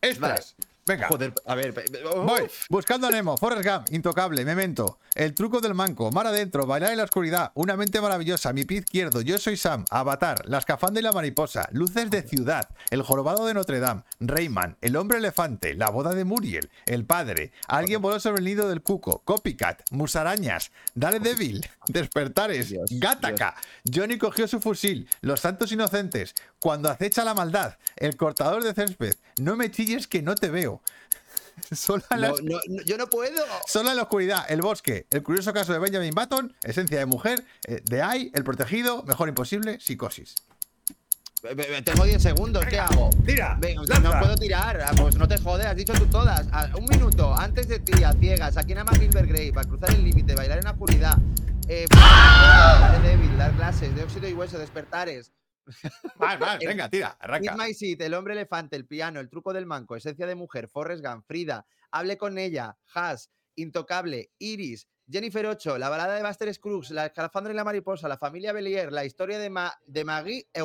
Extras. 0.00 0.54
Venga. 0.90 1.08
joder, 1.08 1.32
a 1.46 1.54
ver. 1.54 1.74
oh, 2.12 2.22
Voy, 2.22 2.42
buscando 2.68 3.06
a 3.06 3.10
Nemo, 3.10 3.36
Forrest 3.36 3.66
Gump, 3.66 3.86
Intocable, 3.92 4.44
Memento, 4.44 4.98
El 5.14 5.34
truco 5.34 5.60
del 5.60 5.74
manco, 5.74 6.10
Mar 6.10 6.26
adentro, 6.26 6.66
Bailar 6.66 6.90
en 6.92 6.98
la 6.98 7.04
oscuridad, 7.04 7.52
Una 7.54 7.76
mente 7.76 8.00
maravillosa, 8.00 8.52
Mi 8.52 8.64
pie 8.64 8.78
izquierdo, 8.78 9.20
Yo 9.20 9.38
soy 9.38 9.56
Sam, 9.56 9.84
Avatar, 9.90 10.48
La 10.48 10.58
escafandra 10.58 11.00
y 11.00 11.04
la 11.04 11.12
mariposa, 11.12 11.68
Luces 11.72 12.10
de 12.10 12.22
ciudad, 12.22 12.68
El 12.90 13.02
jorobado 13.02 13.46
de 13.46 13.54
Notre 13.54 13.78
Dame, 13.78 14.02
Rayman, 14.20 14.76
El 14.80 14.96
hombre 14.96 15.18
elefante, 15.18 15.74
La 15.74 15.90
boda 15.90 16.12
de 16.12 16.24
Muriel, 16.24 16.70
El 16.86 17.04
padre, 17.04 17.52
Alguien 17.68 18.02
voló 18.02 18.18
sobre 18.18 18.38
el 18.38 18.44
nido 18.44 18.68
del 18.68 18.82
cuco, 18.82 19.22
Copycat, 19.24 19.82
Musarañas, 19.90 20.72
Daredevil, 20.94 21.68
Despertares, 21.86 22.68
Dios, 22.68 22.90
Gattaca, 22.90 23.54
Johnny 23.92 24.18
cogió 24.18 24.48
su 24.48 24.60
fusil, 24.60 25.08
Los 25.20 25.40
santos 25.40 25.70
inocentes, 25.72 26.34
Cuando 26.58 26.90
acecha 26.90 27.24
la 27.24 27.34
maldad, 27.34 27.76
El 27.96 28.16
cortador 28.16 28.62
de 28.64 28.74
césped, 28.74 29.14
No 29.38 29.56
me 29.56 29.70
chilles 29.70 30.06
que 30.08 30.22
no 30.22 30.34
te 30.34 30.50
veo. 30.50 30.79
Solo 31.72 32.02
a 32.08 32.16
no, 32.16 32.20
las 32.22 32.42
no, 32.42 32.58
no, 32.68 32.82
yo 32.82 32.96
no 32.96 33.06
puedo. 33.08 33.44
Sola 33.66 33.90
en 33.90 33.96
la 33.96 34.02
oscuridad, 34.04 34.44
el 34.48 34.62
bosque, 34.62 35.06
el 35.10 35.22
curioso 35.22 35.52
caso 35.52 35.72
de 35.72 35.78
Benjamin 35.78 36.14
Button, 36.14 36.54
esencia 36.62 36.98
de 36.98 37.06
mujer, 37.06 37.44
eh, 37.66 37.80
de 37.84 38.02
Ai, 38.02 38.30
el 38.34 38.44
protegido, 38.44 39.02
mejor 39.04 39.28
imposible, 39.28 39.78
psicosis. 39.80 40.34
Be- 41.42 41.54
be- 41.54 41.82
Tengo 41.82 42.04
10 42.04 42.22
segundos, 42.22 42.64
¿qué 42.66 42.78
hago? 42.78 43.08
¡Tira! 43.24 43.56
Venga, 43.58 43.82
¡Lanza! 43.86 44.00
no 44.12 44.18
puedo 44.20 44.36
tirar. 44.36 44.80
Ah, 44.82 44.92
Pues 44.96 45.16
no 45.16 45.26
te 45.26 45.38
jodes, 45.38 45.64
has 45.66 45.76
dicho 45.76 45.92
tú 45.94 46.06
todas. 46.06 46.46
Ah, 46.52 46.68
un 46.78 46.84
minuto, 46.86 47.34
antes 47.34 47.66
de 47.68 47.78
ti, 47.78 48.04
a 48.04 48.12
ciegas, 48.12 48.56
aquí 48.58 48.74
nada 48.74 48.84
más 48.84 48.98
Gilbert 48.98 49.26
Grey, 49.28 49.50
para 49.52 49.66
cruzar 49.68 49.90
el 49.90 50.04
límite, 50.04 50.34
bailar 50.34 50.58
en 50.58 50.64
la 50.64 50.72
oscuridad. 50.72 51.16
Eh, 51.68 51.86
débil, 53.02 53.36
dar 53.38 53.52
clases, 53.52 53.94
de 53.94 54.02
óxido 54.02 54.28
y 54.28 54.32
hueso, 54.34 54.58
despertares. 54.58 55.30
Vale, 56.16 56.38
vale, 56.38 56.66
venga, 56.66 56.88
tira, 56.88 57.16
arranca. 57.20 57.54
My 57.56 57.74
Seat, 57.74 58.00
El 58.00 58.14
hombre 58.14 58.34
elefante, 58.34 58.76
El 58.76 58.86
piano, 58.86 59.20
El 59.20 59.28
truco 59.28 59.52
del 59.52 59.66
manco, 59.66 59.96
Esencia 59.96 60.26
de 60.26 60.34
mujer, 60.34 60.68
Forrest 60.68 61.04
Gump, 61.04 61.24
Frida, 61.26 61.66
Hable 61.90 62.16
con 62.18 62.38
ella, 62.38 62.76
Has, 62.94 63.30
Intocable, 63.56 64.30
Iris, 64.38 64.88
Jennifer 65.10 65.44
8, 65.46 65.76
La 65.78 65.88
balada 65.88 66.14
de 66.14 66.22
Buster 66.22 66.52
Scruggs, 66.54 66.90
La 66.92 67.06
escalafandra 67.06 67.52
y 67.52 67.56
la 67.56 67.64
mariposa, 67.64 68.08
La 68.08 68.16
familia 68.16 68.52
Belier, 68.52 68.92
La 68.92 69.04
historia 69.04 69.38
de, 69.38 69.50
Ma- 69.50 69.74
de 69.84 70.04
Maggie 70.04 70.48
e 70.52 70.62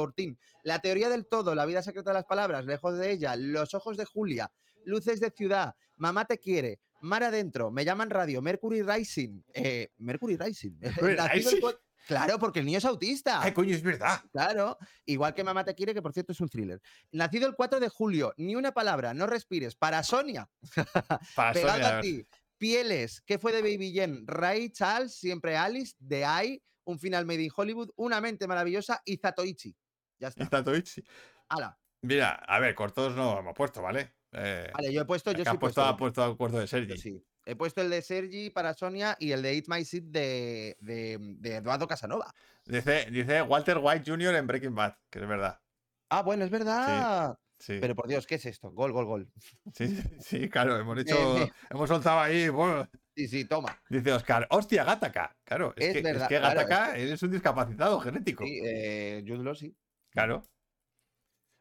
La 0.63 0.79
teoría 0.79 1.09
del 1.09 1.25
todo, 1.27 1.55
La 1.55 1.65
vida 1.65 1.81
secreta 1.81 2.11
de 2.11 2.15
las 2.15 2.25
palabras, 2.25 2.65
Lejos 2.65 2.97
de 2.97 3.11
ella, 3.11 3.35
Los 3.35 3.73
ojos 3.73 3.97
de 3.97 4.05
Julia, 4.05 4.51
Luces 4.85 5.19
de 5.19 5.31
ciudad, 5.31 5.75
Mamá 5.97 6.25
te 6.25 6.37
quiere, 6.37 6.79
Mar 7.01 7.23
adentro, 7.23 7.71
Me 7.71 7.83
llaman 7.85 8.09
radio, 8.09 8.41
Mercury 8.41 8.81
Rising, 8.83 9.41
eh, 9.53 9.89
Mercury 9.97 10.37
Rising. 10.37 10.77
Mercury 10.79 11.15
Rising. 11.33 11.61
Claro, 12.07 12.37
porque 12.39 12.59
el 12.59 12.65
niño 12.65 12.77
es 12.77 12.85
autista. 12.85 13.41
Ay, 13.41 13.51
coño, 13.53 13.73
es 13.75 13.81
verdad. 13.81 14.21
Claro, 14.31 14.77
igual 15.05 15.33
que 15.33 15.43
Mamá 15.43 15.63
te 15.63 15.73
quiere, 15.75 15.93
que 15.93 16.01
por 16.01 16.13
cierto 16.13 16.31
es 16.33 16.39
un 16.41 16.49
thriller. 16.49 16.81
Nacido 17.11 17.47
el 17.47 17.55
4 17.55 17.79
de 17.79 17.89
julio, 17.89 18.33
ni 18.37 18.55
una 18.55 18.71
palabra, 18.73 19.13
no 19.13 19.27
respires. 19.27 19.75
Para 19.75 20.03
Sonia, 20.03 20.49
Para 21.35 21.53
pegado 21.53 21.71
Sonia, 21.73 21.97
a 21.97 22.01
ti. 22.01 22.25
Pieles, 22.57 23.21
¿qué 23.21 23.37
fue 23.39 23.51
de 23.51 23.61
Baby 23.61 23.91
Jen? 23.91 24.25
Ray 24.27 24.69
Charles, 24.69 25.15
siempre 25.15 25.57
Alice, 25.57 25.95
The 26.07 26.23
Eye, 26.23 26.63
un 26.85 26.99
final 26.99 27.25
made 27.25 27.43
in 27.43 27.51
Hollywood, 27.55 27.89
una 27.95 28.21
mente 28.21 28.47
maravillosa 28.47 29.01
y 29.03 29.17
Zatoichi. 29.17 29.75
Ya 30.19 30.29
está. 30.29 30.63
Twitch. 30.63 31.03
Hala. 31.49 31.77
Mira, 32.01 32.35
a 32.35 32.59
ver, 32.59 32.75
cortos 32.75 33.15
no 33.15 33.39
hemos 33.39 33.53
puesto, 33.53 33.81
¿vale? 33.81 34.15
Eh, 34.31 34.69
Vale, 34.73 34.93
yo 34.93 35.01
he 35.01 35.05
puesto, 35.05 35.31
yo 35.31 35.43
sí 35.43 35.49
ha 35.49 35.53
he 35.53 35.57
puesto, 35.57 35.97
puesto. 35.97 36.23
ha 36.23 36.37
puesto 36.37 36.57
de 36.59 36.63
yo 36.63 36.67
Sergi. 36.67 36.97
sí. 36.97 37.25
He 37.45 37.55
puesto 37.55 37.81
el 37.81 37.89
de 37.91 38.01
Sergi 38.01 38.49
para 38.49 38.73
Sonia 38.73 39.15
y 39.19 39.31
el 39.31 39.41
de 39.41 39.53
Eat 39.53 39.65
My 39.67 39.85
Seat 39.85 40.05
de, 40.05 40.77
de, 40.79 41.17
de 41.39 41.55
Eduardo 41.57 41.87
Casanova. 41.87 42.33
Dice, 42.65 43.07
dice 43.11 43.41
Walter 43.43 43.77
White 43.79 44.09
Jr. 44.09 44.35
en 44.35 44.47
Breaking 44.47 44.73
Bad, 44.73 44.95
que 45.11 45.19
es 45.19 45.27
verdad. 45.27 45.61
Ah, 46.09 46.23
bueno, 46.23 46.43
es 46.43 46.49
verdad. 46.49 47.37
Sí, 47.59 47.77
Pero 47.79 47.95
por 47.95 48.07
Dios, 48.07 48.25
¿qué 48.27 48.35
es 48.35 48.45
esto? 48.45 48.71
Gol, 48.71 48.91
gol, 48.91 49.05
gol. 49.05 49.31
sí, 49.73 49.95
sí, 50.19 50.49
claro, 50.49 50.77
hemos 50.77 50.97
hecho, 50.99 51.37
eh. 51.37 51.51
hemos 51.69 51.87
soltado 51.87 52.19
ahí, 52.19 52.49
bueno, 52.49 52.87
Sí, 53.15 53.27
sí, 53.29 53.45
toma. 53.45 53.81
dice 53.89 54.11
Oscar, 54.11 54.45
hostia, 54.49 54.83
Gattaca. 54.83 55.37
Claro, 55.45 55.73
es, 55.77 55.87
Es 55.87 55.93
que, 55.93 56.01
verdad, 56.01 56.23
es 56.23 56.27
que 56.27 56.65
claro, 56.65 56.93
es 56.95 57.23
un 57.23 57.31
discapacitado 57.31 57.99
genético. 58.01 58.43
Sí, 58.43 58.59
eh, 58.61 59.23
Jude 59.25 59.43
Law, 59.43 59.55
sí. 59.55 59.73
Claro. 60.09 60.43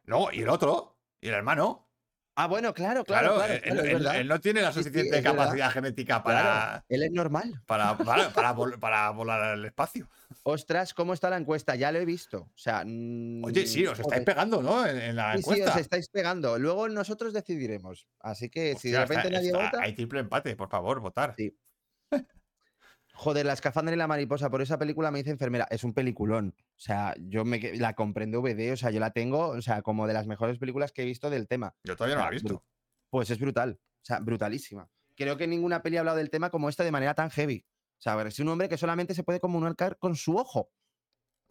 No, 0.03 0.31
y 0.33 0.41
el 0.41 0.49
otro, 0.49 0.97
y 1.21 1.29
el 1.29 1.35
hermano. 1.35 1.84
Ah, 2.37 2.47
bueno, 2.47 2.73
claro, 2.73 3.05
claro, 3.05 3.35
Claro, 3.35 3.61
claro, 3.97 4.19
él, 4.19 4.27
no 4.27 4.41
tiene 4.41 4.61
la 4.61 4.73
Sí, 4.73 4.79
sí, 4.79 4.83
suficiente 4.83 5.21
verdad. 5.21 5.31
capacidad 5.35 5.71
genética 5.71 6.21
Claro, 6.21 6.49
para, 6.49 6.85
él 6.89 7.03
es 7.03 7.11
normal. 7.11 7.61
para, 7.65 7.97
para, 7.97 8.29
para 8.33 8.53
vol- 8.53 8.77
para 8.77 9.09
volar 9.11 9.41
al 9.41 9.63
espacio. 9.65 10.09
Ostras, 10.43 10.93
¿cómo 10.93 11.13
está 11.13 11.29
la 11.29 11.37
encuesta? 11.37 11.75
Ya 11.75 11.93
lo 11.93 11.99
he 11.99 12.05
visto. 12.05 12.39
O 12.41 12.57
sea, 12.57 12.79
Oye, 12.81 13.65
sí, 13.65 13.85
mm, 13.85 13.89
os 13.89 13.99
estáis 13.99 14.23
pegando, 14.25 14.61
¿no? 14.61 14.85
En, 14.85 14.97
en 14.97 15.15
la 15.15 15.31
Sí, 15.37 15.43
sí, 15.43 15.49
encuesta. 15.49 15.71
os 15.75 15.79
estáis 15.79 16.09
pegando. 16.09 16.59
Luego 16.59 16.89
nosotros 16.89 17.31
decidiremos. 17.31 18.05
Así 18.19 18.49
que 18.49 18.75
si 18.75 18.91
de 18.91 18.95
está- 19.01 19.05
repente 19.05 19.31
nadie 19.31 19.47
está- 19.47 19.63
vota. 19.65 19.81
Hay 19.81 19.93
triple 19.93 20.19
empate, 20.19 20.55
por 20.57 20.69
favor, 20.69 20.99
votar. 20.99 21.35
Sí. 21.37 21.57
Joder, 23.17 23.45
la 23.45 23.53
escafandra 23.53 23.95
y 23.95 23.97
la 23.97 24.07
mariposa, 24.07 24.49
por 24.49 24.61
esa 24.61 24.77
película 24.77 25.09
me 25.09 25.19
dice 25.19 25.31
enfermera. 25.31 25.65
Es 25.71 25.83
un 25.83 25.93
peliculón. 25.93 26.53
O 26.59 26.79
sea, 26.79 27.15
yo 27.17 27.45
me, 27.45 27.59
la 27.77 27.93
compré 27.93 28.25
en 28.25 28.31
DVD, 28.31 28.73
o 28.73 28.77
sea, 28.77 28.91
yo 28.91 28.99
la 28.99 29.11
tengo, 29.11 29.47
o 29.47 29.61
sea, 29.61 29.81
como 29.81 30.05
de 30.05 30.13
las 30.13 30.27
mejores 30.27 30.59
películas 30.59 30.91
que 30.91 31.03
he 31.03 31.05
visto 31.05 31.29
del 31.29 31.47
tema. 31.47 31.73
Yo 31.83 31.95
todavía 31.95 32.17
no 32.17 32.23
la 32.23 32.27
he 32.27 32.31
visto. 32.31 32.63
Pues 33.09 33.29
es 33.29 33.39
brutal. 33.39 33.79
O 34.01 34.05
sea, 34.05 34.19
brutalísima. 34.19 34.89
Creo 35.15 35.37
que 35.37 35.47
ninguna 35.47 35.81
peli 35.81 35.95
ha 35.97 36.01
hablado 36.01 36.17
del 36.17 36.29
tema 36.29 36.49
como 36.49 36.67
esta 36.67 36.83
de 36.83 36.91
manera 36.91 37.13
tan 37.13 37.29
heavy. 37.31 37.65
O 37.97 38.01
sea, 38.01 38.13
a 38.13 38.15
ver, 38.17 38.27
es 38.27 38.39
un 38.39 38.49
hombre 38.49 38.67
que 38.67 38.77
solamente 38.77 39.13
se 39.15 39.23
puede 39.23 39.39
comunicar 39.39 39.97
con 39.97 40.15
su 40.17 40.35
ojo. 40.35 40.69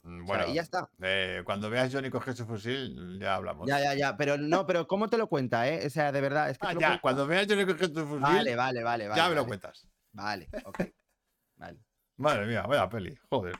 Mm, 0.03 0.23
O 0.23 0.27
sea, 0.27 0.37
Bueno, 0.37 0.53
y 0.53 0.55
ya 0.57 0.61
está. 0.63 0.91
eh, 1.03 1.41
cuando 1.47 1.71
veas 1.71 1.91
Johnny 1.91 2.11
coger 2.11 2.35
su 2.37 2.45
fusil, 2.45 3.19
ya 3.19 3.37
hablamos. 3.37 3.67
Ya, 3.67 3.81
ya, 3.81 3.95
ya. 3.95 4.17
Pero 4.19 4.37
no, 4.37 4.67
pero 4.67 4.87
¿cómo 4.87 5.09
te 5.09 5.17
lo 5.17 5.29
cuenta, 5.29 5.67
eh? 5.67 5.87
O 5.87 5.89
sea, 5.91 6.13
de 6.13 6.21
verdad. 6.21 6.51
Es 6.51 6.59
que 6.59 6.67
Ah, 6.67 6.75
ya, 6.79 7.01
cuando 7.01 7.27
veas 7.27 7.47
Johnny 7.49 7.65
coger 7.65 7.87
su 7.87 8.07
fusil, 8.07 8.21
Vale, 8.21 8.55
vale, 8.55 8.83
vale, 8.83 9.09
vale. 9.09 9.19
ya 9.19 9.29
me 9.31 9.35
lo 9.35 9.41
vale. 9.41 9.49
cuentas. 9.49 9.89
Vale, 10.13 10.49
ok. 10.67 10.81
Vale. 11.57 11.79
Madre 12.17 12.47
mía, 12.47 12.63
vaya 12.63 12.89
peli, 12.89 13.17
joder. 13.31 13.57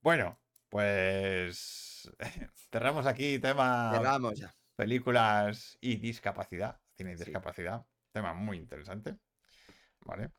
Bueno, 0.00 0.38
pues 0.68 2.10
cerramos 2.70 3.06
aquí 3.06 3.38
tema 3.38 3.92
Cerramos 3.94 4.38
ya. 4.38 4.54
películas 4.76 5.76
y 5.80 5.96
discapacidad, 5.96 6.80
cine 6.96 7.12
y 7.12 7.16
Sí. 7.16 7.24
discapacidad, 7.24 7.86
tema 8.12 8.34
muy 8.34 8.58
interesante. 8.58 9.16
Vale. 10.00 10.30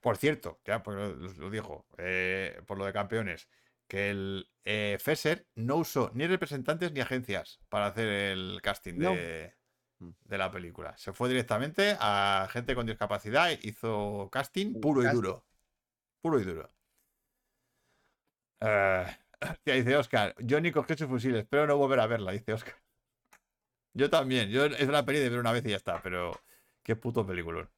Por 0.00 0.16
cierto, 0.16 0.60
ya 0.64 0.82
pues 0.82 0.96
lo, 0.96 1.14
lo 1.14 1.50
dijo, 1.50 1.86
eh, 1.98 2.60
por 2.66 2.76
lo 2.76 2.84
de 2.86 2.92
campeones, 2.92 3.48
que 3.86 4.10
el 4.10 4.50
eh, 4.64 4.98
FESER 5.00 5.46
no 5.54 5.76
usó 5.76 6.10
ni 6.14 6.26
representantes 6.26 6.92
ni 6.92 7.00
agencias 7.00 7.60
para 7.68 7.86
hacer 7.86 8.08
el 8.08 8.60
casting 8.62 8.94
No. 8.98 9.10
de, 9.14 9.54
Mm. 9.98 10.10
de 10.24 10.38
la 10.38 10.50
película. 10.50 10.96
Se 10.98 11.12
fue 11.12 11.28
directamente 11.28 11.96
a 12.00 12.48
gente 12.50 12.74
con 12.74 12.86
discapacidad, 12.86 13.50
hizo 13.62 14.28
casting 14.32 14.80
puro 14.80 15.02
y 15.04 15.06
duro. 15.14 15.46
Puro 16.22 16.40
y 16.40 16.44
duro. 16.44 16.70
Eh, 18.60 19.06
dice 19.64 19.96
Oscar, 19.96 20.34
Johnny 20.48 20.70
cogió 20.70 20.96
su 20.96 21.08
fusil, 21.08 21.34
espero 21.34 21.66
no 21.66 21.76
volver 21.76 22.00
a 22.00 22.06
verla, 22.06 22.32
dice 22.32 22.52
Oscar. 22.52 22.76
Yo 23.94 24.08
también, 24.08 24.48
yo 24.50 24.64
es 24.64 24.88
una 24.88 25.04
peli 25.04 25.18
de 25.18 25.28
ver 25.28 25.40
una 25.40 25.52
vez 25.52 25.66
y 25.66 25.70
ya 25.70 25.76
está, 25.76 26.00
pero 26.00 26.40
qué 26.82 26.96
puto 26.96 27.26
película. 27.26 27.68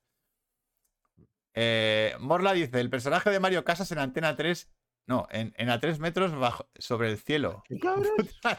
Eh, 1.54 2.14
Morla 2.20 2.52
dice, 2.52 2.80
el 2.80 2.90
personaje 2.90 3.30
de 3.30 3.40
Mario 3.40 3.64
Casas 3.64 3.90
en 3.92 3.98
Antena 3.98 4.36
3, 4.36 4.70
no, 5.06 5.26
en, 5.30 5.54
en 5.56 5.70
a 5.70 5.80
3 5.80 5.98
metros 6.00 6.36
bajo, 6.36 6.68
sobre 6.76 7.10
el 7.10 7.18
cielo. 7.18 7.64
¡Qué! 7.68 7.78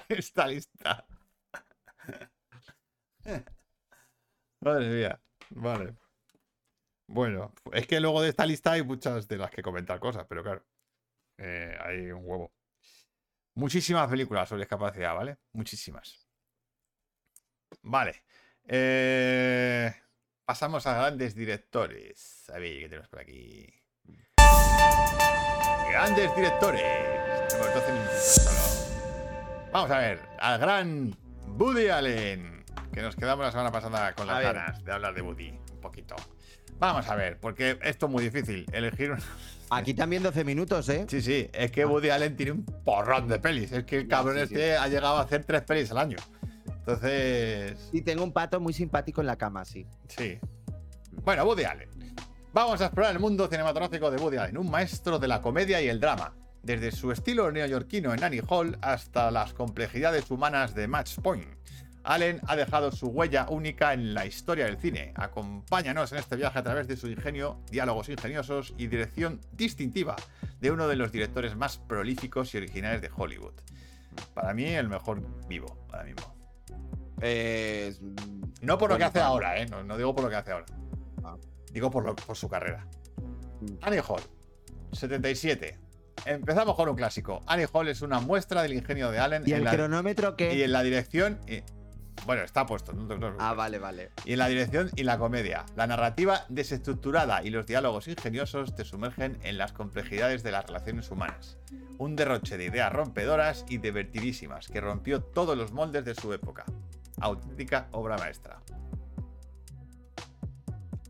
Está 0.10 0.48
lista. 0.48 1.06
Madre 4.62 4.90
mía. 4.90 5.22
Vale. 5.52 5.96
Bueno, 7.08 7.54
es 7.72 7.86
que 7.88 8.00
luego 8.00 8.22
de 8.22 8.30
esta 8.30 8.46
lista 8.46 8.72
hay 8.72 8.84
muchas 8.84 9.28
de 9.28 9.38
las 9.38 9.52
que 9.52 9.62
comentar 9.62 10.00
cosas, 10.00 10.26
pero 10.28 10.44
claro, 10.44 10.66
eh, 11.38 11.78
hay 11.84 12.12
un 12.12 12.22
huevo. 12.26 12.52
Muchísimas 13.56 14.10
películas 14.10 14.50
sobre 14.50 14.64
discapacidad, 14.64 15.14
¿vale? 15.16 15.38
Muchísimas. 15.54 16.28
Vale. 17.84 18.24
eh, 18.68 19.94
pasamos 20.46 20.86
a 20.88 20.94
grandes 20.96 21.36
directores. 21.36 22.50
A 22.50 22.58
ver, 22.60 22.80
¿qué 22.80 22.90
tenemos 22.90 23.10
por 23.10 23.20
aquí? 23.20 23.68
Grandes 25.90 26.36
directores. 26.36 26.82
Tenemos 27.50 27.74
12 27.74 27.92
minutitos 27.94 28.24
solo. 28.24 29.72
Vamos 29.72 29.92
a 29.92 30.00
ver, 30.00 30.20
al 30.40 30.60
gran 30.60 31.16
Woody 31.58 31.90
Allen, 31.90 32.66
que 32.92 33.02
nos 33.02 33.16
quedamos 33.16 33.46
la 33.46 33.52
semana 33.52 33.72
pasada 33.72 34.14
con 34.16 34.28
las 34.28 34.42
ganas 34.42 34.84
de 34.84 34.92
hablar 34.92 35.14
de 35.14 35.22
Woody 35.22 35.50
un 35.50 35.82
poquito. 35.82 36.16
Vamos 36.80 37.08
a 37.08 37.16
ver, 37.16 37.38
porque 37.40 37.80
esto 37.84 38.06
es 38.08 38.12
muy 38.12 38.24
difícil, 38.24 38.66
elegir 38.72 39.12
un... 39.12 39.20
Aquí 39.70 39.94
también 39.94 40.22
12 40.22 40.44
minutos, 40.44 40.88
¿eh? 40.90 41.06
Sí, 41.10 41.22
sí, 41.22 41.50
es 41.52 41.72
que 41.72 41.86
Woody 41.86 42.10
Allen 42.10 42.36
tiene 42.36 42.52
un 42.52 42.64
porrón 42.64 43.28
de 43.28 43.40
pelis, 43.40 43.72
es 43.72 43.84
que 43.86 43.98
el 43.98 44.08
cabrón 44.08 44.36
sí, 44.36 44.42
este 44.44 44.72
sí. 44.72 44.78
ha 44.80 44.88
llegado 44.88 45.18
a 45.18 45.22
hacer 45.22 45.44
tres 45.44 45.64
pelis 45.64 45.90
al 45.92 45.98
año. 45.98 46.18
Entonces, 46.68 47.90
Y 47.92 48.02
tengo 48.02 48.24
un 48.24 48.32
pato 48.32 48.60
muy 48.60 48.74
simpático 48.74 49.22
en 49.22 49.28
la 49.28 49.38
cama, 49.38 49.66
sí. 49.66 49.88
sí. 50.08 50.38
Bueno, 51.24 51.44
Woody 51.46 51.64
Allen. 51.64 51.90
Vamos 52.54 52.80
a 52.80 52.86
explorar 52.86 53.12
el 53.12 53.20
mundo 53.20 53.48
cinematográfico 53.48 54.12
de 54.12 54.18
Woody 54.18 54.38
Allen, 54.38 54.58
un 54.58 54.70
maestro 54.70 55.18
de 55.18 55.28
la 55.28 55.42
comedia 55.42 55.82
y 55.82 55.90
el 55.90 56.00
drama. 56.00 56.36
Desde 56.62 56.92
su 56.92 57.12
estilo 57.12 57.52
neoyorquino 57.52 58.14
en 58.14 58.24
Annie 58.24 58.44
Hall 58.48 58.78
hasta 58.82 59.32
las 59.32 59.54
complejidades 59.54 60.30
humanas 60.30 60.76
de 60.76 60.88
Match 60.88 61.18
Point. 61.20 61.48
Allen 62.06 62.40
ha 62.48 62.56
dejado 62.56 62.92
su 62.92 63.08
huella 63.08 63.48
única 63.50 63.94
en 63.94 64.14
la 64.14 64.26
historia 64.26 64.66
del 64.66 64.78
cine. 64.78 65.12
Acompáñanos 65.16 66.12
en 66.12 66.20
este 66.20 66.36
viaje 66.36 66.60
a 66.60 66.64
través 66.64 66.88
de 66.88 66.96
su 66.98 67.08
ingenio, 67.08 67.60
diálogos 67.72 68.10
ingeniosos 68.10 68.74
y 68.78 68.88
dirección 68.88 69.42
distintiva 69.52 70.16
de 70.60 70.72
uno 70.72 70.88
de 70.88 70.96
los 70.96 71.12
directores 71.12 71.56
más 71.56 71.78
prolíficos 71.78 72.54
y 72.54 72.58
originales 72.58 73.02
de 73.02 73.10
Hollywood. 73.16 73.54
Para 74.34 74.54
mí, 74.54 74.66
el 74.66 74.88
mejor 74.88 75.22
vivo, 75.48 75.86
ahora 75.92 76.04
mismo. 76.06 76.36
Eh, 77.22 77.94
No 78.62 78.78
por 78.78 78.90
lo 78.92 78.98
que 78.98 79.04
hace 79.04 79.20
ahora, 79.20 79.58
¿eh? 79.60 79.66
No, 79.68 79.84
no 79.84 79.98
digo 79.98 80.14
por 80.14 80.24
lo 80.26 80.30
que 80.30 80.36
hace 80.36 80.52
ahora. 80.52 80.66
Ah. 81.24 81.36
Digo 81.72 81.90
por, 81.92 82.06
lo- 82.06 82.16
por 82.16 82.38
su 82.38 82.48
carrera. 82.48 82.88
Mm. 83.62 83.66
Annie 83.82 84.02
Hall, 84.08 84.22
77. 84.94 85.80
Empezamos 86.26 86.76
con 86.76 86.88
un 86.90 86.96
clásico. 86.96 87.42
Annie 87.48 87.68
Hall 87.72 87.88
es 87.90 88.02
una 88.02 88.20
muestra 88.20 88.62
del 88.64 88.74
ingenio 88.74 89.12
de 89.12 89.20
Allen 89.20 89.44
¿Y 89.46 89.52
en 89.52 89.58
el 89.60 89.64
la, 89.66 89.72
cronómetro 89.74 90.36
qué? 90.36 90.56
y 90.56 90.64
en 90.64 90.72
la 90.72 90.84
dirección. 90.84 91.40
y- 91.48 91.62
bueno, 92.26 92.44
está 92.44 92.66
puesto. 92.66 92.94
no 92.94 93.08
te 93.08 93.16
preocupes. 93.16 93.46
Ah, 93.46 93.54
vale, 93.54 93.78
vale. 93.78 94.12
Y 94.24 94.34
en 94.34 94.40
la 94.40 94.48
dirección 94.48 94.90
y 94.96 95.04
la 95.04 95.18
comedia. 95.18 95.66
La 95.76 95.88
narrativa 95.88 96.46
desestructurada 96.50 97.44
y 97.44 97.50
los 97.50 97.68
diálogos 97.68 98.08
ingeniosos 98.08 98.76
te 98.76 98.86
sumergen 98.86 99.38
en 99.44 99.58
las 99.58 99.74
complejidades 99.74 100.42
de 100.44 100.52
las 100.52 100.66
relaciones 100.66 101.12
humanas. 101.12 101.58
Un 101.98 102.16
derroche 102.16 102.58
de 102.58 102.66
ideas 102.66 102.92
rompedoras 102.92 103.66
y 103.70 103.78
divertidísimas 103.78 104.68
que 104.68 104.82
rompió 104.82 105.22
todos 105.22 105.58
los 105.58 105.72
moldes 105.72 106.06
de 106.06 106.16
su 106.16 106.34
época. 106.34 106.66
Auténtica 107.20 107.88
obra 107.92 108.18
maestra. 108.18 108.60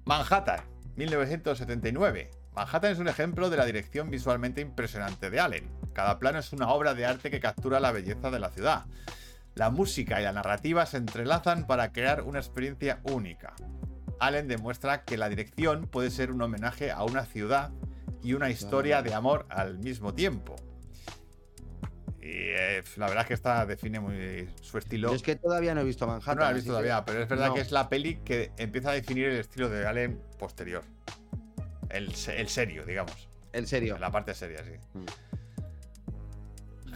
Manhattan, 0.05 0.59
1979. 0.97 2.29
Manhattan 2.53 2.91
es 2.91 2.99
un 2.99 3.07
ejemplo 3.07 3.49
de 3.49 3.57
la 3.57 3.65
dirección 3.65 4.09
visualmente 4.09 4.61
impresionante 4.61 5.29
de 5.29 5.39
Allen. 5.39 5.69
Cada 5.93 6.19
plano 6.19 6.39
es 6.39 6.53
una 6.53 6.69
obra 6.69 6.93
de 6.93 7.05
arte 7.05 7.31
que 7.31 7.39
captura 7.39 7.79
la 7.79 7.91
belleza 7.91 8.29
de 8.29 8.39
la 8.39 8.49
ciudad. 8.49 8.85
La 9.55 9.69
música 9.69 10.19
y 10.19 10.23
la 10.23 10.33
narrativa 10.33 10.85
se 10.85 10.97
entrelazan 10.97 11.65
para 11.65 11.91
crear 11.91 12.21
una 12.23 12.39
experiencia 12.39 12.99
única. 13.03 13.53
Allen 14.19 14.47
demuestra 14.47 15.03
que 15.03 15.17
la 15.17 15.29
dirección 15.29 15.87
puede 15.87 16.11
ser 16.11 16.31
un 16.31 16.41
homenaje 16.41 16.91
a 16.91 17.03
una 17.03 17.25
ciudad 17.25 17.71
y 18.21 18.33
una 18.33 18.49
historia 18.49 19.01
de 19.01 19.13
amor 19.13 19.45
al 19.49 19.77
mismo 19.79 20.13
tiempo. 20.13 20.55
Y 22.19 22.27
eh, 22.31 22.83
la 22.97 23.05
verdad 23.07 23.21
es 23.21 23.27
que 23.27 23.33
esta 23.35 23.65
define 23.65 23.99
muy 23.99 24.49
su 24.61 24.77
estilo. 24.77 25.09
Yo 25.09 25.15
es 25.15 25.21
que 25.21 25.35
todavía 25.35 25.75
no 25.75 25.81
he 25.81 25.83
visto 25.83 26.07
Manhattan. 26.07 26.35
no 26.37 26.41
la 26.41 26.47
así 26.47 26.55
visto 26.55 26.67
que- 26.69 26.71
todavía, 26.71 27.05
pero 27.05 27.21
es 27.21 27.29
verdad 27.29 27.47
No. 27.49 27.53
que 27.53 27.61
es 27.61 27.71
la 27.71 27.87
peli 27.87 28.15
que 28.25 28.51
empieza 28.57 28.89
a 28.89 28.93
definir 28.93 29.27
el 29.29 29.39
estilo 29.39 29.69
de 29.69 29.85
Allen 29.85 30.19
posterior. 30.39 30.83
El, 31.89 32.13
se- 32.15 32.41
el 32.41 32.49
serio, 32.49 32.83
digamos. 32.85 33.29
En 33.53 33.67
serio. 33.67 33.97
La 33.99 34.11
parte 34.11 34.33
seria, 34.33 34.57
sí. 34.63 34.71
Mm. 34.95 35.05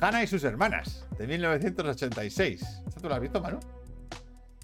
Hannah 0.01 0.23
y 0.23 0.27
sus 0.27 0.43
hermanas, 0.43 1.05
de 1.17 1.27
1986. 1.27 2.61
¿Esta 2.87 3.01
tú 3.01 3.09
la 3.09 3.15
has 3.15 3.21
visto, 3.21 3.41
Manu? 3.41 3.59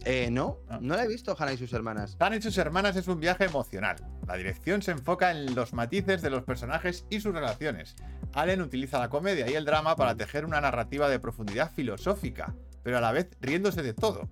Eh, 0.04 0.30
no, 0.30 0.60
Ah. 0.70 0.78
no 0.82 0.96
la 0.96 1.04
he 1.04 1.08
visto, 1.08 1.36
Hannah 1.38 1.54
y 1.54 1.58
sus 1.58 1.74
hermanas. 1.74 2.16
Hannah 2.20 2.36
y 2.38 2.42
sus 2.42 2.58
hermanas 2.58 2.96
es 2.96 3.08
un 3.08 3.20
viaje 3.20 3.46
emocional. 3.46 3.96
La 4.28 4.36
dirección 4.36 4.82
se 4.82 4.92
enfoca 4.92 5.32
en 5.32 5.56
los 5.56 5.74
matices 5.74 6.22
de 6.22 6.30
los 6.30 6.44
personajes 6.44 7.06
y 7.10 7.20
sus 7.22 7.34
relaciones. 7.34 7.96
Allen 8.34 8.62
utiliza 8.62 9.00
la 9.00 9.10
comedia 9.10 9.50
y 9.50 9.54
el 9.56 9.66
drama 9.66 9.96
para 9.96 10.16
tejer 10.16 10.46
una 10.46 10.62
narrativa 10.62 11.10
de 11.10 11.20
profundidad 11.20 11.72
filosófica, 11.72 12.54
pero 12.84 12.98
a 12.98 13.02
la 13.02 13.12
vez 13.12 13.30
riéndose 13.42 13.82
de 13.82 13.94
todo. 13.94 14.30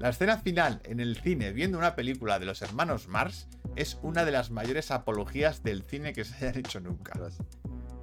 La 0.00 0.08
escena 0.08 0.38
final 0.38 0.80
en 0.84 0.98
el 0.98 1.16
cine 1.16 1.52
viendo 1.52 1.78
una 1.78 1.94
película 1.94 2.40
de 2.40 2.46
los 2.46 2.60
hermanos 2.62 3.06
Mars 3.06 3.46
es 3.76 3.98
una 4.02 4.24
de 4.24 4.32
las 4.32 4.50
mayores 4.50 4.90
apologías 4.90 5.62
del 5.62 5.84
cine 5.84 6.12
que 6.12 6.24
se 6.24 6.34
hayan 6.34 6.58
hecho 6.58 6.80
nunca. 6.80 7.12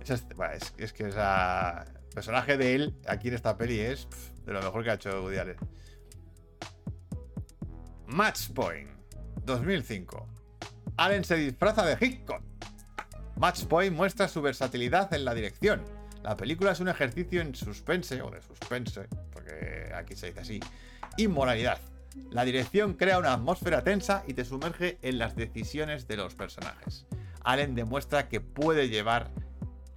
Es- 0.01 0.73
es 0.77 0.93
que 0.93 1.07
esa- 1.09 1.85
personaje 2.13 2.57
de 2.57 2.75
él 2.75 2.95
aquí 3.07 3.29
en 3.29 3.35
esta 3.35 3.57
peli 3.57 3.79
es 3.79 4.07
de 4.45 4.53
lo 4.53 4.61
mejor 4.61 4.83
que 4.83 4.91
ha 4.91 4.93
hecho 4.95 5.21
Woody 5.21 5.37
Allen. 5.37 5.57
Match 8.07 8.49
Point, 8.49 8.89
2005. 9.45 10.27
Allen 10.97 11.23
se 11.23 11.35
disfraza 11.35 11.85
de 11.85 11.97
Hitchcock. 11.99 12.41
Match 13.37 13.65
Point 13.65 13.95
muestra 13.95 14.27
su 14.27 14.41
versatilidad 14.41 15.13
en 15.13 15.25
la 15.25 15.33
dirección. 15.33 15.83
La 16.23 16.35
película 16.35 16.71
es 16.71 16.79
un 16.79 16.89
ejercicio 16.89 17.41
en 17.41 17.55
suspense, 17.55 18.21
o 18.21 18.29
de 18.29 18.41
suspense, 18.41 19.07
porque 19.31 19.91
aquí 19.95 20.15
se 20.15 20.27
dice 20.27 20.39
así, 20.41 20.59
y 21.17 21.27
moralidad. 21.27 21.79
La 22.31 22.43
dirección 22.43 22.95
crea 22.95 23.19
una 23.19 23.33
atmósfera 23.33 23.83
tensa 23.83 24.23
y 24.27 24.33
te 24.33 24.43
sumerge 24.43 24.97
en 25.01 25.19
las 25.19 25.35
decisiones 25.35 26.07
de 26.07 26.17
los 26.17 26.35
personajes. 26.35 27.05
Allen 27.43 27.75
demuestra 27.75 28.27
que 28.27 28.41
puede 28.41 28.89
llevar, 28.89 29.31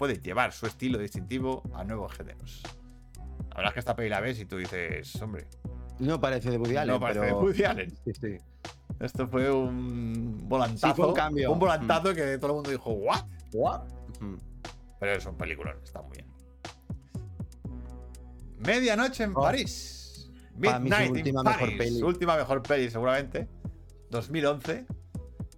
puede 0.03 0.19
llevar 0.19 0.53
su 0.53 0.67
estilo 0.67 0.99
distintivo 0.99 1.63
a 1.77 1.85
nuevos 1.85 2.13
géneros. 2.13 2.61
La 3.51 3.55
verdad 3.59 3.67
es 3.69 3.73
que 3.75 3.79
esta 3.79 3.95
peli 3.95 4.09
la 4.09 4.19
ves 4.19 4.41
y 4.41 4.47
tú 4.47 4.57
dices, 4.57 5.15
hombre, 5.23 5.47
No 6.01 6.21
parece 6.21 6.51
de 6.51 6.59
Woody 6.59 6.77
Allen, 6.77 6.95
no 6.95 6.99
parece 6.99 7.21
pero... 7.21 7.37
de 7.37 7.41
Woody 7.45 7.63
Allen. 7.63 7.95
Sí, 8.05 8.13
sí. 8.21 8.37
Esto 8.99 9.29
fue 9.29 9.49
un 9.53 10.49
volantazo. 10.49 10.89
Sí, 10.89 10.93
fue 10.97 11.07
un 11.07 11.15
cambio. 11.15 11.53
Un 11.53 11.61
volantazo 11.61 12.13
que 12.13 12.37
todo 12.39 12.49
el 12.49 12.55
mundo 12.55 12.71
dijo, 12.73 12.91
¿what? 12.91 13.23
Mm. 14.19 14.35
Pero 14.99 15.13
es 15.13 15.25
un 15.25 15.37
peliculón, 15.37 15.77
está 15.85 16.03
muy 16.03 16.17
bien. 16.17 16.27
Medianoche 18.59 19.23
en 19.23 19.31
Oh. 19.37 19.43
París. 19.43 20.33
Para 20.61 20.81
mí 20.81 20.91
Midnight 20.91 21.11
in 21.11 21.17
última 21.17 21.43
mejor 21.45 21.61
Paris. 21.61 21.79
peli. 21.79 22.03
Última 22.03 22.37
mejor 22.37 22.63
peli, 22.65 22.91
seguramente. 22.91 23.49
2011. 24.11 24.85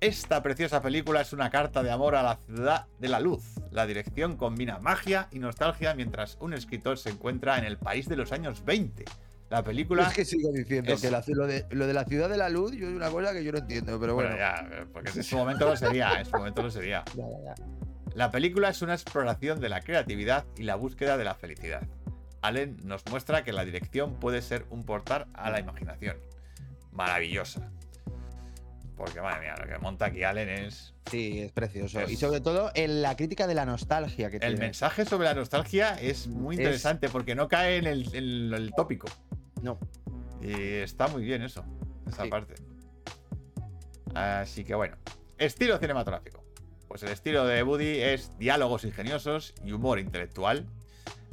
Esta 0.00 0.42
preciosa 0.42 0.82
película 0.82 1.20
es 1.22 1.32
una 1.32 1.50
carta 1.50 1.82
de 1.82 1.90
amor 1.90 2.14
a 2.14 2.22
la 2.22 2.36
ciudad 2.36 2.86
de 2.98 3.08
la 3.08 3.20
luz. 3.20 3.42
La 3.70 3.86
dirección 3.86 4.36
combina 4.36 4.78
magia 4.78 5.28
y 5.30 5.38
nostalgia 5.38 5.94
mientras 5.94 6.36
un 6.40 6.52
escritor 6.52 6.98
se 6.98 7.10
encuentra 7.10 7.58
en 7.58 7.64
el 7.64 7.78
país 7.78 8.08
de 8.08 8.16
los 8.16 8.32
años 8.32 8.64
20. 8.64 9.04
La 9.50 9.62
película. 9.62 10.06
Es 10.08 10.14
que 10.14 10.24
sigo 10.24 10.52
diciendo 10.52 10.92
es- 10.92 11.00
que 11.00 11.10
la- 11.10 11.22
lo, 11.28 11.46
de, 11.46 11.66
lo 11.70 11.86
de 11.86 11.92
la 11.94 12.04
ciudad 12.04 12.28
de 12.28 12.36
la 12.36 12.48
luz 12.48 12.72
yo 12.72 12.88
es 12.88 12.94
una 12.94 13.08
cosa 13.10 13.32
que 13.32 13.44
yo 13.44 13.52
no 13.52 13.58
entiendo, 13.58 13.98
pero 14.00 14.14
bueno. 14.14 14.30
Bueno, 14.30 14.42
ya, 14.42 14.86
porque 14.92 15.10
en 15.14 15.22
su 15.24 15.36
momento 15.36 15.66
lo 15.66 15.76
sería, 15.76 16.18
en 16.18 16.26
su 16.26 16.32
momento 16.36 16.62
lo 16.62 16.70
sería. 16.70 17.04
Ya, 17.14 17.24
ya, 17.28 17.54
ya. 17.56 17.64
La 18.14 18.30
película 18.30 18.68
es 18.68 18.80
una 18.82 18.94
exploración 18.94 19.60
de 19.60 19.68
la 19.68 19.80
creatividad 19.80 20.44
y 20.56 20.62
la 20.64 20.76
búsqueda 20.76 21.16
de 21.16 21.24
la 21.24 21.34
felicidad. 21.34 21.82
Allen 22.42 22.76
nos 22.84 23.04
muestra 23.10 23.42
que 23.42 23.52
la 23.52 23.64
dirección 23.64 24.20
puede 24.20 24.42
ser 24.42 24.66
un 24.70 24.84
portal 24.84 25.26
a 25.34 25.50
la 25.50 25.60
imaginación. 25.60 26.18
Maravillosa. 26.92 27.70
Porque, 28.96 29.20
madre 29.20 29.40
mía, 29.40 29.54
lo 29.60 29.66
que 29.66 29.76
monta 29.78 30.06
aquí 30.06 30.22
Allen 30.22 30.48
es... 30.48 30.94
Sí, 31.10 31.40
es 31.40 31.50
precioso. 31.52 32.00
Es- 32.00 32.10
Y 32.12 32.16
sobre 32.16 32.40
todo 32.40 32.70
en 32.74 33.02
la 33.02 33.16
crítica 33.16 33.46
de 33.48 33.54
la 33.54 33.64
nostalgia 33.66 34.30
que 34.30 34.36
El 34.36 34.42
tiene. 34.52 34.58
mensaje 34.58 35.04
sobre 35.04 35.26
la 35.26 35.34
nostalgia 35.34 35.94
es 36.00 36.28
muy 36.28 36.54
Es- 36.54 36.60
interesante 36.60 37.08
porque 37.08 37.34
no 37.34 37.48
cae 37.48 37.78
en 37.78 37.86
el, 37.86 38.14
en 38.14 38.54
el 38.54 38.72
tópico. 38.76 39.08
No. 39.62 39.78
Y 40.40 40.52
está 40.74 41.08
muy 41.08 41.24
bien 41.24 41.42
eso. 41.42 41.64
esa 42.06 42.24
Sí. 42.24 42.30
parte. 42.30 42.54
Así 44.14 44.64
que 44.64 44.74
bueno. 44.74 44.96
Estilo 45.38 45.78
cinematográfico. 45.78 46.44
Pues 46.86 47.02
el 47.02 47.08
estilo 47.08 47.44
de 47.46 47.62
Woody 47.62 48.00
es 48.00 48.38
diálogos 48.38 48.84
ingeniosos 48.84 49.54
y 49.64 49.72
humor 49.72 49.98
intelectual. 49.98 50.66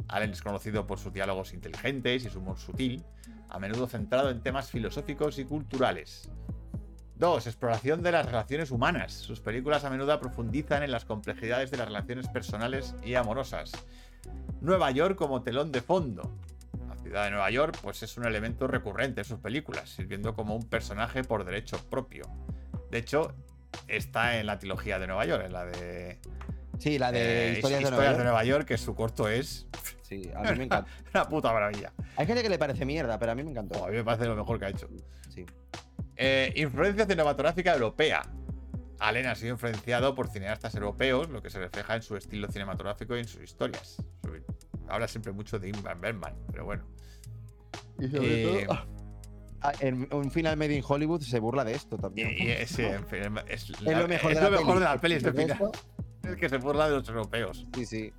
Allen 0.08 0.32
es 0.32 0.42
conocido 0.42 0.88
por 0.88 0.98
sus 0.98 1.14
diálogos 1.14 1.54
inteligentes 1.54 2.26
y 2.26 2.30
su 2.30 2.40
humor 2.40 2.58
sutil, 2.58 3.04
a 3.50 3.60
menudo 3.60 3.88
centrado 3.88 4.32
en 4.32 4.42
temas 4.42 4.72
filosóficos 4.72 5.38
y 5.38 5.46
culturales. 5.46 6.30
2. 7.22 7.46
Exploración 7.46 8.02
de 8.02 8.12
las 8.12 8.26
relaciones 8.26 8.72
humanas. 8.72 9.14
Sus 9.14 9.40
películas 9.40 9.86
a 9.86 9.92
menudo 9.92 10.20
profundizan 10.20 10.82
en 10.82 10.90
las 10.92 11.06
complejidades 11.06 11.70
de 11.70 11.78
las 11.78 11.86
relaciones 11.86 12.28
personales 12.28 12.96
y 13.06 13.14
amorosas. 13.14 13.72
Nueva 14.60 14.90
York 14.90 15.16
como 15.18 15.44
telón 15.44 15.72
de 15.72 15.82
fondo. 15.82 16.36
La 16.90 16.98
ciudad 16.98 17.26
de 17.26 17.30
Nueva 17.30 17.52
York 17.52 17.78
pues 17.84 18.02
es 18.02 18.18
un 18.18 18.26
elemento 18.26 18.66
recurrente 18.66 19.22
en 19.22 19.26
sus 19.26 19.38
películas, 19.40 19.92
sirviendo 19.92 20.34
como 20.34 20.56
un 20.56 20.68
personaje 20.68 21.24
por 21.24 21.46
derecho 21.46 21.78
propio. 21.92 22.26
De 22.90 22.98
hecho, 22.98 23.36
está 23.88 24.40
en 24.40 24.48
la 24.48 24.58
trilogía 24.58 24.98
de 24.98 25.06
Nueva 25.06 25.26
York, 25.28 25.44
en 25.46 25.54
la 25.54 25.66
de, 25.66 26.18
Sí, 26.80 26.98
la 26.98 27.12
de 27.12 27.50
eh, 27.50 27.54
historias, 27.54 27.84
de 27.84 27.92
Nueva 27.92 28.06
York. 28.06 28.24
Nueva 28.24 28.44
York, 28.44 28.66
que 28.66 28.80
su 28.80 28.96
corto 28.96 29.28
es 29.28 29.68
Sí, 30.02 30.30
a 30.36 30.42
mí 30.42 30.58
me 30.58 30.64
encanta. 30.66 30.90
una 31.14 31.30
puta 31.30 31.54
maravilla. 31.54 31.94
Hay 32.18 32.26
gente 32.26 32.42
que 32.42 32.50
le 32.50 32.58
parece 32.58 32.84
mierda, 32.84 33.18
pero 33.18 33.32
a 33.32 33.36
mí 33.36 33.44
me 33.44 33.52
encantó. 33.52 33.80
Oh, 33.80 33.86
a 33.86 33.90
mí 33.90 33.96
me 33.96 34.04
parece 34.04 34.26
lo 34.26 34.36
mejor 34.36 34.60
que 34.60 34.66
ha 34.66 34.70
hecho. 34.70 34.90
Eh, 36.24 36.54
influencia 36.56 37.06
cinematográfica 37.08 37.74
europea. 37.74 38.22
Allen 39.00 39.26
ha 39.26 39.34
sido 39.34 39.54
influenciado 39.54 40.14
por 40.14 40.28
cineastas 40.28 40.76
europeos, 40.76 41.30
lo 41.30 41.42
que 41.42 41.50
se 41.50 41.58
refleja 41.58 41.96
en 41.96 42.04
su 42.04 42.16
estilo 42.16 42.48
cinematográfico 42.52 43.16
y 43.16 43.20
en 43.22 43.28
sus 43.28 43.42
historias. 43.42 43.98
Habla 44.88 45.08
siempre 45.08 45.32
mucho 45.32 45.58
de 45.58 45.70
Ingmar 45.70 46.00
Bergman, 46.00 46.36
pero 46.52 46.66
bueno. 46.66 46.84
Y 47.98 48.08
sobre 48.08 48.62
Eh, 48.62 48.66
todo, 48.68 48.78
ah, 49.62 49.74
en 49.80 50.08
un 50.12 50.30
final 50.30 50.58
made 50.58 50.76
in 50.76 50.84
Hollywood 50.88 51.22
se 51.22 51.40
burla 51.40 51.64
de 51.64 51.74
esto 51.74 51.98
también. 51.98 52.30
y 52.38 52.50
es, 52.52 52.78
en 52.78 53.08
fin, 53.08 53.20
es 53.48 53.70
es 53.72 53.82
la- 53.82 54.02
lo 54.02 54.08
mejor, 54.08 54.32
es 54.32 54.38
de, 54.38 54.44
lo 54.44 54.52
la 54.52 54.58
mejor 54.58 54.74
peli. 54.76 54.80
de 54.80 54.86
la 54.86 55.02
peli 55.02 55.16
este 55.16 55.30
El 55.30 55.36
final. 55.36 55.58
resto, 55.58 55.72
Es 56.24 56.36
que 56.38 56.50
se 56.50 56.58
burla 56.58 56.88
de 56.88 56.96
los 56.98 57.10
europeos. 57.10 57.66
Sí, 57.74 57.86
sí. 57.88 58.14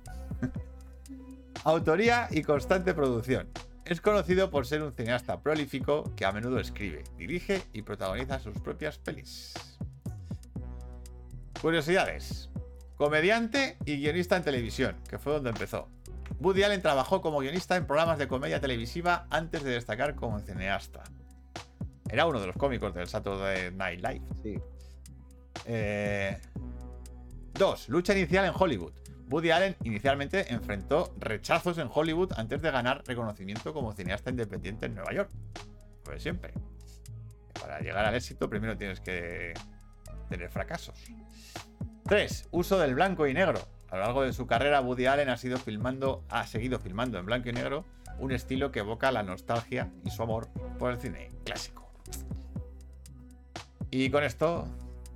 Autoría 1.63 2.27
y 2.31 2.41
constante 2.41 2.93
producción. 2.93 3.47
Es 3.85 3.99
conocido 3.99 4.49
por 4.49 4.65
ser 4.65 4.81
un 4.81 4.93
cineasta 4.93 5.41
prolífico 5.41 6.03
que 6.15 6.25
a 6.25 6.31
menudo 6.31 6.59
escribe, 6.59 7.03
dirige 7.17 7.61
y 7.73 7.81
protagoniza 7.81 8.39
sus 8.39 8.57
propias 8.59 8.97
pelis. 8.97 9.53
Curiosidades. 11.61 12.49
Comediante 12.95 13.77
y 13.85 13.97
guionista 13.97 14.37
en 14.37 14.43
televisión, 14.43 14.95
que 15.09 15.19
fue 15.19 15.33
donde 15.33 15.49
empezó. 15.49 15.89
Woody 16.39 16.63
Allen 16.63 16.81
trabajó 16.81 17.21
como 17.21 17.39
guionista 17.39 17.75
en 17.75 17.85
programas 17.85 18.17
de 18.17 18.27
comedia 18.27 18.61
televisiva 18.61 19.27
antes 19.29 19.63
de 19.63 19.71
destacar 19.71 20.15
como 20.15 20.39
cineasta. 20.39 21.03
Era 22.09 22.25
uno 22.25 22.39
de 22.39 22.47
los 22.47 22.55
cómicos 22.55 22.93
del 22.93 23.07
Saturday 23.07 23.71
Night 23.71 24.01
Live. 24.01 24.21
sí. 24.41 24.59
Eh, 25.65 26.37
Dos, 27.53 27.87
lucha 27.89 28.13
inicial 28.17 28.45
en 28.45 28.53
Hollywood. 28.57 28.93
Woody 29.33 29.49
Allen 29.49 29.75
inicialmente 29.83 30.53
enfrentó 30.53 31.11
rechazos 31.17 31.79
en 31.79 31.89
Hollywood 31.91 32.33
antes 32.37 32.61
de 32.61 32.69
ganar 32.69 33.01
reconocimiento 33.07 33.73
como 33.73 33.91
cineasta 33.91 34.29
independiente 34.29 34.85
en 34.85 34.93
Nueva 34.93 35.11
York. 35.11 35.31
Pues 36.03 36.21
siempre. 36.21 36.53
Para 37.59 37.79
llegar 37.79 38.05
al 38.05 38.13
éxito 38.13 38.47
primero 38.47 38.77
tienes 38.77 38.99
que 38.99 39.55
tener 40.29 40.51
fracasos. 40.51 40.93
3. 42.03 42.49
Uso 42.51 42.77
del 42.77 42.93
blanco 42.93 43.25
y 43.25 43.33
negro. 43.33 43.59
A 43.89 43.95
lo 43.95 44.03
largo 44.03 44.21
de 44.21 44.33
su 44.33 44.45
carrera, 44.45 44.81
Woody 44.81 45.07
Allen 45.07 45.29
ha, 45.29 45.37
sido 45.37 45.57
filmando, 45.57 46.23
ha 46.29 46.45
seguido 46.45 46.77
filmando 46.77 47.17
en 47.17 47.25
blanco 47.25 47.49
y 47.49 47.53
negro 47.53 47.85
un 48.19 48.31
estilo 48.33 48.71
que 48.71 48.81
evoca 48.81 49.11
la 49.11 49.23
nostalgia 49.23 49.91
y 50.05 50.11
su 50.11 50.21
amor 50.21 50.47
por 50.77 50.91
el 50.91 50.99
cine 50.99 51.31
clásico. 51.43 51.91
Y 53.89 54.11
con 54.11 54.23
esto 54.23 54.67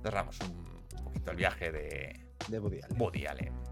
cerramos 0.02 0.40
un 0.40 1.04
poquito 1.04 1.30
el 1.30 1.36
viaje 1.36 1.70
de 1.70 2.26
De 2.48 2.58
Woody 2.58 2.80
Allen. 2.82 3.00
Woody 3.00 3.26
Allen. 3.26 3.67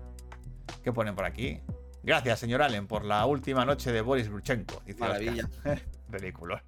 ¿Qué 0.86 0.92
ponen 0.92 1.16
por 1.16 1.24
aquí? 1.24 1.58
Gracias, 2.04 2.38
señor 2.38 2.62
Allen, 2.62 2.86
por 2.86 3.04
la 3.04 3.26
última 3.26 3.64
noche 3.64 3.90
de 3.90 4.02
Boris 4.02 4.28
Bruchenko. 4.28 4.80
Dice 4.86 5.00
Maravilla. 5.00 5.48
Película. 6.12 6.62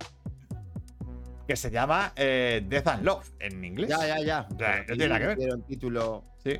Que 1.46 1.54
se 1.54 1.70
llama 1.70 2.12
eh, 2.16 2.64
Death 2.68 2.88
and 2.88 3.04
Love 3.04 3.30
en 3.38 3.64
inglés. 3.64 3.88
Ya, 3.90 4.04
ya, 4.04 4.18
ya. 4.18 4.48
no 4.50 4.56
tiene 4.96 5.06
nada 5.08 5.20
que 5.20 5.26
ver. 5.46 5.62
título. 5.68 6.24
Sí. 6.42 6.50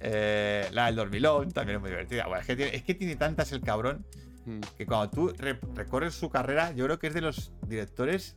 Eh, 0.00 0.68
la 0.72 0.86
del 0.86 0.96
dormilón 0.96 1.50
también 1.50 1.76
es 1.76 1.80
muy 1.82 1.90
divertida. 1.90 2.24
Bueno, 2.28 2.40
es, 2.40 2.46
que 2.46 2.56
tiene, 2.56 2.74
es 2.76 2.82
que 2.82 2.94
tiene 2.94 3.16
tantas 3.16 3.52
el 3.52 3.60
cabrón 3.60 4.06
Mm. 4.46 4.60
que 4.78 4.86
cuando 4.86 5.10
tú 5.10 5.34
re- 5.36 5.60
recorres 5.74 6.14
su 6.14 6.30
carrera, 6.30 6.72
yo 6.72 6.86
creo 6.86 6.98
que 6.98 7.08
es 7.08 7.12
de 7.12 7.20
los 7.20 7.52
directores 7.66 8.36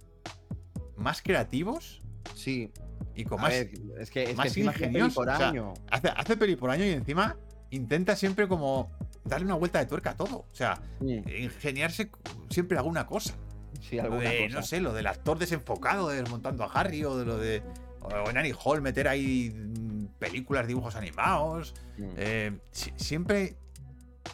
más 0.97 1.21
creativos 1.21 2.01
Sí. 2.35 2.73
y 3.15 3.23
con 3.23 3.39
A 3.39 3.43
más. 3.43 3.51
ver, 3.51 3.71
es 4.01 4.11
que 4.11 4.23
es 4.23 4.35
más 4.35 4.43
que 4.43 4.49
encima 4.49 4.73
peli 4.73 5.09
por 5.11 5.29
o 5.29 5.37
sea, 5.37 5.47
año. 5.47 5.73
Hace, 5.89 6.09
hace 6.09 6.35
peli 6.35 6.57
por 6.57 6.71
año 6.71 6.83
y 6.83 6.89
encima 6.89 7.37
intenta 7.75 8.15
siempre 8.15 8.47
como 8.47 8.91
darle 9.25 9.45
una 9.45 9.55
vuelta 9.55 9.79
de 9.79 9.85
tuerca 9.85 10.11
a 10.11 10.15
todo. 10.15 10.37
O 10.39 10.45
sea, 10.51 10.81
ingeniarse 11.01 12.09
siempre 12.49 12.77
alguna 12.77 13.05
cosa. 13.05 13.33
Sí, 13.81 13.97
Lo 13.97 14.03
alguna 14.03 14.29
de, 14.29 14.45
cosa. 14.45 14.55
no 14.59 14.63
sé, 14.63 14.79
lo 14.81 14.93
del 14.93 15.07
actor 15.07 15.37
desenfocado 15.37 16.09
de 16.09 16.17
desmontando 16.21 16.63
a 16.63 16.67
Harry 16.67 17.03
o 17.03 17.17
de 17.17 17.25
lo 17.25 17.37
de. 17.37 17.63
O 18.01 18.29
en 18.29 18.37
Annie 18.37 18.53
Hall 18.63 18.81
meter 18.81 19.07
ahí 19.07 19.49
mm, 19.53 20.05
películas, 20.19 20.67
dibujos 20.67 20.95
animados. 20.95 21.73
Mm. 21.97 22.09
Eh, 22.17 22.59
si- 22.71 22.93
siempre 22.97 23.55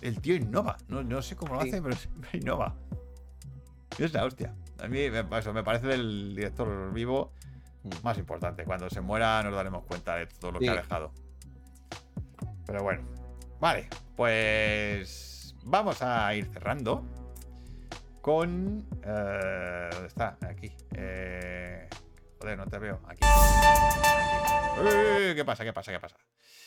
el 0.02 0.20
tío 0.22 0.36
innova. 0.36 0.78
No, 0.88 1.04
no 1.04 1.22
sé 1.22 1.36
cómo 1.36 1.54
lo 1.56 1.62
hace, 1.62 1.82
pero 1.82 1.96
siempre 1.96 2.30
innova. 2.34 2.76
Es 3.98 4.14
la 4.14 4.26
hostia. 4.26 4.54
A 4.80 4.88
mí 4.88 5.10
me, 5.10 5.38
eso, 5.38 5.54
me 5.54 5.64
parece 5.64 5.94
el 5.94 6.36
director 6.36 6.92
vivo 6.94 7.32
Mm. 7.84 7.90
más 8.04 8.18
importante. 8.18 8.66
Cuando 8.66 8.90
se 8.90 9.00
muera 9.00 9.42
nos 9.44 9.54
daremos 9.56 9.86
cuenta 9.86 10.16
de 10.18 10.26
todo 10.28 10.52
lo 10.52 10.60
que 10.60 10.70
ha 10.70 10.76
dejado. 10.76 11.14
Pero 12.66 12.84
bueno. 12.84 13.04
Vale, 13.60 13.90
pues 14.16 15.54
vamos 15.64 16.02
a 16.02 16.34
ir 16.34 16.46
cerrando 16.46 17.04
con... 18.22 18.88
eh, 19.04 19.90
¿Dónde 19.92 20.08
está? 20.08 20.38
Aquí. 20.48 20.72
Eh, 20.96 21.90
joder, 22.40 22.58
no 22.58 22.66
te 22.68 22.80
veo. 22.80 23.02
Aquí. 23.06 23.20
Aquí. 23.22 24.82
¿Qué 25.36 25.44
pasa? 25.46 25.64
¿Qué 25.66 25.74
pasa? 25.74 25.92
¿Qué 25.92 26.00
pasa? 26.00 26.16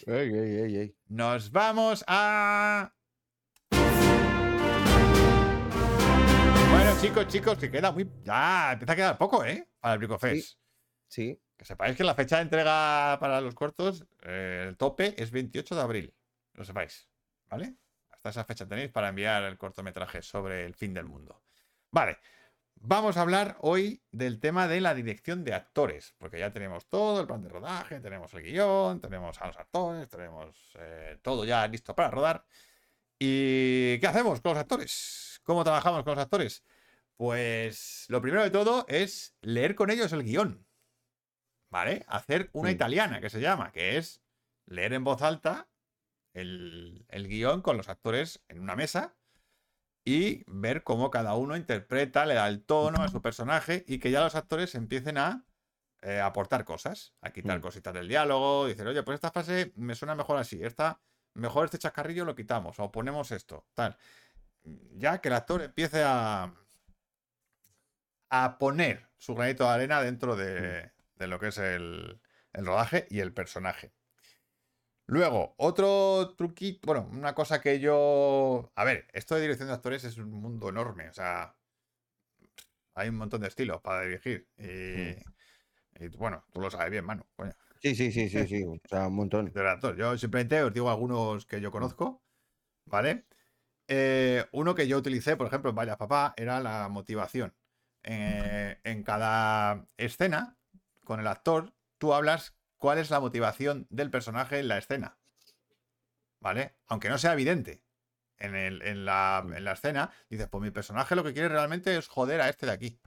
Ey, 0.06 0.34
ey, 0.34 0.56
ey, 0.60 0.76
ey. 0.76 0.96
Nos 1.08 1.50
vamos 1.50 2.04
a... 2.06 2.92
Bueno, 6.70 6.92
chicos, 7.00 7.26
chicos, 7.28 7.58
que 7.58 7.70
queda 7.70 7.90
muy... 7.92 8.08
Ya, 8.22 8.72
empieza 8.72 8.92
a 8.92 8.96
quedar 8.96 9.18
poco, 9.18 9.44
¿eh? 9.44 9.66
Para 9.80 9.94
el 9.94 9.98
Bricofest. 9.98 10.58
Sí. 11.08 11.40
Que 11.56 11.64
sepáis 11.64 11.96
que 11.96 12.04
la 12.04 12.14
fecha 12.14 12.36
de 12.36 12.42
entrega 12.42 13.16
para 13.20 13.40
los 13.40 13.54
cortos, 13.54 14.04
eh, 14.24 14.66
el 14.68 14.76
tope 14.76 15.14
es 15.16 15.30
28 15.30 15.74
de 15.74 15.80
abril. 15.80 16.14
Lo 16.54 16.64
sepáis, 16.64 17.08
¿vale? 17.48 17.76
Hasta 18.10 18.30
esa 18.30 18.44
fecha 18.44 18.66
tenéis 18.66 18.90
para 18.90 19.08
enviar 19.08 19.42
el 19.44 19.58
cortometraje 19.58 20.22
sobre 20.22 20.64
el 20.64 20.74
fin 20.74 20.94
del 20.94 21.06
mundo. 21.06 21.42
Vale, 21.90 22.18
vamos 22.76 23.16
a 23.16 23.22
hablar 23.22 23.56
hoy 23.60 24.02
del 24.10 24.38
tema 24.38 24.68
de 24.68 24.80
la 24.80 24.94
dirección 24.94 25.44
de 25.44 25.54
actores, 25.54 26.14
porque 26.18 26.38
ya 26.38 26.52
tenemos 26.52 26.86
todo 26.88 27.20
el 27.20 27.26
plan 27.26 27.42
de 27.42 27.48
rodaje, 27.48 28.00
tenemos 28.00 28.32
el 28.34 28.42
guion, 28.42 29.00
tenemos 29.00 29.40
a 29.40 29.46
los 29.46 29.56
actores, 29.56 30.08
tenemos 30.08 30.72
eh, 30.78 31.18
todo 31.22 31.44
ya 31.44 31.66
listo 31.68 31.94
para 31.94 32.10
rodar. 32.10 32.44
¿Y 33.18 33.98
qué 34.00 34.06
hacemos 34.06 34.40
con 34.40 34.52
los 34.52 34.58
actores? 34.60 35.40
¿Cómo 35.44 35.64
trabajamos 35.64 36.02
con 36.04 36.14
los 36.14 36.22
actores? 36.24 36.64
Pues 37.16 38.06
lo 38.08 38.20
primero 38.20 38.42
de 38.42 38.50
todo 38.50 38.84
es 38.88 39.36
leer 39.42 39.74
con 39.74 39.90
ellos 39.90 40.12
el 40.12 40.24
guion. 40.24 40.66
¿Vale? 41.70 42.04
Hacer 42.08 42.50
una 42.52 42.68
Sí. 42.68 42.74
italiana 42.74 43.20
que 43.20 43.30
se 43.30 43.40
llama, 43.40 43.72
que 43.72 43.96
es 43.96 44.20
leer 44.66 44.92
en 44.92 45.04
voz 45.04 45.22
alta 45.22 45.68
el, 46.34 47.04
el 47.08 47.28
guion 47.28 47.62
con 47.62 47.76
los 47.76 47.88
actores 47.88 48.42
en 48.48 48.60
una 48.60 48.76
mesa 48.76 49.14
y 50.04 50.42
ver 50.46 50.82
cómo 50.82 51.10
cada 51.10 51.34
uno 51.36 51.56
interpreta, 51.56 52.26
le 52.26 52.34
da 52.34 52.48
el 52.48 52.64
tono 52.64 53.02
a 53.02 53.08
su 53.08 53.22
personaje 53.22 53.84
y 53.86 53.98
que 53.98 54.10
ya 54.10 54.20
los 54.20 54.34
actores 54.34 54.74
empiecen 54.74 55.18
a 55.18 55.46
eh, 56.02 56.20
aportar 56.20 56.64
cosas, 56.64 57.14
a 57.20 57.30
quitar 57.30 57.58
Mm. 57.58 57.62
cositas 57.62 57.94
del 57.94 58.08
diálogo, 58.08 58.66
dicen, 58.66 58.86
oye, 58.88 59.02
pues 59.04 59.16
esta 59.16 59.30
frase 59.30 59.72
me 59.76 59.94
suena 59.94 60.14
mejor 60.16 60.38
así, 60.38 60.62
esta, 60.64 61.00
mejor 61.34 61.66
este 61.66 61.78
chascarrillo 61.78 62.24
lo 62.24 62.34
quitamos 62.34 62.80
o 62.80 62.90
ponemos 62.90 63.30
esto, 63.30 63.66
tal. 63.74 63.96
Ya 64.64 65.20
que 65.20 65.28
el 65.28 65.34
actor 65.34 65.62
empiece 65.62 66.02
a, 66.04 66.52
a 68.30 68.58
poner 68.58 69.08
su 69.18 69.34
granito 69.34 69.64
de 69.64 69.70
arena 69.70 70.02
dentro 70.02 70.34
de, 70.36 70.90
de 71.16 71.26
lo 71.28 71.38
que 71.38 71.48
es 71.48 71.58
el, 71.58 72.20
el 72.52 72.66
rodaje 72.66 73.06
y 73.10 73.20
el 73.20 73.32
personaje. 73.32 73.92
Luego, 75.06 75.54
otro 75.58 76.34
truquito, 76.36 76.80
bueno, 76.86 77.08
una 77.12 77.34
cosa 77.34 77.60
que 77.60 77.80
yo... 77.80 78.72
A 78.74 78.84
ver, 78.84 79.06
esto 79.12 79.34
de 79.34 79.42
dirección 79.42 79.68
de 79.68 79.74
actores 79.74 80.04
es 80.04 80.16
un 80.18 80.30
mundo 80.30 80.68
enorme, 80.70 81.08
o 81.08 81.12
sea, 81.12 81.56
hay 82.94 83.08
un 83.08 83.16
montón 83.16 83.40
de 83.40 83.48
estilos 83.48 83.80
para 83.80 84.02
dirigir. 84.02 84.48
Y, 84.58 85.16
y, 86.04 86.08
bueno, 86.16 86.44
tú 86.52 86.60
lo 86.60 86.70
sabes 86.70 86.90
bien, 86.90 87.04
mano. 87.04 87.26
Coño, 87.36 87.52
Sí, 87.82 87.94
sí, 87.96 88.12
sí, 88.12 88.28
sí, 88.28 88.46
sí. 88.46 88.64
O 88.64 88.76
sea, 88.88 89.08
un 89.08 89.16
montón. 89.16 89.52
Yo 89.96 90.16
simplemente 90.16 90.62
os 90.62 90.72
digo 90.72 90.88
algunos 90.90 91.46
que 91.46 91.60
yo 91.60 91.72
conozco, 91.72 92.22
¿vale? 92.86 93.26
Eh, 93.88 94.46
uno 94.52 94.74
que 94.74 94.88
yo 94.88 94.98
utilicé, 94.98 95.36
por 95.36 95.48
ejemplo, 95.48 95.70
en 95.70 95.76
Vaya 95.76 95.98
Papá, 95.98 96.34
era 96.36 96.60
la 96.60 96.88
motivación. 96.88 97.54
eh, 98.04 98.80
en 98.84 99.02
cada 99.04 99.86
escena 99.96 100.58
con 101.04 101.20
el 101.20 101.26
actor, 101.28 101.74
tú 101.98 102.14
hablas 102.14 102.56
cuál 102.82 102.98
es 102.98 103.10
la 103.10 103.20
motivación 103.20 103.86
del 103.90 104.10
personaje 104.10 104.58
en 104.58 104.66
la 104.66 104.76
escena. 104.76 105.16
¿Vale? 106.40 106.74
Aunque 106.88 107.08
no 107.08 107.16
sea 107.16 107.32
evidente 107.32 107.84
en, 108.38 108.56
el- 108.56 108.82
en 108.82 109.04
la, 109.04 109.46
en 109.54 109.62
la 109.64 109.72
escena, 109.72 110.10
dices, 110.28 110.48
pues 110.48 110.60
mi 110.62 110.72
personaje 110.72 111.14
lo 111.14 111.22
que 111.22 111.32
quiere 111.32 111.48
realmente 111.48 111.96
es 111.96 112.08
joder 112.08 112.40
a 112.40 112.48
este 112.48 112.66
de 112.66 112.72
aquí. 112.72 113.00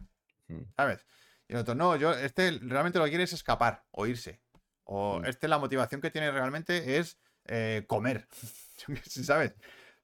Mm. 0.48 0.62
¿Sabes? 0.78 1.06
Y 1.50 1.54
el 1.54 1.60
otro, 1.60 1.76
no, 1.76 1.98
yo, 1.98 2.14
este 2.14 2.58
realmente 2.62 3.00
lo 3.00 3.04
que 3.04 3.12
quiere 3.12 3.26
es 3.26 3.34
escapar 3.34 3.84
o 3.92 4.08
irse. 4.08 4.42
O 4.86 5.20
Mm. 5.20 5.26
este 5.26 5.50
la 5.50 5.58
motivación 5.58 6.00
que 6.00 6.10
tiene 6.10 6.32
realmente 6.32 6.98
es 6.98 7.20
eh, 7.48 7.84
comer. 7.86 8.30
¿Sabes? 9.06 9.56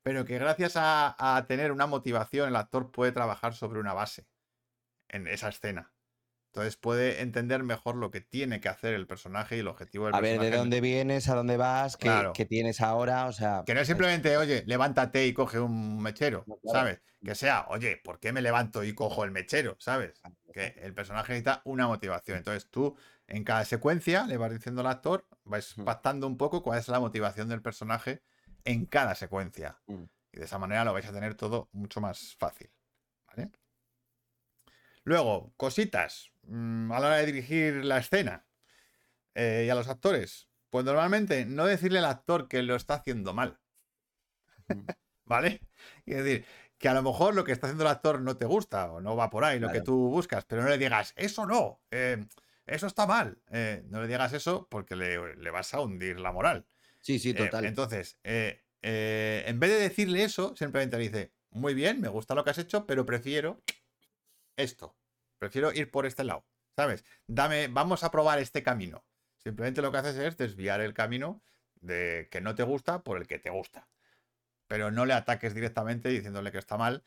Pero 0.04 0.26
que 0.26 0.38
gracias 0.38 0.74
a, 0.76 1.16
a 1.38 1.48
tener 1.48 1.72
una 1.72 1.88
motivación, 1.88 2.50
el 2.50 2.58
actor 2.58 2.92
puede 2.92 3.14
trabajar 3.14 3.54
sobre 3.54 3.80
una 3.80 3.94
base 3.94 4.28
en 5.08 5.28
esa 5.28 5.48
escena. 5.48 5.94
Entonces 6.54 6.76
puede 6.76 7.22
entender 7.22 7.64
mejor 7.64 7.96
lo 7.96 8.12
que 8.12 8.20
tiene 8.20 8.60
que 8.60 8.68
hacer 8.68 8.94
el 8.94 9.08
personaje 9.08 9.56
y 9.56 9.60
el 9.60 9.70
objetivo 9.70 10.08
del 10.08 10.16
A 10.16 10.20
ver, 10.20 10.32
personaje. 10.32 10.52
de 10.52 10.58
dónde 10.58 10.82
vienes, 10.82 11.30
a 11.30 11.36
dónde 11.36 11.56
vas, 11.56 11.96
qué, 11.96 12.08
Claro. 12.08 12.34
qué 12.34 12.46
tienes 12.46 12.82
ahora, 12.82 13.28
o 13.28 13.32
sea. 13.32 13.64
Que 13.66 13.74
no 13.74 13.80
es 13.80 13.88
simplemente, 13.88 14.36
oye, 14.36 14.64
levántate 14.68 15.26
y 15.28 15.34
coge 15.34 15.60
un 15.62 16.02
mechero, 16.02 16.44
No, 16.48 16.58
claro. 16.58 16.80
¿sabes? 16.80 17.02
Que 17.24 17.36
sea, 17.36 17.68
oye, 17.70 17.96
¿por 18.04 18.20
qué 18.20 18.34
me 18.34 18.42
levanto 18.42 18.84
y 18.84 18.94
cojo 18.94 19.24
el 19.24 19.32
mechero? 19.32 19.78
¿Sabes? 19.80 20.20
Que 20.52 20.76
el 20.82 20.94
personaje 20.94 21.32
necesita 21.32 21.62
una 21.64 21.88
motivación. 21.88 22.38
Entonces 22.40 22.70
tú, 22.70 22.98
en 23.28 23.46
cada 23.46 23.64
secuencia, 23.64 24.26
le 24.28 24.36
vas 24.36 24.52
diciendo 24.52 24.82
al 24.82 24.88
actor, 24.88 25.26
vais 25.46 25.78
Mm. 25.78 25.86
pactando 25.86 26.28
un 26.28 26.36
poco 26.38 26.64
cuál 26.64 26.80
es 26.80 26.88
la 26.90 27.00
motivación 27.00 27.48
del 27.48 27.62
personaje 27.62 28.24
en 28.66 28.86
cada 28.88 29.16
secuencia. 29.16 29.80
Mm. 29.88 30.04
Y 30.34 30.38
de 30.40 30.44
esa 30.46 30.58
manera 30.60 30.84
lo 30.84 30.92
vais 30.92 31.06
a 31.06 31.14
tener 31.14 31.36
todo 31.36 31.70
mucho 31.72 32.02
más 32.02 32.36
fácil. 32.38 32.70
¿Vale? 33.28 33.52
Luego, 35.04 35.54
cositas 35.58 36.31
mm, 36.52 36.92
a 36.92 37.00
la 37.00 37.08
hora 37.08 37.18
de 37.18 37.26
dirigir 37.26 37.86
la 37.86 37.98
escena 37.98 38.46
eh, 39.36 39.64
y 39.66 39.70
a 39.70 39.76
los 39.76 39.88
actores. 39.88 40.50
Pues 40.70 40.86
normalmente 40.86 41.46
no 41.46 41.66
decirle 41.66 42.00
al 42.00 42.06
actor 42.06 42.48
que 42.48 42.64
lo 42.64 42.76
está 42.76 42.96
haciendo 42.96 43.34
mal. 43.34 43.60
¿Vale? 45.26 45.62
Es 46.06 46.24
decir, 46.24 46.46
que 46.78 46.90
a 46.90 46.94
lo 46.94 47.04
mejor 47.04 47.36
lo 47.36 47.44
que 47.44 47.52
está 47.52 47.68
haciendo 47.68 47.84
el 47.84 47.92
actor 47.92 48.22
no 48.22 48.38
te 48.38 48.46
gusta 48.46 48.92
o 48.92 49.02
no 49.02 49.16
va 49.16 49.30
por 49.30 49.44
ahí, 49.44 49.60
lo 49.60 49.72
que 49.72 49.82
tú 49.82 50.10
buscas, 50.10 50.46
pero 50.46 50.64
no 50.64 50.70
le 50.70 50.78
digas, 50.78 51.14
eso 51.16 51.46
no, 51.46 51.80
eh, 51.92 52.26
eso 52.66 52.88
está 52.88 53.06
mal. 53.06 53.38
Eh, 53.52 53.84
no 53.88 54.02
le 54.02 54.08
digas 54.08 54.34
eso 54.34 54.68
porque 54.70 54.96
le, 54.96 55.36
le 55.36 55.52
vas 55.52 55.74
a 55.74 55.82
hundir 55.82 56.20
la 56.20 56.32
moral. 56.32 56.66
Sí, 57.00 57.20
sí, 57.20 57.34
total. 57.34 57.66
entonces, 57.66 58.18
eh, 58.24 58.64
en 58.82 59.60
vez 59.60 59.70
de 59.70 59.80
decirle 59.80 60.24
eso, 60.24 60.56
simplemente 60.56 60.98
le 60.98 61.04
dice, 61.04 61.32
muy 61.52 61.74
bien, 61.74 62.02
me 62.02 62.08
gusta 62.08 62.34
lo 62.34 62.44
que 62.44 62.50
has 62.50 62.58
hecho, 62.58 62.86
pero 62.88 63.06
prefiero 63.06 63.62
esto. 64.58 64.96
Prefiero 65.42 65.74
ir 65.74 65.90
por 65.90 66.06
este 66.06 66.24
lado. 66.24 66.46
¿Sabes? 66.76 67.04
Dame, 67.26 67.68
vamos 67.68 68.04
a 68.04 68.12
probar 68.12 68.38
este 68.38 68.62
camino. 68.62 69.04
Simplemente 69.38 69.82
lo 69.82 69.92
que 69.92 69.98
haces 69.98 70.16
es 70.18 70.38
desviar 70.38 70.82
el 70.82 70.94
camino 70.94 71.42
de 71.82 72.28
que 72.30 72.42
no 72.42 72.54
te 72.54 72.62
gusta 72.62 73.04
por 73.04 73.18
el 73.18 73.26
que 73.26 73.40
te 73.40 73.50
gusta. 73.50 73.90
Pero 74.68 74.92
no 74.92 75.04
le 75.04 75.14
ataques 75.14 75.56
directamente 75.56 76.10
diciéndole 76.10 76.52
que 76.52 76.60
está 76.60 76.78
mal, 76.78 77.04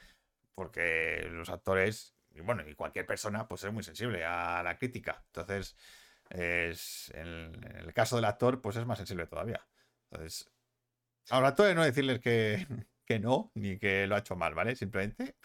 porque 0.56 1.28
los 1.31 1.48
actores, 1.48 2.16
y 2.32 2.40
bueno, 2.40 2.69
y 2.69 2.74
cualquier 2.74 3.06
persona, 3.06 3.47
pues 3.47 3.62
es 3.62 3.73
muy 3.73 3.85
sensible 3.85 4.24
a 4.24 4.65
la 4.65 4.78
crítica. 4.78 5.23
Entonces, 5.27 5.77
es, 6.28 7.12
en, 7.15 7.55
el 7.77 7.94
caso 7.94 8.16
del 8.16 8.24
actor, 8.24 8.61
pues 8.61 8.74
es 8.74 8.85
más 8.85 8.98
sensible 8.98 9.28
todavía. 9.28 9.65
Entonces, 10.11 10.51
a 11.31 11.39
los 11.39 11.51
actores 11.51 11.77
no 11.77 11.85
decirles 11.85 12.19
que, 12.19 12.66
que 13.06 13.20
no, 13.20 13.52
ni 13.55 13.78
que 13.78 14.09
lo 14.09 14.16
ha 14.16 14.19
hecho 14.19 14.35
mal, 14.35 14.55
¿vale? 14.55 14.74
Simplemente 14.74 15.36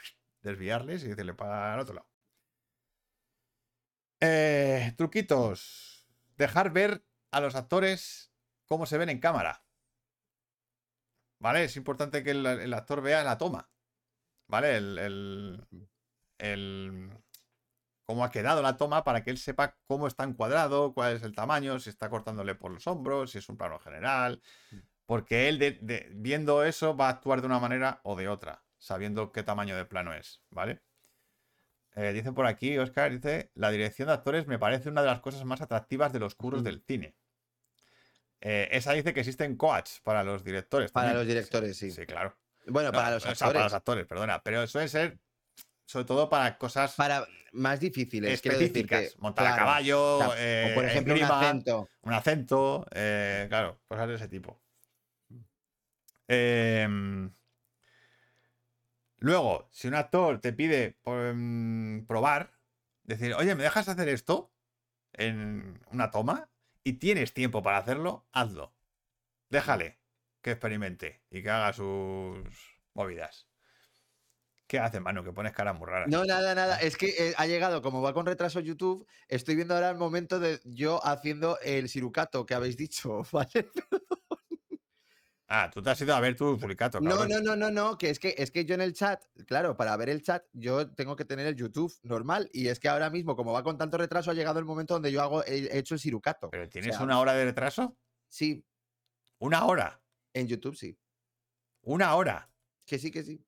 desviarles 0.42 1.04
y 1.04 1.10
decirle 1.10 1.36
para 1.36 1.76
el 1.76 1.82
otro 1.82 1.94
lado. 1.94 2.10
Eh, 4.22 4.94
truquitos. 4.98 6.08
Dejar 6.38 6.72
ver 6.72 7.06
a 7.32 7.40
los 7.42 7.56
actores 7.56 8.32
cómo 8.66 8.86
se 8.86 8.98
ven 8.98 9.10
en 9.10 9.20
cámara. 9.20 9.64
¿Vale? 11.40 11.64
Es 11.64 11.78
importante 11.78 12.24
que 12.24 12.32
el, 12.32 12.46
el 12.46 12.74
actor 12.74 13.02
vea 13.02 13.24
la 13.24 13.38
toma. 13.38 13.70
¿Vale? 14.48 14.78
El, 14.78 14.98
el- 15.00 15.68
el- 16.40 17.12
cómo 18.06 18.24
ha 18.26 18.32
quedado 18.32 18.62
la 18.62 18.78
toma 18.78 19.04
para 19.04 19.24
que 19.24 19.32
él 19.32 19.38
sepa 19.38 19.78
cómo 19.88 20.08
está 20.08 20.24
encuadrado, 20.26 20.94
cuál 20.94 21.16
es 21.18 21.24
el 21.24 21.36
tamaño, 21.36 21.80
si 21.80 21.90
está 21.92 22.10
cortándole 22.10 22.56
por 22.56 22.72
los 22.72 22.88
hombros, 22.88 23.32
si 23.32 23.40
es 23.40 23.50
un 23.50 23.58
plano 23.58 23.80
general. 23.80 24.42
Porque 25.06 25.50
él, 25.50 25.60
de- 25.60 25.80
de- 25.82 26.10
viendo 26.16 26.64
eso, 26.64 26.98
va 26.98 27.08
a 27.08 27.12
actuar 27.12 27.42
de 27.42 27.48
una 27.48 27.60
manera 27.60 28.02
o 28.04 28.16
de 28.18 28.30
otra, 28.30 28.66
sabiendo 28.80 29.32
qué 29.32 29.44
tamaño 29.44 29.76
de 29.78 29.86
plano 29.86 30.14
es, 30.14 30.44
¿vale? 30.52 30.84
Eh, 32.00 32.14
dice 32.14 32.32
por 32.32 32.46
aquí, 32.46 32.78
Oscar, 32.78 33.12
dice, 33.12 33.52
la 33.56 33.70
dirección 33.72 34.08
de 34.08 34.14
actores 34.14 34.48
me 34.48 34.58
parece 34.58 34.88
una 34.88 35.02
de 35.02 35.08
las 35.08 35.20
cosas 35.20 35.44
más 35.44 35.60
atractivas 35.60 36.14
de 36.14 36.20
los 36.20 36.34
curros 36.34 36.64
del 36.64 36.82
cine. 36.82 37.14
Eh, 38.40 38.70
esa 38.72 38.94
dice 38.94 39.14
que 39.14 39.20
existen 39.20 39.58
coach 39.58 40.00
para 40.04 40.24
los 40.24 40.46
directores. 40.46 40.92
Para 40.94 41.08
también. 41.08 41.18
los 41.20 41.28
directores, 41.28 41.76
sí. 41.76 41.92
Sí, 41.92 42.06
claro. 42.06 42.38
Bueno, 42.68 42.94
No, 42.94 42.98
para 42.98 43.12
los 43.12 43.24
o 43.24 43.26
sea, 43.26 43.32
actores. 43.34 43.54
para 43.54 43.64
los 43.66 43.74
actores, 43.74 44.06
perdona. 44.06 44.42
Pero 44.42 44.66
suele 44.68 44.88
ser, 44.88 45.20
sobre 45.86 46.06
todo 46.06 46.30
para 46.30 46.58
cosas 46.58 46.96
para 46.96 47.28
más 47.52 47.82
difíciles, 47.82 48.42
quiero 48.42 48.60
decir 48.60 48.88
que, 48.88 48.96
específicas. 48.96 49.22
Montar 49.22 49.48
a 49.48 49.56
caballo, 49.58 50.20
o 50.20 50.34
eh, 50.38 50.72
por 50.74 50.86
ejemplo 50.86 51.16
un 51.16 51.24
acento. 51.24 51.90
un 52.04 52.14
acento, 52.14 52.86
eh, 52.92 53.46
claro, 53.50 53.78
cosas 53.90 54.08
de 54.08 54.16
ese 54.16 54.30
tipo. 54.30 54.62
Em, 56.30 57.30
luego, 59.20 59.70
si 59.72 59.88
un 59.88 59.96
actor 59.96 60.40
te 60.40 60.54
pide 60.54 60.98
mm, 61.06 62.06
probar, 62.06 62.54
decir, 63.04 63.34
oye, 63.34 63.56
¿me 63.56 63.64
dejas 63.64 63.88
hacer 63.88 64.10
esto 64.10 64.52
en 65.14 65.80
una 65.92 66.12
toma? 66.12 66.50
Y 66.84 66.94
tienes 66.94 67.34
tiempo 67.34 67.62
para 67.62 67.78
hacerlo, 67.78 68.28
hazlo. 68.32 68.74
Déjale 69.50 70.00
que 70.42 70.52
experimente 70.52 71.22
y 71.30 71.44
que 71.44 71.50
haga 71.50 71.74
sus 71.74 72.44
movidas. 72.94 73.48
¿Qué 74.70 74.78
hace, 74.78 75.00
mano? 75.00 75.24
Que 75.24 75.32
pones 75.34 75.52
caras 75.52 75.78
muy 75.78 75.88
raras. 75.88 76.08
No, 76.10 76.26
nada, 76.26 76.54
nada. 76.54 76.80
Es 76.80 76.96
que 76.96 77.08
eh, 77.08 77.34
ha 77.38 77.48
llegado, 77.48 77.82
como 77.82 78.04
va 78.04 78.14
con 78.14 78.28
retraso 78.28 78.60
YouTube, 78.60 79.08
estoy 79.28 79.56
viendo 79.56 79.74
ahora 79.74 79.90
el 79.90 79.98
momento 79.98 80.40
de 80.40 80.60
yo 80.64 81.04
haciendo 81.04 81.58
el 81.62 81.90
sirucato 81.90 82.46
que 82.46 82.54
habéis 82.54 82.78
dicho, 82.78 83.24
¿vale? 83.32 83.68
Ah, 85.52 85.72
tú 85.74 85.82
te 85.82 85.90
has 85.90 86.00
ido 86.00 86.14
a 86.14 86.20
ver 86.20 86.36
tu 86.36 86.60
publicato, 86.60 87.02
No, 87.02 87.10
cabrón. 87.10 87.30
no, 87.30 87.40
no, 87.42 87.56
no, 87.56 87.72
no, 87.72 87.98
que 87.98 88.12
es 88.12 88.20
que 88.20 88.36
es 88.38 88.52
que 88.52 88.66
yo 88.66 88.76
en 88.76 88.82
el 88.82 88.94
chat, 88.94 89.24
claro, 89.48 89.76
para 89.76 89.98
ver 89.98 90.10
el 90.10 90.22
chat, 90.22 90.46
yo 90.54 90.92
tengo 90.92 91.16
que 91.16 91.26
tener 91.26 91.48
el 91.48 91.56
YouTube 91.56 91.92
normal. 92.04 92.50
Y 92.54 92.68
es 92.68 92.80
que 92.80 92.88
ahora 92.88 93.10
mismo, 93.10 93.36
como 93.36 93.52
va 93.52 93.64
con 93.64 93.76
tanto 93.78 93.98
retraso, 93.98 94.30
ha 94.30 94.36
llegado 94.36 94.60
el 94.60 94.66
momento 94.66 94.94
donde 94.94 95.12
yo 95.12 95.22
hago, 95.24 95.44
he 95.46 95.66
he 95.76 95.80
hecho 95.80 95.96
el 95.96 96.00
sirucato. 96.00 96.52
¿Pero 96.52 96.70
tienes 96.70 96.96
sea, 96.96 97.04
una 97.04 97.20
hora 97.20 97.34
de 97.34 97.46
retraso? 97.46 97.98
Sí, 98.28 98.64
¿Una 99.40 99.66
hora? 99.66 100.04
en 100.34 100.48
YouTube 100.48 100.76
sí. 100.76 101.00
¿Una 101.82 102.14
hora? 102.14 102.52
Que 102.86 103.00
sí, 103.00 103.10
que 103.10 103.24
sí. 103.24 103.44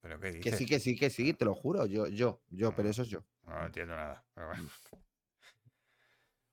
¿Pero 0.00 0.18
qué 0.18 0.30
Que 0.30 0.36
dices? 0.38 0.56
sí, 0.58 0.64
que 0.66 0.80
sí, 0.80 0.96
que 0.96 1.10
sí, 1.10 1.34
te 1.34 1.44
lo 1.44 1.54
juro. 1.54 1.84
Yo, 1.84 2.06
yo, 2.06 2.42
yo, 2.48 2.74
pero 2.74 2.88
Ah. 2.88 2.90
eso 2.92 3.02
es 3.02 3.08
yo. 3.08 3.22
No 3.42 3.66
entiendo 3.66 3.94
nada. 3.94 4.24
pero 4.32 4.46
bueno. 4.46 4.62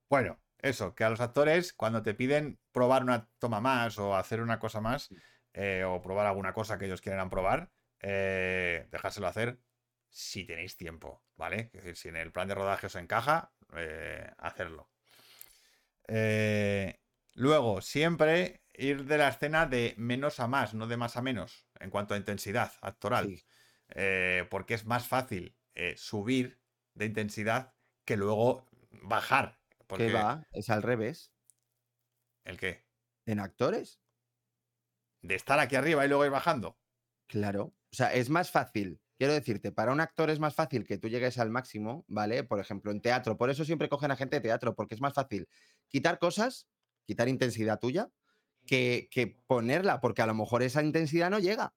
Bueno, 0.10 0.40
eso, 0.68 0.94
que 0.94 1.04
a 1.04 1.10
los 1.10 1.22
actores, 1.22 1.74
cuando 1.74 2.04
te 2.04 2.14
piden 2.14 2.60
probar 2.72 3.04
una 3.04 3.30
toma 3.40 3.60
más 3.62 3.98
o 3.98 4.16
hacer 4.16 4.42
una 4.42 4.60
cosa 4.60 4.82
más, 4.82 5.10
eh, 5.54 5.84
o 5.84 6.02
probar 6.02 6.28
alguna 6.28 6.54
cosa 6.54 6.78
que 6.78 6.86
ellos 6.86 7.02
quieran 7.02 7.30
probar, 7.30 7.72
eh, 8.00 8.88
dejárselo 8.92 9.28
hacer 9.28 9.60
si 10.10 10.46
tenéis 10.46 10.78
tiempo, 10.78 11.24
¿vale? 11.36 11.72
Es 11.74 11.84
decir, 11.84 11.96
si 11.96 12.08
en 12.10 12.16
el 12.16 12.32
plan 12.32 12.48
de 12.48 12.56
rodaje 12.56 12.88
os 12.88 12.96
encaja, 12.96 13.52
eh, 13.76 14.30
hacerlo. 14.38 14.90
Luego, 17.34 17.82
siempre 17.82 18.64
ir 18.74 19.06
de 19.06 19.18
la 19.18 19.30
escena 19.30 19.66
de 19.66 19.94
menos 19.98 20.40
a 20.40 20.48
más, 20.48 20.74
no 20.74 20.88
de 20.88 20.98
más 20.98 21.18
a 21.18 21.22
menos, 21.22 21.68
en 21.80 21.90
cuanto 21.90 22.14
a 22.14 22.18
intensidad 22.18 22.72
actoral. 22.82 23.28
Sí. 23.28 23.44
Porque 24.50 24.74
es 24.74 24.86
más 24.86 25.08
fácil 25.08 25.56
subir 25.96 26.60
de 26.94 27.06
intensidad 27.06 27.74
que 28.06 28.18
luego 28.18 28.66
bajar. 29.04 29.57
Porque, 29.88 30.08
¿Qué 30.08 30.14
va? 30.14 30.44
Es 30.52 30.70
al 30.70 30.84
revés. 30.84 31.34
¿El 32.46 32.58
qué? 32.58 32.86
En 33.26 33.40
actores, 33.40 34.02
De 35.22 35.36
estar 35.36 35.60
aquí 35.60 35.76
arriba 35.76 36.06
y 36.06 36.08
luego 36.08 36.26
ir 36.26 36.32
bajando. 36.32 36.78
claro. 37.28 37.74
O 37.92 37.96
sea, 37.96 38.14
es 38.14 38.30
más 38.30 38.52
fácil. 38.52 39.02
Quiero 39.18 39.34
decirte, 39.34 39.72
para 39.72 39.94
un 39.94 40.02
actor 40.02 40.30
es 40.30 40.40
más 40.40 40.54
fácil 40.54 40.86
que 40.86 40.98
tú 40.98 41.08
llegues 41.08 41.38
al 41.40 41.50
máximo, 41.50 42.06
¿vale? 42.08 42.44
Por 42.44 42.60
ejemplo, 42.60 42.92
en 42.92 43.02
teatro. 43.02 43.38
Por 43.38 43.50
eso 43.50 43.64
siempre 43.66 43.90
cogen 43.90 44.12
a 44.12 44.18
gente 44.18 44.36
de 44.36 44.42
teatro, 44.42 44.76
porque 44.76 44.94
es 44.94 45.02
más 45.02 45.14
fácil 45.14 45.48
quitar 45.88 46.20
cosas, 46.20 46.68
quitar 47.06 47.30
intensidad 47.30 47.80
tuya, 47.80 48.12
que, 48.66 49.08
que 49.10 49.28
ponerla, 49.48 50.02
porque 50.02 50.22
a 50.22 50.28
lo 50.28 50.36
mejor 50.36 50.64
esa 50.64 50.84
intensidad 50.84 51.30
no 51.30 51.40
llega. 51.40 51.74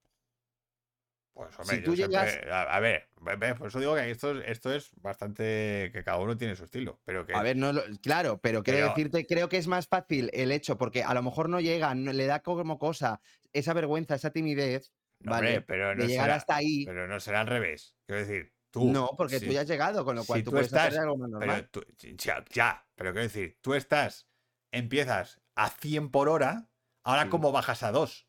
Pues 1.33 1.57
hombre, 1.59 1.77
Si 1.77 1.83
tú 1.83 1.95
siempre- 1.95 2.19
llegas- 2.19 2.47
a, 2.51 2.63
a 2.75 2.79
ver, 2.81 3.07
ve- 3.21 3.35
ve, 3.37 3.55
por 3.55 3.67
eso 3.69 3.79
digo 3.79 3.95
que 3.95 4.11
esto, 4.11 4.31
es- 4.37 4.43
esto 4.49 4.73
es 4.73 4.91
bastante. 5.01 5.89
que 5.93 6.03
cada 6.03 6.17
uno 6.17 6.35
tiene 6.37 6.55
su 6.55 6.65
estilo. 6.65 6.99
Pero 7.05 7.25
que. 7.25 7.33
A 7.33 7.41
ver, 7.41 7.55
no 7.55 7.71
claro, 8.01 8.39
pero 8.41 8.63
quiero 8.63 8.79
Pero- 8.79 8.89
decirte, 8.89 9.25
creo 9.25 9.47
que 9.47 9.57
es 9.57 9.67
más 9.67 9.87
fácil 9.87 10.29
el 10.33 10.51
hecho, 10.51 10.77
porque 10.77 11.03
a 11.03 11.13
lo 11.13 11.23
mejor 11.23 11.47
no 11.49 11.59
llega, 11.61 11.95
no- 11.95 12.11
le 12.11 12.25
da 12.25 12.41
como 12.41 12.77
cosa 12.77 13.21
esa 13.53 13.73
vergüenza, 13.73 14.15
esa 14.15 14.31
timidez, 14.31 14.91
no, 15.19 15.31
¿vale? 15.31 15.47
hombre, 15.47 15.61
pero 15.61 15.95
no 15.95 16.01
de 16.03 16.07
llegar 16.09 16.25
será- 16.25 16.35
hasta 16.35 16.55
ahí. 16.55 16.85
Pero 16.85 17.07
no 17.07 17.19
será 17.19 17.41
al 17.41 17.47
revés. 17.47 17.95
Quiero 18.05 18.21
decir, 18.25 18.53
Tú, 18.69 18.89
no, 18.91 19.09
porque 19.17 19.39
tú 19.41 19.47
ya 19.47 19.61
has 19.61 19.67
llegado, 19.67 20.05
con 20.05 20.15
lo 20.15 20.23
cual 20.23 20.39
Si 20.39 20.43
tú, 20.43 20.51
tú 20.51 20.55
puedes 20.55 20.67
estás- 20.67 20.87
hacer 20.87 20.99
algo 21.01 21.17
más 21.17 21.29
Pero 21.29 21.39
normal. 21.39 21.69
tú- 21.71 21.83
ya, 22.17 22.43
ya, 22.51 22.85
pero 22.95 23.11
quiero 23.11 23.23
decir, 23.23 23.57
tú 23.61 23.73
estás, 23.73 24.27
empiezas 24.71 25.41
a 25.55 25.69
100 25.69 26.09
por 26.09 26.29
hora, 26.29 26.67
ahora 27.03 27.23
Sí. 27.23 27.29
cómo 27.29 27.51
bajas 27.51 27.83
a 27.83 27.91
2. 27.91 28.27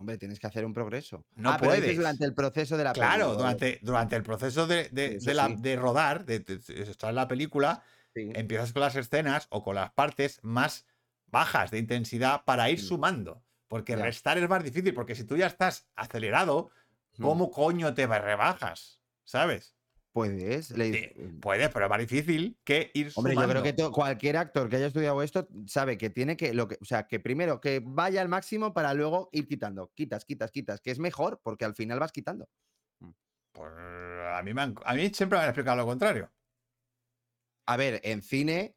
Hombre, 0.00 0.16
tienes 0.16 0.40
que 0.40 0.46
hacer 0.46 0.64
un 0.64 0.72
progreso. 0.72 1.26
No 1.34 1.50
ah, 1.50 1.56
pero 1.60 1.72
puedes. 1.72 1.94
durante 1.94 2.24
el 2.24 2.34
proceso 2.34 2.78
de 2.78 2.84
la 2.84 2.94
Claro, 2.94 3.26
peli, 3.26 3.36
durante, 3.36 3.78
durante 3.82 4.16
el 4.16 4.22
proceso 4.22 4.66
de, 4.66 4.88
de- 4.88 5.18
de 5.18 5.34
la- 5.34 5.48
sí. 5.48 5.56
de 5.58 5.76
rodar, 5.76 6.24
de, 6.24 6.42
estar 6.68 7.10
en 7.10 7.16
la 7.16 7.28
película, 7.28 7.82
sí. 8.14 8.30
empiezas 8.34 8.72
con 8.72 8.80
las 8.80 8.96
escenas 8.96 9.46
o 9.50 9.62
con 9.62 9.74
las 9.74 9.92
partes 9.92 10.40
más 10.42 10.86
bajas 11.26 11.70
de 11.70 11.78
intensidad 11.78 12.44
para 12.46 12.70
ir 12.70 12.80
sumando. 12.80 13.44
Porque 13.68 13.94
Ya. 13.94 14.02
restar 14.02 14.38
es 14.38 14.48
más 14.48 14.64
difícil, 14.64 14.94
porque 14.94 15.14
si 15.14 15.24
tú 15.24 15.36
ya 15.36 15.46
estás 15.46 15.86
acelerado, 15.96 16.70
Mm. 17.18 17.22
¿cómo 17.22 17.50
coño 17.50 17.92
te 17.92 18.06
rebajas? 18.06 19.02
¿Sabes? 19.24 19.76
Puedes. 20.12 20.70
le 20.76 20.86
Sí, 20.86 20.90
dices- 20.92 21.32
puedes, 21.40 21.68
pero 21.70 21.84
es 21.86 21.90
más 21.90 21.98
difícil 22.00 22.58
que 22.64 22.90
ir 22.94 23.12
Hombre, 23.14 23.34
yo 23.36 23.48
creo 23.48 23.62
que 23.62 23.74
cualquier 23.92 24.36
actor 24.36 24.68
que 24.68 24.76
haya 24.76 24.86
estudiado 24.86 25.22
esto 25.22 25.48
sabe 25.66 25.96
que 25.98 26.10
tiene 26.10 26.36
que, 26.36 26.52
lo 26.52 26.66
que, 26.66 26.78
o 26.80 26.84
sea, 26.84 27.06
que 27.06 27.20
primero 27.20 27.60
que 27.60 27.80
vaya 27.84 28.20
al 28.20 28.28
máximo 28.28 28.74
para 28.74 28.92
luego 28.94 29.28
ir 29.32 29.46
quitando. 29.46 29.92
Quitas, 29.94 30.24
quitas, 30.24 30.50
quitas, 30.50 30.80
que 30.80 30.90
es 30.90 30.98
mejor 30.98 31.40
porque 31.44 31.64
al 31.64 31.74
final 31.76 32.00
vas 32.00 32.10
quitando. 32.12 32.48
Pues, 33.52 33.70
a, 33.72 34.42
mí 34.42 34.52
me 34.52 34.62
han- 34.62 34.74
a 34.84 34.94
mí 34.94 35.10
siempre 35.14 35.38
me 35.38 35.44
han 35.44 35.50
explicado 35.50 35.76
lo 35.76 35.86
contrario. 35.86 36.32
A 37.66 37.76
ver, 37.76 38.00
en 38.02 38.22
cine, 38.22 38.76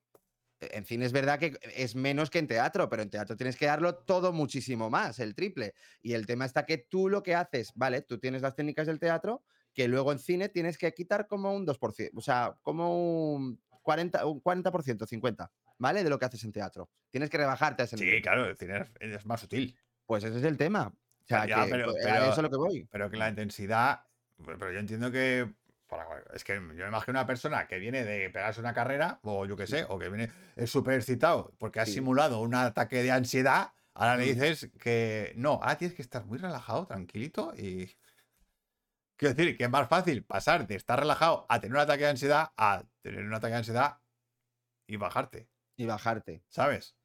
en 0.60 0.86
cine 0.86 1.06
es 1.06 1.12
verdad 1.14 1.40
que 1.40 1.58
es 1.76 1.96
menos 1.96 2.30
que 2.30 2.40
en 2.40 2.48
teatro, 2.48 2.90
pero 2.90 3.02
en 3.02 3.10
teatro 3.10 3.36
tienes 3.36 3.58
que 3.58 3.66
darlo 3.66 3.96
todo 3.96 4.34
muchísimo 4.34 4.90
más, 4.92 5.18
el 5.20 5.34
triple. 5.34 5.74
Y 6.02 6.14
el 6.14 6.28
tema 6.28 6.46
está 6.46 6.66
que 6.66 6.78
tú 6.78 7.10
lo 7.10 7.24
que 7.24 7.34
haces, 7.34 7.72
vale, 7.76 8.02
tú 8.04 8.20
tienes 8.20 8.44
las 8.44 8.56
técnicas 8.56 8.86
del 8.86 9.00
teatro, 9.00 9.44
que 9.74 9.88
luego 9.88 10.12
en 10.12 10.20
cine 10.20 10.50
tienes 10.50 10.78
que 10.78 10.94
quitar 10.94 11.28
como 11.28 11.54
un 11.54 11.66
2%, 11.66 12.12
o 12.16 12.22
sea, 12.22 12.56
como 12.62 13.34
un 13.36 13.60
40%, 13.84 14.24
un 14.32 14.42
40%, 14.42 15.06
50%, 15.08 15.50
¿vale? 15.78 16.04
De 16.04 16.10
lo 16.10 16.18
que 16.20 16.26
haces 16.26 16.44
en 16.44 16.52
teatro. 16.52 16.90
Tienes 17.10 17.30
que 17.30 17.38
rebajarte 17.38 17.82
a 17.82 17.86
ese 17.86 17.98
Sí, 17.98 18.06
nivel. 18.06 18.22
claro, 18.22 18.46
el 18.46 18.58
cine 18.58 18.84
es, 19.00 19.26
más 19.26 19.42
sutil. 19.42 19.76
Pues 20.06 20.24
ese 20.24 20.38
es 20.38 20.44
el 20.44 20.58
tema. 20.58 20.88
O 20.88 21.26
sea, 21.28 21.46
Ya, 21.46 21.64
que, 21.66 21.72
pero- 21.72 21.94
pero- 22.04 22.24
eso 22.26 22.32
es 22.32 22.38
lo 22.44 22.50
que 22.50 22.58
voy. 22.58 22.88
Pero 22.92 23.10
que 23.10 23.18
la 23.18 23.30
intensidad. 23.30 24.02
Pero 24.46 24.72
yo 24.72 24.80
entiendo 24.80 25.12
que. 25.12 25.54
Es 26.34 26.44
que 26.44 26.56
yo 26.56 26.62
me 26.62 26.74
imagino 26.88 27.20
una 27.20 27.28
persona 27.28 27.68
que 27.68 27.78
viene 27.78 28.04
de 28.04 28.28
pegarse 28.32 28.60
una 28.60 28.74
carrera, 28.74 29.20
o 29.22 29.46
yo 29.46 29.56
qué 29.56 29.68
sé, 29.68 29.86
o 29.88 30.00
que 30.00 30.10
viene 30.10 30.32
es 30.56 30.72
súper 30.72 30.96
excitado 30.96 31.54
porque 31.60 31.80
ha 31.80 31.86
Sí. 31.86 31.94
simulado 31.94 32.42
un 32.42 32.56
ataque 32.56 33.04
de 33.04 33.12
ansiedad. 33.12 33.74
Ahora 33.94 34.18
le 34.18 34.24
Mm. 34.26 34.28
dices 34.34 34.72
que 34.80 35.34
no, 35.36 35.52
ahora 35.62 35.78
tienes 35.78 35.96
que 35.96 36.02
estar 36.02 36.26
muy 36.26 36.40
relajado, 36.40 36.88
tranquilito 36.88 37.54
y. 37.56 37.92
Quiero 39.18 39.36
decir 39.36 39.58
que 39.58 39.66
es 39.66 39.70
más 39.70 39.88
fácil 39.88 40.24
pasar 40.26 40.68
de 40.68 40.76
estar 40.76 41.00
relajado 41.00 41.46
a 41.50 41.60
tener 41.60 41.76
un 41.76 41.82
ataque 41.82 42.04
de 42.04 42.10
ansiedad 42.10 42.52
a 42.58 42.84
tener 43.02 43.24
un 43.24 43.34
ataque 43.34 43.52
de 43.54 43.58
ansiedad 43.60 43.98
y 44.88 44.98
bajarte, 44.98 45.50
Y 45.78 45.86
bajarte. 45.86 46.44
¿sabes? 46.50 46.98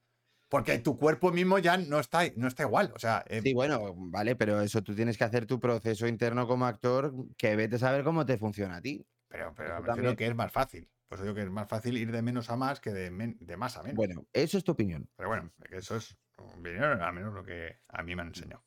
Porque 0.49 0.79
tu 0.79 0.97
cuerpo 0.97 1.31
mismo 1.31 1.59
ya 1.59 1.77
no 1.77 2.01
está, 2.01 2.23
no 2.37 2.49
está 2.49 2.63
igual. 2.63 2.93
O 2.95 2.99
sea, 2.99 3.23
eh, 3.29 3.43
Sí, 3.43 3.53
bueno, 3.53 3.95
vale, 3.95 4.35
pero 4.35 4.61
eso 4.63 4.83
tú 4.83 4.95
tienes 4.95 5.19
que 5.19 5.25
hacer 5.25 5.45
tu 5.47 5.61
proceso 5.61 6.07
interno 6.07 6.47
como 6.47 6.65
actor, 6.67 7.13
que 7.37 7.55
vete 7.55 7.77
a 7.77 7.79
saber 7.79 8.03
cómo 8.03 8.25
te 8.25 8.39
funciona 8.39 8.77
a 8.77 8.81
ti. 8.81 9.07
Pero, 9.29 9.53
pero 9.55 9.81
me 9.81 9.87
también. 9.87 10.17
que 10.17 10.27
es 10.27 10.35
más 10.35 10.51
fácil. 10.51 10.91
Pues 11.09 11.21
digo 11.21 11.35
que 11.35 11.43
es 11.43 11.51
más 11.51 11.69
fácil 11.69 11.97
ir 11.99 12.13
de 12.13 12.23
menos 12.23 12.49
a 12.51 12.57
más 12.57 12.81
que 12.81 12.93
de, 12.93 13.11
men- 13.11 13.37
de 13.41 13.57
más 13.57 13.77
a 13.77 13.83
menos. 13.83 13.97
Bueno, 13.97 14.27
eso 14.33 14.57
es 14.59 14.65
tu 14.65 14.73
opinión. 14.73 15.09
Pero 15.17 15.29
bueno, 15.29 15.53
eso 15.71 15.97
es 15.97 16.17
opinión, 16.37 17.03
a 17.03 17.13
menos 17.13 17.35
lo 17.35 17.45
que 17.45 17.81
a 17.89 18.03
mí 18.03 18.15
me 18.17 18.23
han 18.23 18.29
enseñado. 18.29 18.63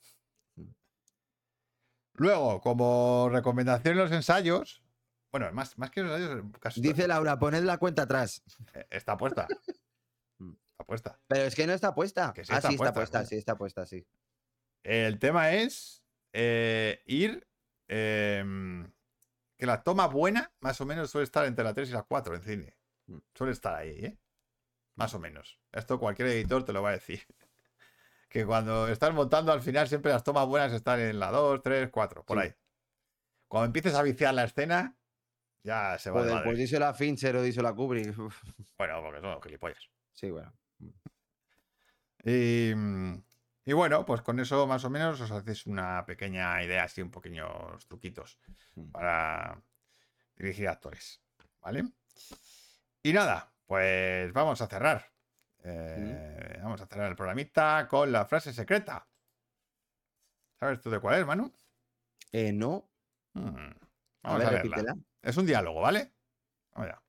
Luego, 2.14 2.62
como 2.62 3.30
recomendación 3.32 3.94
en 3.94 4.00
los 4.04 4.12
ensayos, 4.12 4.84
bueno, 5.32 5.52
más, 5.54 5.78
más 5.78 5.90
que 5.92 6.04
los 6.04 6.20
ensayos, 6.20 6.46
casi 6.60 6.82
todo- 6.82 6.92
Dice 6.94 7.08
Laura, 7.08 7.40
poned 7.40 7.64
la 7.64 7.78
cuenta 7.78 8.04
atrás. 8.04 8.44
eh, 8.74 8.86
está 8.90 9.18
puesta. 9.18 9.48
Mm. 10.40 10.54
Está 10.72 10.84
puesta. 10.86 11.20
Pero 11.28 11.44
es 11.44 11.54
que 11.56 11.68
no 11.68 11.74
está 11.74 11.94
puesta. 11.94 12.34
Que 12.34 12.44
sí 12.44 12.52
ah, 12.52 12.58
está 12.58 12.70
sí, 12.70 12.74
está 12.76 12.94
puesta, 12.94 13.26
sí, 13.26 13.36
está 13.36 13.56
puesta, 13.58 13.86
sí. 13.86 14.08
El 14.84 15.20
tema 15.20 15.52
es 15.52 16.04
eh, 16.34 17.04
ir. 17.06 17.48
em, 17.88 18.92
que 19.60 19.68
la 19.68 19.84
toma 19.84 20.08
buena, 20.08 20.52
más 20.60 20.82
o 20.82 20.86
menos, 20.88 21.12
suele 21.12 21.26
estar 21.26 21.46
entre 21.46 21.64
la 21.64 21.76
3 21.76 21.90
y 21.90 21.94
la 21.94 22.02
4 22.02 22.34
en 22.36 22.42
cine. 22.42 22.78
Mm. 23.06 23.18
Suele 23.36 23.54
estar 23.54 23.76
ahí, 23.76 23.92
¿eh? 24.04 24.18
Más 24.96 25.14
o 25.14 25.20
menos. 25.20 25.60
Esto 25.72 26.00
cualquier 26.00 26.30
editor 26.30 26.66
te 26.66 26.74
lo 26.74 26.82
va 26.82 26.90
a 26.90 26.94
decir. 26.94 27.22
Que 28.32 28.46
cuando 28.46 28.88
estás 28.88 29.14
montando, 29.14 29.52
al 29.52 29.62
final 29.62 29.90
siempre 29.90 30.12
las 30.14 30.24
tomas 30.24 30.48
buenas 30.48 30.72
están 30.72 31.02
en 31.02 31.20
la 31.20 31.32
2, 31.32 31.62
3, 31.62 31.90
4, 31.92 32.24
por 32.24 32.38
Sí. 32.38 32.44
ahí. 32.48 32.56
Cuando 33.50 33.66
empieces 33.66 33.94
a 33.94 34.02
viciar 34.04 34.34
la 34.34 34.46
escena, 34.46 34.98
ya 35.64 36.00
se 36.00 36.10
va 36.12 36.22
madre. 36.24 36.42
pues 36.46 36.58
díselo 36.58 36.86
a 36.86 36.94
Fincher 36.94 37.36
o 37.36 37.44
díselo 37.44 37.68
a 37.68 37.76
Kubrick. 37.76 38.16
Bueno, 38.78 39.02
porque 39.04 39.20
son 39.20 39.42
gilipollas. 39.42 39.90
Sí, 40.14 40.32
bueno. 40.32 40.54
Y, 42.24 42.72
y 43.66 43.74
bueno, 43.74 44.06
pues 44.06 44.22
con 44.22 44.40
eso 44.40 44.66
más 44.66 44.86
o 44.86 44.90
menos 44.90 45.20
os 45.20 45.32
hacéis 45.32 45.66
una 45.66 46.06
pequeña 46.06 46.64
idea, 46.64 46.84
así 46.86 47.02
un 47.02 47.12
pequeños 47.12 47.86
truquitos 47.88 48.40
Mm. 48.76 48.92
para 48.92 49.62
dirigir 50.38 50.70
actores. 50.70 51.22
¿Vale? 51.60 51.84
Y 53.04 53.12
nada, 53.12 53.54
pues 53.66 54.32
vamos 54.32 54.62
a 54.62 54.68
cerrar. 54.68 55.11
Eh, 55.64 56.60
Vamos 56.62 56.82
a 56.82 56.86
cerrar 56.88 57.10
el 57.10 57.16
programita 57.16 57.88
con 57.88 58.12
la 58.12 58.26
frase 58.26 58.54
secreta. 58.54 59.08
¿Sabes 60.60 60.80
tú 60.82 60.90
de 60.90 61.00
cuál 61.00 61.20
es, 61.20 61.26
Manu? 61.26 61.52
Eh, 62.32 62.52
no. 62.52 62.90
Hmm, 63.34 63.72
A 64.24 64.34
Vamos 64.34 64.40
ver, 64.40 64.48
a, 64.48 64.52
verla. 64.52 64.78
repítela. 64.78 64.96
Es 65.22 65.38
un 65.38 65.46
diálogo, 65.46 65.82
¿vale? 65.82 66.14
Vamos 66.74 66.90
allá. 66.90 67.02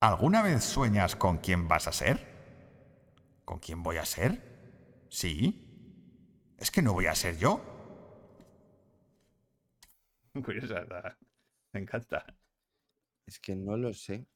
¿Alguna 0.00 0.42
vez 0.42 0.64
sueñas 0.64 1.14
con 1.16 1.38
quién 1.38 1.68
vas 1.68 1.86
a 1.86 1.92
ser? 1.92 2.26
¿Con 3.44 3.58
quién 3.58 3.82
voy 3.82 3.96
a 3.96 4.04
ser? 4.04 5.06
¿Sí? 5.10 5.64
¿Es 6.58 6.70
que 6.70 6.82
no 6.82 6.92
voy 6.92 7.06
a 7.06 7.14
ser 7.14 7.38
yo? 7.38 7.62
Curiosa, 10.44 10.84
me 11.72 11.80
encanta. 11.80 12.24
Es 13.26 13.38
que 13.38 13.54
no 13.54 13.76
lo 13.76 13.92
sé. 13.94 14.26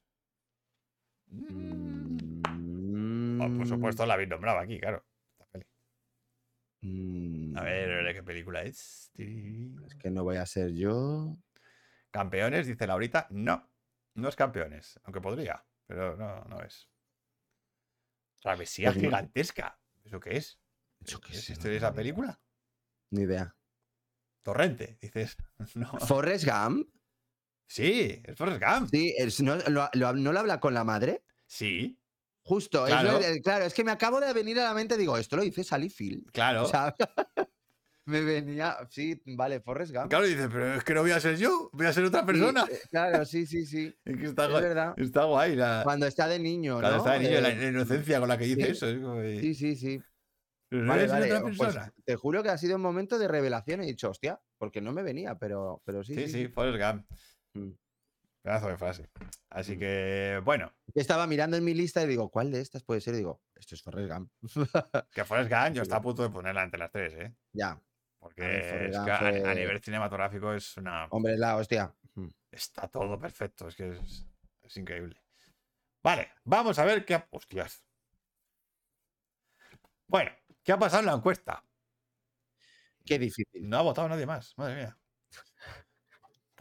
Oh, 3.41 3.49
por 3.57 3.67
Mm, 3.67 3.69
supuesto 3.69 4.05
la 4.07 4.15
habéis 4.15 4.29
nombrado 4.29 4.59
aquí, 4.59 4.79
claro. 4.79 5.05
mm, 6.83 7.57
A 7.57 7.63
ver, 7.63 8.15
qué 8.15 8.23
película 8.23 8.63
es. 8.63 9.11
Es 9.17 9.95
que 9.99 10.11
no 10.11 10.25
voy 10.25 10.37
a 10.37 10.47
ser 10.47 10.73
yo. 10.73 11.37
Campeones, 12.11 12.67
dice 12.67 12.87
Laurita. 12.87 13.27
No, 13.31 13.71
no 14.15 14.29
es 14.29 14.37
campeones, 14.37 15.01
aunque 15.05 15.21
podría, 15.21 15.65
pero 15.87 16.17
no, 16.17 16.45
no 16.45 16.61
es. 16.63 16.89
Travesía 18.43 18.89
Pues 18.89 18.97
no. 19.03 19.09
gigantesca. 19.09 19.79
¿Eso 20.05 20.21
qué 20.21 20.37
es? 20.37 20.61
Yo 21.01 21.21
qué 21.21 21.33
¿Es 21.33 21.49
esto 21.51 21.69
de 21.69 21.77
esa 21.77 21.95
película? 21.95 22.41
Ni 23.11 23.23
idea. 23.23 23.57
Torrente, 24.43 24.99
dices. 25.01 25.37
No. 25.77 25.99
Forrest 26.01 26.45
Gump. 26.45 26.89
Sí, 27.73 28.21
es 28.25 28.37
Forrest 28.37 28.63
Gump. 28.63 28.91
Sí, 28.91 29.15
es- 29.17 29.41
no, 29.41 29.57
lo, 29.57 29.89
lo- 29.95 30.13
¿no 30.13 30.33
lo 30.33 30.41
habla 30.41 30.61
con 30.61 30.75
la 30.75 30.85
madre? 30.85 31.25
Sí, 31.47 31.99
Justo, 32.45 32.87
Claro. 32.87 33.21
es 33.21 33.73
que 33.73 33.85
me 33.85 33.93
acabo 33.93 34.21
de 34.21 34.33
venir 34.33 34.59
a 34.59 34.65
la 34.65 34.75
mente, 34.75 34.97
digo, 34.99 35.17
esto 35.17 35.37
lo 35.37 35.43
dice 35.43 35.63
Sally 35.63 35.89
Field. 35.89 36.29
claro. 36.33 36.65
O 36.65 36.67
sea, 36.67 36.93
me 38.05 38.21
venía, 38.21 38.77
sí, 38.91 39.23
vale, 39.37 39.61
Forrest 39.61 39.95
Gump. 39.95 40.09
Claro, 40.11 40.27
dices, 40.27 40.49
pero 40.53 40.75
es 40.75 40.83
que 40.85 40.93
no 40.93 41.03
voy 41.03 41.13
a 41.13 41.21
ser 41.21 41.37
yo, 41.37 41.71
voy 41.73 41.87
a 41.87 41.93
ser 41.93 42.03
otra 42.05 42.21
Sí, 42.21 42.27
persona. 42.27 42.67
eh, 42.69 42.81
claro, 42.91 43.25
sí, 43.25 43.47
sí, 43.47 43.65
sí. 43.65 43.95
Es 44.05 44.17
que 44.19 44.27
está, 44.27 44.45
Es 44.47 44.51
guay, 44.51 44.63
verdad. 44.65 44.95
está 44.99 45.25
guay 45.25 45.55
la, 45.57 45.81
Cuando 45.85 46.07
está 46.07 46.27
de 46.27 46.41
niño, 46.41 46.75
cuando 46.81 46.91
¿no? 46.91 46.97
está 46.99 47.13
de 47.13 47.19
niño, 47.21 47.41
la, 47.41 47.49
Eh, 47.51 47.57
la 47.57 47.69
inocencia 47.69 48.19
con 48.21 48.29
la 48.29 48.37
que 48.37 48.45
dice 48.45 48.65
sí. 48.67 48.71
eso. 48.73 48.89
es 48.89 48.97
como 49.01 49.15
de, 49.21 49.41
Sí, 49.41 49.55
sí, 49.55 49.77
sí. 49.77 50.03
"Pero 50.69 50.85
Vale, 50.87 51.07
vale, 51.07 51.27
otra 51.33 51.53
pues, 51.57 51.77
te 52.05 52.17
juro 52.17 52.43
que 52.43 52.49
ha 52.49 52.59
sido 52.59 52.75
un 52.77 52.83
momento 52.83 53.19
de 53.21 53.29
revelación. 53.29 53.83
He 53.83 53.87
dicho, 53.87 54.11
hostia, 54.11 54.41
porque 54.59 54.81
no 54.81 54.91
me 54.93 55.03
venía, 55.05 55.37
pero, 55.39 55.81
pero 55.85 56.03
sí. 56.03 56.15
Sí, 56.17 56.27
sí, 56.29 56.49
Forrest 56.49 56.83
Gump. 56.83 57.07
Mm. 57.55 57.71
Pedazo 58.43 58.69
de 58.69 58.77
frase. 58.77 59.11
Así 59.51 59.77
Mm. 59.77 59.79
que, 59.79 60.41
bueno, 60.45 60.73
Estaba 60.95 61.27
mirando 61.27 61.57
en 61.57 61.65
mi 61.65 61.75
lista 61.75 62.03
y 62.03 62.07
digo, 62.07 62.29
¿cuál 62.31 62.51
de 62.51 62.61
estas 62.61 62.83
puede 62.83 63.01
ser? 63.01 63.15
Y 63.15 63.19
digo, 63.19 63.41
esto 63.55 63.75
es 63.75 63.83
Forrest 63.83 64.11
Gump. 64.13 64.33
que 65.13 65.25
Forrest 65.25 65.51
Gump 65.51 65.75
yo 65.77 65.83
está 65.83 65.97
a 65.97 66.03
punto 66.03 66.23
de 66.23 66.31
ponerla 66.31 66.63
entre 66.65 66.79
las 66.79 66.91
tres, 66.91 67.15
¿eh? 67.15 67.35
ya, 67.53 67.81
Porque 68.19 68.43
A 68.43 68.87
es 68.87 68.97
que 68.99 69.55
nivel 69.55 69.81
cinematográfico 69.81 70.53
es 70.55 70.77
una. 70.77 71.07
hombre, 71.07 71.37
la 71.39 71.57
hostia. 71.57 71.95
Mm. 72.15 72.29
Está 72.51 72.89
todo 72.89 73.19
perfecto, 73.19 73.69
es 73.69 73.77
que 73.77 73.91
es, 73.93 74.27
es 74.63 74.77
increíble. 74.77 75.21
Vale, 76.03 76.33
vamos 76.45 76.79
a 76.79 76.85
ver 76.85 77.05
qué 77.05 77.15
ha. 77.15 77.29
Hostias. 77.31 77.85
Bueno, 80.09 80.31
¿qué 80.63 80.73
ha 80.73 80.79
pasado 80.79 81.01
en 81.01 81.07
la 81.07 81.15
encuesta? 81.15 81.65
Qué 83.07 83.19
difícil. 83.19 83.69
No 83.69 83.79
ha 83.79 83.83
votado 83.83 84.09
nadie 84.09 84.27
más, 84.27 84.53
madre 84.59 84.75
mía. 84.77 84.99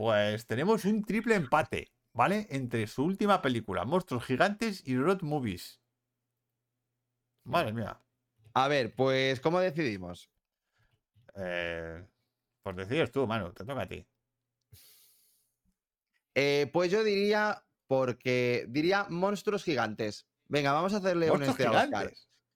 Pues 0.01 0.47
tenemos 0.47 0.83
un 0.85 1.03
triple 1.03 1.35
empate, 1.35 1.93
¿vale? 2.11 2.47
Entre 2.49 2.87
su 2.87 3.03
última 3.03 3.39
película, 3.39 3.85
Monstruos 3.85 4.25
Gigantes 4.25 4.81
y 4.83 4.97
Road 4.97 5.21
Movies. 5.21 5.79
Madre 7.43 7.71
mía. 7.71 8.01
A 8.55 8.67
ver, 8.67 8.95
pues, 8.95 9.39
¿cómo 9.39 9.59
decidimos? 9.59 10.31
Eh, 11.35 12.03
Pues 12.63 12.75
decides 12.77 13.11
tú, 13.11 13.27
Manu, 13.27 13.53
te 13.53 13.63
toca 13.63 13.83
a 13.83 13.87
ti. 13.87 14.03
Eh, 16.33 16.67
pues 16.73 16.89
yo 16.89 17.03
diría, 17.03 17.63
porque 17.85 18.65
diría 18.69 19.05
monstruos 19.07 19.63
gigantes. 19.63 20.27
Venga, 20.45 20.71
vamos 20.71 20.95
a 20.95 20.97
hacerle 20.97 21.29
un 21.29 21.43
este 21.43 21.67
a 21.67 21.71
Oscar. 21.73 22.11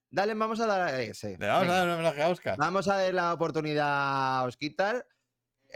Dale, 0.10 0.34
vamos 0.34 0.60
a 0.62 0.66
dar 0.66 0.82
a 0.82 1.00
ese. 1.00 1.38
Le 1.38 1.46
vamos 1.46 1.62
Venga. 1.68 1.74
a 1.76 1.78
dar 1.78 1.88
un 1.90 1.94
homenaje 1.94 2.24
a 2.24 2.30
Oscar. 2.30 2.58
Vamos 2.58 2.88
a 2.88 2.98
dar 2.98 3.14
la 3.14 3.34
oportunidad 3.34 4.40
a 4.40 4.44
Osquitar 4.46 5.06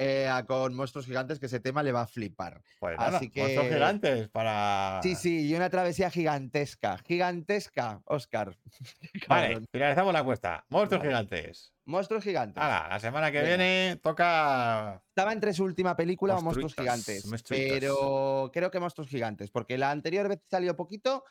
eh, 0.01 0.30
con 0.47 0.73
monstruos 0.73 1.05
gigantes, 1.05 1.39
que 1.39 1.47
ese 1.47 1.59
tema 1.59 1.84
le 1.84 1.91
va 1.91 2.01
a 2.03 2.07
flipar. 2.07 2.61
Pues 2.80 2.97
nada, 2.97 3.17
así 3.17 3.30
monstruos 3.35 3.67
que- 3.67 3.73
gigantes 3.73 4.30
para. 4.30 5.01
Sí, 5.03 5.15
sí, 5.15 5.47
y 5.49 5.53
una 5.55 5.69
travesía 5.69 6.09
gigantesca. 6.09 6.97
Gigantesca, 7.05 8.01
Oscar. 8.05 8.57
Vale, 9.27 9.61
finalizamos 9.71 10.13
la 10.13 10.19
encuesta. 10.19 10.65
Monstruos 10.69 10.99
Vale. 11.03 11.09
gigantes. 11.11 11.73
Monstruos 11.85 12.23
gigantes. 12.23 12.63
La 12.63 12.97
semana 12.99 13.31
que 13.31 13.41
viene 13.43 13.99
toca. 14.01 15.01
Estaba 15.09 15.34
entre 15.34 15.53
su 15.53 15.63
última 15.65 15.95
película 15.97 16.38
o 16.38 16.41
Monstruos 16.41 16.76
Gigantes. 16.76 17.26
monstruitos. 17.26 17.80
Pero 17.80 18.51
creo 18.53 18.71
que 18.71 18.80
Monstruos 18.80 19.09
Gigantes, 19.09 19.49
porque 19.51 19.77
la 19.77 19.91
anterior 19.91 20.30
vez 20.30 20.39
salió 20.49 20.76
poquito 20.76 21.26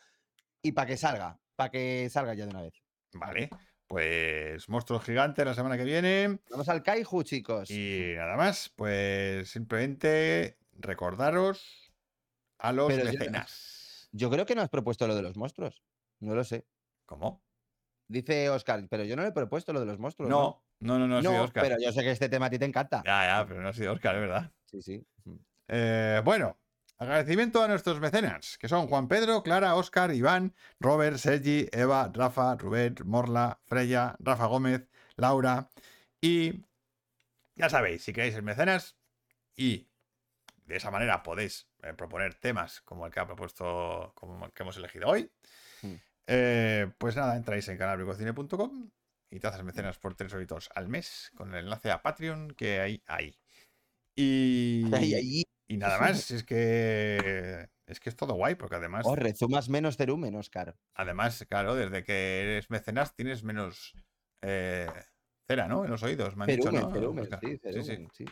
y 0.60 0.72
para 0.72 0.86
que 0.88 0.96
salga, 0.96 1.38
para 1.56 1.70
que 1.70 2.08
salga 2.10 2.34
ya 2.34 2.44
de 2.44 2.50
una 2.50 2.62
vez. 2.62 2.74
Vale, 3.14 3.48
pues 3.88 4.68
monstruos 4.68 5.02
gigantes 5.02 5.44
la 5.44 5.54
semana 5.54 5.76
que 5.76 5.84
viene. 5.84 6.38
Vamos 6.50 6.68
al 6.68 6.82
Kaiju, 6.82 7.22
chicos. 7.24 7.70
Y 7.70 8.12
nada 8.16 8.36
más, 8.36 8.70
pues 8.76 9.50
simplemente 9.50 10.58
recordaros 10.78 11.90
a 12.58 12.72
los 12.72 12.88
Pero 12.88 13.10
yo- 13.10 13.18
mecenas. 13.18 14.08
Yo 14.12 14.30
creo 14.30 14.46
que 14.46 14.54
no 14.54 14.62
has 14.62 14.68
propuesto 14.68 15.06
lo 15.06 15.14
de 15.16 15.22
los 15.22 15.36
monstruos. 15.36 15.82
No 16.20 16.34
lo 16.34 16.44
sé. 16.44 16.66
¿Cómo? 17.06 17.42
Dice 18.08 18.48
Oscar, 18.50 18.86
pero 18.88 19.04
yo 19.04 19.16
no 19.16 19.22
le 19.22 19.28
he 19.28 19.32
propuesto 19.32 19.72
lo 19.72 19.80
de 19.80 19.86
los 19.86 19.98
monstruos. 19.98 20.30
No, 20.30 20.62
no, 20.80 20.98
no, 20.98 21.06
no, 21.06 21.18
ha 21.18 21.20
sido 21.20 21.42
Oscar. 21.42 21.62
pero 21.62 21.76
yo 21.80 21.92
sé 21.92 22.02
que 22.02 22.10
este 22.10 22.28
tema 22.28 22.46
a 22.46 22.50
ti 22.50 22.58
te 22.58 22.64
encanta. 22.64 23.02
Ya, 23.04 23.26
ya, 23.26 23.46
pero 23.46 23.60
no 23.60 23.68
ha 23.68 23.72
sido 23.72 23.92
Oscar, 23.92 24.14
es 24.14 24.20
verdad. 24.22 24.52
Sí, 24.64 24.80
sí. 24.82 25.06
Eh, 25.68 26.20
bueno, 26.24 26.58
agradecimiento 26.98 27.62
a 27.62 27.68
nuestros 27.68 28.00
mecenas, 28.00 28.58
que 28.58 28.68
son 28.68 28.86
Juan 28.88 29.08
Pedro, 29.08 29.42
Clara, 29.42 29.74
Oscar, 29.76 30.12
Iván, 30.14 30.54
Robert, 30.80 31.16
Sergi, 31.18 31.68
Eva, 31.72 32.10
Rafa, 32.12 32.56
Rubén, 32.56 32.96
Morla, 33.04 33.60
Freya, 33.66 34.16
Rafa 34.18 34.46
Gómez, 34.46 34.88
Laura 35.16 35.68
y 36.20 36.64
ya 37.54 37.68
sabéis, 37.68 38.02
si 38.02 38.12
queréis 38.12 38.34
ser 38.34 38.42
mecenas 38.42 38.96
y 39.56 39.88
de 40.66 40.76
esa 40.76 40.90
manera 40.90 41.22
podéis 41.22 41.68
eh, 41.82 41.94
proponer 41.94 42.34
temas 42.34 42.80
como 42.82 43.06
el 43.06 43.12
que 43.12 43.20
ha 43.20 43.26
propuesto, 43.26 44.12
como 44.14 44.46
el 44.46 44.52
que 44.52 44.62
hemos 44.62 44.76
elegido 44.76 45.08
hoy, 45.08 45.30
Mm. 45.82 45.94
eh, 46.26 46.90
pues 46.98 47.14
nada, 47.14 47.36
entráis 47.36 47.68
en 47.68 47.78
canalbricocine.com 47.78 48.90
y 49.30 49.38
te 49.38 49.46
haces 49.46 49.62
mecenas 49.62 49.98
por 49.98 50.16
tres 50.16 50.34
horitos 50.34 50.70
al 50.74 50.88
mes 50.88 51.30
con 51.36 51.54
el 51.54 51.64
enlace 51.64 51.92
a 51.92 52.02
Patreon 52.02 52.50
que 52.50 52.80
hay 52.80 53.02
ahí. 53.06 53.38
Y... 54.16 54.82
Ahí, 54.94 55.14
ahí. 55.14 55.44
Y 55.68 55.76
nada 55.76 55.98
más, 55.98 56.30
es 56.30 56.44
que 56.44 57.68
es 57.86 58.00
que 58.00 58.08
es 58.10 58.16
todo 58.16 58.34
guay, 58.34 58.54
porque 58.54 58.76
además, 58.76 59.04
Oh, 59.06 59.14
rezumas 59.16 59.68
menos 59.68 59.96
cerumen, 59.96 60.34
Oscar. 60.34 60.76
además, 60.94 61.44
claro, 61.48 61.74
desde 61.74 62.02
que 62.04 62.42
eres 62.42 62.70
mecenas 62.70 63.14
tienes 63.14 63.42
menos 63.44 63.94
eh, 64.42 64.86
cera, 65.46 65.68
¿no? 65.68 65.84
En 65.84 65.90
los 65.90 66.02
oídos, 66.02 66.36
me 66.36 66.44
han 66.44 66.48
dicho, 66.56 66.70
¿no? 66.72 66.90
cerumen, 66.90 67.24
sí, 67.26 67.30
Sí, 67.40 67.48
sí. 67.48 67.58
cerumen, 67.84 68.08
sí. 68.12 68.24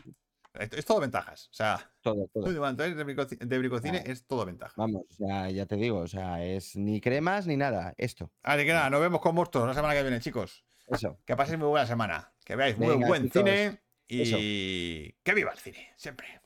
Es, 0.54 0.72
es 0.72 0.84
todo 0.86 1.00
ventajas. 1.00 1.48
O 1.50 1.54
sea, 1.54 1.90
Todo, 2.00 2.26
todo. 2.32 2.44
de, 2.46 3.04
bricoci- 3.04 3.38
de 3.38 3.58
bricocine 3.58 4.02
es 4.06 4.26
todo 4.26 4.46
ventaja. 4.46 4.72
Vamos, 4.76 5.04
ya, 5.18 5.50
ya 5.50 5.66
te 5.66 5.76
digo, 5.76 5.98
o 5.98 6.06
sea, 6.08 6.42
es 6.44 6.74
ni 6.76 7.00
cremas 7.02 7.46
ni 7.46 7.56
nada, 7.58 7.94
esto, 7.98 8.32
Así 8.42 8.64
que 8.64 8.72
nada, 8.72 8.88
nos 8.88 9.00
vemos 9.00 9.20
con 9.20 9.34
monstruos 9.34 9.66
la 9.68 9.74
semana 9.74 9.94
que 9.94 10.02
viene, 10.02 10.20
chicos. 10.20 10.64
eso. 10.86 11.18
Que 11.26 11.36
paséis 11.36 11.58
muy 11.58 11.68
buena 11.68 11.86
semana. 11.86 12.32
Que 12.44 12.56
veáis 12.56 12.78
muy 12.78 12.88
Venga, 12.88 13.08
buen 13.08 13.24
chicos, 13.24 13.42
cine 13.42 13.80
y 14.08 15.12
que 15.22 15.34
viva 15.34 15.52
el 15.52 15.58
cine, 15.58 15.92
siempre. 15.96 16.40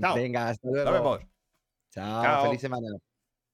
Chao. 0.00 0.14
Venga, 0.14 0.48
hasta 0.48 0.68
luego. 0.68 0.90
Nos 0.90 1.00
vemos. 1.00 1.20
Chao, 1.90 2.22
Chao. 2.22 2.44
feliz 2.46 2.60
semana. 2.60 2.88